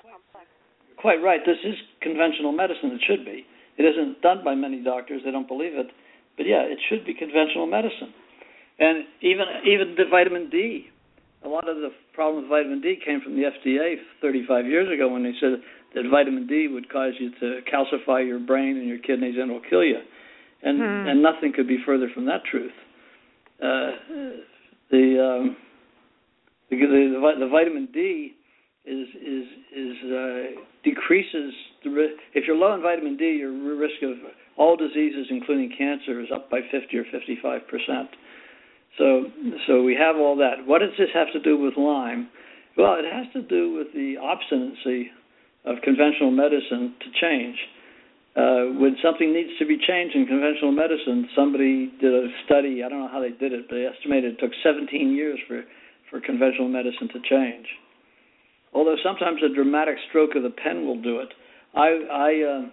Quite 0.98 1.22
right. 1.24 1.44
This 1.46 1.58
is 1.64 1.76
conventional 2.02 2.52
medicine. 2.52 2.92
It 2.92 3.02
should 3.02 3.26
be. 3.26 3.46
It 3.78 3.84
isn't 3.84 4.22
done 4.22 4.44
by 4.44 4.56
many 4.56 4.84
doctors. 4.84 5.22
They 5.24 5.32
don't 5.32 5.48
believe 5.48 5.74
it. 5.74 5.88
But 6.36 6.46
yeah, 6.46 6.62
it 6.62 6.80
should 6.90 7.06
be 7.06 7.14
conventional 7.14 7.68
medicine. 7.68 8.14
And 8.80 9.06
even 9.22 9.46
even 9.66 9.96
the 9.98 10.06
vitamin 10.10 10.50
D. 10.50 10.88
A 11.46 11.48
lot 11.48 11.70
of 11.70 11.78
the 11.78 11.90
problem 12.14 12.44
with 12.44 12.50
vitamin 12.50 12.82
D 12.82 12.98
came 13.04 13.22
from 13.22 13.36
the 13.36 13.44
FDA 13.44 13.96
35 14.22 14.66
years 14.66 14.90
ago 14.92 15.08
when 15.08 15.24
they 15.24 15.34
said 15.40 15.62
that 15.94 16.10
vitamin 16.10 16.48
D 16.48 16.68
would 16.68 16.90
cause 16.92 17.14
you 17.20 17.30
to 17.40 17.62
calcify 17.72 18.26
your 18.26 18.40
brain 18.40 18.78
and 18.78 18.88
your 18.88 18.98
kidneys 18.98 19.36
and 19.38 19.50
it'll 19.50 19.62
kill 19.70 19.84
you. 19.84 20.00
And 20.64 20.80
Hmm. 20.80 21.08
and 21.08 21.22
nothing 21.22 21.54
could 21.54 21.68
be 21.68 21.78
further 21.86 22.10
from 22.14 22.26
that 22.26 22.44
truth. 22.46 22.74
Uh, 23.62 23.92
the, 24.90 25.06
um, 25.22 25.58
the 26.70 26.76
the 26.78 27.20
the 27.22 27.36
the 27.40 27.48
vitamin 27.48 27.88
D 27.94 28.34
is 28.88 29.08
is 29.20 29.46
is 29.76 29.96
uh, 30.08 30.62
decreases 30.84 31.54
the 31.84 31.90
ri- 31.90 32.16
if 32.34 32.48
you're 32.48 32.56
low 32.56 32.74
in 32.74 32.82
vitamin 32.82 33.18
D, 33.18 33.26
your 33.44 33.52
risk 33.52 34.02
of 34.02 34.16
all 34.58 34.76
diseases, 34.76 35.28
including 35.30 35.72
cancer, 35.78 36.22
is 36.22 36.30
up 36.34 36.50
by 36.50 36.62
50 36.72 36.98
or 36.98 37.04
55 37.12 37.68
percent. 37.68 38.10
So 38.98 39.26
so 39.68 39.84
we 39.84 39.96
have 39.96 40.16
all 40.16 40.36
that. 40.38 40.66
What 40.66 40.80
does 40.80 40.96
this 40.98 41.10
have 41.14 41.32
to 41.34 41.40
do 41.40 41.58
with 41.58 41.76
Lyme? 41.78 42.30
Well, 42.78 42.96
it 42.96 43.06
has 43.12 43.28
to 43.34 43.42
do 43.42 43.74
with 43.74 43.92
the 43.94 44.18
obstinacy 44.22 45.12
of 45.66 45.82
conventional 45.84 46.32
medicine 46.32 46.96
to 47.02 47.08
change. 47.20 47.58
Uh, 48.38 48.78
when 48.78 48.96
something 49.02 49.34
needs 49.34 49.50
to 49.58 49.66
be 49.66 49.78
changed 49.82 50.16
in 50.16 50.28
conventional 50.28 50.72
medicine, 50.72 51.28
somebody 51.36 51.92
did 52.00 52.14
a 52.14 52.30
study. 52.46 52.84
I 52.86 52.90
don't 52.90 53.02
know 53.02 53.10
how 53.12 53.20
they 53.20 53.34
did 53.34 53.52
it, 53.52 53.66
but 53.68 53.76
they 53.76 53.86
estimated 53.86 54.38
it 54.38 54.40
took 54.40 54.52
17 54.64 54.88
years 55.14 55.40
for 55.48 55.64
for 56.10 56.22
conventional 56.22 56.70
medicine 56.70 57.10
to 57.10 57.20
change. 57.28 57.68
Although 58.74 58.97
sometimes 59.03 59.41
a 59.43 59.53
dramatic 59.53 59.95
stroke 60.09 60.36
of 60.36 60.43
the 60.43 60.49
pen 60.49 60.86
will 60.86 61.01
do 61.01 61.20
it. 61.20 61.30
I 61.76 61.88
I 62.11 62.30
uh, 62.43 62.70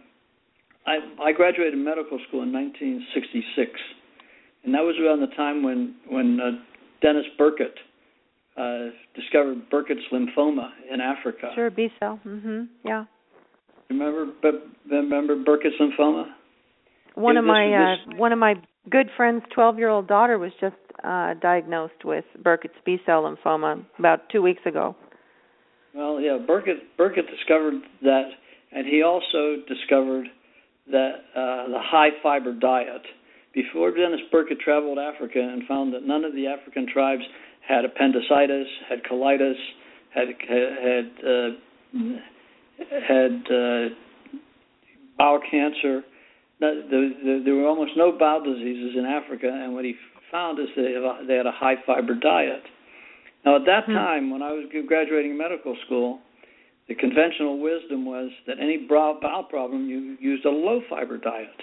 I, 0.87 1.29
I 1.29 1.33
graduated 1.33 1.79
medical 1.79 2.19
school 2.29 2.43
in 2.43 2.53
1966, 2.53 3.71
and 4.65 4.75
that 4.75 4.83
was 4.83 4.97
around 5.01 5.21
the 5.21 5.35
time 5.35 5.63
when 5.63 5.95
when 6.09 6.41
uh, 6.41 6.51
Dennis 7.01 7.25
Burkitt 7.39 7.77
uh, 8.57 8.91
discovered 9.15 9.71
Burkitt's 9.71 10.05
lymphoma 10.13 10.71
in 10.93 11.01
Africa. 11.01 11.51
Sure, 11.55 11.71
B 11.71 11.89
cell. 11.99 12.21
Mhm. 12.25 12.69
Yeah. 12.85 13.05
Remember 13.91 14.27
remember 14.91 15.37
Burkitt's 15.37 15.77
lymphoma? 15.81 16.27
One 17.15 17.37
of 17.37 17.45
my 17.45 17.73
uh 17.73 18.17
one 18.17 18.33
of 18.33 18.39
my 18.39 18.55
good 18.91 19.09
friends' 19.17 19.45
12-year-old 19.57 20.09
daughter 20.09 20.39
was 20.39 20.53
just 20.61 20.77
uh 21.03 21.35
diagnosed 21.35 22.05
with 22.05 22.25
Burkitt's 22.43 22.79
B-cell 22.85 23.23
lymphoma 23.23 23.85
about 23.99 24.29
2 24.31 24.43
weeks 24.43 24.63
ago. 24.67 24.97
Well, 25.95 26.21
yeah, 26.21 26.39
Burkitt 26.45 26.97
Burkitt 26.99 27.31
discovered 27.31 27.75
that, 28.03 28.29
and 28.73 28.87
he 28.87 29.03
also 29.03 29.63
discovered 29.69 30.27
that 30.91 31.13
uh, 31.37 31.69
the 31.69 31.81
high 31.81 32.11
fiber 32.23 32.53
diet. 32.53 33.03
Before 33.55 33.93
Dennis 33.93 34.21
Burkitt 34.33 34.59
traveled 34.59 34.99
Africa 34.99 35.39
and 35.39 35.63
found 35.69 35.95
that 35.95 36.05
none 36.05 36.25
of 36.25 36.35
the 36.35 36.49
African 36.49 36.89
tribes 36.93 37.23
had 37.67 37.85
appendicitis, 37.85 38.67
had 38.89 39.05
colitis, 39.05 39.55
had 40.13 40.27
had 40.49 41.11
uh, 41.25 41.49
had 43.07 43.55
uh, 43.55 43.95
bowel 45.17 45.41
cancer. 45.49 46.03
There 46.59 47.55
were 47.55 47.67
almost 47.69 47.93
no 47.97 48.11
bowel 48.19 48.43
diseases 48.43 48.97
in 48.99 49.05
Africa, 49.07 49.49
and 49.49 49.75
what 49.75 49.85
he 49.85 49.95
found 50.33 50.59
is 50.59 50.67
they 50.75 50.95
they 51.29 51.35
had 51.35 51.47
a 51.47 51.53
high 51.53 51.77
fiber 51.87 52.15
diet. 52.15 52.63
Now, 53.45 53.57
at 53.57 53.65
that 53.67 53.85
Hmm. 53.85 53.95
time, 53.95 54.31
when 54.31 54.43
I 54.43 54.53
was 54.53 54.67
graduating 54.87 55.37
medical 55.37 55.77
school, 55.85 56.21
the 56.87 56.95
conventional 56.95 57.59
wisdom 57.59 58.05
was 58.05 58.31
that 58.47 58.59
any 58.59 58.77
bowel 58.77 59.45
problem, 59.45 59.89
you 59.89 60.17
used 60.21 60.45
a 60.45 60.51
low 60.51 60.81
fiber 60.83 61.17
diet, 61.17 61.63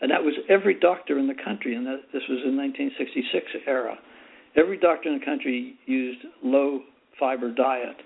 and 0.00 0.10
that 0.10 0.22
was 0.22 0.34
every 0.48 0.74
doctor 0.74 1.18
in 1.18 1.26
the 1.26 1.34
country. 1.34 1.74
And 1.74 1.86
that, 1.86 2.10
this 2.12 2.26
was 2.28 2.42
in 2.44 2.56
1966 2.56 3.56
era. 3.66 3.98
Every 4.56 4.76
doctor 4.76 5.08
in 5.08 5.18
the 5.18 5.24
country 5.24 5.74
used 5.86 6.24
low 6.42 6.82
fiber 7.18 7.50
diet, 7.50 8.02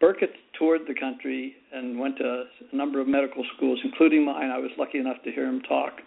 Burkitt 0.00 0.34
toured 0.58 0.86
the 0.86 0.94
country 0.94 1.54
and 1.72 1.98
went 1.98 2.16
to 2.18 2.46
a 2.72 2.76
number 2.76 3.00
of 3.00 3.06
medical 3.06 3.44
schools, 3.56 3.78
including 3.84 4.24
mine. 4.24 4.50
I 4.50 4.58
was 4.58 4.70
lucky 4.76 4.98
enough 4.98 5.22
to 5.24 5.30
hear 5.30 5.46
him 5.46 5.60
talk, 5.62 6.00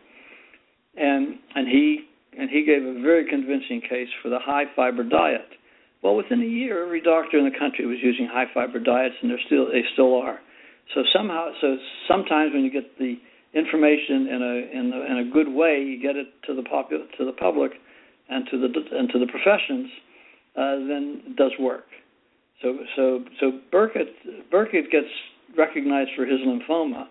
and 0.97 1.39
and 1.55 1.68
he 1.68 2.05
and 2.38 2.49
he 2.49 2.66
gave 2.66 2.84
a 2.84 2.99
very 3.01 3.26
convincing 3.26 3.82
case 3.82 4.09
for 4.22 4.30
the 4.30 4.39
high 4.39 4.66
fiber 4.76 5.03
diet. 5.03 5.47
Well, 6.06 6.16
within 6.16 6.39
a 6.39 6.45
year, 6.45 6.86
every 6.86 7.01
doctor 7.01 7.39
in 7.39 7.45
the 7.45 7.58
country 7.58 7.88
was 7.88 7.97
using 7.99 8.30
high 8.32 8.45
fiber 8.53 8.78
diets, 8.78 9.16
and 9.24 9.32
they're 9.32 9.41
still 9.47 9.66
they 9.66 9.82
still 9.93 10.14
are. 10.22 10.38
So 10.93 11.01
somehow, 11.12 11.49
so 11.60 11.78
sometimes 12.08 12.53
when 12.53 12.64
you 12.64 12.70
get 12.70 12.95
the 12.99 13.18
information 13.58 14.30
in 14.30 14.38
a 14.38 14.53
in 14.70 14.93
a, 14.93 15.01
in 15.01 15.28
a 15.28 15.32
good 15.34 15.49
way, 15.49 15.82
you 15.82 15.99
get 15.99 16.16
it 16.16 16.28
to 16.45 16.53
the 16.53 16.62
popular 16.62 17.06
to 17.18 17.26
the 17.26 17.32
public 17.32 17.72
and 18.30 18.45
to 18.51 18.58
the 18.60 18.70
and 18.95 19.10
to 19.10 19.18
the 19.18 19.26
professions, 19.26 19.89
uh, 20.56 20.78
then 20.86 21.22
it 21.26 21.36
does 21.38 21.53
work. 21.60 21.89
So 22.62 22.78
so 22.95 23.26
so 23.39 23.60
Burkitt 23.74 24.14
Burkitt 24.53 24.91
gets 24.91 25.10
recognized 25.58 26.12
for 26.16 26.28
his 26.28 26.38
lymphoma, 26.45 27.08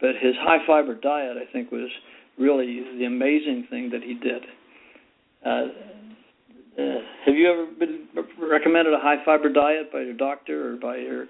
but 0.00 0.16
his 0.22 0.32
high 0.40 0.64
fiber 0.66 0.94
diet, 0.94 1.36
I 1.36 1.52
think, 1.52 1.70
was 1.70 1.90
really 2.38 2.80
the 2.96 3.04
amazing 3.04 3.66
thing 3.68 3.90
that 3.92 4.02
he 4.02 4.14
did. 4.14 4.42
Uh, 5.44 5.97
uh, 6.78 6.82
have 7.26 7.34
you 7.34 7.50
ever 7.50 7.66
been 7.78 8.06
recommended 8.40 8.94
a 8.94 8.98
high 8.98 9.22
fiber 9.24 9.48
diet 9.48 9.92
by 9.92 10.00
your 10.02 10.14
doctor 10.14 10.72
or 10.72 10.76
by 10.76 10.96
your 10.96 11.26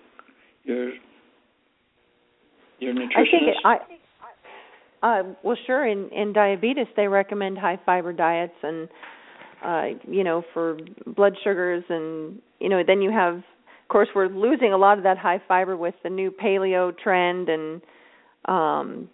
your 0.64 0.92
your 2.78 2.94
nutritionist? 2.94 3.16
I 3.16 3.24
think 3.30 3.42
it, 3.42 3.56
I 3.64 3.76
uh, 5.00 5.22
well, 5.42 5.56
sure. 5.66 5.86
In 5.86 6.08
in 6.10 6.32
diabetes, 6.32 6.86
they 6.96 7.06
recommend 7.06 7.56
high 7.58 7.78
fiber 7.86 8.12
diets, 8.12 8.54
and 8.62 8.88
uh, 9.64 9.84
you 10.08 10.24
know, 10.24 10.42
for 10.52 10.76
blood 11.06 11.34
sugars, 11.42 11.84
and 11.88 12.40
you 12.60 12.68
know, 12.68 12.82
then 12.86 13.00
you 13.00 13.10
have, 13.10 13.36
of 13.36 13.88
course, 13.88 14.08
we're 14.14 14.28
losing 14.28 14.72
a 14.72 14.76
lot 14.76 14.98
of 14.98 15.04
that 15.04 15.16
high 15.16 15.40
fiber 15.46 15.76
with 15.76 15.94
the 16.02 16.10
new 16.10 16.30
paleo 16.30 16.96
trend, 16.96 17.48
and 17.48 17.80
um, 18.46 19.08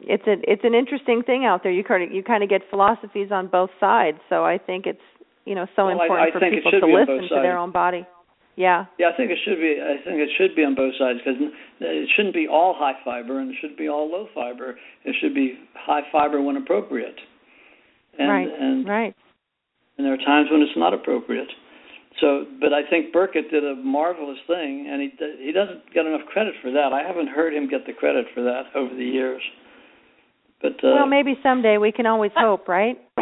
it's 0.00 0.26
a 0.26 0.34
it's 0.50 0.62
an 0.64 0.74
interesting 0.74 1.22
thing 1.24 1.44
out 1.44 1.62
there. 1.62 1.72
You 1.72 1.84
kind 1.84 2.02
of 2.04 2.12
you 2.12 2.22
kind 2.22 2.42
of 2.42 2.48
get 2.48 2.62
philosophies 2.70 3.28
on 3.32 3.48
both 3.48 3.70
sides, 3.80 4.18
so 4.28 4.44
I 4.44 4.58
think 4.58 4.86
it's 4.86 5.00
you 5.46 5.54
know 5.54 5.66
so 5.74 5.86
well, 5.86 6.02
important 6.02 6.26
I, 6.26 6.28
I 6.28 6.32
for 6.32 6.50
people 6.50 6.70
to 6.70 6.86
listen 6.86 7.28
to 7.30 7.40
their 7.40 7.56
own 7.56 7.72
body. 7.72 8.04
Yeah. 8.56 8.86
Yeah, 8.98 9.12
I 9.12 9.16
think 9.16 9.30
it 9.30 9.38
should 9.44 9.60
be. 9.60 9.76
I 9.80 10.02
think 10.02 10.18
it 10.18 10.30
should 10.36 10.56
be 10.56 10.64
on 10.64 10.74
both 10.74 10.94
sides 10.98 11.20
because 11.20 11.40
it 11.80 12.08
shouldn't 12.16 12.34
be 12.34 12.48
all 12.48 12.74
high 12.76 12.96
fiber 13.04 13.38
and 13.38 13.50
it 13.50 13.56
should 13.60 13.76
be 13.76 13.88
all 13.88 14.10
low 14.10 14.28
fiber. 14.34 14.76
It 15.04 15.14
should 15.20 15.34
be 15.34 15.60
high 15.74 16.02
fiber 16.10 16.40
when 16.40 16.56
appropriate. 16.56 17.20
And, 18.18 18.30
right. 18.30 18.48
And, 18.48 18.88
right. 18.88 19.14
And 19.98 20.06
there 20.06 20.14
are 20.14 20.24
times 20.24 20.48
when 20.50 20.62
it's 20.62 20.76
not 20.76 20.94
appropriate. 20.94 21.48
So, 22.20 22.46
but 22.60 22.72
I 22.72 22.80
think 22.88 23.14
Burkitt 23.14 23.50
did 23.50 23.62
a 23.62 23.74
marvelous 23.76 24.38
thing, 24.46 24.88
and 24.88 25.02
he 25.02 25.12
he 25.44 25.52
doesn't 25.52 25.92
get 25.92 26.06
enough 26.06 26.26
credit 26.32 26.54
for 26.62 26.70
that. 26.72 26.92
I 26.94 27.06
haven't 27.06 27.28
heard 27.28 27.52
him 27.52 27.68
get 27.68 27.84
the 27.86 27.92
credit 27.92 28.24
for 28.34 28.42
that 28.42 28.72
over 28.74 28.94
the 28.94 29.04
years. 29.04 29.42
But 30.62 30.82
uh, 30.82 30.96
well, 30.96 31.06
maybe 31.06 31.38
someday 31.42 31.76
we 31.76 31.92
can 31.92 32.06
always 32.06 32.30
hope, 32.34 32.68
right? 32.68 32.96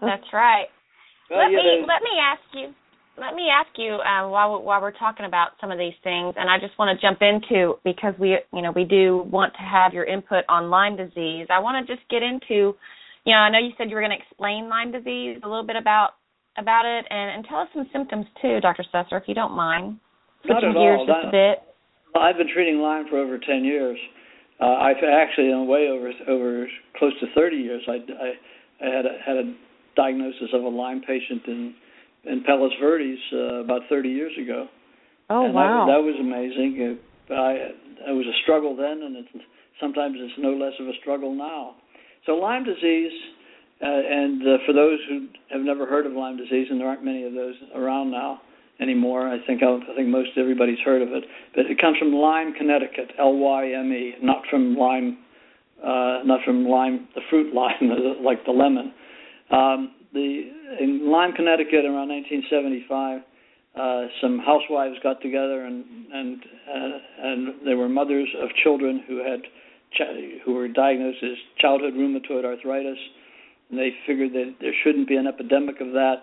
That's 0.00 0.30
right. 0.32 0.66
Well, 1.30 1.40
let 1.40 1.50
me 1.50 1.84
let 1.86 2.02
me 2.02 2.14
ask 2.20 2.42
you 2.52 2.74
let 3.16 3.34
me 3.34 3.46
ask 3.46 3.70
you 3.78 3.94
uh, 3.94 4.28
while 4.28 4.60
while 4.62 4.80
we're 4.80 4.96
talking 4.96 5.26
about 5.26 5.54
some 5.60 5.70
of 5.70 5.78
these 5.78 5.94
things, 6.02 6.34
and 6.36 6.50
I 6.50 6.58
just 6.58 6.76
want 6.78 6.90
to 6.90 6.98
jump 7.00 7.22
into 7.22 7.78
because 7.84 8.14
we 8.18 8.38
you 8.52 8.62
know 8.62 8.72
we 8.74 8.84
do 8.84 9.24
want 9.30 9.54
to 9.54 9.62
have 9.62 9.94
your 9.94 10.04
input 10.04 10.44
on 10.48 10.70
Lyme 10.70 10.96
disease. 10.96 11.46
I 11.50 11.60
want 11.60 11.78
to 11.78 11.86
just 11.86 12.06
get 12.10 12.22
into, 12.22 12.74
you 13.24 13.32
know, 13.32 13.38
I 13.46 13.50
know 13.50 13.58
you 13.58 13.70
said 13.78 13.88
you 13.88 13.94
were 13.94 14.02
going 14.02 14.16
to 14.16 14.22
explain 14.22 14.68
Lyme 14.68 14.90
disease 14.90 15.38
a 15.44 15.48
little 15.48 15.66
bit 15.66 15.76
about 15.76 16.18
about 16.58 16.86
it, 16.86 17.06
and, 17.08 17.38
and 17.38 17.44
tell 17.46 17.58
us 17.58 17.68
some 17.74 17.86
symptoms 17.92 18.26
too, 18.42 18.60
Dr. 18.60 18.84
Susser, 18.92 19.20
if 19.20 19.26
you 19.26 19.34
don't 19.34 19.54
mind. 19.54 19.98
Switching 20.42 20.74
Not 20.74 20.76
at 20.76 20.82
gears 20.82 21.00
all. 21.00 21.06
just 21.06 21.22
That, 21.22 21.28
a 21.28 21.30
bit. 21.30 21.56
I've 22.14 22.36
been 22.36 22.50
treating 22.52 22.78
Lyme 22.78 23.06
for 23.08 23.18
over 23.18 23.38
ten 23.38 23.64
years. 23.64 23.98
Uh, 24.60 24.74
I've 24.74 25.02
actually, 25.02 25.50
in 25.50 25.58
a 25.58 25.64
way, 25.64 25.88
over 25.90 26.10
over 26.28 26.66
close 26.98 27.14
to 27.20 27.26
thirty 27.34 27.56
years. 27.56 27.82
I, 27.86 28.02
I, 28.10 28.28
I 28.82 28.90
had 28.90 29.06
a, 29.06 29.14
had 29.24 29.36
a 29.38 29.54
diagnosis 29.96 30.50
of 30.52 30.62
a 30.62 30.68
Lyme 30.68 31.02
patient 31.06 31.42
in 31.46 31.74
in 32.24 32.42
Palos 32.42 32.72
Verdes 32.80 33.18
uh, 33.34 33.60
about 33.60 33.82
30 33.90 34.08
years 34.08 34.32
ago. 34.40 34.66
Oh 35.30 35.44
and 35.44 35.54
wow! 35.54 35.86
That, 35.86 35.92
that 35.92 36.02
was 36.02 36.16
amazing. 36.18 36.80
It, 36.80 37.32
I, 37.32 38.10
it 38.10 38.12
was 38.12 38.26
a 38.26 38.36
struggle 38.42 38.76
then, 38.76 39.02
and 39.02 39.16
it's, 39.16 39.44
sometimes 39.80 40.16
it's 40.18 40.34
no 40.38 40.52
less 40.52 40.72
of 40.80 40.86
a 40.88 40.96
struggle 41.00 41.34
now. 41.34 41.76
So 42.26 42.32
Lyme 42.32 42.64
disease, 42.64 43.12
uh, 43.80 43.86
and 43.88 44.42
uh, 44.42 44.56
for 44.66 44.72
those 44.72 44.98
who 45.08 45.28
have 45.50 45.62
never 45.62 45.86
heard 45.86 46.06
of 46.06 46.12
Lyme 46.12 46.36
disease, 46.36 46.68
and 46.70 46.80
there 46.80 46.88
aren't 46.88 47.04
many 47.04 47.24
of 47.24 47.32
those 47.32 47.54
around 47.74 48.10
now 48.10 48.40
anymore, 48.80 49.28
I 49.28 49.38
think 49.46 49.62
I 49.62 49.78
think 49.96 50.08
most 50.08 50.30
everybody's 50.36 50.80
heard 50.84 51.02
of 51.02 51.08
it. 51.08 51.24
But 51.54 51.66
it 51.66 51.80
comes 51.80 51.96
from 51.98 52.12
Lyme, 52.12 52.52
Connecticut, 52.52 53.12
L-Y-M-E, 53.18 54.14
not 54.22 54.42
from 54.50 54.76
Lyme, 54.76 55.18
uh, 55.82 56.20
not 56.24 56.40
from 56.44 56.66
lime, 56.66 57.08
the 57.14 57.20
fruit 57.30 57.54
lime, 57.54 57.90
like 58.24 58.44
the 58.44 58.52
lemon. 58.52 58.92
Um, 59.50 59.94
the 60.12 60.50
in 60.80 61.10
Lyme, 61.10 61.32
Connecticut, 61.32 61.84
around 61.84 62.08
1975, 62.08 63.20
uh, 63.74 64.06
some 64.22 64.38
housewives 64.38 64.96
got 65.02 65.20
together 65.20 65.64
and 65.64 65.84
and 66.12 66.42
uh, 66.42 66.98
and 67.22 67.66
they 67.66 67.74
were 67.74 67.88
mothers 67.88 68.28
of 68.40 68.48
children 68.62 69.02
who 69.06 69.18
had 69.18 69.42
ch- 69.92 70.40
who 70.44 70.54
were 70.54 70.68
diagnosed 70.68 71.18
as 71.22 71.36
childhood 71.58 71.94
rheumatoid 71.94 72.44
arthritis, 72.44 72.98
and 73.70 73.78
they 73.78 73.90
figured 74.06 74.32
that 74.32 74.54
there 74.60 74.72
shouldn't 74.84 75.08
be 75.08 75.16
an 75.16 75.26
epidemic 75.26 75.80
of 75.80 75.92
that, 75.92 76.22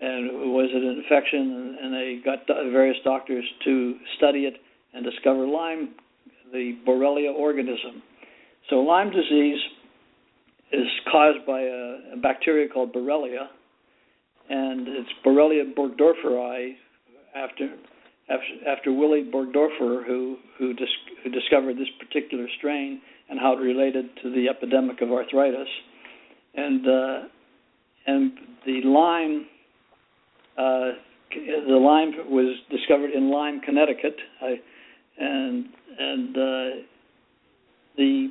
and 0.00 0.52
was 0.52 0.70
it 0.72 0.82
an 0.82 1.02
infection? 1.02 1.40
And, 1.40 1.78
and 1.78 1.94
they 1.94 2.20
got 2.24 2.46
various 2.46 2.98
doctors 3.04 3.44
to 3.64 3.96
study 4.18 4.40
it 4.40 4.54
and 4.94 5.04
discover 5.04 5.46
Lyme, 5.46 5.94
the 6.52 6.76
Borrelia 6.86 7.32
organism. 7.32 8.02
So 8.68 8.76
Lyme 8.76 9.10
disease 9.10 9.58
is 10.72 10.88
caused 11.10 11.44
by 11.46 11.60
a, 11.60 12.14
a 12.14 12.16
bacteria 12.22 12.68
called 12.68 12.92
Borrelia, 12.92 13.48
and 14.48 14.88
it's 14.88 15.10
Borrelia 15.24 15.74
burgdorferi 15.74 16.74
after 17.34 17.76
after, 18.28 18.68
after 18.68 18.92
Willy 18.92 19.22
Burgdorfer, 19.22 20.06
who 20.06 20.36
who, 20.58 20.72
dis, 20.74 20.88
who 21.22 21.30
discovered 21.30 21.76
this 21.76 21.88
particular 21.98 22.46
strain 22.58 23.00
and 23.28 23.38
how 23.38 23.54
it 23.54 23.60
related 23.60 24.06
to 24.22 24.30
the 24.30 24.48
epidemic 24.48 25.00
of 25.00 25.10
arthritis, 25.10 25.68
and 26.54 26.86
uh, 26.86 27.18
and 28.06 28.32
the 28.66 28.80
Lyme. 28.84 29.46
Uh, 30.56 30.98
the 31.34 31.76
Lyme 31.76 32.12
was 32.30 32.56
discovered 32.70 33.10
in 33.10 33.30
Lyme, 33.30 33.60
Connecticut, 33.60 34.16
I, 34.42 34.60
and 35.18 35.64
and 35.98 36.36
uh, 36.36 36.82
the 37.96 38.28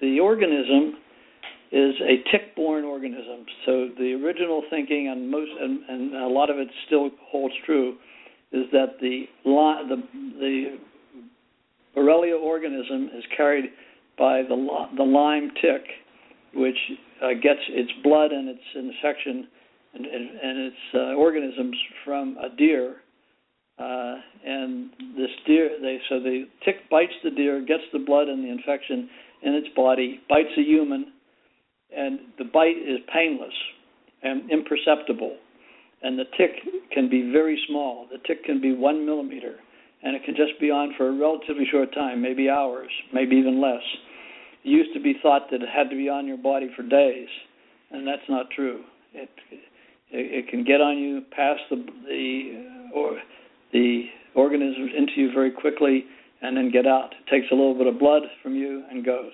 the 0.00 0.20
organism 0.20 0.94
is 1.72 1.94
a 2.02 2.22
tick-borne 2.30 2.84
organism. 2.84 3.46
So 3.64 3.88
the 3.98 4.12
original 4.22 4.62
thinking, 4.68 5.08
and 5.08 5.30
most, 5.30 5.50
and, 5.58 5.80
and 5.88 6.14
a 6.14 6.28
lot 6.28 6.50
of 6.50 6.58
it 6.58 6.68
still 6.86 7.10
holds 7.30 7.54
true, 7.64 7.96
is 8.52 8.66
that 8.72 9.00
the 9.00 9.24
the 9.44 10.02
the 10.38 10.78
Borrelia 11.96 12.38
organism 12.40 13.10
is 13.16 13.24
carried 13.36 13.64
by 14.18 14.42
the 14.42 14.86
the 14.96 15.02
Lyme 15.02 15.50
tick, 15.62 15.82
which 16.54 16.76
uh, 17.22 17.28
gets 17.34 17.60
its 17.68 17.90
blood 18.02 18.32
and 18.32 18.48
its 18.48 18.60
infection 18.74 19.48
and, 19.94 20.06
and, 20.06 20.30
and 20.42 20.58
its 20.66 20.76
uh, 20.94 20.98
organisms 21.14 21.76
from 22.04 22.36
a 22.38 22.54
deer. 22.56 22.96
Uh, 23.78 24.16
and 24.44 24.90
this 25.16 25.30
deer, 25.46 25.70
they 25.80 25.98
so 26.08 26.20
the 26.20 26.44
tick 26.64 26.88
bites 26.90 27.12
the 27.24 27.30
deer, 27.30 27.64
gets 27.64 27.82
the 27.92 27.98
blood 27.98 28.28
and 28.28 28.44
the 28.44 28.50
infection 28.50 29.08
in 29.42 29.54
its 29.54 29.68
body, 29.74 30.20
bites 30.28 30.50
a 30.58 30.62
human, 30.62 31.11
and 31.96 32.20
the 32.38 32.44
bite 32.44 32.76
is 32.76 32.98
painless 33.12 33.54
and 34.22 34.50
imperceptible. 34.50 35.36
And 36.02 36.18
the 36.18 36.24
tick 36.36 36.50
can 36.92 37.08
be 37.08 37.30
very 37.30 37.60
small. 37.68 38.06
The 38.10 38.18
tick 38.26 38.44
can 38.44 38.60
be 38.60 38.74
one 38.74 39.06
millimeter, 39.06 39.54
and 40.02 40.16
it 40.16 40.24
can 40.24 40.34
just 40.34 40.58
be 40.60 40.70
on 40.70 40.94
for 40.96 41.08
a 41.08 41.12
relatively 41.12 41.64
short 41.70 41.94
time, 41.94 42.20
maybe 42.20 42.50
hours, 42.50 42.90
maybe 43.12 43.36
even 43.36 43.60
less. 43.60 43.82
It 44.64 44.68
used 44.68 44.92
to 44.94 45.00
be 45.00 45.14
thought 45.22 45.50
that 45.50 45.62
it 45.62 45.68
had 45.68 45.90
to 45.90 45.96
be 45.96 46.08
on 46.08 46.26
your 46.26 46.38
body 46.38 46.70
for 46.76 46.82
days, 46.82 47.28
and 47.90 48.06
that's 48.06 48.28
not 48.28 48.50
true. 48.50 48.82
It 49.14 49.30
it, 49.50 49.60
it 50.10 50.48
can 50.48 50.64
get 50.64 50.80
on 50.80 50.98
you, 50.98 51.22
pass 51.30 51.58
the 51.70 51.84
the 52.06 52.90
or 52.94 53.18
the 53.72 54.04
organisms 54.34 54.90
into 54.96 55.12
you 55.16 55.32
very 55.32 55.52
quickly, 55.52 56.04
and 56.40 56.56
then 56.56 56.70
get 56.72 56.86
out. 56.86 57.12
It 57.12 57.30
takes 57.30 57.46
a 57.52 57.54
little 57.54 57.74
bit 57.74 57.86
of 57.86 57.98
blood 58.00 58.22
from 58.42 58.56
you 58.56 58.82
and 58.90 59.04
goes 59.04 59.32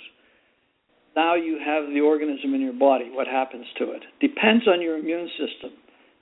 now 1.19 1.35
you 1.35 1.59
have 1.59 1.91
the 1.93 2.01
organism 2.01 2.55
in 2.55 2.61
your 2.61 2.79
body. 2.79 3.11
What 3.11 3.27
happens 3.27 3.67
to 3.79 3.91
it 3.91 4.03
depends 4.21 4.69
on 4.69 4.81
your 4.81 4.99
immune 4.99 5.29
system. 5.35 5.75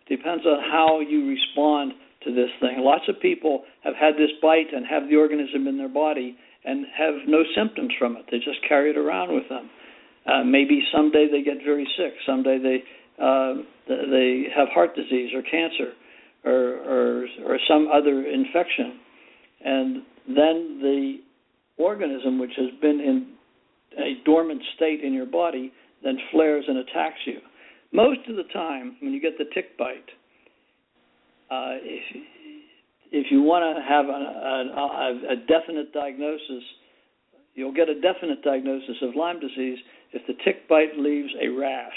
Depends 0.08 0.46
on 0.46 0.58
how 0.72 1.00
you 1.00 1.28
respond 1.28 1.92
to 2.24 2.32
this 2.32 2.48
thing. 2.60 2.80
Lots 2.80 3.04
of 3.08 3.20
people 3.20 3.64
have 3.84 3.94
had 3.94 4.14
this 4.14 4.32
bite 4.40 4.72
and 4.72 4.86
have 4.88 5.08
the 5.10 5.16
organism 5.16 5.68
in 5.68 5.76
their 5.76 5.92
body 5.92 6.38
and 6.64 6.86
have 6.96 7.14
no 7.28 7.42
symptoms 7.54 7.92
from 7.98 8.16
it. 8.16 8.24
They 8.30 8.38
just 8.38 8.60
carry 8.66 8.90
it 8.90 8.96
around 8.96 9.34
with 9.34 9.46
them. 9.50 9.68
Uh, 10.24 10.42
maybe 10.44 10.80
someday 10.96 11.28
they 11.30 11.42
get 11.42 11.58
very 11.62 11.86
sick. 11.98 12.14
Someday 12.24 12.58
they 12.58 12.78
uh, 13.22 13.54
they 13.86 14.48
have 14.56 14.68
heart 14.72 14.96
disease 14.96 15.30
or 15.36 15.42
cancer 15.42 15.92
or, 16.44 16.62
or 16.92 17.26
or 17.44 17.58
some 17.68 17.88
other 17.92 18.24
infection, 18.26 18.98
and 19.64 19.96
then 20.26 20.80
the 20.80 21.18
organism, 21.78 22.40
which 22.40 22.54
has 22.56 22.70
been 22.80 22.98
in 23.00 23.35
a 23.98 24.22
dormant 24.24 24.62
state 24.76 25.02
in 25.02 25.12
your 25.12 25.26
body, 25.26 25.72
then 26.02 26.18
flares 26.30 26.64
and 26.68 26.78
attacks 26.78 27.20
you. 27.26 27.38
Most 27.92 28.20
of 28.28 28.36
the 28.36 28.44
time, 28.52 28.96
when 29.00 29.12
you 29.12 29.20
get 29.20 29.38
the 29.38 29.46
tick 29.54 29.78
bite, 29.78 30.10
uh, 31.50 31.78
if, 31.82 32.02
if 33.12 33.26
you 33.30 33.42
want 33.42 33.64
to 33.76 33.82
have 33.82 34.06
a, 34.06 34.10
a, 34.10 35.32
a 35.32 35.36
definite 35.46 35.92
diagnosis, 35.92 36.64
you'll 37.54 37.72
get 37.72 37.88
a 37.88 38.00
definite 38.00 38.42
diagnosis 38.42 38.96
of 39.02 39.14
Lyme 39.14 39.40
disease 39.40 39.78
if 40.12 40.26
the 40.26 40.34
tick 40.44 40.68
bite 40.68 40.98
leaves 40.98 41.30
a 41.40 41.48
rash, 41.48 41.96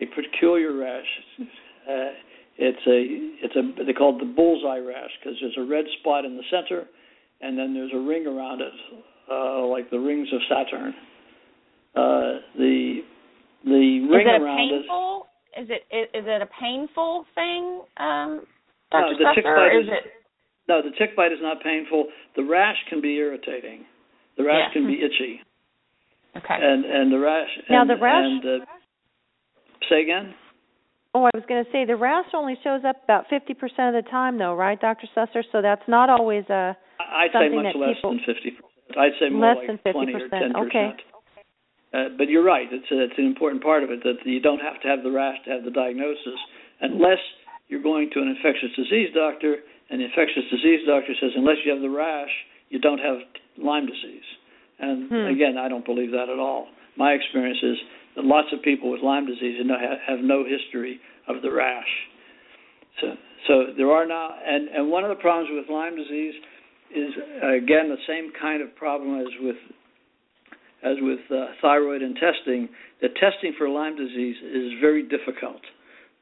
a 0.00 0.06
peculiar 0.06 0.76
rash. 0.76 1.06
Uh, 1.40 2.10
it's 2.58 2.86
a 2.86 3.44
it's 3.44 3.54
a 3.54 3.84
they 3.84 3.92
call 3.92 4.16
it 4.16 4.18
the 4.18 4.32
bullseye 4.32 4.78
rash 4.78 5.10
because 5.20 5.38
there's 5.40 5.56
a 5.58 5.70
red 5.70 5.84
spot 6.00 6.24
in 6.24 6.36
the 6.36 6.42
center, 6.50 6.86
and 7.40 7.58
then 7.58 7.74
there's 7.74 7.92
a 7.94 8.00
ring 8.00 8.26
around 8.26 8.60
it, 8.60 8.72
uh, 9.30 9.66
like 9.66 9.90
the 9.90 9.98
rings 9.98 10.28
of 10.32 10.40
Saturn. 10.48 10.94
Uh, 11.94 12.40
the 12.58 13.00
the 13.64 13.70
ring 13.70 14.26
is 14.26 14.34
it 14.36 14.42
around 14.42 14.56
painful? 14.56 15.26
it. 15.56 15.60
Is 15.62 15.68
it 15.70 15.82
is 16.16 16.24
it 16.26 16.42
a 16.42 16.48
painful 16.60 17.24
thing, 17.34 17.80
um, 17.96 18.42
Dr. 18.92 19.12
No, 19.12 19.18
the 19.18 19.32
tick 19.34 19.44
bite 19.44 19.72
is, 19.80 19.84
is 19.86 19.92
it? 19.92 20.12
no, 20.68 20.82
the 20.82 20.90
tick 20.98 21.16
bite 21.16 21.32
is 21.32 21.38
not 21.40 21.62
painful. 21.62 22.06
The 22.36 22.44
rash 22.44 22.76
can 22.90 23.00
be 23.00 23.16
irritating. 23.16 23.84
The 24.36 24.44
rash 24.44 24.68
Yeah. 24.68 24.72
can 24.74 24.86
be 24.86 25.00
itchy, 25.02 25.40
Okay. 26.36 26.58
and 26.60 26.84
and 26.84 27.10
the 27.12 27.18
rash. 27.18 27.48
Now, 27.70 27.80
and, 27.80 27.90
the 27.90 27.96
rash- 27.96 28.24
And, 28.44 28.62
uh, 28.62 28.66
say 29.88 30.02
again. 30.02 30.34
Oh, 31.14 31.24
I 31.24 31.30
was 31.32 31.44
going 31.48 31.64
to 31.64 31.70
say 31.72 31.86
the 31.86 31.96
rash 31.96 32.26
only 32.34 32.58
shows 32.62 32.82
up 32.84 33.02
about 33.04 33.24
50% 33.30 33.56
of 33.88 33.94
the 34.04 34.06
time, 34.10 34.36
though, 34.36 34.52
right, 34.54 34.78
Dr. 34.78 35.06
Susser? 35.16 35.42
So 35.50 35.62
that's 35.62 35.80
not 35.88 36.10
always 36.10 36.44
a. 36.50 36.76
I- 37.00 37.24
I'd 37.24 37.28
say 37.32 37.48
Something 37.48 37.62
much 37.62 37.72
that 37.72 37.78
less 37.78 37.94
people- 37.96 38.10
than 38.10 38.20
fifty 38.26 38.50
percent. 38.50 38.75
I'd 38.98 39.16
say 39.20 39.28
more 39.28 39.54
Less 39.54 39.68
like 39.68 39.84
than 39.84 39.92
twenty 39.92 40.14
or 40.14 40.28
50%, 40.28 40.30
ten 40.30 40.56
okay. 40.56 40.92
percent. 40.96 41.00
Uh, 41.94 42.08
but 42.18 42.28
you're 42.28 42.44
right. 42.44 42.66
It's 42.70 42.90
a, 42.90 43.04
it's 43.04 43.16
an 43.16 43.24
important 43.24 43.62
part 43.62 43.84
of 43.84 43.90
it 43.90 44.02
that 44.02 44.20
you 44.24 44.40
don't 44.40 44.60
have 44.60 44.80
to 44.82 44.88
have 44.88 45.02
the 45.02 45.10
rash 45.10 45.36
to 45.44 45.50
have 45.50 45.64
the 45.64 45.70
diagnosis, 45.70 46.36
unless 46.80 47.22
you're 47.68 47.82
going 47.82 48.10
to 48.12 48.20
an 48.20 48.28
infectious 48.28 48.74
disease 48.76 49.14
doctor, 49.14 49.62
and 49.90 50.00
the 50.00 50.04
infectious 50.04 50.44
disease 50.50 50.80
doctor 50.86 51.14
says 51.20 51.30
unless 51.36 51.56
you 51.64 51.72
have 51.72 51.80
the 51.80 51.90
rash, 51.90 52.32
you 52.70 52.78
don't 52.80 52.98
have 52.98 53.18
Lyme 53.56 53.86
disease. 53.86 54.26
And 54.78 55.08
Hmm. 55.08 55.26
again, 55.32 55.56
I 55.56 55.68
don't 55.68 55.84
believe 55.84 56.10
that 56.10 56.28
at 56.28 56.38
all. 56.38 56.68
My 56.96 57.12
experience 57.12 57.62
is 57.62 57.78
that 58.16 58.24
lots 58.24 58.52
of 58.52 58.60
people 58.62 58.90
with 58.90 59.00
Lyme 59.00 59.26
disease 59.26 59.56
have 60.06 60.20
no 60.20 60.44
history 60.44 61.00
of 61.28 61.42
the 61.42 61.50
rash. 61.50 62.08
So, 63.00 63.16
so 63.46 63.52
there 63.76 63.90
are 63.92 64.06
now, 64.06 64.34
and 64.44 64.68
and 64.68 64.90
one 64.90 65.04
of 65.04 65.10
the 65.10 65.20
problems 65.20 65.50
with 65.52 65.68
Lyme 65.68 65.96
disease 65.96 66.34
is 66.94 67.10
uh, 67.42 67.54
again 67.54 67.88
the 67.88 68.00
same 68.06 68.32
kind 68.40 68.62
of 68.62 68.74
problem 68.76 69.20
as 69.20 69.32
with 69.40 69.56
as 70.82 70.96
with 71.00 71.20
uh, 71.30 71.52
thyroid 71.60 72.02
and 72.02 72.16
testing. 72.16 72.68
The 73.00 73.08
testing 73.20 73.54
for 73.58 73.68
Lyme 73.68 73.96
disease 73.96 74.36
is 74.42 74.78
very 74.80 75.02
difficult. 75.02 75.60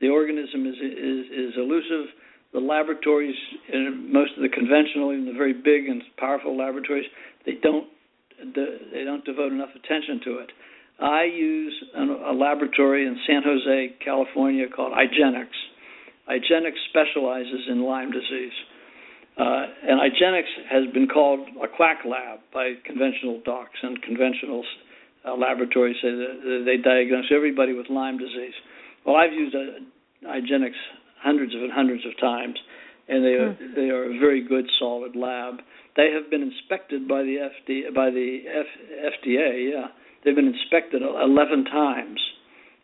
The 0.00 0.08
organism 0.08 0.66
is 0.66 0.76
is, 0.76 1.26
is 1.32 1.52
elusive. 1.56 2.12
The 2.52 2.60
laboratories, 2.60 3.34
in 3.72 4.12
most 4.12 4.30
of 4.36 4.42
the 4.42 4.48
conventional, 4.48 5.12
even 5.12 5.26
the 5.26 5.32
very 5.32 5.52
big 5.52 5.88
and 5.88 6.02
powerful 6.16 6.56
laboratories, 6.56 7.06
they 7.44 7.58
don't 7.62 7.88
they 8.38 9.04
don't 9.04 9.24
devote 9.24 9.52
enough 9.52 9.70
attention 9.74 10.20
to 10.24 10.38
it. 10.38 10.50
I 11.00 11.24
use 11.24 11.74
a 11.96 12.32
laboratory 12.32 13.06
in 13.06 13.18
San 13.26 13.42
Jose, 13.44 13.96
California, 14.04 14.66
called 14.68 14.92
IGeneX. 14.92 15.48
IGeneX 16.28 16.72
specializes 16.90 17.66
in 17.68 17.82
Lyme 17.82 18.12
disease. 18.12 18.52
Uh, 19.36 19.66
and 19.88 19.98
IGeneX 20.00 20.44
has 20.70 20.92
been 20.92 21.08
called 21.08 21.40
a 21.62 21.66
quack 21.66 21.98
lab 22.08 22.38
by 22.52 22.74
conventional 22.86 23.40
docs 23.44 23.78
and 23.82 24.00
conventional 24.02 24.62
uh, 25.26 25.34
laboratories. 25.34 25.96
Say 26.00 26.10
that 26.10 26.62
they 26.64 26.76
diagnose 26.76 27.26
everybody 27.34 27.72
with 27.72 27.90
Lyme 27.90 28.18
disease. 28.18 28.54
Well, 29.04 29.16
I've 29.16 29.32
used 29.32 29.54
uh, 29.54 30.28
IGeneX 30.28 30.72
hundreds 31.20 31.54
of 31.54 31.62
and 31.62 31.72
hundreds 31.72 32.04
of 32.06 32.12
times, 32.20 32.58
and 33.08 33.24
they 33.24 33.34
are, 33.34 33.52
Hmm. 33.54 33.74
they 33.74 33.90
are 33.90 34.04
a 34.04 34.18
very 34.18 34.40
good, 34.46 34.66
solid 34.78 35.16
lab. 35.16 35.60
They 35.96 36.10
have 36.12 36.30
been 36.30 36.42
inspected 36.42 37.08
by 37.08 37.22
the 37.22 37.36
FDA. 37.38 37.92
By 37.94 38.10
the 38.10 38.42
F, 38.46 38.66
FDA, 39.18 39.72
yeah, 39.72 39.88
they've 40.24 40.34
been 40.36 40.54
inspected 40.54 41.02
11 41.02 41.64
times 41.64 42.20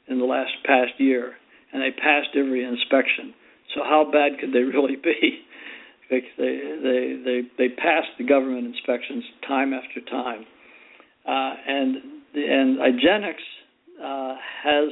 in 0.08 0.18
the 0.18 0.24
last 0.24 0.52
past 0.64 0.98
year, 0.98 1.34
and 1.72 1.80
they 1.82 1.90
passed 1.92 2.34
every 2.36 2.64
inspection. 2.64 3.34
So 3.74 3.82
how 3.84 4.04
bad 4.10 4.38
could 4.40 4.52
they 4.52 4.62
really 4.76 4.96
be? 4.96 5.40
They 6.10 6.20
they 6.36 7.20
they 7.24 7.40
they 7.56 7.68
pass 7.74 8.04
the 8.18 8.24
government 8.24 8.66
inspections 8.66 9.24
time 9.46 9.72
after 9.72 10.00
time, 10.10 10.44
uh, 11.26 11.54
and 11.66 11.96
and 12.34 12.78
IGeneX 12.78 13.34
uh, 14.02 14.34
has 14.64 14.88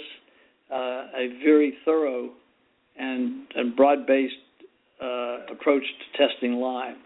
uh, 0.71 0.77
a 1.17 1.39
very 1.43 1.75
thorough 1.85 2.31
and, 2.99 3.47
and 3.55 3.77
broad-based 3.77 4.35
uh, 5.03 5.53
approach 5.53 5.83
to 5.83 6.29
testing 6.29 6.55
Lyme. 6.55 6.97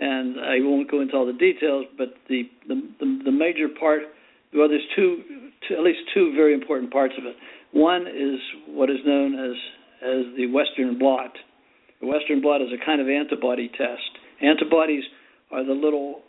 And 0.00 0.40
I 0.40 0.56
won't 0.60 0.90
go 0.90 1.00
into 1.00 1.14
all 1.14 1.26
the 1.26 1.32
details, 1.32 1.86
but 1.96 2.14
the 2.28 2.42
the, 2.66 2.82
the, 2.98 3.20
the 3.26 3.32
major 3.32 3.68
part, 3.68 4.02
well, 4.54 4.68
there's 4.68 4.82
two, 4.96 5.22
two, 5.68 5.74
at 5.74 5.82
least 5.82 6.00
two 6.14 6.32
very 6.34 6.54
important 6.54 6.92
parts 6.92 7.14
of 7.18 7.24
it. 7.24 7.36
One 7.72 8.06
is 8.06 8.40
what 8.66 8.90
is 8.90 8.98
known 9.06 9.34
as 9.34 9.56
as 10.02 10.36
the 10.36 10.46
Western 10.46 10.98
blot. 10.98 11.32
The 12.02 12.08
Western 12.08 12.42
blot 12.42 12.60
is 12.60 12.68
a 12.74 12.84
kind 12.84 13.00
of 13.00 13.08
antibody 13.08 13.68
test. 13.68 14.10
Antibodies 14.42 15.04
are 15.52 15.64
the 15.64 15.72
little, 15.72 16.20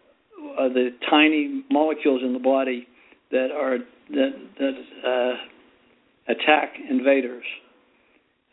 are 0.57 0.69
the 0.69 0.89
tiny 1.09 1.63
molecules 1.71 2.21
in 2.23 2.31
the 2.33 2.39
body 2.39 2.87
that 3.31 3.49
are 3.51 3.79
that 4.11 4.31
that 4.59 4.75
uh, 5.03 6.31
attack 6.31 6.73
invaders. 6.89 7.43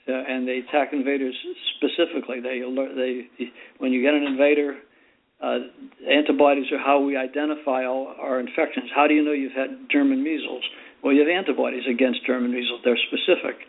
And 0.07 0.49
they 0.49 0.64
attack 0.66 0.93
invaders 0.93 1.37
specifically. 1.77 2.41
They 2.41 2.62
alert. 2.62 2.97
They 2.97 3.29
when 3.79 3.93
you 3.93 4.03
get 4.03 4.14
an 4.14 4.25
invader, 4.25 4.79
uh, 5.43 5.59
antibodies 6.11 6.73
are 6.73 6.79
how 6.79 7.01
we 7.05 7.16
identify 7.16 7.85
all 7.85 8.14
our 8.18 8.41
infections. 8.41 8.91
How 8.97 9.07
do 9.07 9.14
you 9.14 9.23
know 9.23 9.33
you've 9.33 9.53
had 9.53 9.87
German 9.93 10.25
measles? 10.25 10.64
Well, 11.05 11.12
you 11.12 11.21
have 11.21 11.29
antibodies 11.29 11.85
against 11.89 12.25
German 12.27 12.51
measles. 12.51 12.81
They're 12.83 12.99
specific. 13.12 13.61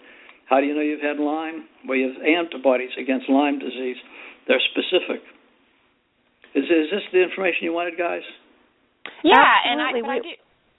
How 0.51 0.59
do 0.59 0.67
you 0.67 0.75
know 0.75 0.83
you've 0.83 0.99
had 0.99 1.15
Lyme? 1.15 1.63
Well, 1.87 1.95
you 1.97 2.11
have 2.11 2.19
antibodies 2.21 2.91
against 2.99 3.29
Lyme 3.31 3.57
disease. 3.57 3.95
They're 4.51 4.59
specific. 4.75 5.23
Is, 6.53 6.65
is 6.67 6.91
this 6.91 7.07
the 7.15 7.23
information 7.23 7.63
you 7.63 7.71
wanted, 7.73 7.95
guys? 7.97 8.21
yeah, 9.23 9.39
and 9.65 9.79
I, 9.81 9.89
I 9.89 9.93
We- 9.95 10.19
do. 10.19 10.33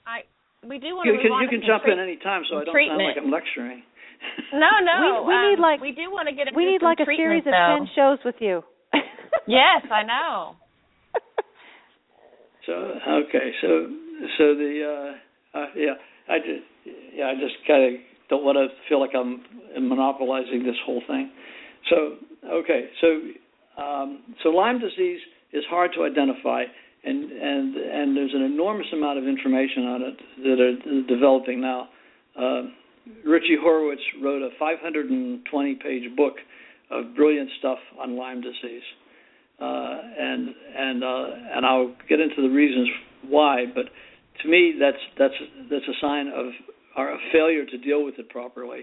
I 0.05 0.17
we 0.63 0.77
do 0.79 0.95
want 0.95 1.07
You 1.07 1.17
to 1.17 1.21
can 1.25 1.31
you 1.41 1.49
can 1.49 1.61
jump 1.65 1.83
treat- 1.83 1.97
in 1.97 1.99
any 1.99 2.15
time, 2.21 2.43
so 2.47 2.61
I 2.61 2.63
don't 2.63 2.75
sound 2.77 3.01
like 3.03 3.17
I'm 3.17 3.31
lecturing. 3.31 3.81
No, 4.53 4.69
no. 4.79 5.23
We- 5.27 5.33
we 5.35 5.49
need, 5.49 5.59
um, 5.59 5.65
like- 5.67 5.81
we 5.81 5.91
do 5.91 6.07
want 6.13 6.29
to 6.29 6.35
get 6.35 6.47
we 6.55 6.63
need 6.63 6.81
like 6.81 6.99
a 7.01 7.05
series 7.05 7.43
treatment, 7.43 7.81
of 7.81 7.87
10 7.89 7.95
shows 7.97 8.19
with 8.23 8.35
you. 8.39 8.63
Yes, 9.47 9.81
I 9.91 10.03
know. 10.03 10.55
So 12.65 12.71
okay, 13.27 13.51
so 13.59 13.67
so 14.37 14.43
the 14.55 14.71
uh, 14.87 15.57
uh 15.59 15.65
yeah, 15.75 15.95
I 16.29 16.37
just 16.39 16.63
yeah, 17.13 17.27
I 17.27 17.33
just 17.35 17.55
kind 17.67 17.83
of 17.83 17.91
don't 18.29 18.43
want 18.43 18.57
to 18.57 18.67
feel 18.89 18.99
like 18.99 19.11
I'm 19.15 19.43
monopolizing 19.87 20.63
this 20.63 20.75
whole 20.85 21.01
thing. 21.07 21.31
So 21.89 22.15
okay, 22.49 22.89
so 23.01 23.81
um, 23.81 24.23
so 24.41 24.49
Lyme 24.49 24.79
disease 24.79 25.19
is 25.51 25.63
hard 25.69 25.91
to 25.95 26.03
identify, 26.03 26.63
and 27.03 27.31
and 27.31 27.75
and 27.75 28.17
there's 28.17 28.33
an 28.33 28.43
enormous 28.43 28.87
amount 28.93 29.19
of 29.19 29.27
information 29.27 29.83
on 29.85 30.01
it 30.01 30.17
that 30.43 30.59
are 30.59 31.15
developing 31.15 31.61
now. 31.61 31.89
Uh, 32.39 32.61
Richie 33.25 33.57
Horowitz 33.61 34.01
wrote 34.23 34.41
a 34.41 34.49
520-page 34.63 36.15
book 36.15 36.35
of 36.89 37.13
brilliant 37.15 37.49
stuff 37.59 37.79
on 37.99 38.15
Lyme 38.15 38.39
disease 38.39 38.83
uh, 39.59 39.97
and 40.19 40.49
and 40.75 41.03
uh, 41.03 41.25
and 41.55 41.65
I'll 41.65 41.93
get 42.09 42.19
into 42.19 42.41
the 42.41 42.49
reasons 42.49 42.89
why. 43.27 43.65
But 43.73 43.85
to 44.41 44.47
me, 44.47 44.75
that's 44.79 44.97
that's 45.17 45.33
that's 45.69 45.87
a 45.87 45.97
sign 46.01 46.27
of 46.27 46.47
our 46.95 47.17
failure 47.31 47.65
to 47.65 47.77
deal 47.77 48.03
with 48.03 48.15
it 48.19 48.29
properly. 48.29 48.81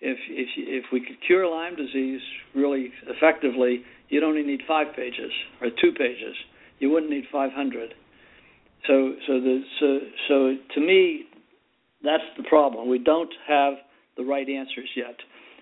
If 0.00 0.18
if 0.28 0.48
if 0.56 0.84
we 0.92 1.00
could 1.00 1.16
cure 1.26 1.46
Lyme 1.48 1.76
disease 1.76 2.20
really 2.54 2.90
effectively, 3.06 3.82
you'd 4.08 4.22
only 4.22 4.42
need 4.42 4.60
five 4.66 4.94
pages 4.94 5.32
or 5.60 5.68
two 5.70 5.92
pages. 5.92 6.36
You 6.78 6.90
wouldn't 6.90 7.10
need 7.10 7.24
500. 7.32 7.94
So 8.86 9.14
so 9.26 9.40
the 9.40 9.62
so 9.80 9.98
so 10.28 10.56
to 10.74 10.80
me, 10.80 11.24
that's 12.02 12.22
the 12.36 12.44
problem. 12.44 12.88
We 12.88 12.98
don't 12.98 13.32
have 13.48 13.74
the 14.16 14.24
right 14.24 14.48
answers 14.48 14.90
yet. 14.96 15.16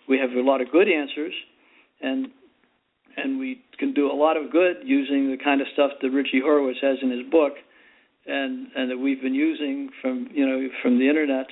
We 0.08 0.18
have 0.18 0.30
a 0.30 0.40
lot 0.40 0.60
of 0.60 0.70
good 0.70 0.88
answers, 0.88 1.32
and 2.00 2.28
and 3.16 3.38
we 3.38 3.62
can 3.78 3.94
do 3.94 4.10
a 4.10 4.14
lot 4.14 4.36
of 4.36 4.52
good 4.52 4.76
using 4.84 5.30
the 5.30 5.42
kind 5.42 5.60
of 5.60 5.66
stuff 5.72 5.92
that 6.02 6.10
Richie 6.10 6.40
Horowitz 6.40 6.78
has 6.82 6.98
in 7.02 7.10
his 7.10 7.28
book, 7.30 7.54
and 8.26 8.68
and 8.76 8.90
that 8.90 8.98
we've 8.98 9.22
been 9.22 9.34
using 9.34 9.88
from 10.02 10.28
you 10.32 10.46
know 10.46 10.68
from 10.82 10.98
the 10.98 11.08
internet. 11.08 11.46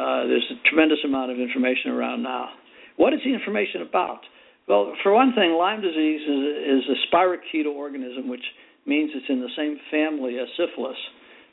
Uh, 0.00 0.24
there's 0.24 0.48
a 0.48 0.56
tremendous 0.66 1.04
amount 1.04 1.30
of 1.30 1.38
information 1.38 1.90
around 1.90 2.22
now. 2.22 2.48
What 2.96 3.12
is 3.12 3.20
the 3.22 3.34
information 3.34 3.82
about? 3.82 4.20
Well, 4.66 4.94
for 5.02 5.12
one 5.12 5.34
thing, 5.34 5.52
Lyme 5.52 5.82
disease 5.82 6.22
is, 6.24 6.42
is 6.80 6.84
a 6.88 6.96
spirochetal 7.04 7.74
organism, 7.76 8.28
which 8.28 8.44
means 8.86 9.10
it's 9.14 9.28
in 9.28 9.40
the 9.40 9.52
same 9.56 9.76
family 9.90 10.38
as 10.38 10.48
syphilis, 10.56 10.96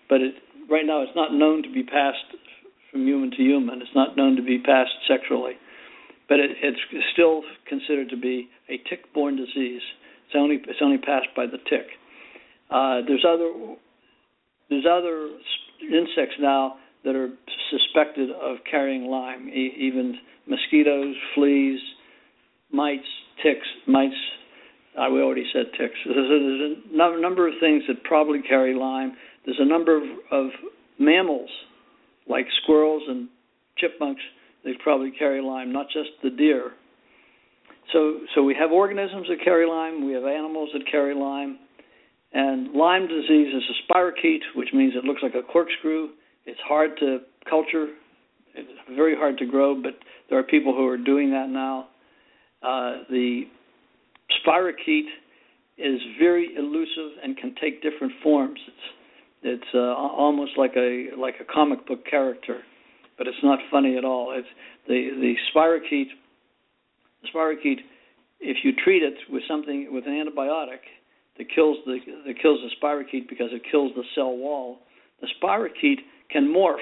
but 0.08 0.22
it, 0.22 0.36
right 0.70 0.86
now 0.86 1.02
it's 1.02 1.16
not 1.16 1.34
known 1.34 1.62
to 1.64 1.72
be 1.74 1.84
passed 1.84 2.24
from 2.90 3.06
human 3.06 3.32
to 3.32 3.38
human. 3.44 3.82
It's 3.82 3.96
not 3.96 4.16
known 4.16 4.38
to 4.38 4.42
be 4.44 4.60
passed 4.60 4.96
sexually, 5.10 5.60
but 6.30 6.40
it, 6.40 6.52
it's 6.64 6.80
still 7.12 7.42
considered 7.68 8.10
to 8.12 8.18
be 8.18 8.48
a 8.70 8.78
tick-borne 8.90 9.36
disease. 9.36 9.82
It's 10.28 10.36
only 10.36 10.60
it's 10.68 10.80
only 10.82 11.00
passed 11.00 11.36
by 11.36 11.48
the 11.48 11.58
tick. 11.70 11.88
Uh, 12.70 13.02
there's 13.08 13.26
other 13.28 13.52
there's 14.70 14.86
other 14.88 15.36
insects 15.84 16.36
now 16.40 16.78
that 17.08 17.16
are 17.16 17.30
suspected 17.72 18.30
of 18.30 18.58
carrying 18.70 19.06
Lyme, 19.06 19.48
e- 19.48 19.74
even 19.80 20.18
mosquitoes, 20.46 21.16
fleas, 21.34 21.80
mites, 22.72 23.08
ticks, 23.42 23.66
mites. 23.88 24.14
I, 25.00 25.10
we 25.10 25.22
already 25.22 25.46
said 25.54 25.68
ticks. 25.80 25.96
There's 26.06 26.18
a, 26.18 26.76
there's 26.92 27.22
number 27.22 27.48
of 27.48 27.54
things 27.62 27.84
that 27.88 28.04
probably 28.04 28.42
carry 28.42 28.76
Lyme. 28.76 29.14
There's 29.46 29.60
a 29.60 29.66
number 29.66 29.96
of, 29.96 30.04
of 30.32 30.48
mammals 31.00 31.50
like 32.28 32.46
squirrels 32.62 33.04
and 33.08 33.30
chipmunks 33.78 34.22
they 34.68 34.72
probably 34.84 35.12
carry 35.12 35.42
Lyme, 35.42 35.72
not 35.72 35.88
just 35.88 36.10
the 36.24 36.30
deer. 36.30 36.72
So, 37.94 38.20
so 38.36 38.44
we 38.44 38.54
have 38.60 38.72
organisms 38.72 39.28
that 39.30 39.38
carry 39.46 39.66
Lyme. 39.66 40.06
We 40.06 40.12
have 40.12 40.26
animals 40.26 40.70
that 40.74 40.84
carry 40.92 41.16
Lyme. 41.16 41.58
And 42.34 42.74
Lyme 42.74 43.08
disease 43.08 43.54
is 43.56 43.64
a 43.64 43.94
spirochete, 43.94 44.44
which 44.56 44.70
means 44.74 44.94
it 44.96 45.06
looks 45.06 45.24
like 45.24 45.36
a 45.36 45.42
corkscrew. 45.42 46.10
It's 46.48 46.60
hard 46.66 46.92
to 47.02 47.20
culture. 47.48 47.88
It's 48.56 48.72
very 48.96 49.16
hard 49.16 49.38
to 49.40 49.46
grow, 49.46 49.80
but 49.80 49.94
there 50.30 50.40
are 50.40 50.44
people 50.44 50.74
who 50.74 50.88
are 50.88 50.98
doing 50.98 51.32
that 51.32 51.50
now. 51.50 51.90
Uh, 52.64 53.04
the 53.10 53.44
spirochete 54.40 55.12
is 55.78 56.00
very 56.18 56.56
elusive 56.58 57.20
and 57.22 57.38
can 57.38 57.54
take 57.62 57.84
different 57.84 58.14
forms. 58.24 58.60
It's 58.66 58.88
it's 59.44 59.72
uh, 59.76 59.94
almost 59.94 60.54
like 60.58 60.72
a 60.76 61.10
like 61.20 61.36
a 61.42 61.54
comic 61.54 61.86
book 61.86 62.06
character, 62.10 62.62
but 63.18 63.28
it's 63.28 63.38
not 63.44 63.60
funny 63.70 63.98
at 63.98 64.06
all. 64.06 64.34
It's 64.36 64.48
the 64.88 65.12
the 65.20 65.36
spirochete. 65.54 66.10
The 67.22 67.28
spirochete, 67.34 67.82
if 68.40 68.58
you 68.64 68.72
treat 68.84 69.04
it 69.04 69.16
with 69.30 69.44
something 69.48 69.90
with 69.92 70.06
an 70.08 70.14
antibiotic 70.14 70.80
that 71.38 71.48
kills 71.54 71.78
the 71.86 72.00
that 72.26 72.42
kills 72.42 72.60
the 72.64 72.72
spirochete 72.82 73.28
because 73.28 73.50
it 73.52 73.62
kills 73.70 73.92
the 73.96 74.04
cell 74.16 74.36
wall, 74.36 74.80
the 75.22 75.28
spirochete 75.42 76.00
can 76.32 76.54
morph 76.54 76.76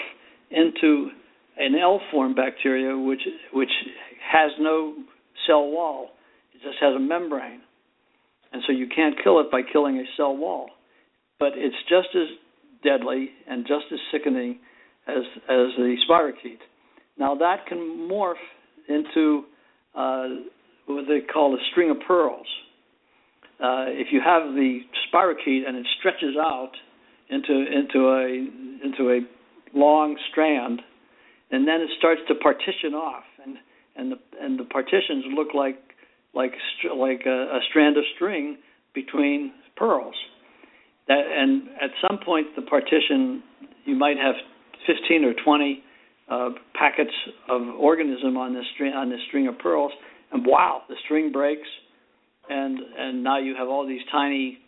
into 0.52 1.10
an 1.58 1.76
L-form 1.76 2.36
bacteria 2.36 2.98
which 2.98 3.22
which 3.54 3.70
has 4.32 4.52
no 4.60 4.96
cell 5.48 5.68
wall. 5.68 6.10
It 6.54 6.62
just 6.64 6.78
has 6.82 6.96
a 6.96 7.00
membrane, 7.00 7.62
and 8.52 8.62
so 8.66 8.74
you 8.74 8.88
can't 8.94 9.16
kill 9.24 9.40
it 9.40 9.52
by 9.52 9.62
killing 9.62 9.98
a 9.98 10.04
cell 10.18 10.36
wall. 10.36 10.70
But 11.40 11.54
it's 11.56 11.76
just 11.90 12.10
as 12.16 12.28
deadly 12.84 13.30
and 13.48 13.66
just 13.68 13.86
as 13.92 14.00
sickening 14.12 14.60
as 15.08 15.24
as 15.50 15.68
the 15.78 15.96
spirochete. 16.10 16.60
Now 17.18 17.36
that 17.36 17.66
can 17.68 18.10
morph 18.10 18.34
into 18.88 19.44
uh, 19.96 20.28
what 20.88 21.06
they 21.08 21.22
call 21.22 21.56
a 21.56 21.58
string 21.72 21.90
of 21.92 21.98
pearls. 22.08 22.48
Uh, 23.60 23.88
if 23.88 24.08
you 24.12 24.20
have 24.24 24.54
the 24.54 24.80
spirochete 25.08 25.68
and 25.68 25.78
it 25.78 25.86
stretches 26.00 26.36
out 26.38 26.72
into 27.30 27.54
into 27.54 28.10
a 28.10 28.86
into 28.86 29.10
a 29.12 29.20
long 29.76 30.18
strand, 30.32 30.82
and 31.52 31.68
then 31.68 31.82
it 31.82 31.90
starts 32.00 32.22
to 32.28 32.36
partition 32.36 32.94
off, 32.94 33.24
and 33.44 33.58
and 33.96 34.12
the 34.12 34.18
and 34.42 34.60
the 34.60 34.64
partitions 34.66 35.26
look 35.36 35.50
like 35.54 35.78
like 36.34 36.54
like 36.96 37.22
a, 37.26 37.30
a 37.30 37.60
strand 37.70 37.98
of 37.98 38.04
string 38.16 38.58
between 38.94 39.52
pearls. 39.76 40.16
That, 41.08 41.20
and 41.20 41.68
at 41.82 41.92
some 42.08 42.20
point, 42.26 42.48
the 42.56 42.64
partition 42.64 43.44
you 43.86 43.96
might 43.96 44.18
have 44.18 44.36
15 44.88 45.24
or 45.24 45.34
20 45.44 45.84
uh, 46.30 46.50
packets 46.74 47.14
of 47.50 47.62
organism 47.80 48.38
on 48.38 48.54
this 48.54 48.66
string 48.74 48.94
on 48.94 49.10
this 49.10 49.20
string 49.28 49.48
of 49.48 49.60
pearls, 49.60 49.92
and 50.32 50.46
wow, 50.46 50.82
the 50.90 50.96
string 51.06 51.32
breaks, 51.32 51.68
and 52.50 52.80
and 52.98 53.24
now 53.24 53.40
you 53.40 53.56
have 53.56 53.68
all 53.68 53.86
these 53.86 54.02
tiny 54.12 54.60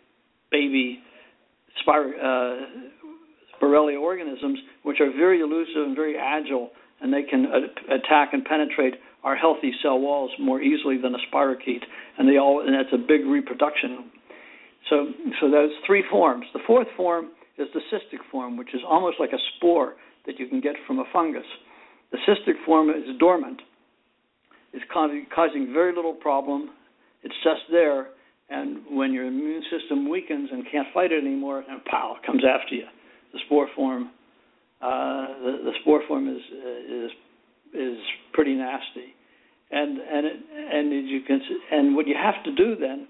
baby 0.50 1.00
spir- 1.80 2.14
uh, 2.16 2.88
Borrelia 3.60 4.00
organisms, 4.00 4.58
which 4.88 5.00
are 5.00 5.12
very 5.12 5.40
elusive 5.40 5.84
and 5.84 5.94
very 5.94 6.16
agile, 6.16 6.70
and 7.00 7.12
they 7.12 7.22
can 7.22 7.46
attack 7.92 8.32
and 8.32 8.44
penetrate 8.44 8.94
our 9.22 9.36
healthy 9.36 9.72
cell 9.82 9.98
walls 10.00 10.30
more 10.40 10.60
easily 10.60 10.96
than 10.96 11.14
a 11.14 11.18
spirochete, 11.28 11.84
and 12.16 12.26
they 12.28 12.38
all 12.38 12.64
and 12.64 12.72
that's 12.72 12.92
a 12.92 12.98
big 12.98 13.26
reproduction 13.26 14.10
so, 14.88 15.12
so 15.40 15.50
those 15.50 15.70
three 15.86 16.04
forms. 16.10 16.46
The 16.52 16.60
fourth 16.66 16.88
form 16.96 17.30
is 17.58 17.68
the 17.74 17.80
cystic 17.92 18.20
form, 18.30 18.56
which 18.56 18.74
is 18.74 18.80
almost 18.88 19.16
like 19.20 19.32
a 19.32 19.42
spore 19.56 19.94
that 20.26 20.38
you 20.38 20.46
can 20.46 20.60
get 20.60 20.74
from 20.86 20.98
a 20.98 21.04
fungus. 21.12 21.46
The 22.12 22.18
cystic 22.26 22.64
form 22.64 22.90
is 22.90 23.04
dormant. 23.18 23.60
It's 24.72 24.84
causing 24.92 25.72
very 25.72 25.94
little 25.94 26.14
problem. 26.14 26.70
It's 27.22 27.34
just 27.42 27.62
there, 27.70 28.08
and 28.48 28.78
when 28.90 29.12
your 29.12 29.26
immune 29.26 29.62
system 29.70 30.08
weakens 30.08 30.50
and 30.52 30.64
can't 30.70 30.86
fight 30.94 31.12
it 31.12 31.24
anymore, 31.24 31.64
and 31.68 31.84
pow, 31.84 32.16
it 32.20 32.26
comes 32.26 32.42
after 32.44 32.74
you. 32.74 32.84
The 33.32 33.40
spore 33.46 33.68
form, 33.74 34.10
uh, 34.80 35.26
the, 35.42 35.52
the 35.64 35.72
spore 35.80 36.02
form 36.06 36.28
is 36.28 36.42
is 36.90 37.10
is 37.74 37.98
pretty 38.32 38.54
nasty, 38.54 39.14
and 39.70 39.98
and 39.98 40.26
it, 40.26 40.36
and 40.72 41.08
you 41.08 41.20
can 41.26 41.40
and 41.72 41.96
what 41.96 42.06
you 42.06 42.14
have 42.14 42.42
to 42.44 42.54
do 42.54 42.76
then 42.76 43.08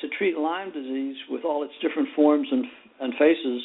to 0.00 0.08
treat 0.18 0.36
Lyme 0.36 0.72
disease 0.72 1.16
with 1.30 1.44
all 1.44 1.62
its 1.62 1.72
different 1.80 2.08
forms 2.16 2.48
and, 2.50 2.64
and 3.00 3.12
faces 3.14 3.62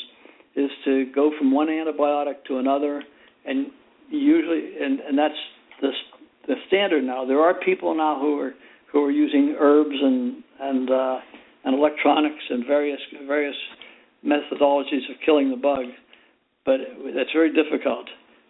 is 0.56 0.70
to 0.86 1.12
go 1.14 1.32
from 1.38 1.52
one 1.52 1.68
antibiotic 1.68 2.44
to 2.48 2.58
another, 2.58 3.04
and 3.46 3.68
usually, 4.10 4.74
and, 4.82 5.00
and 5.00 5.18
that's 5.18 5.34
the 5.82 5.90
the 6.48 6.56
standard 6.68 7.04
now. 7.04 7.26
There 7.26 7.40
are 7.40 7.54
people 7.54 7.96
now 7.96 8.20
who 8.20 8.40
are 8.40 8.54
who 8.92 9.04
are 9.06 9.12
using 9.12 9.56
herbs 9.60 9.96
and 10.02 10.44
and 10.60 10.90
uh, 10.90 11.18
and 11.66 11.76
electronics 11.76 12.44
and 12.50 12.66
various 12.66 13.00
various 13.28 13.56
methodologies 14.26 15.10
of 15.10 15.16
killing 15.26 15.50
the 15.50 15.58
bug, 15.58 15.86
but 16.66 16.80
that's 17.16 17.32
very 17.34 17.54
difficult. 17.54 18.06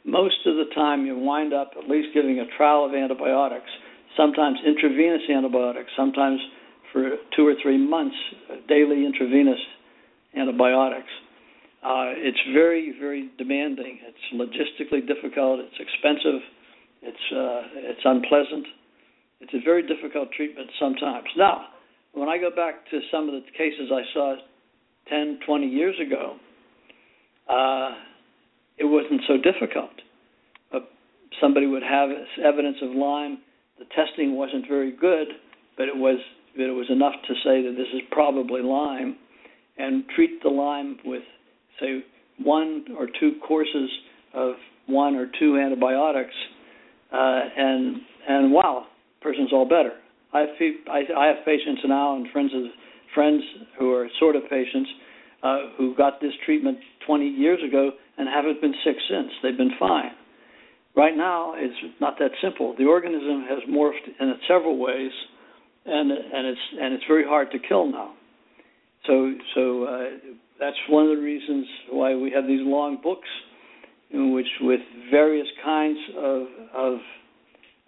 Most 0.06 0.46
of 0.46 0.56
the 0.56 0.66
time, 0.74 1.06
you 1.06 1.18
wind 1.18 1.54
up 1.54 1.72
at 1.78 1.90
least 1.90 2.10
giving 2.14 2.40
a 2.40 2.48
trial 2.58 2.86
of 2.86 2.94
antibiotics, 2.94 3.70
sometimes 4.16 4.58
intravenous 4.66 5.22
antibiotics, 5.30 5.92
sometimes 5.96 6.40
for 6.92 7.18
two 7.36 7.46
or 7.46 7.54
three 7.62 7.78
months, 7.78 8.16
daily 8.68 9.06
intravenous 9.06 9.60
antibiotics. 10.36 11.12
Uh, 11.84 12.12
it's 12.18 12.40
very, 12.54 12.94
very 13.00 13.30
demanding. 13.38 14.00
It's 14.04 14.26
logistically 14.36 15.06
difficult. 15.08 15.60
It's 15.62 15.80
expensive. 15.80 16.42
It's 17.02 17.26
uh, 17.32 17.62
it's 17.88 18.02
unpleasant. 18.04 18.68
It's 19.40 19.54
a 19.54 19.64
very 19.64 19.88
difficult 19.88 20.32
treatment 20.36 20.70
sometimes. 20.80 21.28
Now, 21.38 21.68
when 22.14 22.28
I 22.28 22.38
go 22.38 22.50
back 22.50 22.90
to 22.92 23.00
some 23.12 23.30
of 23.30 23.36
the 23.36 23.42
cases 23.58 23.92
I 23.94 24.02
saw 24.14 24.36
10, 25.08 25.40
20 25.46 25.68
years 25.68 25.96
ago, 26.06 26.36
uh, 27.50 27.90
it 28.78 28.86
wasn't 28.86 29.22
so 29.28 29.36
difficult. 29.38 29.92
Uh, 30.74 30.80
somebody 31.42 31.68
would 31.68 31.84
have 31.84 32.10
evidence 32.44 32.78
of 32.82 32.92
Lyme. 32.92 33.40
The 33.78 33.86
testing 33.96 34.36
wasn't 34.36 34.68
very 34.68 34.92
good, 34.96 35.28
but 35.78 35.88
it 35.88 35.96
was 35.96 36.20
that 36.58 36.68
it 36.68 36.74
was 36.74 36.88
enough 36.90 37.14
to 37.28 37.34
say 37.44 37.62
that 37.64 37.76
this 37.78 37.88
is 37.94 38.02
probably 38.12 38.62
Lyme, 38.62 39.16
and 39.78 40.04
treat 40.16 40.42
the 40.44 40.50
Lyme 40.50 40.98
with, 41.06 41.24
say, 41.80 42.04
one 42.44 42.86
or 42.98 43.08
two 43.20 43.34
courses 43.48 43.90
of 44.34 44.56
one 44.88 45.16
or 45.16 45.28
two 45.40 45.58
antibiotics, 45.58 46.34
uh, 47.14 47.42
and 47.58 47.98
and 48.28 48.52
wow, 48.52 48.86
person's 49.22 49.54
all 49.54 49.66
better. 49.66 49.94
I 50.34 50.40
have, 50.42 50.50
I, 50.92 51.02
I 51.18 51.28
have 51.28 51.46
patients 51.46 51.82
now 51.86 52.16
and 52.16 52.28
friends 52.32 52.52
of 52.54 52.64
friends 53.16 53.42
who 53.78 53.94
are 53.94 54.08
sort 54.20 54.36
of 54.36 54.44
patients 54.50 54.90
uh, 55.44 55.58
who 55.78 55.96
got 55.96 56.20
this 56.22 56.34
treatment 56.46 56.78
20 57.06 57.26
years 57.26 57.60
ago 57.68 57.92
and 58.18 58.28
haven't 58.28 58.62
been 58.62 58.74
sick 58.84 58.96
since. 59.10 59.32
They've 59.42 59.58
been 59.58 59.76
fine. 59.80 60.12
Right 60.96 61.16
now, 61.16 61.54
it's 61.56 61.76
not 62.02 62.18
that 62.20 62.32
simple. 62.42 62.76
The 62.78 62.86
organism 62.86 63.46
has 63.50 63.60
morphed 63.70 64.08
in 64.20 64.34
several 64.48 64.78
ways 64.78 65.12
and 65.86 66.12
and 66.12 66.48
it's 66.48 66.60
and 66.80 66.94
it's 66.94 67.04
very 67.08 67.24
hard 67.26 67.52
to 67.52 67.60
kill 67.60 67.92
now. 67.92 68.14
So 69.06 69.34
so 69.56 69.84
uh, 69.86 70.10
that's 70.60 70.78
one 70.90 71.06
of 71.10 71.18
the 71.18 71.24
reasons 71.24 71.66
why 71.90 72.16
we 72.16 72.32
have 72.32 72.46
these 72.48 72.62
long 72.62 73.00
books, 73.02 73.28
in 74.12 74.34
which 74.34 74.48
with 74.62 74.82
various 75.10 75.48
kinds 75.64 76.00
of 76.18 76.42
of 76.76 76.98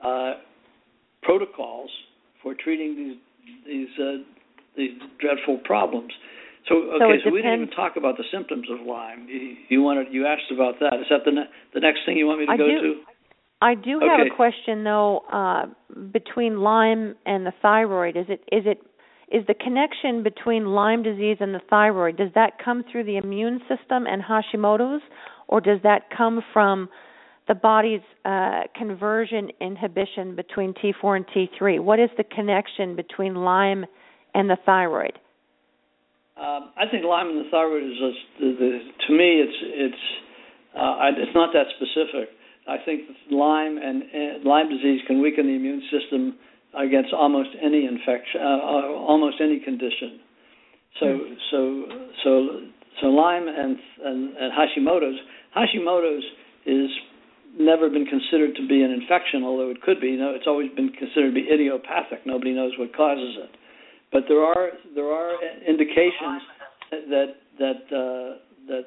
uh, 0.04 0.34
protocols 1.22 1.89
for 2.41 2.54
treating 2.56 2.95
these 2.95 3.18
these 3.66 3.99
uh, 3.99 4.24
these 4.78 4.91
dreadful 5.20 5.60
problems. 5.66 6.12
So 6.72 6.95
okay, 6.95 7.19
so, 7.24 7.30
so 7.30 7.34
we 7.34 7.41
didn't 7.41 7.67
even 7.67 7.76
talk 7.76 7.97
about 7.97 8.15
the 8.15 8.24
symptoms 8.32 8.67
of 8.72 8.86
Lyme. 8.88 9.28
You, 9.28 9.55
you 9.67 9.82
wanted 9.82 10.07
you 10.11 10.26
asked 10.26 10.51
about 10.51 10.80
that. 10.80 10.95
Is 11.01 11.07
that 11.09 11.26
the 11.26 11.32
ne- 11.32 11.51
the 11.74 11.82
next 11.82 12.01
thing 12.05 12.15
you 12.15 12.26
want 12.28 12.39
me 12.39 12.45
to 12.45 12.51
I 12.51 12.57
go 12.57 12.67
do. 12.67 12.82
to? 12.82 13.01
I 13.61 13.76
do 13.76 13.99
have 13.99 14.26
a 14.26 14.36
question 14.36 14.84
though 14.84 15.19
uh, 15.32 15.65
between 16.11 16.59
Lyme 16.59 17.15
and 17.26 17.45
the 17.45 17.53
thyroid. 17.61 18.15
Is 18.15 18.26
it 18.30 18.41
is 18.51 18.63
it 18.65 18.80
is 19.32 19.45
the 19.47 19.53
connection 19.53 20.24
between 20.24 20.65
Lyme 20.67 21.03
disease 21.03 21.38
and 21.39 21.53
the 21.53 21.61
thyroid 21.69 22.17
does 22.17 22.32
that 22.36 22.53
come 22.63 22.84
through 22.91 23.05
the 23.05 23.17
immune 23.17 23.59
system 23.67 24.05
and 24.07 24.22
Hashimoto's 24.22 25.01
or 25.47 25.61
does 25.61 25.80
that 25.84 26.03
come 26.15 26.41
from 26.53 26.89
the 27.47 27.55
body's 27.55 28.01
uh, 28.24 28.63
conversion 28.78 29.49
inhibition 29.59 30.36
between 30.36 30.74
T4 30.74 31.17
and 31.17 31.26
T3? 31.28 31.82
What 31.82 31.99
is 31.99 32.09
the 32.17 32.24
connection 32.24 32.95
between 32.95 33.36
Lyme 33.36 33.86
and 34.34 34.49
the 34.49 34.57
thyroid? 34.65 35.17
Um, 36.40 36.72
I 36.78 36.88
think 36.90 37.04
Lyme 37.04 37.28
and 37.28 37.46
the 37.46 37.50
thyroid 37.52 37.84
is 37.84 37.98
just, 38.00 38.22
the, 38.40 38.50
the, 38.58 38.70
to 39.08 39.14
me 39.14 39.44
it's 39.44 39.60
it's 39.62 40.04
uh, 40.76 40.80
I, 40.80 41.10
it's 41.12 41.36
not 41.36 41.52
that 41.54 41.68
specific. 41.76 42.30
I 42.68 42.78
think 42.86 43.02
Lyme 43.30 43.78
and, 43.78 44.04
and 44.04 44.44
Lyme 44.46 44.70
disease 44.70 45.02
can 45.08 45.22
weaken 45.22 45.48
the 45.48 45.54
immune 45.54 45.84
system 45.92 46.38
against 46.78 47.12
almost 47.14 47.50
any 47.62 47.86
infection, 47.86 48.40
uh, 48.40 48.64
uh, 48.64 48.96
almost 48.96 49.38
any 49.42 49.60
condition. 49.60 50.20
So 51.00 51.20
so 51.52 51.60
so 52.24 52.32
so 53.02 53.08
Lyme 53.08 53.48
and, 53.48 53.78
and 54.06 54.38
and 54.38 54.50
Hashimoto's 54.54 55.20
Hashimoto's 55.56 56.24
is 56.66 56.90
never 57.60 57.90
been 57.90 58.06
considered 58.06 58.56
to 58.56 58.68
be 58.68 58.82
an 58.84 58.92
infection, 58.92 59.44
although 59.44 59.70
it 59.70 59.82
could 59.82 60.00
be. 60.00 60.16
You 60.16 60.20
know, 60.20 60.32
it's 60.34 60.48
always 60.48 60.72
been 60.72 60.90
considered 60.90 61.36
to 61.36 61.36
be 61.36 61.48
idiopathic. 61.52 62.26
Nobody 62.26 62.54
knows 62.54 62.72
what 62.80 62.96
causes 62.96 63.36
it, 63.36 63.52
but 64.12 64.24
there 64.28 64.43
are 64.43 64.70
there 64.95 65.12
are 65.12 65.38
indications 65.68 66.41
that 66.91 67.36
that 67.59 67.82
uh, 67.95 68.38
that 68.68 68.86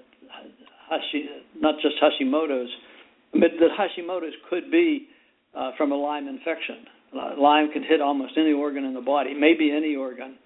Hashi, 0.88 1.26
not 1.58 1.76
just 1.80 1.96
Hashimoto's, 2.02 2.70
but 3.32 3.50
that 3.60 3.70
Hashimoto's 3.78 4.34
could 4.50 4.70
be 4.70 5.08
uh, 5.54 5.70
from 5.76 5.92
a 5.92 5.96
Lyme 5.96 6.28
infection. 6.28 6.84
Lyme 7.38 7.70
can 7.72 7.82
hit 7.82 8.00
almost 8.00 8.32
any 8.36 8.52
organ 8.52 8.84
in 8.84 8.92
the 8.92 9.00
body, 9.00 9.34
maybe 9.34 9.70
any 9.70 9.94
organ, 9.94 10.36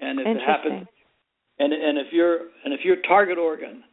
and 0.00 0.18
if 0.18 0.26
it 0.26 0.40
happens, 0.46 0.88
and 1.58 1.72
and 1.72 1.98
if 1.98 2.12
your 2.12 2.38
and 2.64 2.72
if 2.72 2.80
your 2.84 2.96
target 3.06 3.38
organ, 3.38 3.84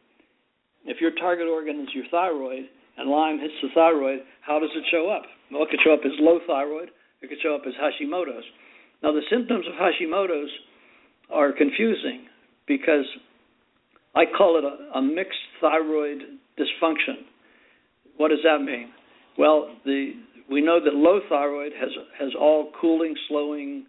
if 0.86 1.00
your 1.00 1.12
target 1.12 1.46
organ 1.46 1.80
is 1.80 1.88
your 1.94 2.04
thyroid, 2.10 2.64
and 2.96 3.10
Lyme 3.10 3.38
hits 3.38 3.54
the 3.62 3.68
thyroid, 3.74 4.20
how 4.40 4.58
does 4.58 4.70
it 4.74 4.84
show 4.90 5.10
up? 5.10 5.22
Well, 5.52 5.62
it 5.64 5.70
could 5.70 5.80
show 5.84 5.92
up 5.92 6.00
as 6.04 6.12
low 6.18 6.40
thyroid. 6.46 6.88
It 7.20 7.28
could 7.28 7.38
show 7.42 7.54
up 7.54 7.62
as 7.66 7.74
Hashimoto's. 7.74 8.44
Now, 9.04 9.12
the 9.12 9.20
symptoms 9.30 9.66
of 9.66 9.74
Hashimoto's 9.74 10.50
are 11.30 11.52
confusing 11.52 12.24
because 12.66 13.04
I 14.14 14.22
call 14.24 14.56
it 14.56 14.64
a, 14.64 14.98
a 14.98 15.02
mixed 15.02 15.38
thyroid 15.60 16.20
dysfunction. 16.58 17.26
What 18.16 18.28
does 18.28 18.38
that 18.44 18.64
mean? 18.64 18.88
Well, 19.36 19.76
the 19.84 20.12
we 20.50 20.62
know 20.62 20.82
that 20.82 20.94
low 20.94 21.20
thyroid 21.28 21.72
has 21.78 21.90
has 22.18 22.30
all 22.40 22.72
cooling, 22.80 23.14
slowing, 23.28 23.84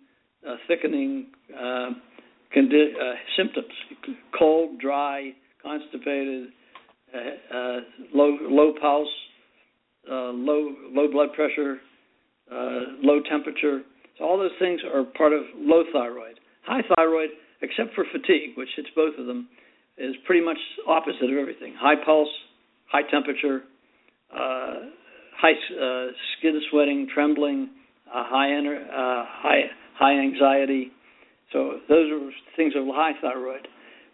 uh, 0.45 0.55
thickening 0.67 1.27
uh, 1.57 1.91
condi- 2.53 2.93
uh, 2.99 3.13
symptoms: 3.37 3.71
cold, 4.37 4.79
dry, 4.81 5.31
constipated, 5.63 6.49
uh, 7.13 7.55
uh, 7.55 7.79
low 8.13 8.37
low 8.41 8.73
pulse, 8.81 9.07
uh, 10.11 10.31
low 10.33 10.75
low 10.91 11.09
blood 11.09 11.29
pressure, 11.33 11.77
low 12.51 13.21
temperature. 13.29 13.83
So 14.17 14.25
all 14.25 14.37
those 14.37 14.55
things 14.59 14.81
are 14.83 15.03
part 15.17 15.33
of 15.33 15.43
low 15.57 15.83
thyroid. 15.91 16.39
High 16.65 16.81
thyroid, 16.95 17.29
except 17.61 17.93
for 17.95 18.05
fatigue, 18.11 18.57
which 18.57 18.69
hits 18.75 18.89
both 18.95 19.13
of 19.19 19.25
them, 19.25 19.47
is 19.97 20.15
pretty 20.25 20.43
much 20.43 20.57
opposite 20.87 21.31
of 21.31 21.37
everything. 21.37 21.73
High 21.77 22.03
pulse, 22.03 22.29
high 22.91 23.03
temperature, 23.09 23.63
uh, 24.33 24.89
high 25.37 25.53
uh, 25.53 26.07
skin 26.37 26.59
sweating, 26.71 27.07
trembling, 27.13 27.69
uh, 28.07 28.23
high 28.25 28.47
ener- 28.47 28.87
uh, 28.87 29.25
high 29.27 29.61
high 29.97 30.19
anxiety. 30.19 30.91
So 31.53 31.79
those 31.87 32.11
are 32.11 32.29
things 32.55 32.73
of 32.75 32.85
high 32.87 33.13
thyroid. 33.21 33.67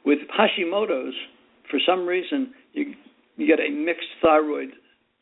With 0.06 0.20
Hashimoto's, 0.38 1.16
for 1.70 1.80
some 1.86 2.06
reason, 2.08 2.54
you 2.74 2.93
you 3.38 3.47
get 3.47 3.60
a 3.60 3.70
mixed 3.70 4.10
thyroid 4.22 4.70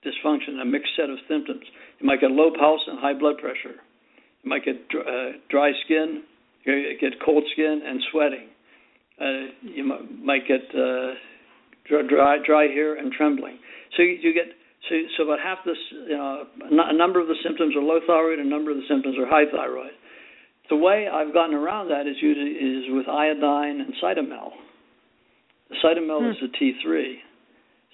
dysfunction, 0.05 0.61
a 0.61 0.65
mixed 0.65 0.91
set 0.95 1.09
of 1.09 1.17
symptoms. 1.27 1.63
You 1.99 2.07
might 2.07 2.21
get 2.21 2.31
low 2.31 2.51
pulse 2.57 2.81
and 2.87 2.99
high 2.99 3.17
blood 3.17 3.37
pressure. 3.37 3.79
You 4.43 4.49
might 4.49 4.63
get 4.65 4.75
uh, 4.95 5.31
dry 5.49 5.71
skin, 5.85 6.23
you 6.63 6.97
get 6.99 7.13
cold 7.23 7.43
skin 7.53 7.81
and 7.85 7.99
sweating. 8.11 8.47
Uh, 9.19 9.51
you 9.61 9.83
might 10.23 10.47
get 10.47 10.61
uh, 10.73 11.13
dry 12.07 12.37
dry 12.45 12.63
hair 12.67 12.95
and 12.95 13.11
trembling. 13.11 13.57
So 13.97 14.03
you, 14.03 14.17
you 14.21 14.33
get 14.33 14.45
so 14.87 14.95
so 15.17 15.23
about 15.23 15.39
half 15.43 15.59
this 15.65 15.77
you 16.07 16.15
know 16.15 16.43
a 16.71 16.93
number 16.93 17.19
of 17.19 17.27
the 17.27 17.35
symptoms 17.43 17.75
are 17.75 17.81
low 17.81 17.99
thyroid, 18.07 18.39
and 18.39 18.47
a 18.47 18.49
number 18.49 18.71
of 18.71 18.77
the 18.77 18.87
symptoms 18.87 19.17
are 19.19 19.27
high 19.27 19.49
thyroid. 19.51 19.91
The 20.69 20.77
way 20.77 21.07
I've 21.11 21.33
gotten 21.33 21.55
around 21.55 21.89
that 21.89 22.07
is 22.07 22.15
usually 22.21 22.51
is 22.51 22.85
with 22.91 23.07
iodine 23.09 23.81
and 23.81 23.93
cytomel. 24.01 24.51
Cytomel 25.83 26.19
Hmm. 26.21 26.29
is 26.31 26.37
a 26.43 26.47
T3. 26.57 27.21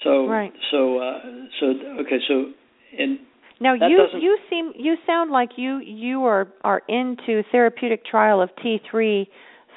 So 0.04 0.28
Right. 0.28 0.54
so 0.72 1.00
uh, 1.00 1.22
so 1.60 1.66
okay 2.02 2.20
so 2.28 2.52
in 2.98 3.20
Now 3.60 3.78
That 3.78 3.90
you 3.90 3.98
doesn't- 3.98 4.22
you 4.22 4.38
seem 4.50 4.74
you 4.76 4.98
sound 5.06 5.32
like 5.32 5.58
you 5.58 5.78
you 5.78 6.26
are 6.26 6.48
are 6.64 6.82
into 6.88 7.44
therapeutic 7.52 8.04
trial 8.06 8.42
of 8.42 8.54
T3 8.58 9.28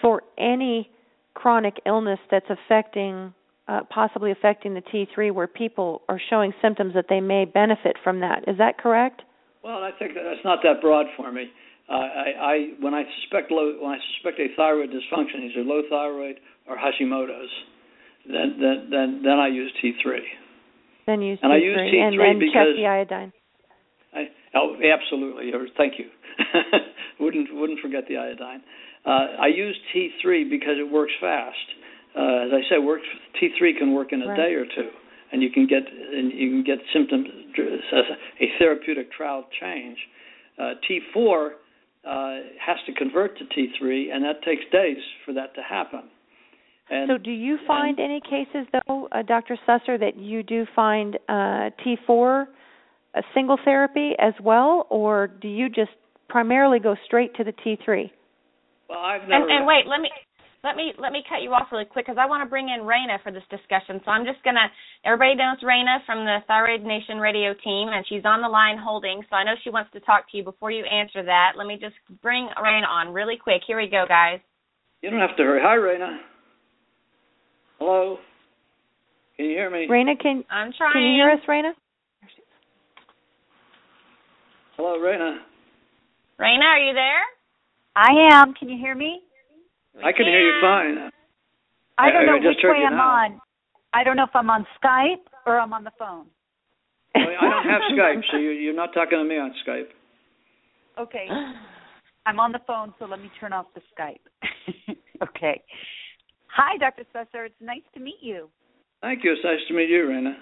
for 0.00 0.22
any 0.36 0.90
chronic 1.34 1.80
illness 1.86 2.18
that's 2.30 2.48
affecting 2.50 3.32
uh, 3.68 3.82
possibly 3.90 4.30
affecting 4.30 4.72
the 4.74 4.80
T3 4.80 5.30
where 5.30 5.46
people 5.46 6.00
are 6.08 6.18
showing 6.30 6.54
symptoms 6.62 6.94
that 6.94 7.06
they 7.08 7.20
may 7.20 7.44
benefit 7.44 7.96
from 8.02 8.20
that. 8.20 8.48
Is 8.48 8.56
that 8.56 8.78
correct? 8.78 9.22
Well, 9.62 9.84
I 9.84 9.90
think 9.92 10.14
that 10.14 10.22
that's 10.24 10.42
not 10.44 10.60
that 10.62 10.80
broad 10.80 11.06
for 11.18 11.30
me. 11.30 11.52
Uh, 11.88 11.92
I, 11.92 12.32
I 12.40 12.68
when 12.80 12.94
I 12.94 13.04
suspect 13.20 13.50
low 13.50 13.74
when 13.80 13.92
I 13.92 13.98
suspect 14.14 14.40
a 14.40 14.48
thyroid 14.56 14.90
dysfunction, 14.90 15.40
either 15.44 15.62
low 15.62 15.82
thyroid 15.88 16.40
or 16.66 16.76
Hashimoto's, 16.76 17.50
then 18.26 18.56
then 18.60 18.88
then, 18.90 19.22
then 19.22 19.38
I 19.38 19.48
use 19.48 19.70
T3. 19.82 20.18
Then 21.06 21.22
use 21.22 21.38
And 21.42 21.52
T3 21.52 21.54
I 21.54 21.58
use 21.58 21.76
T3 21.78 22.00
and, 22.02 22.20
and 22.20 22.40
check 22.40 22.48
because- 22.52 22.76
the 22.76 22.86
iodine. 22.86 23.32
I, 24.14 24.24
oh, 24.54 24.76
absolutely. 24.82 25.50
Thank 25.76 25.94
you. 25.98 26.06
wouldn't 27.20 27.48
wouldn't 27.52 27.80
forget 27.80 28.04
the 28.08 28.16
iodine. 28.16 28.62
Uh, 29.04 29.40
I 29.40 29.48
use 29.48 29.76
T3 29.94 30.50
because 30.50 30.76
it 30.78 30.90
works 30.90 31.12
fast. 31.20 31.56
Uh, 32.16 32.46
as 32.46 32.50
I 32.52 32.60
said, 32.68 32.78
works 32.84 33.06
T3 33.40 33.78
can 33.78 33.92
work 33.92 34.12
in 34.12 34.22
a 34.22 34.28
Right. 34.28 34.36
day 34.36 34.54
or 34.54 34.64
two, 34.64 34.90
and 35.32 35.42
you 35.42 35.50
can 35.50 35.66
get 35.66 35.82
and 35.88 36.32
you 36.32 36.50
can 36.50 36.64
get 36.64 36.78
symptoms 36.92 37.28
a 38.40 38.58
therapeutic 38.58 39.12
trial 39.12 39.46
change. 39.60 39.98
Uh, 40.58 40.74
T4 40.88 41.50
uh, 42.04 42.36
has 42.58 42.78
to 42.86 42.92
convert 42.94 43.38
to 43.38 43.44
T3, 43.44 44.12
and 44.12 44.24
that 44.24 44.42
takes 44.42 44.62
days 44.72 44.98
for 45.24 45.32
that 45.34 45.54
to 45.54 45.62
happen. 45.62 46.04
And 46.90 47.08
so 47.08 47.18
do 47.18 47.30
you 47.30 47.58
find 47.66 48.00
any 48.00 48.20
cases 48.20 48.66
though, 48.72 49.08
uh, 49.12 49.22
Dr. 49.22 49.58
Susser, 49.68 50.00
that 50.00 50.16
you 50.16 50.42
do 50.42 50.66
find 50.74 51.16
uh, 51.28 51.70
T4 51.84 52.46
a 53.14 53.22
single 53.34 53.58
therapy 53.64 54.12
as 54.18 54.34
well, 54.42 54.86
or 54.90 55.26
do 55.26 55.48
you 55.48 55.68
just 55.68 55.90
primarily 56.28 56.78
go 56.78 56.94
straight 57.06 57.34
to 57.36 57.44
the 57.44 57.52
T3? 57.52 58.10
well, 58.88 58.98
I've 58.98 59.28
never. 59.28 59.44
And, 59.44 59.52
and 59.52 59.66
wait, 59.66 59.84
let 59.86 60.00
me 60.00 60.08
let 60.64 60.74
me 60.74 60.92
let 60.98 61.12
me 61.12 61.22
cut 61.28 61.42
you 61.42 61.52
off 61.52 61.68
really 61.70 61.84
quick 61.84 62.06
because 62.06 62.18
I 62.18 62.26
want 62.26 62.42
to 62.42 62.48
bring 62.48 62.68
in 62.68 62.82
Raina 62.82 63.22
for 63.22 63.30
this 63.30 63.44
discussion. 63.50 64.00
So 64.04 64.10
I'm 64.10 64.24
just 64.24 64.42
gonna. 64.42 64.66
Everybody 65.04 65.36
knows 65.36 65.60
Raina 65.62 66.04
from 66.04 66.24
the 66.24 66.40
Thyroid 66.48 66.82
Nation 66.82 67.18
radio 67.18 67.52
team, 67.52 67.92
and 67.92 68.04
she's 68.08 68.24
on 68.24 68.40
the 68.40 68.48
line 68.48 68.80
holding. 68.80 69.22
So 69.28 69.36
I 69.36 69.44
know 69.44 69.54
she 69.62 69.70
wants 69.70 69.92
to 69.92 70.00
talk 70.00 70.30
to 70.32 70.36
you. 70.36 70.42
Before 70.42 70.70
you 70.70 70.84
answer 70.84 71.22
that, 71.22 71.52
let 71.56 71.66
me 71.66 71.78
just 71.80 71.94
bring 72.22 72.48
Raina 72.56 72.88
on 72.88 73.12
really 73.12 73.36
quick. 73.36 73.62
Here 73.66 73.76
we 73.76 73.88
go, 73.88 74.04
guys. 74.08 74.40
You 75.02 75.10
don't 75.10 75.20
have 75.20 75.36
to 75.36 75.42
hurry. 75.44 75.60
Hi, 75.62 75.76
Raina. 75.76 76.18
Hello. 77.78 78.18
Can 79.36 79.46
you 79.46 79.52
hear 79.52 79.70
me? 79.70 79.86
Raina, 79.86 80.18
can 80.20 80.42
I'm 80.50 80.72
trying. 80.76 80.92
can 80.92 81.02
you 81.02 81.14
hear 81.14 81.30
us, 81.30 81.40
Raina? 81.46 81.70
Hello, 84.78 84.94
Raina. 84.96 85.38
Raina, 86.40 86.62
are 86.62 86.78
you 86.78 86.94
there? 86.94 87.24
I 87.96 88.30
am. 88.32 88.54
Can 88.54 88.68
you 88.68 88.78
hear 88.78 88.94
me? 88.94 89.20
We 89.96 90.04
I 90.04 90.12
can 90.12 90.24
hear 90.26 90.38
you 90.40 90.54
fine. 90.62 91.10
I 91.98 92.10
don't 92.12 92.20
I- 92.20 92.22
I 92.22 92.26
know 92.26 92.36
just 92.38 92.56
which 92.58 92.62
heard 92.62 92.72
way 92.74 92.78
you 92.78 92.86
I'm 92.86 92.96
now. 92.96 93.08
on. 93.10 93.40
I 93.92 94.04
don't 94.04 94.16
know 94.16 94.22
if 94.22 94.36
I'm 94.36 94.48
on 94.50 94.64
Skype 94.80 95.26
or 95.46 95.58
I'm 95.58 95.72
on 95.72 95.82
the 95.82 95.90
phone. 95.98 96.26
Well, 97.16 97.26
I 97.40 97.50
don't 97.50 97.64
have 97.64 97.82
Skype, 97.90 98.22
so 98.30 98.36
you, 98.36 98.50
you're 98.50 98.74
not 98.74 98.94
talking 98.94 99.18
to 99.18 99.24
me 99.24 99.36
on 99.36 99.52
Skype. 99.66 99.88
Okay. 100.96 101.26
I'm 102.26 102.38
on 102.38 102.52
the 102.52 102.60
phone, 102.64 102.94
so 103.00 103.06
let 103.06 103.20
me 103.20 103.32
turn 103.40 103.52
off 103.52 103.66
the 103.74 103.80
Skype. 103.98 104.96
okay. 105.24 105.60
Hi, 106.54 106.76
Dr. 106.78 107.02
Susser. 107.12 107.46
It's 107.46 107.54
nice 107.60 107.82
to 107.94 108.00
meet 108.00 108.18
you. 108.20 108.48
Thank 109.00 109.24
you. 109.24 109.32
It's 109.32 109.42
nice 109.42 109.58
to 109.66 109.74
meet 109.74 109.88
you, 109.88 110.04
Raina. 110.04 110.34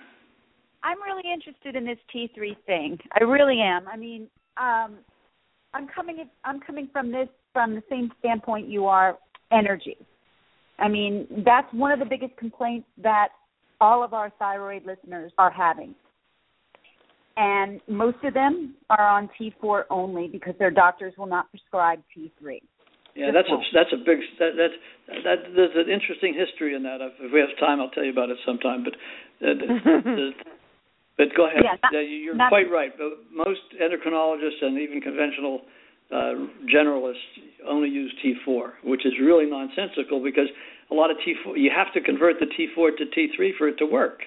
I'm 0.86 1.02
really 1.02 1.28
interested 1.34 1.74
in 1.74 1.84
this 1.84 1.98
T3 2.14 2.56
thing. 2.64 2.98
I 3.20 3.24
really 3.24 3.60
am. 3.60 3.88
I 3.88 3.96
mean, 3.96 4.28
um, 4.56 4.98
I'm 5.74 5.88
coming. 5.94 6.18
I'm 6.44 6.60
coming 6.60 6.88
from 6.92 7.10
this 7.10 7.28
from 7.52 7.74
the 7.74 7.82
same 7.90 8.10
standpoint 8.20 8.68
you 8.68 8.86
are. 8.86 9.18
Energy. 9.52 9.96
I 10.78 10.88
mean, 10.88 11.26
that's 11.44 11.66
one 11.72 11.92
of 11.92 11.98
the 11.98 12.04
biggest 12.04 12.36
complaints 12.36 12.86
that 13.02 13.28
all 13.80 14.04
of 14.04 14.14
our 14.14 14.30
thyroid 14.38 14.84
listeners 14.86 15.32
are 15.38 15.50
having. 15.50 15.94
and 17.36 17.80
most 17.88 18.16
of 18.24 18.34
them 18.34 18.74
are 18.90 19.06
on 19.08 19.28
T4 19.38 19.84
only 19.90 20.28
because 20.28 20.54
their 20.58 20.70
doctors 20.70 21.12
will 21.18 21.26
not 21.26 21.50
prescribe 21.50 22.00
T3. 22.16 22.60
Yeah, 23.14 23.30
that's 23.32 23.48
a 23.48 23.56
that's 23.72 23.92
a 23.92 23.96
big 23.96 24.18
that 24.38 24.52
that 24.56 24.70
that 25.24 25.36
there's 25.54 25.72
an 25.74 25.90
interesting 25.90 26.34
history 26.36 26.74
in 26.74 26.82
that. 26.82 27.00
If 27.00 27.32
we 27.32 27.40
have 27.40 27.48
time, 27.58 27.80
I'll 27.80 27.88
tell 27.90 28.04
you 28.04 28.12
about 28.12 28.28
it 28.28 28.36
sometime. 28.44 28.84
But 28.84 28.94
uh, 29.40 29.54
the, 29.56 30.30
but 31.16 31.28
go 31.36 31.46
ahead. 31.46 31.62
Yeah, 31.64 31.76
not, 31.82 32.00
You're 32.00 32.34
not, 32.34 32.50
quite 32.50 32.70
right. 32.70 32.92
Most 33.32 33.60
endocrinologists 33.80 34.62
and 34.62 34.78
even 34.78 35.00
conventional 35.00 35.62
uh, 36.10 36.34
generalists 36.72 37.24
only 37.68 37.88
use 37.88 38.12
T4, 38.24 38.70
which 38.84 39.04
is 39.06 39.12
really 39.20 39.46
nonsensical 39.46 40.22
because 40.22 40.48
a 40.90 40.94
lot 40.94 41.10
of 41.10 41.16
T4 41.18 41.56
you 41.56 41.70
have 41.74 41.92
to 41.94 42.00
convert 42.00 42.36
the 42.38 42.46
T4 42.46 42.96
to 42.98 43.04
T3 43.04 43.50
for 43.58 43.68
it 43.68 43.76
to 43.78 43.86
work. 43.86 44.20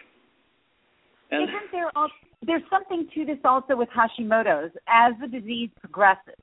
And 1.32 1.44
Isn't 1.44 1.72
there 1.72 1.92
there's 2.46 2.64
something 2.70 3.08
to 3.14 3.26
this 3.26 3.38
also 3.44 3.76
with 3.76 3.90
Hashimoto's 3.90 4.72
as 4.88 5.14
the 5.22 5.28
disease 5.28 5.70
progresses 5.80 6.40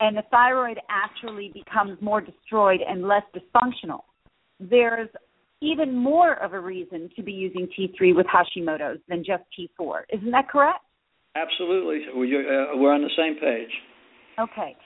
and 0.00 0.16
the 0.16 0.22
thyroid 0.30 0.78
actually 0.88 1.52
becomes 1.52 2.00
more 2.00 2.20
destroyed 2.20 2.80
and 2.86 3.06
less 3.06 3.22
dysfunctional, 3.34 4.00
there's 4.60 5.08
even 5.60 5.94
more 5.94 6.34
of 6.42 6.52
a 6.52 6.60
reason 6.60 7.10
to 7.16 7.22
be 7.22 7.32
using 7.32 7.68
T3 7.78 8.14
with 8.14 8.26
Hashimoto's 8.26 9.00
than 9.08 9.24
just 9.24 9.42
T4. 9.58 10.02
Isn't 10.12 10.30
that 10.30 10.48
correct? 10.48 10.80
Absolutely. 11.34 12.06
We're, 12.14 12.72
uh, 12.72 12.76
on 12.76 13.02
the 13.02 13.10
same 13.16 13.34
page. 13.40 13.70
Okay. 14.38 14.76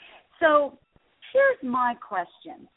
So 0.41 0.79
here's 1.33 1.71
my 1.71 1.95
question. 2.07 2.69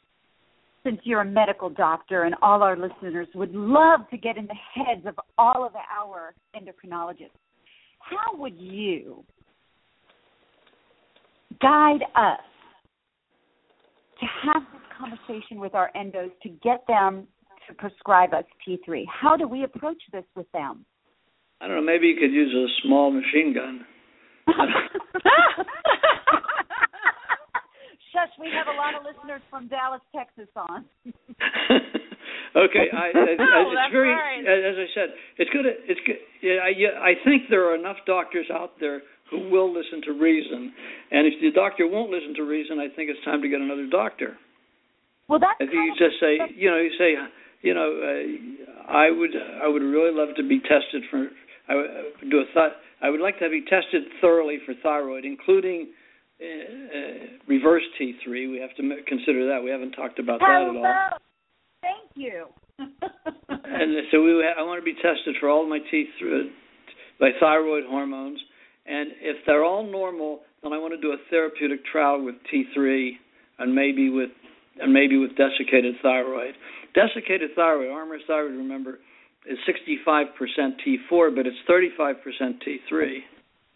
Since 0.84 1.00
you're 1.04 1.22
a 1.22 1.26
medical 1.26 1.70
doctor 1.70 2.24
and 2.24 2.36
all 2.42 2.62
our 2.62 2.78
listeners 2.78 3.28
would 3.34 3.54
love 3.54 4.02
to 4.12 4.18
get 4.18 4.38
in 4.38 4.46
the 4.46 4.84
heads 4.84 5.06
of 5.08 5.16
all 5.38 5.66
of 5.66 5.74
our 5.76 6.36
endocrinologists, 6.56 7.32
how 8.00 8.38
would 8.38 8.56
you 8.60 9.24
guide 11.60 12.02
us 12.16 12.40
to 14.20 14.26
have 14.44 14.62
this 14.72 14.82
conversation 14.98 15.60
with 15.60 15.74
our 15.74 15.92
endos 15.96 16.32
to 16.44 16.50
get 16.50 16.86
them 16.88 17.28
to 17.68 17.74
prescribe 17.74 18.34
us 18.34 18.46
T3? 18.68 19.06
How 19.10 19.36
do 19.38 19.48
we 19.48 19.64
approach 19.64 20.02
this 20.12 20.26
with 20.36 20.52
them? 20.52 20.86
I 21.62 21.68
don't 21.68 21.78
know. 21.78 21.84
Maybe 21.84 22.08
you 22.08 22.16
could 22.16 22.32
use 22.32 22.54
a 22.54 22.68
small 22.86 23.12
machine 23.12 23.54
gun. 23.54 23.86
Shush, 28.16 28.32
we 28.40 28.48
have 28.56 28.68
a 28.72 28.78
lot 28.78 28.96
of 28.96 29.04
listeners 29.04 29.42
from 29.50 29.68
Dallas, 29.68 30.02
Texas 30.16 30.48
on. 30.56 30.86
okay, 32.56 32.88
I, 32.96 33.12
I, 33.12 33.36
oh, 33.40 33.74
it's 33.76 33.92
very, 33.92 34.12
right. 34.12 34.40
as 34.40 34.76
I 34.80 34.88
said, 34.96 35.10
it's 35.38 35.50
good. 35.52 35.66
It's 35.66 36.00
good. 36.06 36.16
Yeah, 36.42 36.64
I, 36.64 36.72
I 37.12 37.14
think 37.26 37.50
there 37.50 37.68
are 37.68 37.76
enough 37.76 37.98
doctors 38.06 38.48
out 38.54 38.80
there 38.80 39.02
who 39.30 39.50
will 39.50 39.68
listen 39.74 40.02
to 40.06 40.14
reason. 40.14 40.72
And 41.12 41.28
if 41.28 41.34
the 41.42 41.52
doctor 41.52 41.88
won't 41.88 42.12
listen 42.12 42.34
to 42.36 42.44
reason, 42.44 42.80
I 42.80 42.88
think 42.96 43.10
it's 43.10 43.24
time 43.26 43.42
to 43.42 43.50
get 43.50 43.60
another 43.60 43.88
doctor. 43.90 44.38
Well, 45.28 45.40
that's 45.40 45.58
if 45.60 45.74
you 45.74 45.92
just 45.98 46.22
say, 46.22 46.38
you 46.56 46.70
know, 46.70 46.78
you 46.78 46.92
say, 47.00 47.18
you 47.66 47.74
know, 47.74 47.90
uh, 47.90 48.92
I 48.92 49.10
would, 49.10 49.32
I 49.64 49.68
would 49.68 49.82
really 49.82 50.14
love 50.14 50.36
to 50.38 50.44
be 50.48 50.60
tested 50.60 51.04
for. 51.10 51.28
I 51.68 51.76
would 51.76 52.30
do 52.30 52.40
a 52.40 52.46
thought. 52.54 52.74
I 53.02 53.10
would 53.10 53.22
like 53.22 53.40
to 53.40 53.50
be 53.50 53.62
tested 53.62 54.04
thoroughly 54.22 54.60
for 54.66 54.74
thyroid, 54.82 55.26
including 55.26 55.90
uh, 56.40 56.46
uh, 56.46 57.26
reverse 57.48 57.84
T3. 58.00 58.52
We 58.52 58.60
have 58.62 58.76
to 58.78 59.04
consider 59.08 59.50
that. 59.50 59.64
We 59.64 59.72
haven't 59.72 59.92
talked 59.92 60.20
about 60.20 60.40
Hello. 60.42 60.82
that 60.82 60.88
at 60.88 61.14
all. 61.14 61.20
Thank 61.82 62.12
you. 62.16 62.46
and 62.78 63.98
so 64.12 64.22
we, 64.22 64.46
I 64.46 64.62
want 64.62 64.80
to 64.80 64.86
be 64.86 64.96
tested 64.96 65.36
for 65.40 65.50
all 65.50 65.68
my 65.68 65.80
T3, 65.80 66.50
my 67.20 67.32
thyroid 67.40 67.84
hormones 67.90 68.40
and 68.86 69.10
if 69.22 69.38
they're 69.46 69.64
all 69.64 69.84
normal, 69.84 70.42
then 70.62 70.72
I 70.74 70.78
want 70.78 70.94
to 70.94 71.02
do 71.02 71.12
a 71.12 71.18
therapeutic 71.30 71.86
trial 71.86 72.24
with 72.24 72.36
T3 72.54 73.12
and 73.60 73.74
maybe 73.74 74.10
with 74.10 74.30
and 74.80 74.92
maybe 74.92 75.18
with 75.18 75.32
desiccated 75.38 75.96
thyroid. 76.04 76.54
Desiccated 76.96 77.52
thyroid, 77.56 77.92
Armour 77.92 78.20
thyroid, 78.26 78.54
remember, 78.54 79.00
is 79.46 79.58
65% 79.68 80.32
T4, 81.12 81.36
but 81.36 81.46
it's 81.46 81.58
35% 81.70 82.16
T3, 82.64 83.18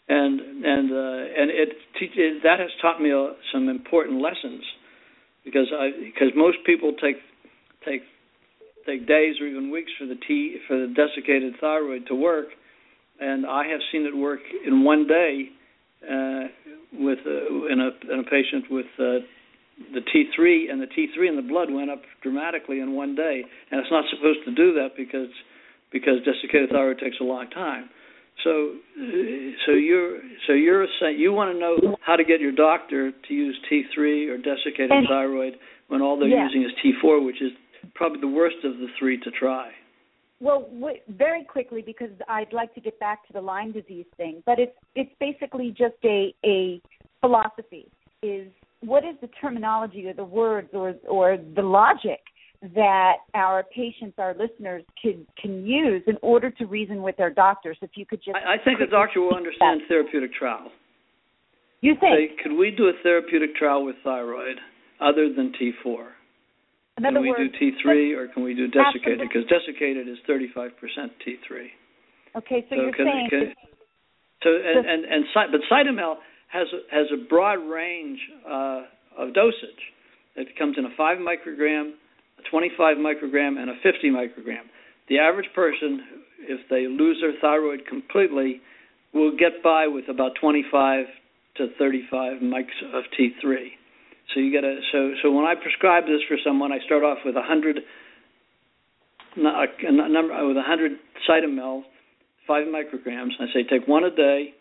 and 0.07 0.39
and 0.65 0.91
uh, 0.91 1.41
and 1.41 1.51
it, 1.51 1.69
it 2.01 2.43
that 2.43 2.59
has 2.59 2.69
taught 2.81 3.01
me 3.01 3.11
uh, 3.11 3.33
some 3.53 3.67
important 3.67 4.21
lessons 4.21 4.63
because 5.43 5.67
I 5.77 5.91
because 5.99 6.31
most 6.35 6.57
people 6.65 6.93
take 6.93 7.17
take 7.85 8.01
take 8.85 9.05
days 9.05 9.35
or 9.41 9.47
even 9.47 9.69
weeks 9.69 9.91
for 9.99 10.05
the 10.05 10.17
T 10.27 10.57
for 10.67 10.79
the 10.79 10.87
desiccated 10.87 11.55
thyroid 11.59 12.07
to 12.07 12.15
work, 12.15 12.47
and 13.19 13.45
I 13.45 13.67
have 13.67 13.81
seen 13.91 14.05
it 14.05 14.15
work 14.15 14.39
in 14.65 14.83
one 14.83 15.07
day 15.07 15.49
uh, 16.03 16.47
with 16.93 17.19
uh, 17.25 17.65
in 17.67 17.79
a 17.79 18.13
in 18.13 18.19
a 18.19 18.23
patient 18.23 18.65
with 18.71 18.87
uh, 18.97 19.19
the 19.93 20.01
T3 20.01 20.71
and 20.71 20.81
the 20.81 20.87
T3 20.87 21.29
in 21.29 21.35
the 21.35 21.41
blood 21.41 21.71
went 21.71 21.89
up 21.89 22.01
dramatically 22.21 22.79
in 22.79 22.93
one 22.93 23.15
day, 23.15 23.43
and 23.71 23.79
it's 23.79 23.91
not 23.91 24.05
supposed 24.09 24.39
to 24.45 24.53
do 24.53 24.73
that 24.73 24.89
because 24.97 25.29
because 25.91 26.21
desiccated 26.23 26.69
thyroid 26.69 26.99
takes 26.99 27.17
a 27.19 27.23
long 27.23 27.49
time. 27.49 27.89
So 28.43 28.75
so 29.65 29.71
you're 29.73 30.19
so 30.47 30.53
you're 30.53 30.85
saying 31.01 31.19
you 31.19 31.33
want 31.33 31.53
to 31.53 31.59
know 31.59 31.97
how 32.01 32.15
to 32.15 32.23
get 32.23 32.39
your 32.39 32.51
doctor 32.51 33.11
to 33.11 33.33
use 33.33 33.57
T3 33.71 34.29
or 34.29 34.37
desiccated 34.37 34.91
and, 34.91 35.07
thyroid 35.07 35.53
when 35.87 36.01
all 36.01 36.17
they're 36.17 36.29
yeah. 36.29 36.45
using 36.45 36.63
is 36.63 36.71
T4, 36.83 37.25
which 37.25 37.41
is 37.41 37.51
probably 37.95 38.21
the 38.21 38.27
worst 38.27 38.57
of 38.63 38.77
the 38.77 38.87
three 38.97 39.19
to 39.21 39.31
try. 39.31 39.71
Well, 40.39 40.69
w- 40.73 40.99
very 41.09 41.43
quickly 41.43 41.81
because 41.81 42.11
I'd 42.29 42.53
like 42.53 42.73
to 42.75 42.81
get 42.81 42.97
back 42.99 43.27
to 43.27 43.33
the 43.33 43.41
Lyme 43.41 43.73
disease 43.73 44.05
thing, 44.15 44.41
but 44.45 44.59
it's 44.59 44.77
it's 44.95 45.11
basically 45.19 45.69
just 45.71 45.95
a 46.05 46.33
a 46.45 46.81
philosophy. 47.19 47.87
Is 48.21 48.51
what 48.89 49.05
is 49.05 49.15
the 49.21 49.29
terminology 49.39 50.07
or 50.07 50.13
the 50.13 50.23
words 50.23 50.69
or 50.73 50.95
or 51.07 51.37
the 51.55 51.61
logic 51.61 52.19
that 52.75 53.17
our 53.35 53.63
patients, 53.73 54.15
our 54.17 54.35
listeners, 54.35 54.83
can 55.01 55.25
can 55.41 55.65
use 55.65 56.01
in 56.07 56.17
order 56.21 56.49
to 56.49 56.65
reason 56.65 57.03
with 57.03 57.15
their 57.15 57.29
doctors? 57.29 57.77
If 57.81 57.91
you 57.95 58.05
could 58.05 58.19
just, 58.19 58.35
I, 58.35 58.55
I 58.55 58.57
think 58.63 58.79
the 58.79 58.87
doctor 58.89 59.21
will 59.21 59.35
understand 59.35 59.81
that. 59.81 59.87
therapeutic 59.87 60.33
trial. 60.33 60.71
You 61.81 61.93
think? 61.99 62.31
Say, 62.31 62.43
could 62.43 62.57
we 62.57 62.71
do 62.71 62.87
a 62.87 62.93
therapeutic 63.03 63.55
trial 63.55 63.85
with 63.85 63.95
thyroid 64.03 64.57
other 64.99 65.31
than 65.31 65.53
T4? 65.53 66.07
In 66.97 67.03
can 67.03 67.21
we 67.21 67.29
words, 67.29 67.55
do 67.59 67.71
T3 67.87 68.17
or 68.17 68.27
can 68.27 68.43
we 68.43 68.53
do 68.53 68.67
desiccated? 68.67 69.21
Because 69.21 69.47
desiccated 69.47 70.09
is 70.09 70.17
35% 70.27 70.73
T3. 71.23 71.71
Okay, 72.35 72.65
so, 72.67 72.75
so 72.75 72.75
you're 72.75 72.91
can, 72.91 73.05
saying 73.05 73.27
can, 73.29 73.53
so 74.43 74.49
and 74.49 74.85
and 74.85 75.05
and 75.05 75.23
but 75.33 75.61
Cytomel 75.71 76.17
has 76.49 76.67
a, 76.73 76.95
has 76.95 77.07
a 77.13 77.27
broad 77.29 77.59
range 77.69 78.19
uh, 78.45 78.83
of 79.17 79.33
dosage. 79.33 79.83
It 80.35 80.57
comes 80.57 80.77
in 80.77 80.85
a 80.85 80.89
five 80.97 81.17
microgram, 81.17 81.93
a 82.39 82.49
25 82.49 82.97
microgram, 82.97 83.57
and 83.59 83.69
a 83.69 83.75
50 83.83 84.09
microgram. 84.09 84.65
The 85.09 85.19
average 85.19 85.49
person, 85.53 86.01
if 86.41 86.61
they 86.69 86.87
lose 86.87 87.17
their 87.21 87.33
thyroid 87.41 87.85
completely, 87.87 88.61
will 89.13 89.31
get 89.31 89.63
by 89.63 89.87
with 89.87 90.07
about 90.09 90.33
25 90.39 91.05
to 91.57 91.67
35 91.77 92.41
mics 92.41 92.77
of 92.93 93.03
T3. 93.19 93.69
So 94.33 94.39
you 94.39 94.51
get 94.51 94.63
a 94.63 94.79
so 94.91 95.13
so 95.23 95.31
when 95.31 95.45
I 95.45 95.55
prescribe 95.55 96.05
this 96.05 96.21
for 96.27 96.37
someone, 96.45 96.71
I 96.71 96.77
start 96.85 97.03
off 97.03 97.17
with 97.25 97.35
a 97.35 97.41
hundred 97.41 97.77
a 99.35 99.91
number 99.91 100.47
with 100.47 100.57
a 100.57 100.61
hundred 100.61 100.91
cytomel, 101.27 101.81
five 102.45 102.67
micrograms. 102.67 103.31
I 103.39 103.45
say 103.51 103.63
take 103.63 103.87
one 103.87 104.03
a 104.03 104.15
day 104.15 104.53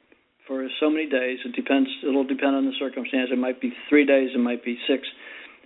for 0.49 0.66
so 0.81 0.91
many 0.91 1.07
days. 1.07 1.39
It 1.45 1.55
depends. 1.55 1.89
It'll 2.03 2.27
depend 2.27 2.57
on 2.57 2.65
the 2.65 2.73
circumstance. 2.81 3.29
It 3.31 3.39
might 3.39 3.61
be 3.61 3.73
three 3.89 4.05
days. 4.05 4.31
It 4.35 4.39
might 4.39 4.65
be 4.65 4.77
six. 4.89 5.07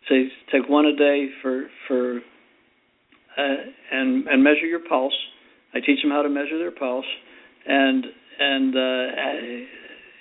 Say 0.09 0.27
take 0.51 0.69
one 0.69 0.85
a 0.85 0.97
day 0.97 1.29
for 1.41 1.67
for 1.89 2.21
uh, 3.39 3.57
and 3.93 4.27
and 4.27 4.43
measure 4.43 4.67
your 4.67 4.81
pulse. 4.87 5.17
I 5.73 5.79
teach 5.79 6.03
them 6.03 6.11
how 6.11 6.23
to 6.23 6.29
measure 6.29 6.59
their 6.59 6.73
pulse, 6.73 7.07
and 7.67 8.05
and 8.39 8.77
uh, 8.77 9.23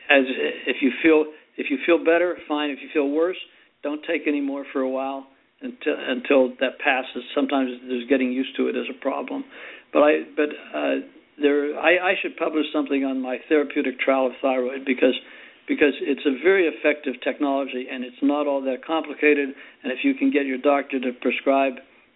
as 0.10 0.24
if 0.68 0.78
you 0.82 0.92
feel 1.04 1.26
if 1.58 1.68
you 1.70 1.78
feel 1.86 1.98
better, 1.98 2.38
fine. 2.48 2.70
If 2.70 2.80
you 2.82 2.90
feel 2.94 3.10
worse, 3.10 3.38
don't 3.84 4.02
take 4.08 4.22
any 4.28 4.42
more 4.42 4.66
for 4.72 4.82
a 4.82 4.90
while 4.90 5.28
until 5.62 5.96
until 5.98 6.50
that 6.60 6.80
passes. 6.80 7.24
Sometimes 7.36 7.72
there's 7.88 8.08
getting 8.08 8.32
used 8.32 8.56
to 8.58 8.68
it 8.68 8.76
as 8.76 8.86
a 8.90 9.00
problem, 9.02 9.44
but 9.92 10.00
I 10.00 10.12
but 10.36 10.50
uh, 10.76 10.96
there 11.42 11.80
I, 11.80 12.12
I 12.12 12.14
should 12.22 12.38
publish 12.38 12.66
something 12.74 13.04
on 13.04 13.22
my 13.22 13.38
therapeutic 13.50 14.00
trial 14.00 14.28
of 14.28 14.34
thyroid 14.42 14.86
because 14.86 15.16
because 15.68 15.94
it's 16.02 16.26
a 16.26 16.36
very 16.44 16.68
effective 16.68 17.14
technology 17.24 17.88
and 17.92 18.04
it's 18.04 18.22
not 18.22 18.48
all 18.48 18.62
that 18.62 18.86
complicated. 18.86 19.50
And 19.84 19.92
if 19.92 20.00
you 20.04 20.14
can 20.16 20.32
get 20.32 20.46
your 20.46 20.58
doctor 20.58 21.00
to 21.00 21.12
prescribe 21.22 21.74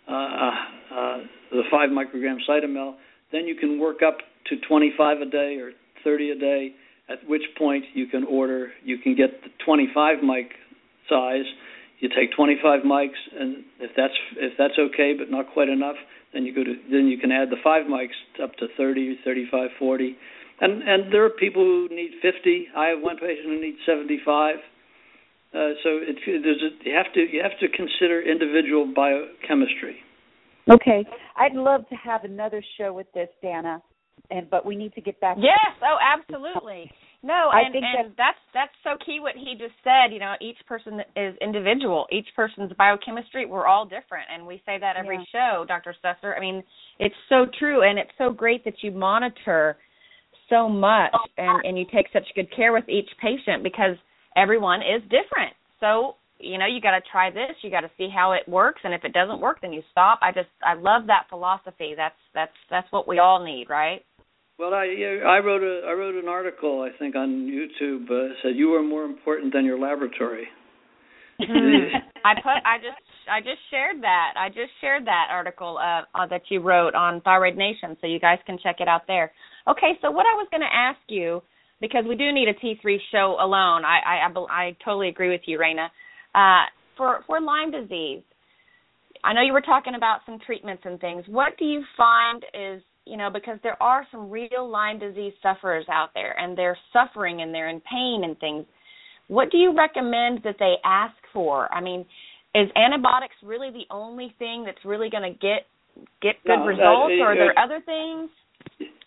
uh, 0.09 0.11
uh, 0.11 1.17
the 1.51 1.63
five 1.71 1.89
microgram 1.89 2.37
cytomel, 2.47 2.95
then 3.31 3.45
you 3.45 3.55
can 3.55 3.79
work 3.79 4.01
up 4.05 4.17
to 4.49 4.55
25 4.67 5.21
a 5.21 5.25
day 5.25 5.57
or 5.57 5.71
30 6.03 6.31
a 6.31 6.35
day. 6.39 6.75
At 7.07 7.19
which 7.29 7.43
point 7.57 7.85
you 7.93 8.07
can 8.07 8.23
order, 8.23 8.71
you 8.83 8.97
can 8.97 9.15
get 9.15 9.41
the 9.43 9.49
25 9.63 10.23
mic 10.23 10.51
size. 11.07 11.45
You 11.99 12.09
take 12.09 12.35
25 12.35 12.81
mics, 12.81 13.21
and 13.39 13.63
if 13.79 13.91
that's 13.95 14.13
if 14.37 14.53
that's 14.57 14.73
okay, 14.77 15.13
but 15.17 15.31
not 15.31 15.45
quite 15.53 15.69
enough, 15.69 15.95
then 16.35 16.45
you 16.45 16.53
go 16.53 16.63
to 16.63 16.75
then 16.91 17.07
you 17.07 17.17
can 17.17 17.31
add 17.31 17.49
the 17.49 17.57
five 17.63 17.87
mics 17.87 18.19
up 18.43 18.53
to 18.57 18.67
30, 18.77 19.19
35, 19.23 19.69
40, 19.79 20.15
and 20.61 20.83
and 20.83 21.11
there 21.11 21.23
are 21.23 21.31
people 21.31 21.63
who 21.63 21.87
need 21.89 22.11
50. 22.21 22.67
I 22.75 22.87
have 22.87 23.01
one 23.01 23.15
patient 23.15 23.47
who 23.47 23.61
needs 23.61 23.77
75. 23.87 24.55
Uh, 25.55 25.71
so 25.83 25.89
it, 26.03 26.17
there's 26.27 26.61
a, 26.61 26.69
you 26.83 26.93
have 26.93 27.11
to 27.13 27.21
you 27.21 27.41
have 27.41 27.57
to 27.59 27.67
consider 27.71 28.21
individual 28.21 28.91
biochemistry. 28.93 30.03
Okay, 30.69 31.05
I'd 31.37 31.53
love 31.53 31.87
to 31.89 31.95
have 31.95 32.25
another 32.25 32.61
show 32.77 32.91
with 32.91 33.07
this, 33.13 33.29
Danna, 33.41 33.81
and 34.29 34.49
but 34.49 34.65
we 34.65 34.75
need 34.75 34.93
to 34.95 35.01
get 35.01 35.19
back. 35.21 35.37
Yes, 35.39 35.71
oh, 35.81 35.97
absolutely. 36.03 36.91
No, 37.25 37.49
I 37.51 37.61
and, 37.61 37.73
think 37.73 37.83
and 37.83 38.13
that's 38.15 38.37
that's 38.53 38.71
so 38.83 38.97
key 39.03 39.19
what 39.19 39.33
he 39.33 39.55
just 39.57 39.73
said. 39.83 40.13
You 40.13 40.19
know, 40.19 40.35
each 40.39 40.57
person 40.67 41.01
is 41.15 41.35
individual. 41.41 42.05
Each 42.11 42.27
person's 42.35 42.71
biochemistry, 42.77 43.47
we're 43.47 43.65
all 43.65 43.83
different, 43.83 44.27
and 44.31 44.45
we 44.45 44.61
say 44.63 44.77
that 44.77 44.95
every 44.95 45.17
Yeah. 45.17 45.23
show, 45.31 45.65
Dr. 45.67 45.95
Susser. 46.03 46.37
I 46.37 46.39
mean, 46.39 46.63
it's 46.99 47.15
so 47.27 47.47
true, 47.57 47.81
and 47.81 47.97
it's 47.97 48.15
so 48.19 48.29
great 48.31 48.63
that 48.65 48.83
you 48.83 48.91
monitor 48.91 49.77
so 50.49 50.69
much 50.69 51.15
and 51.39 51.65
and 51.65 51.79
you 51.79 51.85
take 51.91 52.05
such 52.13 52.27
good 52.35 52.51
care 52.55 52.73
with 52.73 52.87
each 52.87 53.09
patient 53.19 53.63
because 53.63 53.97
everyone 54.35 54.83
is 54.83 55.01
different. 55.09 55.53
So 55.79 56.17
you 56.37 56.59
know, 56.59 56.67
you 56.67 56.79
got 56.79 56.91
to 56.91 57.01
try 57.11 57.31
this. 57.31 57.55
You 57.63 57.71
got 57.71 57.81
to 57.81 57.91
see 57.97 58.09
how 58.13 58.33
it 58.33 58.47
works, 58.47 58.81
and 58.83 58.93
if 58.93 59.03
it 59.03 59.13
doesn't 59.13 59.39
work, 59.39 59.61
then 59.61 59.73
you 59.73 59.81
stop. 59.91 60.19
I 60.21 60.31
just 60.31 60.49
I 60.63 60.75
love 60.75 61.07
that 61.07 61.25
philosophy. 61.29 61.95
That's 61.97 62.21
that's 62.35 62.53
that's 62.69 62.91
what 62.91 63.07
we 63.07 63.17
all 63.17 63.43
need, 63.43 63.67
right? 63.67 64.05
Well, 64.57 64.73
I 64.73 64.85
I 65.27 65.39
wrote 65.39 65.63
a 65.63 65.85
I 65.85 65.91
wrote 65.93 66.15
an 66.15 66.29
article 66.29 66.81
I 66.81 66.97
think 66.97 67.15
on 67.15 67.47
YouTube 67.51 68.09
uh, 68.09 68.33
said 68.41 68.55
you 68.55 68.73
are 68.75 68.83
more 68.83 69.03
important 69.03 69.53
than 69.53 69.65
your 69.65 69.77
laboratory. 69.77 70.47
I 71.39 72.33
put 72.35 72.63
I 72.63 72.77
just 72.77 73.03
I 73.29 73.41
just 73.41 73.59
shared 73.69 74.01
that. 74.01 74.33
I 74.37 74.47
just 74.47 74.71
shared 74.79 75.05
that 75.07 75.27
article 75.29 75.77
uh, 75.77 76.03
uh 76.17 76.27
that 76.27 76.43
you 76.49 76.61
wrote 76.61 76.95
on 76.95 77.19
Thyroid 77.21 77.57
Nation, 77.57 77.97
so 77.99 78.07
you 78.07 78.19
guys 78.19 78.39
can 78.45 78.57
check 78.63 78.77
it 78.79 78.87
out 78.87 79.01
there. 79.07 79.33
Okay, 79.67 79.99
so 80.01 80.09
what 80.09 80.25
I 80.25 80.35
was 80.35 80.47
going 80.51 80.61
to 80.61 80.73
ask 80.73 80.99
you 81.09 81.41
because 81.81 82.05
we 82.07 82.15
do 82.15 82.31
need 82.31 82.47
a 82.47 82.53
T3 82.53 82.97
show 83.11 83.35
alone. 83.41 83.83
I 83.83 83.99
I 84.05 84.27
I, 84.27 84.45
I 84.49 84.77
totally 84.85 85.09
agree 85.09 85.29
with 85.29 85.41
you, 85.47 85.59
Raina. 85.59 85.87
Uh, 86.33 86.69
for 86.95 87.25
for 87.27 87.41
Lyme 87.41 87.71
disease, 87.71 88.23
I 89.21 89.33
know 89.33 89.41
you 89.41 89.51
were 89.51 89.59
talking 89.59 89.95
about 89.95 90.19
some 90.25 90.39
treatments 90.45 90.83
and 90.85 90.97
things. 91.01 91.25
What 91.27 91.57
do 91.59 91.65
you 91.65 91.83
find 91.97 92.41
is 92.53 92.81
you 93.05 93.17
know 93.17 93.29
because 93.29 93.57
there 93.63 93.81
are 93.81 94.05
some 94.11 94.29
real 94.29 94.69
Lyme 94.69 94.99
disease 94.99 95.33
sufferers 95.41 95.85
out 95.89 96.09
there, 96.13 96.37
and 96.39 96.57
they're 96.57 96.77
suffering 96.93 97.41
and 97.41 97.53
they're 97.53 97.69
in 97.69 97.81
pain 97.81 98.21
and 98.23 98.37
things. 98.39 98.65
What 99.27 99.51
do 99.51 99.57
you 99.57 99.75
recommend 99.75 100.41
that 100.43 100.55
they 100.59 100.75
ask 100.83 101.15
for? 101.33 101.73
I 101.73 101.81
mean, 101.81 102.05
is 102.53 102.69
antibiotics 102.75 103.35
really 103.43 103.71
the 103.71 103.85
only 103.91 104.33
thing 104.39 104.63
that's 104.65 104.83
really 104.85 105.09
going 105.09 105.23
to 105.23 105.37
get 105.39 105.65
get 106.21 106.35
good 106.45 106.57
No, 106.57 106.63
uh, 106.63 106.67
results, 106.67 107.13
or 107.19 107.27
are 107.27 107.31
uh, 107.33 107.35
there 107.35 107.59
other 107.59 107.81
things? 107.85 108.29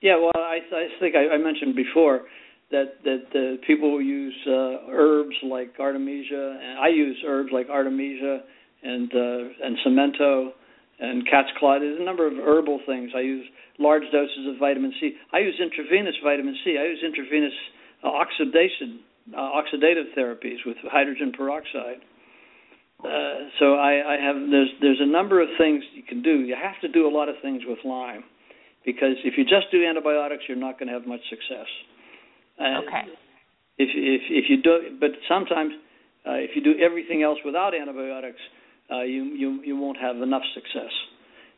Yeah, 0.00 0.16
well, 0.16 0.32
I, 0.36 0.58
I 0.72 0.86
think 1.00 1.14
I, 1.16 1.34
I 1.34 1.38
mentioned 1.38 1.74
before 1.74 2.22
that 2.70 3.02
that 3.04 3.24
the 3.32 3.56
people 3.66 4.00
use 4.00 4.34
uh, 4.46 4.90
herbs 4.90 5.36
like 5.42 5.74
artemisia, 5.80 6.58
and 6.62 6.78
I 6.78 6.88
use 6.88 7.16
herbs 7.26 7.50
like 7.52 7.68
artemisia 7.68 8.40
and 8.82 9.10
uh, 9.12 9.66
and 9.66 9.76
samento 9.86 10.50
and 11.00 11.24
cat's 11.28 11.48
claw. 11.58 11.78
There's 11.78 12.00
a 12.00 12.04
number 12.04 12.26
of 12.26 12.34
herbal 12.34 12.80
things. 12.86 13.10
I 13.16 13.20
use 13.20 13.46
large 13.78 14.04
doses 14.12 14.46
of 14.48 14.58
vitamin 14.58 14.92
C. 15.00 15.12
I 15.32 15.38
use 15.38 15.54
intravenous 15.60 16.14
vitamin 16.22 16.56
C. 16.64 16.76
I 16.78 16.84
use 16.86 17.02
intravenous 17.04 17.54
uh, 18.04 18.08
oxidation 18.08 19.00
uh, 19.36 19.60
oxidative 19.60 20.14
therapies 20.16 20.64
with 20.64 20.76
hydrogen 20.84 21.32
peroxide. 21.36 22.00
Uh, 23.04 23.46
so 23.60 23.74
I, 23.74 24.14
I 24.14 24.16
have 24.20 24.36
there's 24.50 24.70
there's 24.80 25.00
a 25.00 25.06
number 25.06 25.40
of 25.40 25.48
things 25.58 25.84
you 25.94 26.02
can 26.02 26.22
do. 26.22 26.40
You 26.40 26.56
have 26.60 26.80
to 26.80 26.88
do 26.88 27.06
a 27.06 27.12
lot 27.12 27.28
of 27.28 27.36
things 27.42 27.62
with 27.66 27.78
Lyme 27.84 28.24
because 28.84 29.14
if 29.24 29.34
you 29.36 29.44
just 29.44 29.70
do 29.70 29.84
antibiotics, 29.84 30.44
you're 30.48 30.58
not 30.58 30.78
going 30.78 30.88
to 30.88 30.94
have 30.94 31.06
much 31.06 31.20
success. 31.30 31.68
Uh, 32.58 32.82
Okay. 32.82 33.04
If 33.78 33.90
if 33.94 34.22
if 34.30 34.44
you 34.50 34.60
do, 34.60 34.98
but 34.98 35.10
sometimes 35.28 35.72
uh, 36.26 36.32
if 36.42 36.50
you 36.56 36.62
do 36.62 36.74
everything 36.82 37.22
else 37.22 37.38
without 37.44 37.74
antibiotics, 37.74 38.40
uh, 38.90 39.02
you 39.02 39.22
you 39.36 39.62
you 39.62 39.76
won't 39.76 39.98
have 39.98 40.16
enough 40.16 40.42
success. 40.54 40.90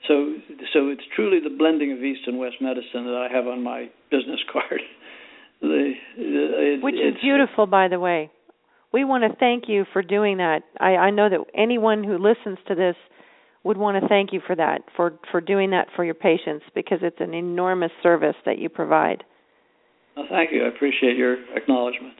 So 0.08 0.34
so 0.72 0.88
it's 0.88 1.02
truly 1.14 1.40
the 1.40 1.54
blending 1.56 1.92
of 1.92 2.02
East 2.02 2.22
and 2.26 2.38
West 2.38 2.56
medicine 2.60 3.04
that 3.04 3.28
I 3.30 3.34
have 3.34 3.46
on 3.46 3.62
my 3.62 3.90
business 4.10 4.40
card. 4.52 4.80
the, 5.60 5.92
it, 6.16 6.82
Which 6.82 6.94
is 6.94 7.20
beautiful, 7.20 7.66
by 7.66 7.88
the 7.88 8.00
way. 8.00 8.30
We 8.92 9.04
want 9.04 9.24
to 9.30 9.36
thank 9.38 9.64
you 9.68 9.84
for 9.92 10.02
doing 10.02 10.38
that. 10.38 10.62
I, 10.80 10.96
I 10.96 11.10
know 11.10 11.28
that 11.28 11.44
anyone 11.54 12.02
who 12.02 12.18
listens 12.18 12.58
to 12.66 12.74
this 12.74 12.96
would 13.62 13.76
want 13.76 14.02
to 14.02 14.08
thank 14.08 14.32
you 14.32 14.40
for 14.44 14.56
that, 14.56 14.82
for 14.96 15.18
for 15.30 15.40
doing 15.40 15.70
that 15.70 15.88
for 15.94 16.04
your 16.04 16.14
patients, 16.14 16.64
because 16.74 16.98
it's 17.02 17.20
an 17.20 17.34
enormous 17.34 17.92
service 18.02 18.36
that 18.46 18.58
you 18.58 18.68
provide. 18.68 19.22
Well, 20.16 20.26
thank 20.30 20.50
you. 20.52 20.64
I 20.64 20.68
appreciate 20.68 21.16
your 21.16 21.36
acknowledgement. 21.54 22.14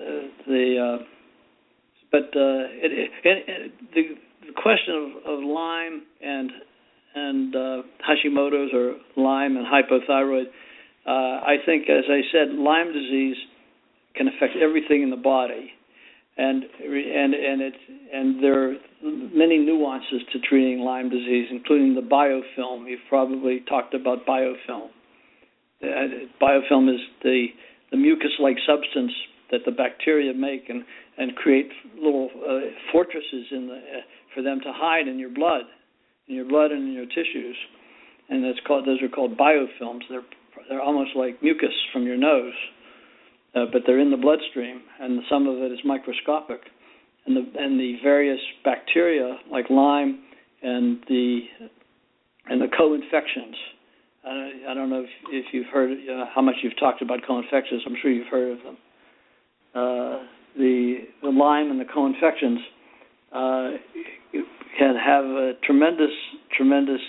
Uh, 0.00 0.04
the 0.46 0.98
uh, 1.00 1.04
but 2.10 2.30
uh, 2.34 2.70
it, 2.80 2.92
it, 2.92 3.10
it, 3.24 3.72
the, 3.94 4.02
the 4.46 4.52
question 4.60 4.94
of, 5.26 5.38
of 5.38 5.44
Lyme 5.44 6.02
and 6.22 6.50
and 7.14 7.54
uh, 7.54 7.82
Hashimoto's 8.08 8.72
or 8.74 8.96
Lyme 9.16 9.56
and 9.56 9.66
hypothyroid, 9.66 10.46
uh, 11.06 11.10
I 11.10 11.56
think, 11.64 11.88
as 11.88 12.04
I 12.08 12.20
said, 12.32 12.54
Lyme 12.54 12.92
disease 12.92 13.36
can 14.14 14.28
affect 14.28 14.56
everything 14.60 15.02
in 15.02 15.10
the 15.10 15.16
body, 15.16 15.70
and 16.36 16.64
and 16.64 17.34
and 17.34 17.62
it 17.62 17.74
and 18.12 18.42
there 18.42 18.70
are 18.70 18.74
many 19.02 19.58
nuances 19.58 20.22
to 20.32 20.38
treating 20.40 20.80
Lyme 20.80 21.08
disease, 21.08 21.48
including 21.50 21.94
the 21.94 22.02
biofilm. 22.02 22.88
You've 22.88 23.00
probably 23.08 23.62
talked 23.68 23.94
about 23.94 24.26
biofilm. 24.26 24.88
Uh, 25.82 25.86
biofilm 26.42 26.92
is 26.92 27.00
the 27.22 27.46
the 27.90 27.96
mucus-like 27.96 28.56
substance 28.66 29.12
that 29.50 29.60
the 29.64 29.72
bacteria 29.72 30.34
make 30.34 30.68
and 30.68 30.84
and 31.16 31.34
create 31.36 31.70
little 31.96 32.30
uh, 32.48 32.60
fortresses 32.92 33.46
in 33.50 33.68
the 33.68 33.74
uh, 33.74 34.00
for 34.34 34.42
them 34.42 34.60
to 34.60 34.72
hide 34.74 35.08
in 35.08 35.18
your 35.18 35.30
blood, 35.30 35.62
in 36.28 36.34
your 36.34 36.44
blood 36.44 36.70
and 36.70 36.88
in 36.88 36.92
your 36.92 37.06
tissues, 37.06 37.56
and 38.28 38.44
that's 38.44 38.58
called 38.66 38.86
those 38.86 39.02
are 39.02 39.08
called 39.08 39.36
biofilms. 39.36 40.00
They're 40.10 40.22
they're 40.68 40.82
almost 40.82 41.10
like 41.16 41.42
mucus 41.42 41.74
from 41.92 42.04
your 42.04 42.16
nose, 42.16 42.52
uh, 43.54 43.64
but 43.72 43.82
they're 43.86 44.00
in 44.00 44.10
the 44.10 44.16
bloodstream, 44.16 44.82
and 45.00 45.22
some 45.30 45.46
of 45.46 45.58
it 45.58 45.72
is 45.72 45.78
microscopic, 45.84 46.60
and 47.26 47.36
the 47.36 47.44
and 47.58 47.78
the 47.78 47.96
various 48.02 48.40
bacteria 48.64 49.38
like 49.50 49.70
Lyme 49.70 50.20
and 50.62 50.98
the 51.08 51.40
and 52.48 52.60
the 52.60 52.68
co-infections. 52.76 53.56
I, 54.24 54.74
don't 54.74 54.90
know 54.90 55.00
if, 55.00 55.10
if 55.30 55.46
you've 55.54 55.68
heard 55.72 55.90
uh, 55.90 56.26
how 56.34 56.42
much 56.42 56.56
you've 56.62 56.78
talked 56.78 57.00
about 57.00 57.20
co-infections. 57.26 57.82
I'm 57.86 57.96
sure 58.02 58.10
you've 58.10 58.26
heard 58.26 58.58
of 58.58 58.58
them. 58.62 58.76
Uh, 59.74 60.26
the 60.56 60.96
the 61.22 61.30
Lyme 61.30 61.70
and 61.70 61.80
the 61.80 61.86
co-infections 61.86 62.58
uh, 63.32 63.70
can 64.78 64.94
have 64.96 65.24
a 65.24 65.52
tremendous 65.64 66.10
tremendous 66.56 67.00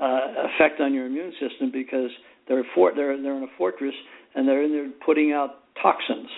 uh, 0.00 0.20
effect 0.54 0.80
on 0.80 0.92
your 0.92 1.06
immune 1.06 1.32
system 1.40 1.70
because 1.72 2.10
they're 2.48 2.64
they're 2.74 3.22
they're 3.22 3.36
in 3.36 3.42
a 3.42 3.56
fortress 3.58 3.94
and 4.34 4.46
they're 4.46 4.62
in 4.62 4.72
there 4.72 4.90
putting 5.04 5.32
out 5.32 5.62
toxins. 5.82 6.28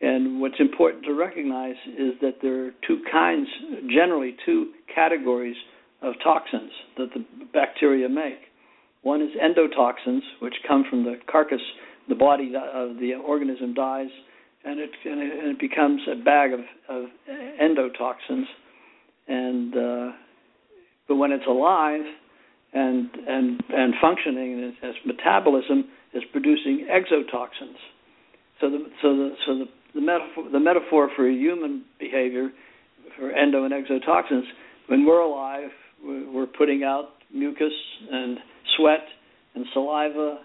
And 0.00 0.40
what's 0.40 0.58
important 0.58 1.04
to 1.04 1.12
recognize 1.12 1.76
is 1.86 2.14
that 2.22 2.36
there 2.40 2.66
are 2.66 2.70
two 2.86 3.02
kinds, 3.12 3.46
generally 3.90 4.34
two 4.46 4.72
categories 4.94 5.56
of 6.00 6.14
toxins 6.24 6.70
that 6.96 7.08
the 7.14 7.24
bacteria 7.52 8.08
make. 8.08 8.38
One 9.02 9.20
is 9.20 9.30
endotoxins, 9.36 10.20
which 10.40 10.54
come 10.66 10.84
from 10.88 11.04
the 11.04 11.16
carcass, 11.30 11.60
the 12.08 12.14
body 12.14 12.52
of 12.56 12.96
the 12.96 13.14
organism 13.14 13.74
dies, 13.74 14.08
and 14.64 14.80
it 14.80 14.90
and 15.04 15.20
it, 15.20 15.38
and 15.38 15.48
it 15.48 15.60
becomes 15.60 16.00
a 16.10 16.16
bag 16.22 16.52
of, 16.52 16.60
of 16.88 17.04
endotoxins. 17.60 18.44
And 19.28 19.76
uh, 19.76 20.12
but 21.08 21.16
when 21.16 21.32
it's 21.32 21.46
alive 21.46 22.02
and 22.72 23.10
and 23.26 23.62
and 23.70 23.94
functioning, 24.00 24.52
and 24.54 24.90
as 24.90 24.94
metabolism 25.06 25.88
is 26.14 26.22
producing 26.32 26.86
exotoxins. 26.90 27.76
So 28.60 28.70
the 28.70 28.84
so 29.02 29.16
the 29.16 29.30
so 29.46 29.58
the 29.58 29.64
the 29.94 30.00
metaphor 30.00 30.50
the 30.50 30.60
metaphor 30.60 31.10
for 31.16 31.28
human 31.28 31.84
behavior 31.98 32.50
for 33.18 33.30
endo 33.32 33.64
and 33.64 33.72
exotoxins 33.74 34.44
when 34.86 35.04
we're 35.06 35.20
alive 35.20 35.70
we're 36.04 36.46
putting 36.46 36.84
out 36.84 37.10
mucus 37.32 37.72
and 38.10 38.38
sweat 38.76 39.04
and 39.54 39.64
saliva 39.72 40.38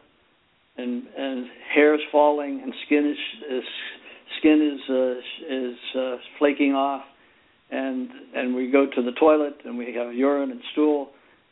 and 0.77 1.03
and 1.17 1.47
hairs 1.73 2.01
falling 2.11 2.61
and 2.63 2.73
skin 2.85 3.05
is, 3.05 3.57
is 3.57 3.63
skin 4.45 4.61
is 4.61 4.89
uh, 4.89 5.53
is 5.53 5.77
uh, 5.97 6.17
flaking 6.37 6.73
off 6.73 7.03
and 7.71 8.09
and 8.35 8.55
we 8.55 8.69
go 8.71 8.85
to 8.85 9.01
the 9.01 9.11
toilet 9.19 9.55
and 9.65 9.77
we 9.77 9.93
have 9.93 10.13
urine 10.13 10.51
and 10.51 10.61
stool 10.71 11.09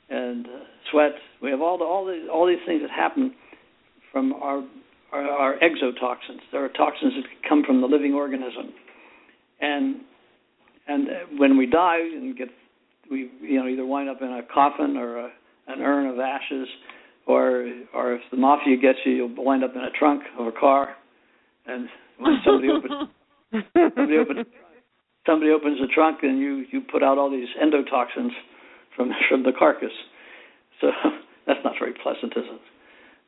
and 0.09 0.45
uh, 0.45 0.49
sweat. 0.91 1.11
We 1.41 1.49
have 1.49 1.61
all 1.61 1.77
the 1.77 1.85
all 1.85 2.05
the 2.05 2.27
all 2.31 2.47
these 2.47 2.63
things 2.65 2.81
that 2.81 2.91
happen 2.91 3.33
from 4.11 4.33
our 4.33 4.63
are, 5.11 5.23
are 5.23 5.55
exotoxins. 5.55 6.41
There 6.51 6.63
are 6.63 6.69
toxins 6.69 7.13
that 7.15 7.49
come 7.49 7.63
from 7.65 7.81
the 7.81 7.87
living 7.87 8.13
organism, 8.13 8.73
and 9.59 9.95
and 10.87 11.07
when 11.39 11.57
we 11.57 11.65
die 11.65 11.99
and 11.99 12.37
get 12.37 12.49
we 13.09 13.31
you 13.41 13.59
know 13.59 13.67
either 13.67 13.85
wind 13.85 14.09
up 14.09 14.21
in 14.21 14.27
a 14.27 14.41
coffin 14.53 14.97
or 14.97 15.17
a, 15.17 15.29
an 15.67 15.81
urn 15.81 16.07
of 16.07 16.19
ashes, 16.19 16.67
or 17.25 17.67
or 17.93 18.13
if 18.13 18.21
the 18.29 18.37
mafia 18.37 18.77
gets 18.77 18.99
you, 19.03 19.13
you'll 19.13 19.43
wind 19.43 19.63
up 19.63 19.75
in 19.75 19.81
a 19.81 19.91
trunk 19.97 20.21
of 20.37 20.45
a 20.45 20.51
car, 20.51 20.95
and 21.65 21.87
when 22.19 22.37
somebody 22.45 22.69
opens 22.69 23.09
somebody 23.95 24.17
opens 24.17 24.45
somebody 25.25 25.51
opens 25.51 25.79
the 25.79 25.87
trunk, 25.93 26.19
and 26.23 26.39
you 26.39 26.65
you 26.71 26.81
put 26.81 27.03
out 27.03 27.17
all 27.17 27.29
these 27.29 27.49
endotoxins 27.61 28.31
from 28.95 29.11
from 29.29 29.43
the 29.43 29.51
carcass. 29.57 29.93
So 30.81 30.87
that's 31.47 31.59
not 31.63 31.73
very 31.79 31.93
pleasant, 31.93 32.33
is 32.35 32.45
it? 32.45 32.61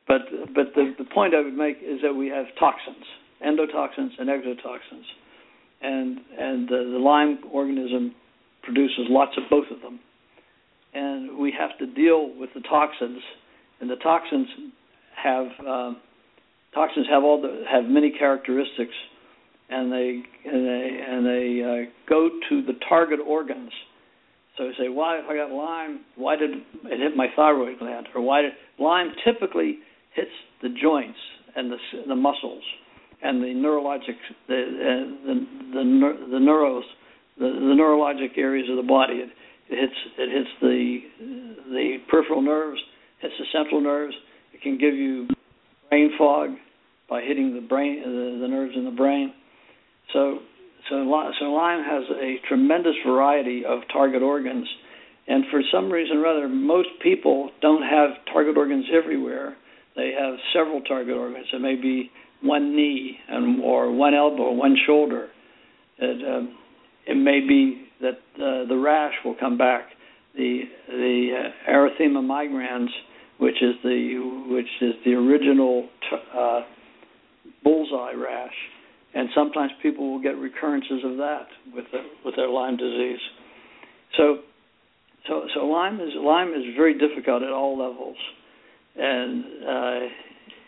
But 0.06 0.22
but 0.54 0.74
the 0.74 0.94
the 0.98 1.04
point 1.04 1.34
I 1.34 1.40
would 1.40 1.56
make 1.56 1.78
is 1.82 2.00
that 2.02 2.14
we 2.14 2.28
have 2.28 2.46
toxins, 2.58 3.04
endotoxins 3.44 4.10
and 4.18 4.28
exotoxins, 4.28 5.06
and 5.82 6.18
and 6.38 6.68
the, 6.68 6.90
the 6.92 6.98
Lyme 6.98 7.38
organism 7.50 8.14
produces 8.62 9.06
lots 9.08 9.32
of 9.36 9.44
both 9.50 9.66
of 9.70 9.80
them, 9.82 10.00
and 10.94 11.38
we 11.38 11.52
have 11.58 11.76
to 11.78 11.86
deal 11.86 12.34
with 12.36 12.50
the 12.54 12.60
toxins, 12.62 13.22
and 13.80 13.90
the 13.90 13.96
toxins 13.96 14.48
have 15.22 15.46
um, 15.66 15.96
toxins 16.76 17.06
have 17.10 17.24
all 17.24 17.40
the 17.40 17.64
have 17.68 17.84
many 17.84 18.12
characteristics, 18.16 18.94
and 19.70 19.90
they 19.90 20.22
and 20.44 20.66
they 20.66 21.00
and 21.08 21.26
they 21.26 21.62
uh, 21.64 21.90
go 22.08 22.28
to 22.48 22.62
the 22.62 22.74
target 22.88 23.18
organs. 23.26 23.72
So 24.56 24.64
you 24.64 24.72
say, 24.78 24.88
why 24.88 25.18
if 25.18 25.24
I 25.28 25.36
got 25.36 25.50
Lyme, 25.50 26.00
why 26.16 26.36
did 26.36 26.50
it 26.50 27.00
hit 27.00 27.16
my 27.16 27.28
thyroid 27.34 27.78
gland, 27.78 28.08
or 28.14 28.20
why 28.20 28.42
did 28.42 28.52
Lyme 28.78 29.12
typically 29.24 29.78
hits 30.14 30.30
the 30.62 30.68
joints 30.80 31.18
and 31.56 31.72
the 31.72 31.78
the 32.06 32.14
muscles 32.14 32.62
and 33.22 33.42
the 33.42 33.48
neurologic 33.48 34.16
the 34.46 35.16
the 35.26 35.46
the, 35.72 36.28
the 36.30 36.38
neuros 36.38 36.82
the, 37.38 37.44
the 37.44 37.74
neurologic 37.74 38.36
areas 38.36 38.68
of 38.70 38.76
the 38.76 38.88
body. 38.88 39.14
It, 39.14 39.30
it 39.68 39.80
hits 39.80 39.94
it 40.18 40.30
hits 40.30 40.50
the 40.60 40.98
the 41.70 41.96
peripheral 42.10 42.42
nerves, 42.42 42.80
hits 43.20 43.34
the 43.38 43.46
central 43.52 43.80
nerves. 43.80 44.14
It 44.52 44.62
can 44.62 44.78
give 44.78 44.94
you 44.94 45.26
brain 45.90 46.12
fog 46.16 46.50
by 47.08 47.22
hitting 47.22 47.54
the 47.54 47.60
brain 47.60 48.02
the, 48.02 48.38
the 48.40 48.48
nerves 48.48 48.72
in 48.76 48.84
the 48.84 48.90
brain. 48.90 49.32
So 50.12 50.38
so 50.88 50.96
so 51.38 51.44
Lyme 51.46 51.82
has 51.84 52.04
a 52.10 52.36
tremendous 52.48 52.94
variety 53.06 53.64
of 53.64 53.80
target 53.92 54.22
organs, 54.22 54.68
and 55.26 55.44
for 55.50 55.60
some 55.72 55.90
reason 55.90 56.18
or 56.18 56.26
other, 56.26 56.48
most 56.48 56.88
people 57.02 57.50
don't 57.60 57.82
have 57.82 58.10
target 58.32 58.56
organs 58.56 58.86
everywhere. 58.92 59.56
They 59.96 60.12
have 60.18 60.34
several 60.52 60.80
target 60.82 61.16
organs. 61.16 61.46
It 61.52 61.60
may 61.60 61.74
be 61.74 62.10
one 62.42 62.76
knee 62.76 63.18
and 63.28 63.62
or 63.62 63.90
one 63.92 64.14
elbow, 64.14 64.52
one 64.52 64.76
shoulder. 64.86 65.28
It, 65.98 66.26
um, 66.28 66.56
it 67.06 67.16
may 67.16 67.40
be 67.40 67.88
that 68.00 68.18
uh, 68.36 68.68
the 68.68 68.76
rash 68.76 69.14
will 69.24 69.36
come 69.38 69.56
back. 69.56 69.88
The 70.36 70.62
the 70.88 71.30
uh, 71.34 71.70
erythema 71.70 72.22
migrans, 72.22 72.88
which 73.38 73.56
is 73.62 73.74
the 73.82 74.44
which 74.50 74.68
is 74.82 74.94
the 75.04 75.14
original 75.14 75.88
t- 76.10 76.16
uh, 76.36 76.60
bullseye 77.62 78.14
rash, 78.14 78.54
and 79.14 79.28
sometimes 79.34 79.72
people 79.82 80.12
will 80.12 80.22
get 80.22 80.36
recurrences 80.36 81.02
of 81.04 81.16
that 81.18 81.46
with 81.74 81.84
the, 81.92 82.00
with 82.24 82.36
their 82.36 82.48
Lyme 82.48 82.76
disease. 82.76 83.20
So 84.16 84.38
so 85.28 85.42
so 85.54 85.66
Lyme 85.66 86.00
is 86.00 86.10
Lyme 86.16 86.54
is 86.54 86.74
very 86.76 86.96
difficult 86.98 87.42
at 87.42 87.50
all 87.50 87.78
levels, 87.78 88.16
and 88.96 89.44
uh, 89.66 90.00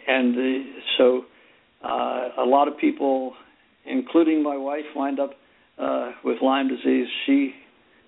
and 0.09 0.35
the, 0.35 0.65
so 0.97 1.25
uh, 1.85 2.29
a 2.39 2.47
lot 2.47 2.69
of 2.69 2.77
people, 2.79 3.35
including 3.87 4.43
my 4.43 4.57
wife, 4.57 4.85
wind 4.97 5.21
up 5.21 5.31
uh, 5.79 6.13
with 6.25 6.39
Lyme 6.43 6.69
disease. 6.69 7.07
She 7.27 7.55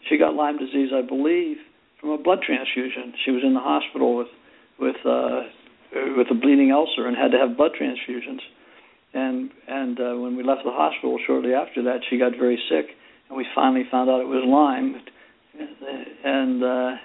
she 0.09 0.18
got 0.18 0.34
Lyme 0.34 0.59
disease, 0.59 0.90
I 0.94 1.02
believe, 1.02 1.59
from 2.01 2.10
a 2.10 2.18
blood 2.18 2.40
transfusion. 2.44 3.12
She 3.24 3.30
was 3.30 3.42
in 3.44 3.55
the 3.55 3.60
hospital 3.60 4.16
with 4.16 4.28
with 4.78 4.97
uh, 5.05 5.42
with 6.16 6.26
a 6.30 6.34
bleeding 6.34 6.72
ulcer 6.72 7.06
and 7.06 7.16
had 7.16 7.30
to 7.32 7.38
have 7.38 7.56
blood 7.56 7.72
transfusions. 7.80 8.40
And 9.12 9.50
and 9.66 9.98
uh, 9.98 10.14
when 10.18 10.36
we 10.36 10.44
left 10.44 10.62
the 10.64 10.70
hospital 10.70 11.18
shortly 11.26 11.52
after 11.52 11.82
that, 11.84 11.98
she 12.08 12.18
got 12.18 12.32
very 12.38 12.58
sick, 12.68 12.86
and 13.28 13.36
we 13.36 13.44
finally 13.54 13.84
found 13.90 14.08
out 14.08 14.20
it 14.20 14.28
was 14.28 14.44
Lyme, 14.46 15.02
and 16.24 16.62
uh, 16.62 16.96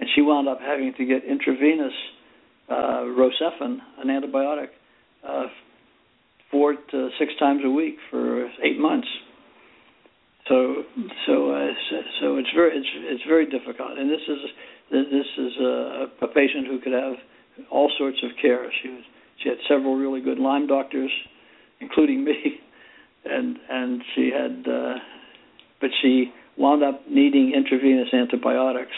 and 0.00 0.08
she 0.14 0.22
wound 0.22 0.48
up 0.48 0.58
having 0.60 0.92
to 0.98 1.04
get 1.04 1.24
intravenous 1.24 1.92
uh, 2.68 3.06
Rocephin, 3.06 3.78
an 3.98 4.08
antibiotic, 4.08 4.68
uh, 5.26 5.44
four 6.50 6.74
to 6.74 7.08
six 7.18 7.32
times 7.38 7.62
a 7.64 7.70
week 7.70 7.96
for 8.10 8.46
eight 8.64 8.78
months. 8.78 9.08
So 10.48 10.82
so 11.26 11.52
uh, 11.52 11.68
so, 12.20 12.36
it's 12.36 12.50
very 12.54 12.76
it's 12.76 12.88
it's 12.94 13.24
very 13.28 13.46
difficult, 13.46 13.98
and 13.98 14.10
this 14.10 14.22
is 14.26 14.38
this 14.90 15.26
is 15.38 15.52
a, 15.60 16.06
a 16.22 16.28
patient 16.28 16.66
who 16.66 16.80
could 16.80 16.94
have 16.94 17.14
all 17.70 17.90
sorts 17.98 18.18
of 18.24 18.30
care. 18.40 18.70
She 18.82 18.88
was 18.88 19.02
she 19.42 19.48
had 19.48 19.58
several 19.68 19.96
really 19.96 20.20
good 20.20 20.38
Lyme 20.38 20.66
doctors, 20.66 21.10
including 21.80 22.24
me, 22.24 22.34
and 23.24 23.56
and 23.68 24.02
she 24.14 24.30
had, 24.32 24.70
uh, 24.70 24.94
but 25.80 25.90
she 26.02 26.32
wound 26.56 26.82
up 26.82 27.02
needing 27.08 27.52
intravenous 27.54 28.08
antibiotics, 28.12 28.96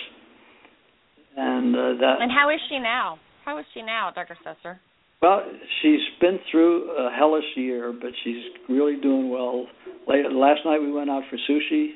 and 1.37 1.75
uh, 1.75 1.79
that. 2.01 2.17
And 2.21 2.31
how 2.31 2.51
is 2.51 2.61
she 2.69 2.79
now? 2.79 3.19
How 3.45 3.59
is 3.59 3.65
she 3.75 3.83
now, 3.83 4.11
Dr. 4.15 4.37
Susser? 4.45 4.79
Well, 5.23 5.43
she's 5.83 6.01
been 6.21 6.39
through 6.51 6.91
a 6.93 7.11
hellish 7.11 7.45
year, 7.57 7.93
but 7.93 8.11
she's 8.25 8.43
really 8.69 8.97
doing 9.01 9.29
well. 9.29 9.67
Last 10.07 10.61
night 10.65 10.81
we 10.81 10.91
went 10.91 11.11
out 11.11 11.25
for 11.29 11.37
sushi 11.37 11.91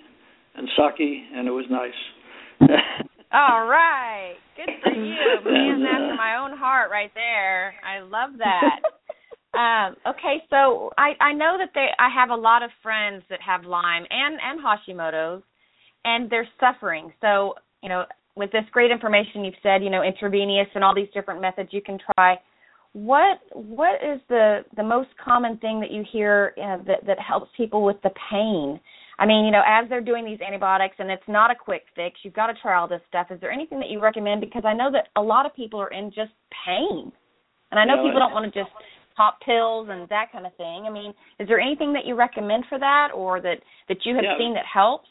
and 0.55 0.69
sake, 0.77 1.23
and 1.35 1.49
it 1.49 1.51
was 1.51 1.65
nice. 1.71 2.69
All 3.35 3.67
right, 3.67 4.37
good 4.57 4.71
for 4.83 4.93
you. 4.95 5.17
Man's 5.45 5.83
after 5.83 6.15
my 6.17 6.37
own 6.37 6.57
heart, 6.57 6.91
right 6.91 7.11
there. 7.15 7.75
I 7.85 8.01
love 8.01 8.39
that. 8.39 8.79
um, 9.59 9.97
okay, 10.07 10.43
so 10.49 10.91
I 10.97 11.13
I 11.21 11.33
know 11.33 11.57
that 11.59 11.71
they 11.75 11.89
I 11.99 12.09
have 12.15 12.31
a 12.31 12.41
lot 12.41 12.63
of 12.63 12.71
friends 12.81 13.25
that 13.31 13.41
have 13.45 13.65
Lyme 13.65 14.05
and 14.09 14.39
and 14.41 14.61
Hashimoto's, 14.61 15.43
and 16.05 16.31
they're 16.31 16.49
suffering. 16.61 17.13
So 17.21 17.55
you 17.83 17.89
know, 17.89 18.05
with 18.37 18.53
this 18.53 18.65
great 18.71 18.93
information 18.93 19.45
you've 19.45 19.55
said, 19.63 19.83
you 19.83 19.91
know, 19.91 20.03
intravenous 20.03 20.69
and 20.75 20.85
all 20.85 20.95
these 20.95 21.13
different 21.13 21.41
methods 21.41 21.71
you 21.73 21.83
can 21.83 21.99
try 22.15 22.39
what 22.95 23.41
what 23.53 23.97
is 23.97 24.21
the 24.29 24.61
the 24.77 24.83
most 24.83 25.09
common 25.23 25.59
thing 25.59 25.81
that 25.81 25.91
you 25.91 26.05
hear 26.11 26.55
uh, 26.57 26.79
that 26.87 27.05
that 27.07 27.19
helps 27.19 27.51
people 27.57 27.85
with 27.85 28.01
the 28.03 28.11
pain? 28.31 28.81
I 29.19 29.27
mean, 29.27 29.45
you 29.45 29.53
know, 29.53 29.63
as 29.67 29.89
they're 29.89 30.01
doing 30.01 30.25
these 30.25 30.41
antibiotics 30.41 30.97
and 30.99 31.11
it's 31.11 31.29
not 31.29 31.51
a 31.51 31.55
quick 31.55 31.83
fix, 31.95 32.21
you've 32.23 32.35
got 32.35 32.49
to 32.49 32.55
try 32.61 32.77
all 32.77 32.89
this 32.89 33.03
stuff. 33.09 33.29
Is 33.31 33.41
there 33.41 33.53
anything 33.53 33.79
that 33.79 33.89
you 33.89 34.01
recommend? 34.01 34.41
Because 34.41 34.65
I 34.67 34.75
know 34.75 34.91
that 34.91 35.09
a 35.17 35.23
lot 35.23 35.47
of 35.47 35.55
people 35.55 35.81
are 35.81 35.93
in 35.93 36.11
just 36.11 36.33
pain, 36.67 37.13
and 37.71 37.79
I 37.79 37.85
know 37.85 38.03
people 38.03 38.19
don't 38.19 38.33
want 38.33 38.53
to 38.53 38.59
just 38.59 38.73
pop 39.17 39.39
pills 39.47 39.89
and 39.91 40.09
that 40.09 40.33
kind 40.33 40.47
of 40.47 40.55
thing. 40.57 40.85
I 40.87 40.91
mean, 40.91 41.15
is 41.39 41.47
there 41.47 41.61
anything 41.61 41.93
that 41.93 42.05
you 42.05 42.17
recommend 42.17 42.65
for 42.69 42.79
that, 42.79 43.09
or 43.15 43.41
that 43.41 43.63
that 43.89 43.99
you 44.05 44.15
have 44.17 44.25
yeah. 44.25 44.39
seen 44.39 44.55
that 44.55 44.67
helps? 44.67 45.09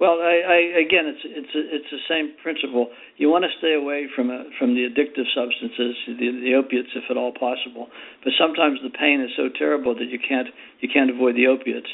Well, 0.00 0.18
I, 0.18 0.42
I, 0.42 0.58
again, 0.82 1.06
it's 1.06 1.22
it's 1.24 1.54
it's 1.54 1.90
the 1.90 2.02
same 2.10 2.34
principle. 2.42 2.90
You 3.16 3.30
want 3.30 3.46
to 3.46 3.52
stay 3.58 3.78
away 3.78 4.10
from 4.14 4.28
a, 4.28 4.50
from 4.58 4.74
the 4.74 4.90
addictive 4.90 5.30
substances, 5.30 5.94
the, 6.18 6.28
the 6.42 6.52
opiates, 6.58 6.90
if 6.98 7.06
at 7.10 7.16
all 7.16 7.32
possible. 7.32 7.86
But 8.26 8.34
sometimes 8.34 8.82
the 8.82 8.90
pain 8.90 9.22
is 9.22 9.30
so 9.36 9.48
terrible 9.48 9.94
that 9.94 10.10
you 10.10 10.18
can't 10.18 10.48
you 10.80 10.88
can't 10.92 11.10
avoid 11.10 11.36
the 11.36 11.46
opiates. 11.46 11.88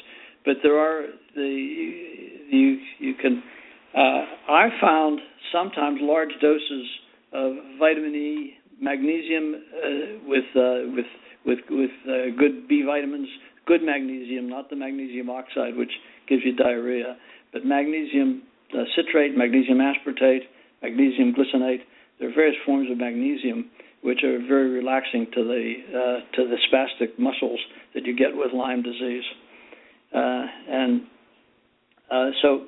But 0.44 0.64
there 0.64 0.80
are 0.80 1.12
the 1.34 2.42
you 2.50 2.78
you 2.98 3.14
can. 3.14 3.42
Uh, 3.94 4.52
I 4.52 4.68
found 4.80 5.20
sometimes 5.52 5.98
large 6.00 6.30
doses 6.40 6.86
of 7.32 7.52
vitamin 7.78 8.14
E, 8.14 8.54
magnesium 8.80 9.54
uh, 9.54 9.88
with 10.26 10.44
uh, 10.54 10.90
with 10.94 11.06
with 11.44 11.58
with 11.70 11.90
uh, 12.06 12.36
good 12.38 12.68
B 12.68 12.82
vitamins, 12.86 13.28
good 13.66 13.82
magnesium, 13.82 14.48
not 14.48 14.70
the 14.70 14.76
magnesium 14.76 15.28
oxide, 15.30 15.76
which 15.76 15.92
gives 16.28 16.42
you 16.44 16.54
diarrhea 16.54 17.16
but 17.52 17.64
magnesium 17.64 18.42
uh, 18.74 18.84
citrate, 18.94 19.36
magnesium 19.36 19.78
aspartate, 19.78 20.46
magnesium 20.82 21.34
glycinate, 21.34 21.80
there 22.18 22.28
are 22.30 22.34
various 22.34 22.56
forms 22.64 22.90
of 22.90 22.98
magnesium 22.98 23.70
which 24.02 24.22
are 24.24 24.38
very 24.46 24.70
relaxing 24.70 25.26
to 25.34 25.44
the 25.44 25.74
uh, 25.88 26.36
to 26.36 26.48
the 26.48 26.56
spastic 26.70 27.18
muscles 27.18 27.60
that 27.94 28.06
you 28.06 28.16
get 28.16 28.28
with 28.32 28.52
Lyme 28.52 28.82
disease, 28.82 29.24
and 30.12 31.02
uh, 32.10 32.30
so 32.42 32.66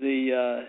the 0.00 0.30
uh, 0.32 0.64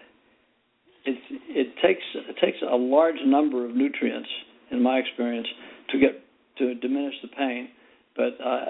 it 1.05 1.17
it 1.49 1.67
takes 1.81 2.03
it 2.15 2.35
takes 2.43 2.57
a 2.61 2.75
large 2.75 3.21
number 3.25 3.65
of 3.65 3.75
nutrients, 3.75 4.29
in 4.71 4.81
my 4.81 4.97
experience, 4.97 5.47
to 5.91 5.99
get 5.99 6.23
to 6.57 6.75
diminish 6.75 7.15
the 7.21 7.29
pain. 7.29 7.69
But 8.15 8.39
uh, 8.39 8.61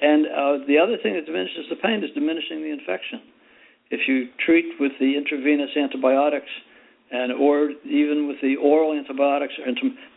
and 0.00 0.26
uh, 0.26 0.66
the 0.66 0.78
other 0.78 0.96
thing 1.02 1.14
that 1.14 1.26
diminishes 1.26 1.66
the 1.68 1.76
pain 1.76 2.04
is 2.04 2.10
diminishing 2.14 2.62
the 2.62 2.70
infection 2.70 3.20
if 3.90 4.08
you 4.08 4.28
treat 4.44 4.66
with 4.80 4.92
the 4.98 5.16
intravenous 5.16 5.70
antibiotics 5.76 6.50
and 7.10 7.32
or 7.32 7.70
even 7.84 8.26
with 8.26 8.36
the 8.42 8.56
oral 8.56 8.92
antibiotics 8.92 9.54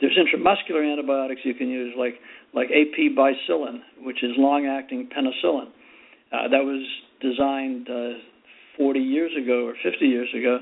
there's 0.02 0.18
intramuscular 0.18 0.90
antibiotics 0.90 1.42
you 1.44 1.54
can 1.54 1.68
use 1.68 1.94
like 1.98 2.16
like 2.54 2.68
AP 2.72 3.16
bicillin 3.16 3.80
which 4.02 4.24
is 4.24 4.32
long 4.38 4.66
acting 4.66 5.10
penicillin 5.16 5.68
uh, 6.32 6.48
that 6.48 6.64
was 6.64 6.84
designed 7.22 7.88
uh, 7.90 8.18
40 8.78 9.00
years 9.00 9.32
ago 9.42 9.66
or 9.66 9.74
50 9.84 10.06
years 10.06 10.30
ago 10.38 10.60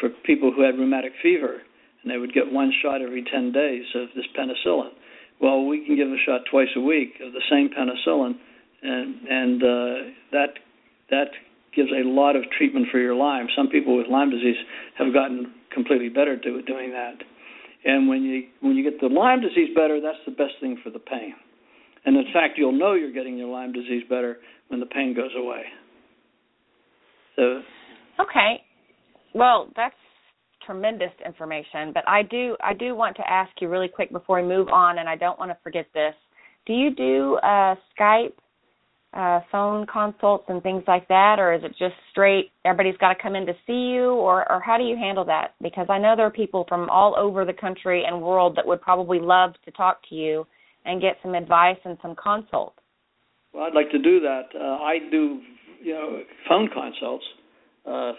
for 0.00 0.08
people 0.24 0.52
who 0.54 0.62
had 0.62 0.78
rheumatic 0.78 1.12
fever 1.22 1.62
and 2.02 2.10
they 2.10 2.18
would 2.18 2.32
get 2.32 2.50
one 2.50 2.72
shot 2.82 3.02
every 3.02 3.24
10 3.24 3.52
days 3.52 3.84
of 3.94 4.08
this 4.14 4.26
penicillin. 4.36 4.90
Well, 5.40 5.66
we 5.66 5.84
can 5.84 5.96
give 5.96 6.08
a 6.08 6.18
shot 6.26 6.42
twice 6.50 6.68
a 6.76 6.80
week 6.80 7.14
of 7.22 7.32
the 7.32 7.42
same 7.50 7.70
penicillin, 7.70 8.34
and 8.82 9.14
and 9.28 9.62
uh, 9.62 10.10
that 10.32 10.58
that 11.10 11.28
gives 11.74 11.90
a 11.92 12.06
lot 12.08 12.34
of 12.34 12.42
treatment 12.56 12.86
for 12.90 12.98
your 12.98 13.14
Lyme. 13.14 13.46
Some 13.56 13.68
people 13.68 13.96
with 13.96 14.08
Lyme 14.08 14.30
disease 14.30 14.56
have 14.98 15.12
gotten 15.12 15.52
completely 15.72 16.08
better 16.08 16.36
to 16.36 16.62
doing 16.62 16.90
that. 16.90 17.22
And 17.84 18.08
when 18.08 18.22
you 18.22 18.48
when 18.60 18.74
you 18.74 18.82
get 18.82 19.00
the 19.00 19.06
Lyme 19.06 19.40
disease 19.40 19.70
better, 19.76 20.00
that's 20.00 20.18
the 20.26 20.32
best 20.32 20.54
thing 20.60 20.78
for 20.82 20.90
the 20.90 20.98
pain. 20.98 21.34
And 22.04 22.16
in 22.16 22.24
fact, 22.32 22.58
you'll 22.58 22.72
know 22.72 22.94
you're 22.94 23.12
getting 23.12 23.38
your 23.38 23.48
Lyme 23.48 23.72
disease 23.72 24.02
better 24.08 24.38
when 24.68 24.80
the 24.80 24.86
pain 24.86 25.14
goes 25.14 25.32
away. 25.36 25.62
So. 27.38 27.62
Okay. 28.20 28.62
Well, 29.34 29.70
that's 29.76 29.94
tremendous 30.66 31.12
information, 31.24 31.92
but 31.94 32.06
I 32.08 32.22
do 32.22 32.56
I 32.62 32.74
do 32.74 32.94
want 32.94 33.16
to 33.16 33.30
ask 33.30 33.50
you 33.60 33.68
really 33.68 33.88
quick 33.88 34.10
before 34.10 34.42
we 34.42 34.48
move 34.48 34.68
on, 34.68 34.98
and 34.98 35.08
I 35.08 35.16
don't 35.16 35.38
want 35.38 35.50
to 35.50 35.56
forget 35.62 35.86
this. 35.94 36.14
Do 36.66 36.72
you 36.72 36.94
do 36.94 37.36
uh, 37.36 37.76
Skype 37.98 38.32
uh, 39.14 39.40
phone 39.50 39.86
consults 39.86 40.44
and 40.48 40.62
things 40.62 40.82
like 40.86 41.08
that, 41.08 41.36
or 41.38 41.54
is 41.54 41.62
it 41.64 41.70
just 41.78 41.94
straight 42.10 42.50
everybody's 42.64 42.98
got 42.98 43.14
to 43.14 43.22
come 43.22 43.36
in 43.36 43.46
to 43.46 43.54
see 43.66 43.92
you, 43.94 44.10
or 44.10 44.50
or 44.50 44.60
how 44.60 44.76
do 44.76 44.84
you 44.84 44.96
handle 44.96 45.24
that? 45.24 45.54
Because 45.62 45.86
I 45.88 45.98
know 45.98 46.14
there 46.16 46.26
are 46.26 46.30
people 46.30 46.66
from 46.68 46.90
all 46.90 47.14
over 47.16 47.44
the 47.44 47.54
country 47.54 48.04
and 48.04 48.20
world 48.20 48.56
that 48.56 48.66
would 48.66 48.82
probably 48.82 49.20
love 49.20 49.52
to 49.64 49.70
talk 49.70 50.00
to 50.10 50.14
you 50.14 50.46
and 50.84 51.00
get 51.00 51.16
some 51.22 51.34
advice 51.34 51.78
and 51.84 51.96
some 52.02 52.16
consult. 52.16 52.74
Well, 53.52 53.64
I'd 53.64 53.74
like 53.74 53.90
to 53.92 53.98
do 53.98 54.20
that. 54.20 54.48
Uh, 54.54 54.82
I 54.82 54.98
do, 55.10 55.40
you 55.82 55.94
know, 55.94 56.22
phone 56.48 56.68
consults. 56.68 57.24
Uh, 57.86 58.12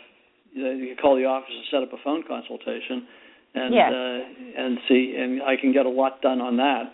you, 0.51 0.63
know, 0.63 0.71
you 0.71 0.87
can 0.87 0.97
call 0.97 1.15
the 1.15 1.25
office 1.25 1.51
and 1.53 1.65
set 1.71 1.83
up 1.83 1.93
a 1.93 2.03
phone 2.03 2.23
consultation, 2.27 3.07
and 3.53 3.73
yes. 3.73 3.91
uh, 3.91 4.61
and 4.61 4.77
see, 4.87 5.15
and 5.17 5.41
I 5.43 5.55
can 5.59 5.73
get 5.73 5.85
a 5.85 5.89
lot 5.89 6.21
done 6.21 6.41
on 6.41 6.57
that. 6.57 6.91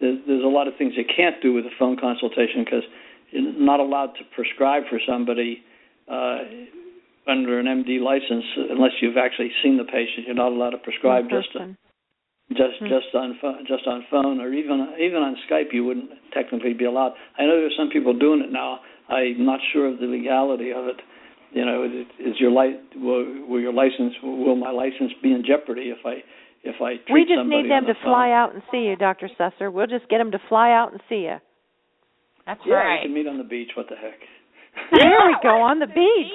There's, 0.00 0.18
there's 0.26 0.44
a 0.44 0.48
lot 0.48 0.68
of 0.68 0.74
things 0.76 0.94
you 0.96 1.04
can't 1.04 1.40
do 1.42 1.52
with 1.52 1.64
a 1.64 1.74
phone 1.78 1.96
consultation 1.96 2.64
because 2.64 2.84
you're 3.30 3.52
not 3.58 3.80
allowed 3.80 4.12
to 4.18 4.24
prescribe 4.34 4.84
for 4.90 5.00
somebody 5.06 5.62
uh, 6.10 6.38
under 7.26 7.58
an 7.58 7.66
MD 7.66 8.00
license 8.00 8.44
unless 8.70 8.92
you've 9.00 9.16
actually 9.16 9.50
seen 9.62 9.76
the 9.76 9.84
patient. 9.84 10.26
You're 10.26 10.36
not 10.36 10.52
allowed 10.52 10.70
to 10.70 10.78
prescribe 10.78 11.28
just 11.28 11.52
to, 11.52 11.76
just 12.50 12.78
mm-hmm. 12.78 12.86
just 12.86 13.14
on 13.14 13.36
phone, 13.40 13.64
just 13.66 13.86
on 13.86 14.04
phone 14.10 14.40
or 14.40 14.52
even 14.52 14.94
even 15.00 15.18
on 15.22 15.36
Skype. 15.50 15.72
You 15.72 15.84
wouldn't 15.84 16.10
technically 16.32 16.74
be 16.74 16.84
allowed. 16.84 17.12
I 17.38 17.42
know 17.42 17.58
there's 17.58 17.76
some 17.76 17.90
people 17.90 18.16
doing 18.16 18.40
it 18.42 18.52
now. 18.52 18.80
I'm 19.08 19.44
not 19.46 19.60
sure 19.72 19.86
of 19.92 19.98
the 20.00 20.06
legality 20.06 20.70
of 20.72 20.86
it. 20.86 20.96
You 21.52 21.64
know, 21.64 21.84
is 22.18 22.34
your 22.40 22.50
li- 22.50 22.80
will, 22.96 23.46
will 23.48 23.60
your 23.60 23.72
license 23.72 24.12
will 24.22 24.56
my 24.56 24.70
license 24.70 25.12
be 25.22 25.32
in 25.32 25.42
jeopardy 25.46 25.90
if 25.94 26.04
I 26.04 26.22
if 26.64 26.82
I 26.82 26.96
treat 27.06 27.12
We 27.12 27.20
just 27.22 27.38
somebody 27.38 27.62
need 27.62 27.70
them 27.70 27.84
the 27.86 27.94
to 27.94 28.00
phone? 28.02 28.12
fly 28.12 28.30
out 28.32 28.52
and 28.52 28.62
see 28.70 28.78
you, 28.88 28.96
Dr. 28.96 29.30
Susser. 29.38 29.72
We'll 29.72 29.86
just 29.86 30.08
get 30.08 30.18
them 30.18 30.32
to 30.32 30.38
fly 30.48 30.72
out 30.72 30.92
and 30.92 31.00
see 31.08 31.22
you. 31.30 31.36
That's 32.46 32.60
yeah, 32.66 32.74
right. 32.74 33.00
we 33.02 33.06
can 33.08 33.14
meet 33.14 33.26
on 33.28 33.38
the 33.38 33.44
beach. 33.44 33.70
What 33.76 33.86
the 33.88 33.96
heck? 33.96 34.18
There 34.92 35.18
we 35.26 35.36
go 35.42 35.60
on 35.62 35.78
the 35.78 35.86
beach. 36.02 36.32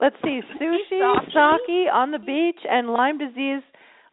Let's 0.00 0.16
see, 0.22 0.40
sushi, 0.62 0.88
Sake. 1.02 1.28
sake 1.34 1.88
on 1.92 2.12
the 2.12 2.18
beach, 2.20 2.60
and 2.70 2.88
Lyme 2.90 3.18
disease. 3.18 3.62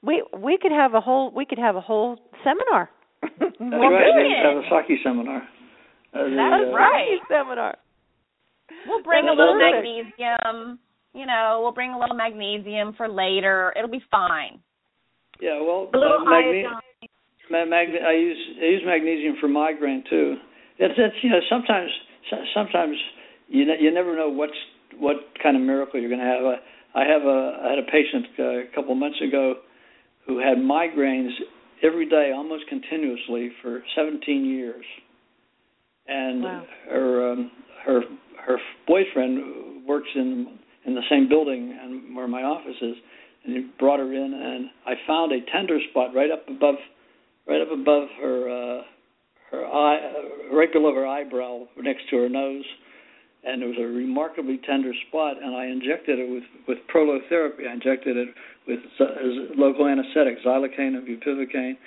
We 0.02 0.24
we 0.38 0.58
could 0.62 0.72
have 0.74 0.94
a 0.96 1.02
whole 1.02 1.32
we 1.32 1.46
could 1.46 1.60
have 1.60 1.76
a 1.76 1.82
whole 1.82 2.18
seminar. 2.44 2.90
That's 3.22 3.56
Well, 3.60 3.70
right. 3.90 4.12
bring 4.14 4.28
We 4.28 4.34
it. 4.34 4.44
have 4.44 4.58
a 4.58 4.68
sake 4.70 5.00
seminar. 5.04 5.48
The, 6.16 6.32
That's 6.32 6.72
right. 6.74 7.20
seminar. 7.28 7.76
We'll 8.88 9.04
bring 9.04 9.28
a 9.28 9.34
little 9.34 9.60
perfect. 9.60 9.84
magnesium. 9.86 10.80
You 11.14 11.26
know, 11.26 11.60
we'll 11.62 11.72
bring 11.76 11.92
a 11.92 12.00
little 12.00 12.16
magnesium 12.16 12.94
for 12.98 13.08
later. 13.08 13.74
It'll 13.78 13.90
be 13.92 14.04
fine. 14.12 14.60
Yeah, 15.42 15.60
well, 15.62 15.90
A 15.94 15.98
little 15.98 16.24
uh, 16.26 16.30
magne- 16.30 16.66
iodine. 16.66 16.80
ma- 17.52 17.66
magne- 17.66 18.00
I 18.06 18.14
use 18.14 18.38
I 18.62 18.66
use 18.66 18.82
magnesium 18.86 19.36
for 19.40 19.48
migraine 19.48 20.04
too. 20.10 20.36
It's, 20.80 20.94
it's 20.98 21.16
you 21.22 21.30
know 21.30 21.40
sometimes 21.50 21.92
sometimes 22.54 22.96
you 23.48 23.66
ne- 23.66 23.82
you 23.82 23.92
never 23.94 24.16
know 24.16 24.30
what's 24.30 24.58
what 24.98 25.18
kind 25.44 25.56
of 25.58 25.62
miracle 25.64 26.00
you're 26.00 26.10
going 26.10 26.22
to 26.22 26.26
have. 26.26 26.44
I, 26.46 27.02
I 27.02 27.06
have 27.12 27.24
a 27.24 27.60
I 27.64 27.70
had 27.72 27.80
a 27.80 27.84
patient 27.92 28.26
uh, 28.40 28.44
a 28.44 28.68
couple 28.74 28.94
of 28.94 28.98
months 28.98 29.20
ago 29.22 29.56
who 30.28 30.40
had 30.40 30.58
migraines 30.58 31.32
every 31.84 32.08
day, 32.10 32.32
almost 32.36 32.68
continuously 32.68 33.52
for 33.62 33.84
17 33.96 34.44
years, 34.46 34.84
and 36.08 36.44
Wow. 36.44 36.64
her 36.90 37.32
um, 37.32 37.52
her 37.86 38.02
her 38.46 38.58
boyfriend 38.88 39.86
works 39.88 40.10
in 40.16 40.60
in 40.86 40.94
the 40.96 41.02
same 41.10 41.28
building 41.28 41.78
and 41.82 42.16
where 42.16 42.28
my 42.28 42.44
office 42.44 42.76
is, 42.82 42.96
and 43.44 43.56
he 43.56 43.70
brought 43.80 44.00
her 44.00 44.14
in, 44.14 44.34
and 44.34 44.70
I 44.86 44.94
found 45.08 45.32
a 45.32 45.40
tender 45.52 45.80
spot 45.90 46.14
right 46.14 46.30
up 46.32 46.48
above 46.48 46.76
right 47.48 47.62
up 47.62 47.72
above 47.72 48.08
her 48.22 48.50
uh, 48.50 48.82
her 49.52 49.66
eye, 49.66 49.98
uh, 49.98 50.56
right 50.56 50.72
below 50.72 50.94
her 50.94 51.08
eyebrow, 51.08 51.66
next 51.78 52.10
to 52.10 52.18
her 52.18 52.30
nose, 52.30 52.66
and 53.44 53.62
it 53.64 53.68
was 53.68 53.78
a 53.80 53.86
remarkably 53.86 54.60
tender 54.66 54.92
spot. 55.08 55.38
And 55.42 55.56
I 55.56 55.66
injected 55.68 56.20
it 56.20 56.30
with 56.30 56.44
with 56.68 56.78
prolotherapy. 56.94 57.68
I 57.70 57.74
injected 57.74 58.18
it 58.18 58.30
with 58.68 58.80
local 59.56 59.88
anesthetic, 59.88 60.38
xylocaine 60.46 60.98
and 60.98 61.08
bupivacaine, 61.08 61.78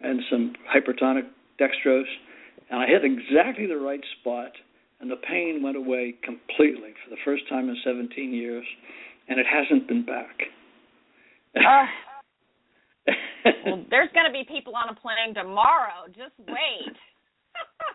and 0.00 0.20
some 0.30 0.52
hypertonic 0.74 1.26
dextrose, 1.60 2.04
and 2.70 2.80
I 2.80 2.86
hit 2.86 3.04
exactly 3.04 3.66
the 3.66 3.78
right 3.78 4.02
spot, 4.20 4.52
and 5.00 5.10
the 5.10 5.16
pain 5.16 5.62
went 5.62 5.76
away 5.76 6.14
completely 6.22 6.92
for 7.04 7.10
the 7.10 7.20
first 7.24 7.48
time 7.48 7.68
in 7.68 7.76
17 7.84 8.32
years, 8.32 8.66
and 9.28 9.38
it 9.38 9.46
hasn't 9.46 9.88
been 9.88 10.04
back. 10.04 10.36
Uh, 11.56 11.86
well, 13.66 13.84
there's 13.90 14.10
going 14.12 14.26
to 14.26 14.32
be 14.32 14.44
people 14.46 14.74
on 14.76 14.88
a 14.88 14.94
plane 14.94 15.34
tomorrow. 15.34 16.06
Just 16.08 16.34
wait. 16.38 16.96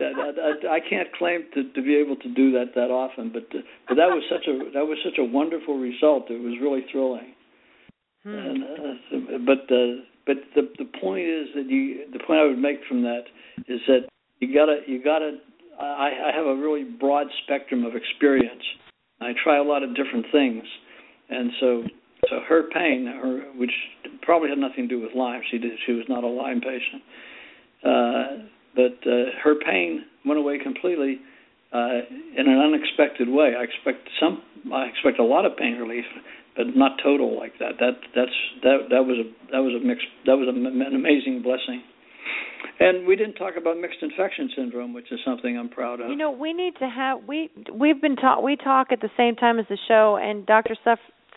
I 0.00 0.80
can't 0.90 1.08
claim 1.16 1.44
to, 1.54 1.72
to 1.72 1.82
be 1.82 1.94
able 1.96 2.16
to 2.16 2.34
do 2.34 2.52
that 2.52 2.74
that 2.74 2.90
often, 2.90 3.30
but 3.32 3.44
uh, 3.56 3.62
but 3.88 3.94
that 3.94 4.10
was 4.10 4.24
such 4.28 4.46
a 4.48 4.58
that 4.72 4.84
was 4.84 4.98
such 5.04 5.18
a 5.18 5.24
wonderful 5.24 5.78
result. 5.78 6.30
It 6.30 6.42
was 6.42 6.58
really 6.60 6.84
thrilling. 6.90 7.34
Hmm. 8.24 8.34
And, 8.34 8.64
uh, 8.64 9.38
but 9.46 9.72
uh, 9.72 10.02
but 10.26 10.36
the 10.54 10.68
the 10.78 10.90
point 11.00 11.28
is 11.28 11.48
that 11.54 11.66
you 11.68 12.10
the 12.12 12.18
point 12.18 12.40
I 12.40 12.46
would 12.46 12.58
make 12.58 12.80
from 12.88 13.02
that 13.02 13.24
is 13.68 13.80
that 13.86 14.08
you 14.44 14.54
gotta 14.54 14.80
you 14.86 15.02
gotta 15.02 15.38
I, 15.80 16.30
I 16.32 16.36
have 16.36 16.46
a 16.46 16.54
really 16.56 16.84
broad 16.84 17.26
spectrum 17.44 17.84
of 17.84 17.94
experience. 17.94 18.62
I 19.20 19.32
try 19.42 19.58
a 19.58 19.62
lot 19.62 19.82
of 19.82 19.96
different 19.96 20.26
things, 20.32 20.64
and 21.30 21.50
so 21.60 21.82
so 22.28 22.40
her 22.48 22.64
pain, 22.72 23.06
her 23.06 23.52
which 23.58 23.72
probably 24.22 24.48
had 24.48 24.58
nothing 24.58 24.88
to 24.88 24.96
do 24.96 25.00
with 25.00 25.14
Lyme. 25.14 25.42
She 25.50 25.58
did 25.58 25.72
she 25.86 25.92
was 25.92 26.04
not 26.08 26.24
a 26.24 26.28
Lyme 26.28 26.60
patient. 26.60 27.02
Uh, 27.84 28.48
but 28.74 28.98
uh, 29.06 29.30
her 29.42 29.54
pain 29.64 30.04
went 30.26 30.38
away 30.38 30.58
completely 30.58 31.20
uh, 31.72 32.06
in 32.36 32.48
an 32.48 32.58
unexpected 32.58 33.28
way. 33.28 33.54
I 33.58 33.62
expect 33.62 34.08
some, 34.20 34.42
I 34.72 34.86
expect 34.86 35.18
a 35.18 35.24
lot 35.24 35.44
of 35.44 35.56
pain 35.56 35.76
relief, 35.76 36.04
but 36.56 36.66
not 36.74 36.98
total 37.02 37.36
like 37.36 37.58
that. 37.58 37.78
That 37.78 37.98
that's 38.14 38.38
that 38.62 38.78
that 38.90 39.04
was 39.04 39.18
a 39.18 39.52
that 39.52 39.60
was 39.60 39.74
a 39.80 39.84
mixed 39.84 40.06
that 40.26 40.36
was 40.36 40.48
a, 40.48 40.54
an 40.54 40.94
amazing 40.94 41.42
blessing. 41.42 41.82
And 42.80 43.06
we 43.06 43.14
didn't 43.14 43.34
talk 43.34 43.54
about 43.56 43.78
mixed 43.78 44.02
infection 44.02 44.50
syndrome, 44.56 44.92
which 44.92 45.10
is 45.12 45.20
something 45.24 45.56
I'm 45.56 45.68
proud 45.68 46.00
of. 46.00 46.10
You 46.10 46.16
know, 46.16 46.30
we 46.30 46.52
need 46.52 46.74
to 46.80 46.88
have 46.88 47.22
we 47.26 47.50
we've 47.72 48.00
been 48.00 48.16
taught 48.16 48.42
we 48.42 48.56
talk 48.56 48.88
at 48.90 49.00
the 49.00 49.10
same 49.16 49.36
time 49.36 49.58
as 49.58 49.66
the 49.68 49.78
show, 49.86 50.18
and 50.20 50.44
Dr. 50.44 50.76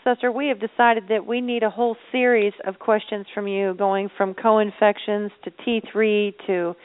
Susser, 0.06 0.34
we 0.34 0.48
have 0.48 0.60
decided 0.60 1.04
that 1.10 1.26
we 1.26 1.42
need 1.42 1.64
a 1.64 1.70
whole 1.70 1.96
series 2.12 2.54
of 2.66 2.80
questions 2.80 3.26
from 3.34 3.48
you, 3.48 3.76
going 3.76 4.10
from 4.18 4.34
co-infections 4.34 5.32
to 5.44 5.52
T3 5.52 6.34
to, 6.48 6.76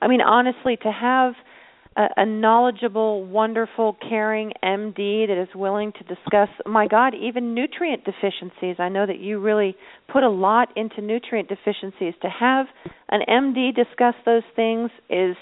I 0.00 0.06
mean, 0.06 0.20
honestly, 0.20 0.76
to 0.82 0.92
have 0.92 1.34
a, 1.98 2.22
a 2.22 2.26
knowledgeable, 2.26 3.24
wonderful, 3.26 3.96
caring 4.08 4.52
MD 4.62 5.26
that 5.26 5.42
is 5.42 5.48
willing 5.54 5.92
to 5.92 6.04
discuss, 6.04 6.48
my 6.64 6.86
God, 6.86 7.12
even 7.14 7.54
nutrient 7.54 8.04
deficiencies. 8.04 8.76
I 8.78 8.88
know 8.88 9.04
that 9.04 9.18
you 9.18 9.40
really 9.40 9.76
put 10.10 10.22
a 10.22 10.30
lot 10.30 10.68
into 10.76 11.02
nutrient 11.02 11.48
deficiencies. 11.48 12.14
To 12.22 12.28
have 12.28 12.66
an 13.08 13.20
MD 13.28 13.74
discuss 13.74 14.14
those 14.24 14.44
things 14.54 14.90
is 15.10 15.36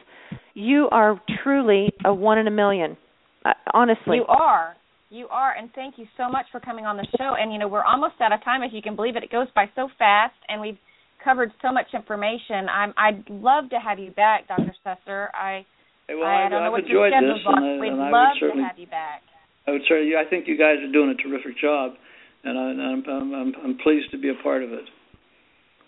you 0.54 0.88
are 0.90 1.20
truly 1.44 1.92
a 2.04 2.14
one 2.14 2.38
in 2.38 2.46
a 2.46 2.50
million. 2.50 2.96
Uh, 3.44 3.52
honestly, 3.72 4.16
You 4.16 4.26
are. 4.26 4.74
You 5.08 5.28
are, 5.28 5.54
and 5.56 5.70
thank 5.74 5.98
you 5.98 6.06
so 6.16 6.28
much 6.28 6.46
for 6.50 6.58
coming 6.58 6.84
on 6.84 6.96
the 6.96 7.06
show. 7.16 7.34
And 7.38 7.52
you 7.52 7.60
know, 7.60 7.68
we're 7.68 7.84
almost 7.84 8.14
out 8.20 8.32
of 8.32 8.42
time, 8.42 8.64
if 8.64 8.72
you 8.72 8.82
can 8.82 8.96
believe 8.96 9.14
it. 9.14 9.22
It 9.22 9.30
goes 9.30 9.46
by 9.54 9.66
so 9.76 9.88
fast, 9.98 10.34
and 10.48 10.60
we've 10.60 10.78
covered 11.22 11.52
so 11.62 11.70
much 11.70 11.86
information. 11.94 12.66
I'm, 12.68 12.92
I'd 12.96 13.22
love 13.30 13.70
to 13.70 13.76
have 13.76 14.00
you 14.00 14.10
back, 14.10 14.48
Dr. 14.48 14.74
Susser. 14.84 15.28
I, 15.32 15.64
Hey, 16.08 16.14
well, 16.14 16.24
I 16.28 16.46
I've, 16.46 16.50
don't 16.50 16.60
know 16.62 16.66
I've 16.66 16.72
what 16.72 16.86
your 16.86 17.06
enjoyed 17.06 17.22
this, 17.22 17.42
schedule's 17.42 17.56
and. 17.56 17.64
I, 17.66 17.80
We'd 17.80 17.92
and 17.92 18.02
I 18.02 18.10
love 18.10 18.28
would 18.34 18.40
certainly, 18.40 18.62
to 18.62 18.68
have 18.68 18.78
you 18.78 18.86
back. 18.86 19.22
I 19.66 19.70
would 19.72 19.82
certainly, 19.88 20.14
I 20.14 20.24
think 20.28 20.46
you 20.46 20.56
guys 20.56 20.78
are 20.78 20.92
doing 20.92 21.10
a 21.10 21.18
terrific 21.18 21.58
job, 21.58 21.92
and 22.44 22.58
I, 22.58 22.62
I'm, 22.62 23.02
I'm, 23.08 23.34
I'm, 23.34 23.52
I'm 23.64 23.78
pleased 23.82 24.10
to 24.12 24.18
be 24.18 24.30
a 24.30 24.38
part 24.42 24.62
of 24.62 24.70
it. 24.72 24.86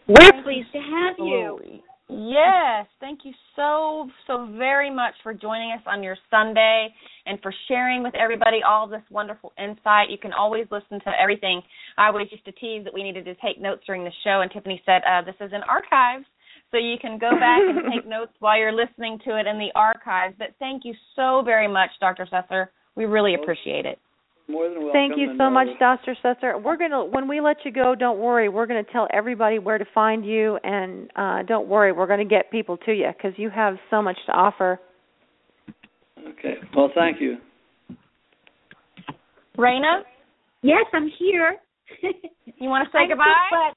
We're 0.09 0.43
pleased 0.43 0.73
to 0.73 0.81
have 0.81 1.17
you. 1.19 1.81
Yes, 2.11 2.87
thank 3.01 3.21
you 3.25 3.33
so 3.55 4.09
so 4.27 4.49
very 4.57 4.89
much 4.89 5.13
for 5.23 5.35
joining 5.35 5.73
us 5.73 5.83
on 5.85 6.03
your 6.03 6.17
Sunday 6.31 6.89
and 7.27 7.39
for 7.43 7.53
sharing 7.69 8.03
with 8.03 8.15
everybody 8.15 8.61
all 8.67 8.89
this 8.89 9.03
wonderful 9.11 9.53
insight. 9.59 10.09
You 10.09 10.17
can 10.17 10.33
always 10.33 10.65
listen 10.71 11.01
to 11.05 11.13
everything. 11.21 11.61
I 11.99 12.07
always 12.07 12.29
used 12.31 12.47
to 12.47 12.53
tease 12.53 12.83
that 12.85 12.95
we 12.95 13.03
needed 13.03 13.27
to 13.27 13.35
take 13.35 13.61
notes 13.61 13.83
during 13.87 14.05
the 14.05 14.13
show, 14.25 14.41
and 14.41 14.51
Tiffany 14.51 14.81
said 14.87 15.03
uh, 15.05 15.21
this 15.21 15.35
is 15.39 15.53
in 15.53 15.61
archives, 15.69 16.25
so 16.71 16.79
you 16.79 16.97
can 17.01 17.19
go 17.19 17.31
back 17.39 17.61
and 17.61 17.93
take 17.93 18.07
notes 18.09 18.33
while 18.41 18.59
you're 18.59 18.73
listening 18.73 19.19
to 19.25 19.39
it 19.39 19.47
in 19.47 19.59
the 19.59 19.71
archives. 19.75 20.35
But 20.39 20.49
thank 20.59 20.85
you 20.85 20.95
so 21.17 21.43
very 21.45 21.69
much, 21.69 21.91
Dr. 22.01 22.27
Susser. 22.33 22.67
We 22.95 23.05
really 23.07 23.35
appreciate 23.35 23.87
it. 23.87 23.99
More 24.49 24.65
than 24.69 24.79
welcome. 24.79 24.93
Thank 24.93 25.13
you 25.19 25.35
so 25.37 25.51
much, 25.51 25.69
Dr. 25.79 26.17
Susser. 26.25 26.63
We're 26.63 26.79
gonna 26.79 27.05
when 27.05 27.29
we 27.29 27.41
let 27.41 27.59
you 27.65 27.71
go, 27.71 27.95
don't 27.95 28.19
worry. 28.19 28.49
We're 28.49 28.67
gonna 28.67 28.83
tell 28.83 29.07
everybody 29.13 29.59
where 29.59 29.77
to 29.79 29.85
find 29.95 30.25
you, 30.25 30.59
and 30.65 31.11
uh, 31.17 31.43
don't 31.43 31.69
worry, 31.69 31.93
we're 31.93 32.07
gonna 32.07 32.25
get 32.25 32.51
people 32.51 32.79
to 32.79 32.93
you 32.93 33.09
because 33.15 33.39
you 33.39 33.51
have 33.51 33.77
so 33.91 34.01
much 34.01 34.17
to 34.27 34.33
offer. 34.33 34.81
Okay. 36.19 36.55
Well, 36.75 36.91
thank 36.95 37.21
you. 37.21 37.37
Raina, 39.59 40.03
Yes, 40.63 40.87
I'm 40.93 41.09
here. 41.19 41.57
you 42.03 42.69
want 42.69 42.87
to 42.87 42.91
say 42.93 42.99
I'm 43.03 43.09
so 43.09 43.15
goodbye? 43.15 43.47
glad- 43.51 43.75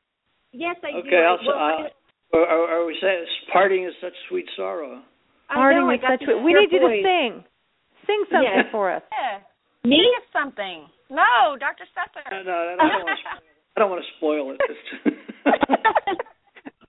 Yes, 0.53 0.75
I 0.83 0.91
do. 0.91 1.07
Okay. 1.07 1.15
I'll, 1.25 1.37
Well, 1.47 1.85
uh, 1.85 1.89
are, 2.33 2.45
are, 2.45 2.67
are 2.81 2.85
we 2.85 2.97
saying 3.01 3.25
parting 3.51 3.85
is 3.85 3.93
such 4.01 4.13
sweet 4.29 4.45
sorrow? 4.55 5.01
Parting 5.49 5.89
is 5.91 5.99
such. 6.01 6.21
to 6.27 6.33
a- 6.33 6.41
We 6.41 6.51
hear 6.51 6.61
need 6.61 6.71
you 6.71 6.79
to 6.79 7.01
sing. 7.03 7.43
Sing 8.07 8.23
something 8.31 8.55
Yes. 8.55 8.65
for 8.71 8.91
us. 8.91 9.03
Yeah. 9.11 9.39
Me? 9.83 9.97
Think 9.97 10.23
something. 10.31 10.87
No, 11.09 11.57
Dr. 11.59 11.85
Susser. 11.91 12.23
No, 12.31 12.43
no, 12.43 12.75
no, 12.77 12.83
I 12.83 12.87
don't 12.89 13.03
want 13.05 13.19
to. 13.19 13.41
I 13.75 13.79
don't 13.79 13.89
want 13.89 14.03
to 14.03 14.09
spoil 14.17 14.51
it. 14.51 14.59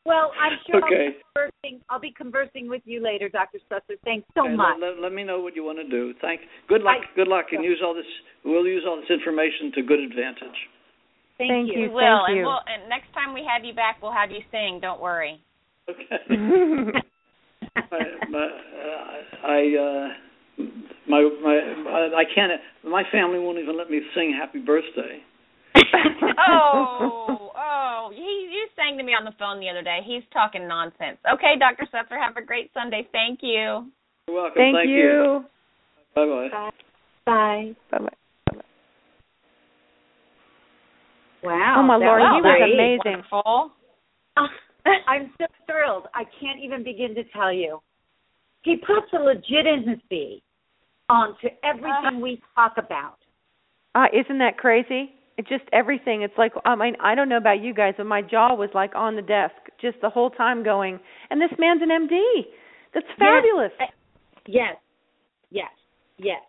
well, 0.05 0.33
I'm 0.41 0.59
sure 0.67 0.83
Okay. 0.85 1.07
I'll 1.07 1.11
be 1.11 1.23
conversing. 1.63 1.81
I'll 1.89 2.01
be 2.01 2.13
conversing 2.13 2.69
with 2.69 2.83
you 2.85 3.03
later, 3.03 3.29
Dr. 3.29 3.59
Susser. 3.71 3.97
Thanks 4.05 4.27
so 4.35 4.43
Okay, 4.47 4.55
much. 4.57 4.77
Let, 4.81 4.95
let, 4.95 5.03
let 5.03 5.13
me 5.13 5.23
know 5.25 5.41
what 5.41 5.55
you 5.57 5.65
want 5.65 5.79
to 5.79 5.89
do. 5.89 6.13
Thank. 6.21 6.41
Good 6.69 6.83
luck. 6.83 6.99
I- 7.03 7.15
good 7.17 7.29
luck, 7.29 7.47
and 7.53 7.65
use 7.65 7.81
all 7.85 7.95
this. 7.95 8.07
We'll 8.45 8.67
use 8.67 8.85
all 8.87 8.97
this 8.97 9.11
information 9.11 9.73
to 9.77 9.83
good 9.83 10.01
advantage. 10.01 10.59
Thank, 11.39 11.51
Thank 11.51 11.77
We 11.77 11.83
you. 11.83 11.91
will, 11.91 11.99
Thank 11.99 12.29
and 12.29 12.37
you. 12.39 12.45
we'll 12.45 12.61
and 12.67 12.89
next 12.89 13.13
time 13.15 13.35
we 13.35 13.47
have 13.49 13.65
you 13.65 13.75
back, 13.75 13.99
we'll 14.03 14.13
have 14.13 14.31
you 14.31 14.41
sing. 14.51 14.79
Don't 14.81 15.01
worry. 15.01 15.41
Okay. 15.89 16.03
my, 17.91 18.05
my, 18.31 18.45
uh, 18.45 19.47
I 19.47 19.59
uh, 19.79 20.65
my 21.09 21.29
my 21.43 21.57
I 22.15 22.25
can't. 22.35 22.53
My 22.85 23.03
family 23.11 23.39
won't 23.39 23.59
even 23.59 23.77
let 23.77 23.91
me 23.91 24.01
sing 24.15 24.37
Happy 24.39 24.61
Birthday. 24.61 25.23
oh, 26.39 27.53
oh, 27.57 28.11
he 28.15 28.49
you 28.53 28.69
sang 28.77 28.97
to 28.99 29.03
me 29.03 29.13
on 29.13 29.25
the 29.25 29.33
phone 29.39 29.59
the 29.61 29.69
other 29.69 29.83
day. 29.83 30.01
He's 30.05 30.23
talking 30.33 30.69
nonsense. 30.69 31.19
Okay, 31.33 31.55
Dr. 31.59 31.89
Susser, 31.93 32.21
have 32.21 32.37
a 32.37 32.45
great 32.45 32.71
Sunday. 32.75 33.09
Thank 33.13 33.41
you. 33.43 33.91
You're 34.29 34.37
welcome. 34.37 34.55
Thank, 34.57 34.77
Thank 34.77 34.91
you. 34.91 35.45
Bye 36.15 36.27
bye. 36.27 36.71
Bye. 37.25 37.73
Bye 37.91 37.99
bye. 37.99 38.17
Wow. 41.43 41.77
Oh 41.79 41.83
my 41.83 41.99
that 41.99 42.05
lord, 42.05 42.23
was 42.23 42.33
he 42.35 42.41
was 42.43 43.01
amazing. 43.03 43.25
Wonderful. 43.33 43.73
Ah, 44.37 44.49
I'm 45.09 45.33
so 45.39 45.47
thrilled. 45.67 46.07
I 46.15 46.25
can't 46.41 46.61
even 46.63 46.85
begin 46.85 47.15
to 47.15 47.25
tell 47.33 47.53
you. 47.53 47.81
He 48.63 48.77
puts 48.77 49.13
a 49.13 49.19
legitimacy 49.19 50.43
onto 51.09 51.49
everything 51.65 52.21
we 52.21 52.41
talk 52.55 52.75
about. 52.79 53.17
Uh, 53.95 54.07
isn't 54.13 54.39
that 54.39 54.57
crazy? 54.57 55.13
It's 55.37 55.49
just 55.49 55.65
everything. 55.73 56.23
It's 56.23 56.37
like 56.39 56.53
I 56.65 56.75
mean, 56.77 56.95
I 57.01 57.15
don't 57.15 57.29
know 57.29 57.39
about 57.39 57.63
you 57.63 57.75
guys, 57.75 57.95
but 57.97 58.07
my 58.07 58.23
jaw 58.23 58.55
was 58.55 58.71
like 58.75 58.95
on 58.95 59.17
the 59.17 59.23
desk 59.23 59.55
just 59.81 59.97
the 60.01 60.11
whole 60.11 60.31
time 60.31 60.63
going. 60.63 61.01
And 61.31 61.41
this 61.41 61.51
man's 61.59 61.83
an 61.83 61.89
MD. 61.89 62.21
That's 62.95 63.07
fabulous. 63.19 63.73
Yes, 63.81 63.91
yes, 64.47 64.77
yes, 65.51 65.71
yes. 66.19 66.41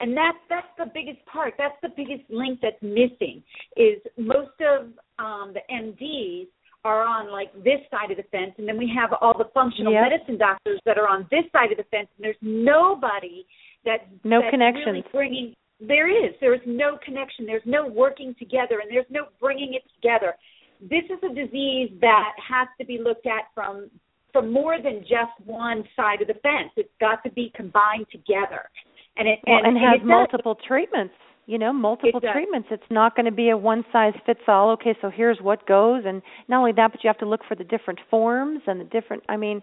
And 0.00 0.16
that's 0.16 0.38
that's 0.48 0.66
the 0.76 0.86
biggest 0.92 1.24
part. 1.26 1.54
That's 1.58 1.76
the 1.82 1.90
biggest 1.96 2.28
link 2.28 2.58
that's 2.62 2.80
missing. 2.82 3.42
Is 3.76 3.98
most 4.18 4.56
of 4.60 4.86
um, 5.18 5.54
the 5.54 5.62
MDs 5.72 6.46
are 6.84 7.02
on 7.02 7.30
like 7.32 7.52
this 7.64 7.80
side 7.90 8.10
of 8.10 8.16
the 8.18 8.24
fence, 8.30 8.52
and 8.58 8.68
then 8.68 8.76
we 8.76 8.92
have 8.94 9.10
all 9.20 9.36
the 9.36 9.48
functional 9.54 9.92
Yep. 9.92 10.02
medicine 10.10 10.38
doctors 10.38 10.80
that 10.84 10.98
are 10.98 11.08
on 11.08 11.26
this 11.30 11.44
side 11.52 11.70
of 11.72 11.78
the 11.78 11.84
fence, 11.84 12.08
and 12.16 12.24
there's 12.24 12.36
nobody 12.42 13.46
that 13.84 14.08
No 14.24 14.40
that's 14.40 14.50
connections. 14.50 14.86
really 14.86 15.04
bringing. 15.12 15.54
There 15.80 16.08
is. 16.08 16.34
There 16.40 16.54
is 16.54 16.60
no 16.66 16.98
connection. 17.04 17.46
There's 17.46 17.66
no 17.66 17.86
working 17.86 18.34
together, 18.38 18.80
and 18.80 18.90
there's 18.90 19.10
no 19.10 19.26
bringing 19.40 19.74
it 19.74 19.82
together. 19.96 20.34
This 20.80 21.04
is 21.04 21.22
a 21.22 21.32
disease 21.34 21.90
that 22.00 22.32
has 22.48 22.68
to 22.80 22.84
be 22.86 22.98
looked 22.98 23.26
at 23.26 23.44
from 23.54 23.90
from 24.32 24.50
more 24.52 24.82
than 24.82 25.00
just 25.02 25.30
one 25.46 25.84
side 25.94 26.20
of 26.20 26.26
the 26.26 26.34
fence. 26.34 26.70
It's 26.76 26.90
got 27.00 27.22
to 27.22 27.30
be 27.30 27.52
combined 27.54 28.06
together, 28.10 28.68
and 29.16 29.28
it 29.28 29.38
Well, 29.46 29.58
and, 29.58 29.76
and, 29.76 29.78
has 29.78 30.00
it 30.02 30.06
multiple 30.06 30.56
treatments. 30.66 31.14
You 31.46 31.58
know, 31.58 31.74
multiple 31.74 32.20
does. 32.20 32.30
treatments. 32.32 32.68
It's 32.70 32.90
not 32.90 33.14
going 33.14 33.26
to 33.26 33.32
be 33.32 33.50
a 33.50 33.56
one 33.56 33.84
size 33.92 34.14
fits 34.24 34.40
all. 34.48 34.70
Okay, 34.70 34.96
so 35.02 35.10
here's 35.10 35.38
what 35.42 35.66
goes, 35.66 36.02
and 36.06 36.22
not 36.48 36.58
only 36.60 36.72
that, 36.72 36.90
but 36.90 37.04
you 37.04 37.08
have 37.08 37.18
to 37.18 37.28
look 37.28 37.42
for 37.46 37.54
the 37.54 37.64
different 37.64 38.00
forms 38.08 38.62
and 38.66 38.80
the 38.80 38.84
different. 38.84 39.22
I 39.28 39.36
mean, 39.36 39.60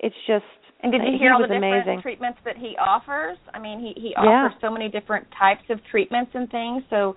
it's 0.00 0.16
just. 0.26 0.44
And 0.82 0.90
did 0.90 1.02
you 1.04 1.12
he 1.12 1.18
hear 1.18 1.32
all 1.34 1.40
the 1.42 1.46
different 1.48 1.64
amazing. 1.64 2.00
treatments 2.02 2.38
that 2.46 2.56
he 2.56 2.76
offers? 2.80 3.36
I 3.52 3.58
mean, 3.58 3.78
he 3.80 3.92
he 4.00 4.14
Yeah. 4.16 4.46
offers 4.46 4.58
so 4.62 4.70
many 4.70 4.88
different 4.88 5.26
types 5.38 5.64
of 5.68 5.80
treatments 5.90 6.30
and 6.34 6.48
things. 6.50 6.82
So, 6.88 7.16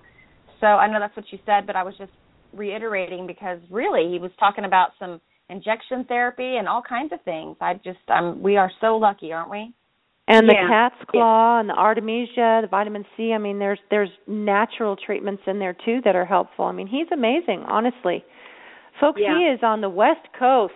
so 0.60 0.66
I 0.66 0.88
know 0.92 1.00
that's 1.00 1.16
what 1.16 1.32
you 1.32 1.38
said, 1.46 1.66
but 1.66 1.74
I 1.74 1.82
was 1.82 1.94
just 1.96 2.12
reiterating 2.52 3.26
because 3.26 3.60
really 3.70 4.10
he 4.12 4.18
was 4.18 4.30
talking 4.38 4.64
about 4.66 4.90
some 4.98 5.22
injection 5.48 6.04
therapy 6.04 6.56
and 6.56 6.68
all 6.68 6.82
kinds 6.86 7.12
of 7.12 7.22
things. 7.22 7.56
I 7.62 7.74
just 7.74 8.04
um 8.08 8.42
we 8.42 8.56
are 8.58 8.70
so 8.80 8.96
lucky, 8.98 9.32
aren't 9.32 9.50
we? 9.50 9.72
And 10.28 10.48
the 10.48 10.54
Yeah. 10.54 10.68
cat's 10.68 11.04
claw 11.10 11.58
and 11.58 11.68
the 11.68 11.74
artemisia, 11.74 12.60
the 12.62 12.68
vitamin 12.70 13.04
C. 13.16 13.32
I 13.34 13.38
mean, 13.38 13.58
there's 13.58 13.80
there's 13.90 14.10
natural 14.26 14.94
treatments 14.96 15.42
in 15.46 15.58
there 15.58 15.72
too 15.74 16.00
that 16.04 16.14
are 16.14 16.24
helpful. 16.24 16.64
I 16.66 16.72
mean, 16.72 16.86
he's 16.86 17.10
amazing, 17.12 17.64
honestly. 17.64 18.24
Folks, 19.00 19.20
Yeah. 19.20 19.36
he 19.36 19.44
is 19.46 19.60
on 19.62 19.80
the 19.80 19.88
West 19.90 20.32
Coast. 20.38 20.74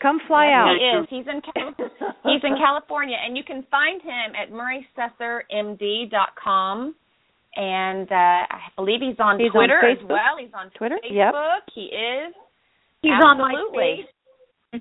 Come 0.00 0.18
fly 0.26 0.50
out. 0.50 0.76
He 0.76 0.82
is. 0.84 1.06
He's 1.10 1.26
in 1.28 1.40
Cal- 1.42 1.74
he's 2.24 2.42
in 2.42 2.56
California, 2.56 3.16
and 3.22 3.36
you 3.36 3.44
can 3.44 3.62
find 3.70 4.00
him 4.02 4.34
at 4.34 4.50
murraysussermd.com. 4.50 6.94
And 7.56 8.10
uh, 8.12 8.14
I 8.14 8.60
believe 8.76 9.00
he's 9.00 9.18
on 9.18 9.40
He's 9.40 9.48
on 9.48 9.52
Twitter 9.54 9.84
as 9.88 9.98
well. 10.08 10.36
He's 10.38 10.54
on 10.54 10.70
Twitter, 10.70 10.98
Facebook. 11.04 11.12
yep. 11.12 11.34
He 11.74 11.86
is. 11.90 12.32
He's 13.02 13.10
Absolutely. 13.12 13.42
on 13.42 13.48
my 13.52 13.54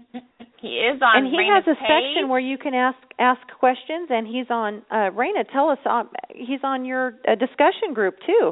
He 0.61 0.76
is 0.80 1.02
on. 1.02 1.24
and 1.24 1.28
he 1.28 1.38
Raina's 1.38 1.64
has 1.66 1.78
a 1.78 1.80
page. 1.80 1.88
section 1.88 2.28
where 2.28 2.40
you 2.41 2.57
can 2.57 2.74
ask 2.74 2.98
ask 3.18 3.40
questions, 3.57 4.10
and 4.11 4.28
he's 4.28 4.48
on. 4.49 4.82
Uh, 4.91 5.10
Raina, 5.16 5.49
tell 5.53 5.70
us. 5.70 5.78
On, 5.86 6.10
he's 6.36 6.60
on 6.64 6.84
your 6.84 7.14
uh, 7.30 7.36
discussion 7.36 7.94
group 7.94 8.16
too. 8.26 8.52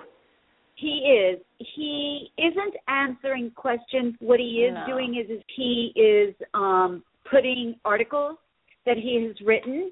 He 0.75 0.99
is. 0.99 1.39
He 1.75 2.29
isn't 2.37 2.75
answering 2.87 3.51
questions. 3.55 4.15
What 4.19 4.39
he 4.39 4.65
is 4.69 4.73
No. 4.73 4.85
doing 4.87 5.15
is, 5.21 5.29
is 5.29 5.43
he 5.53 5.91
is 5.97 6.33
um, 6.53 7.03
putting 7.29 7.75
articles 7.83 8.37
that 8.85 8.95
he 8.95 9.25
has 9.27 9.35
written 9.45 9.91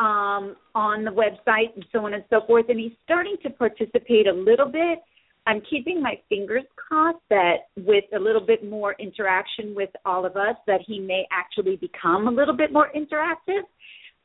um, 0.00 0.56
on 0.74 1.04
the 1.04 1.12
website 1.12 1.72
and 1.76 1.84
so 1.92 2.04
on 2.06 2.14
and 2.14 2.24
so 2.28 2.40
forth. 2.44 2.66
And 2.70 2.80
he's 2.80 2.92
starting 3.04 3.36
to 3.44 3.50
participate 3.50 4.26
a 4.26 4.32
little 4.32 4.66
bit. 4.68 4.98
I'm 5.46 5.60
keeping 5.68 6.00
my 6.00 6.14
fingers 6.28 6.62
crossed 6.76 7.18
that 7.30 7.68
with 7.76 8.04
a 8.14 8.18
little 8.18 8.40
bit 8.40 8.68
more 8.68 8.94
interaction 8.98 9.74
with 9.74 9.90
all 10.04 10.24
of 10.24 10.36
us, 10.36 10.56
that 10.66 10.80
he 10.86 11.00
may 11.00 11.26
actually 11.32 11.76
become 11.76 12.28
a 12.28 12.30
little 12.30 12.56
bit 12.56 12.72
more 12.72 12.90
interactive. 12.94 13.62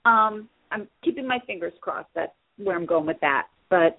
Um, 0.06 0.48
I'm 0.72 0.88
keeping 1.04 1.28
my 1.28 1.40
fingers 1.48 1.74
crossed. 1.82 2.10
That's 2.14 2.34
where 2.58 2.76
I'm 2.76 2.86
going 2.86 3.08
with 3.08 3.20
that. 3.22 3.48
But 3.70 3.98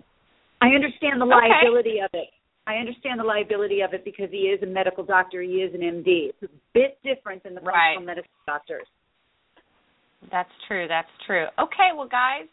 I 0.60 0.68
understand 0.68 1.20
the 1.20 1.26
Okay. 1.26 1.48
liability 1.48 2.00
of 2.00 2.10
it. 2.12 2.30
I 2.66 2.76
understand 2.76 3.18
the 3.18 3.24
liability 3.24 3.80
of 3.80 3.94
it 3.94 4.04
because 4.04 4.30
he 4.30 4.50
is 4.50 4.62
a 4.62 4.66
medical 4.66 5.02
doctor. 5.02 5.40
He 5.42 5.62
is 5.62 5.74
an 5.74 5.82
MD. 5.82 6.28
It's 6.28 6.42
a 6.42 6.48
bit 6.74 6.98
different 7.02 7.42
than 7.42 7.54
the 7.54 7.62
Right. 7.62 7.94
functional 7.96 8.02
medicine 8.06 8.30
doctors. 8.46 8.86
That's 10.30 10.52
true. 10.66 10.86
That's 10.86 11.10
true. 11.26 11.46
Okay, 11.58 11.92
well, 11.94 12.06
guys, 12.06 12.46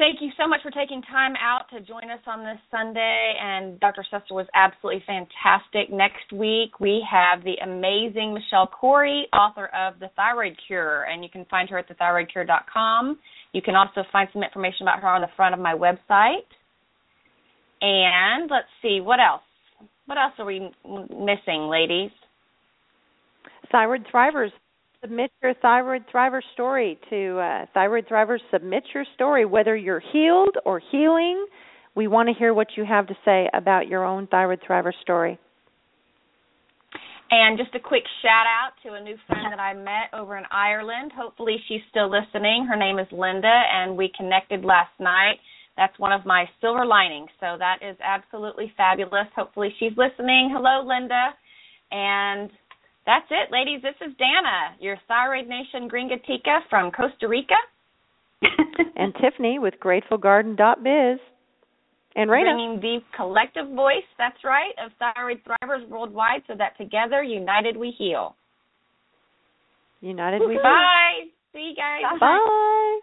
thank 0.00 0.22
you 0.22 0.30
so 0.40 0.48
much 0.48 0.60
for 0.62 0.70
taking 0.70 1.02
time 1.02 1.34
out 1.36 1.68
to 1.68 1.78
join 1.82 2.10
us 2.10 2.20
on 2.26 2.42
this 2.42 2.58
Sunday. 2.70 3.34
And 3.38 3.78
Dr. 3.80 4.02
Susser 4.10 4.32
was 4.32 4.46
absolutely 4.54 5.04
fantastic. 5.06 5.92
Next 5.92 6.32
week, 6.32 6.80
we 6.80 7.06
have 7.08 7.44
the 7.44 7.56
amazing 7.62 8.32
Michelle 8.32 8.66
Corey, 8.66 9.26
author 9.34 9.66
of 9.66 10.00
The 10.00 10.08
Thyroid 10.16 10.56
Cure, 10.66 11.02
and 11.04 11.22
you 11.22 11.28
can 11.28 11.44
find 11.50 11.68
her 11.68 11.78
at 11.78 11.88
thethyroidcure.com. 11.88 13.18
You 13.52 13.60
can 13.60 13.76
also 13.76 14.02
find 14.10 14.26
some 14.32 14.42
information 14.42 14.82
about 14.82 15.00
her 15.00 15.08
on 15.08 15.20
the 15.20 15.28
front 15.36 15.54
of 15.54 15.60
my 15.60 15.74
website. 15.74 16.48
And 17.82 18.50
let's 18.50 18.68
see, 18.80 19.00
what 19.02 19.20
else? 19.20 19.42
What 20.06 20.16
else 20.16 20.32
are 20.38 20.46
we 20.46 20.70
missing, 21.10 21.68
ladies? 21.68 22.10
Thyroid 23.70 24.06
Thrivers. 24.12 24.50
Submit 25.02 25.32
your 25.42 25.54
Thyroid 25.54 26.04
Thriver 26.12 26.42
story 26.52 26.98
to 27.08 27.38
uh, 27.38 27.66
Thyroid 27.72 28.06
Thrivers. 28.06 28.40
Submit 28.52 28.82
your 28.92 29.06
story, 29.14 29.46
whether 29.46 29.74
you're 29.74 30.02
healed 30.12 30.56
or 30.66 30.82
healing. 30.92 31.46
We 31.94 32.06
want 32.06 32.28
to 32.28 32.34
hear 32.34 32.52
what 32.52 32.66
you 32.76 32.84
have 32.84 33.06
to 33.06 33.14
say 33.24 33.48
about 33.54 33.88
your 33.88 34.04
own 34.04 34.26
Thyroid 34.26 34.60
Thriver 34.68 34.92
story. 35.00 35.38
And 37.30 37.56
just 37.56 37.74
a 37.74 37.80
quick 37.80 38.02
shout 38.20 38.44
out 38.44 38.72
to 38.84 38.94
a 38.94 39.00
new 39.00 39.16
friend 39.26 39.50
that 39.50 39.58
I 39.58 39.72
met 39.72 40.12
over 40.12 40.36
in 40.36 40.44
Ireland. 40.50 41.12
Hopefully, 41.16 41.56
she's 41.66 41.80
still 41.88 42.10
listening. 42.10 42.66
Her 42.68 42.76
name 42.76 42.98
is 42.98 43.06
Linda, 43.10 43.62
and 43.72 43.96
we 43.96 44.12
connected 44.14 44.66
last 44.66 44.92
night. 44.98 45.38
That's 45.78 45.98
one 45.98 46.12
of 46.12 46.26
my 46.26 46.44
silver 46.60 46.84
linings. 46.84 47.30
So 47.40 47.56
that 47.58 47.78
is 47.80 47.96
absolutely 48.04 48.74
fabulous. 48.76 49.28
Hopefully, 49.34 49.72
she's 49.78 49.96
listening. 49.96 50.50
Hello, 50.52 50.86
Linda. 50.86 51.30
And 51.90 52.50
that's 53.06 53.26
it, 53.30 53.50
ladies. 53.50 53.82
This 53.82 53.94
is 54.06 54.14
Danna, 54.16 54.76
your 54.80 54.96
Thyroid 55.08 55.48
Nation 55.48 55.88
Gringatica 55.88 56.60
from 56.68 56.90
Costa 56.90 57.28
Rica. 57.28 57.54
and 58.96 59.14
Tiffany 59.20 59.58
with 59.58 59.74
GratefulGarden.biz. 59.82 61.20
And 62.16 62.28
Raina. 62.28 62.54
Bringing 62.54 62.80
the 62.80 62.98
collective 63.16 63.68
voice, 63.68 64.06
that's 64.18 64.42
right, 64.44 64.74
of 64.84 64.90
thyroid 64.98 65.40
thrivers 65.44 65.88
worldwide 65.88 66.42
so 66.48 66.54
that 66.58 66.76
together, 66.76 67.22
united, 67.22 67.76
we 67.76 67.94
heal. 67.96 68.34
United 70.00 70.40
we 70.40 70.54
heal. 70.54 70.62
Bye. 70.62 71.30
See 71.52 71.70
you 71.70 71.76
guys. 71.76 72.18
Bye. 72.18 73.00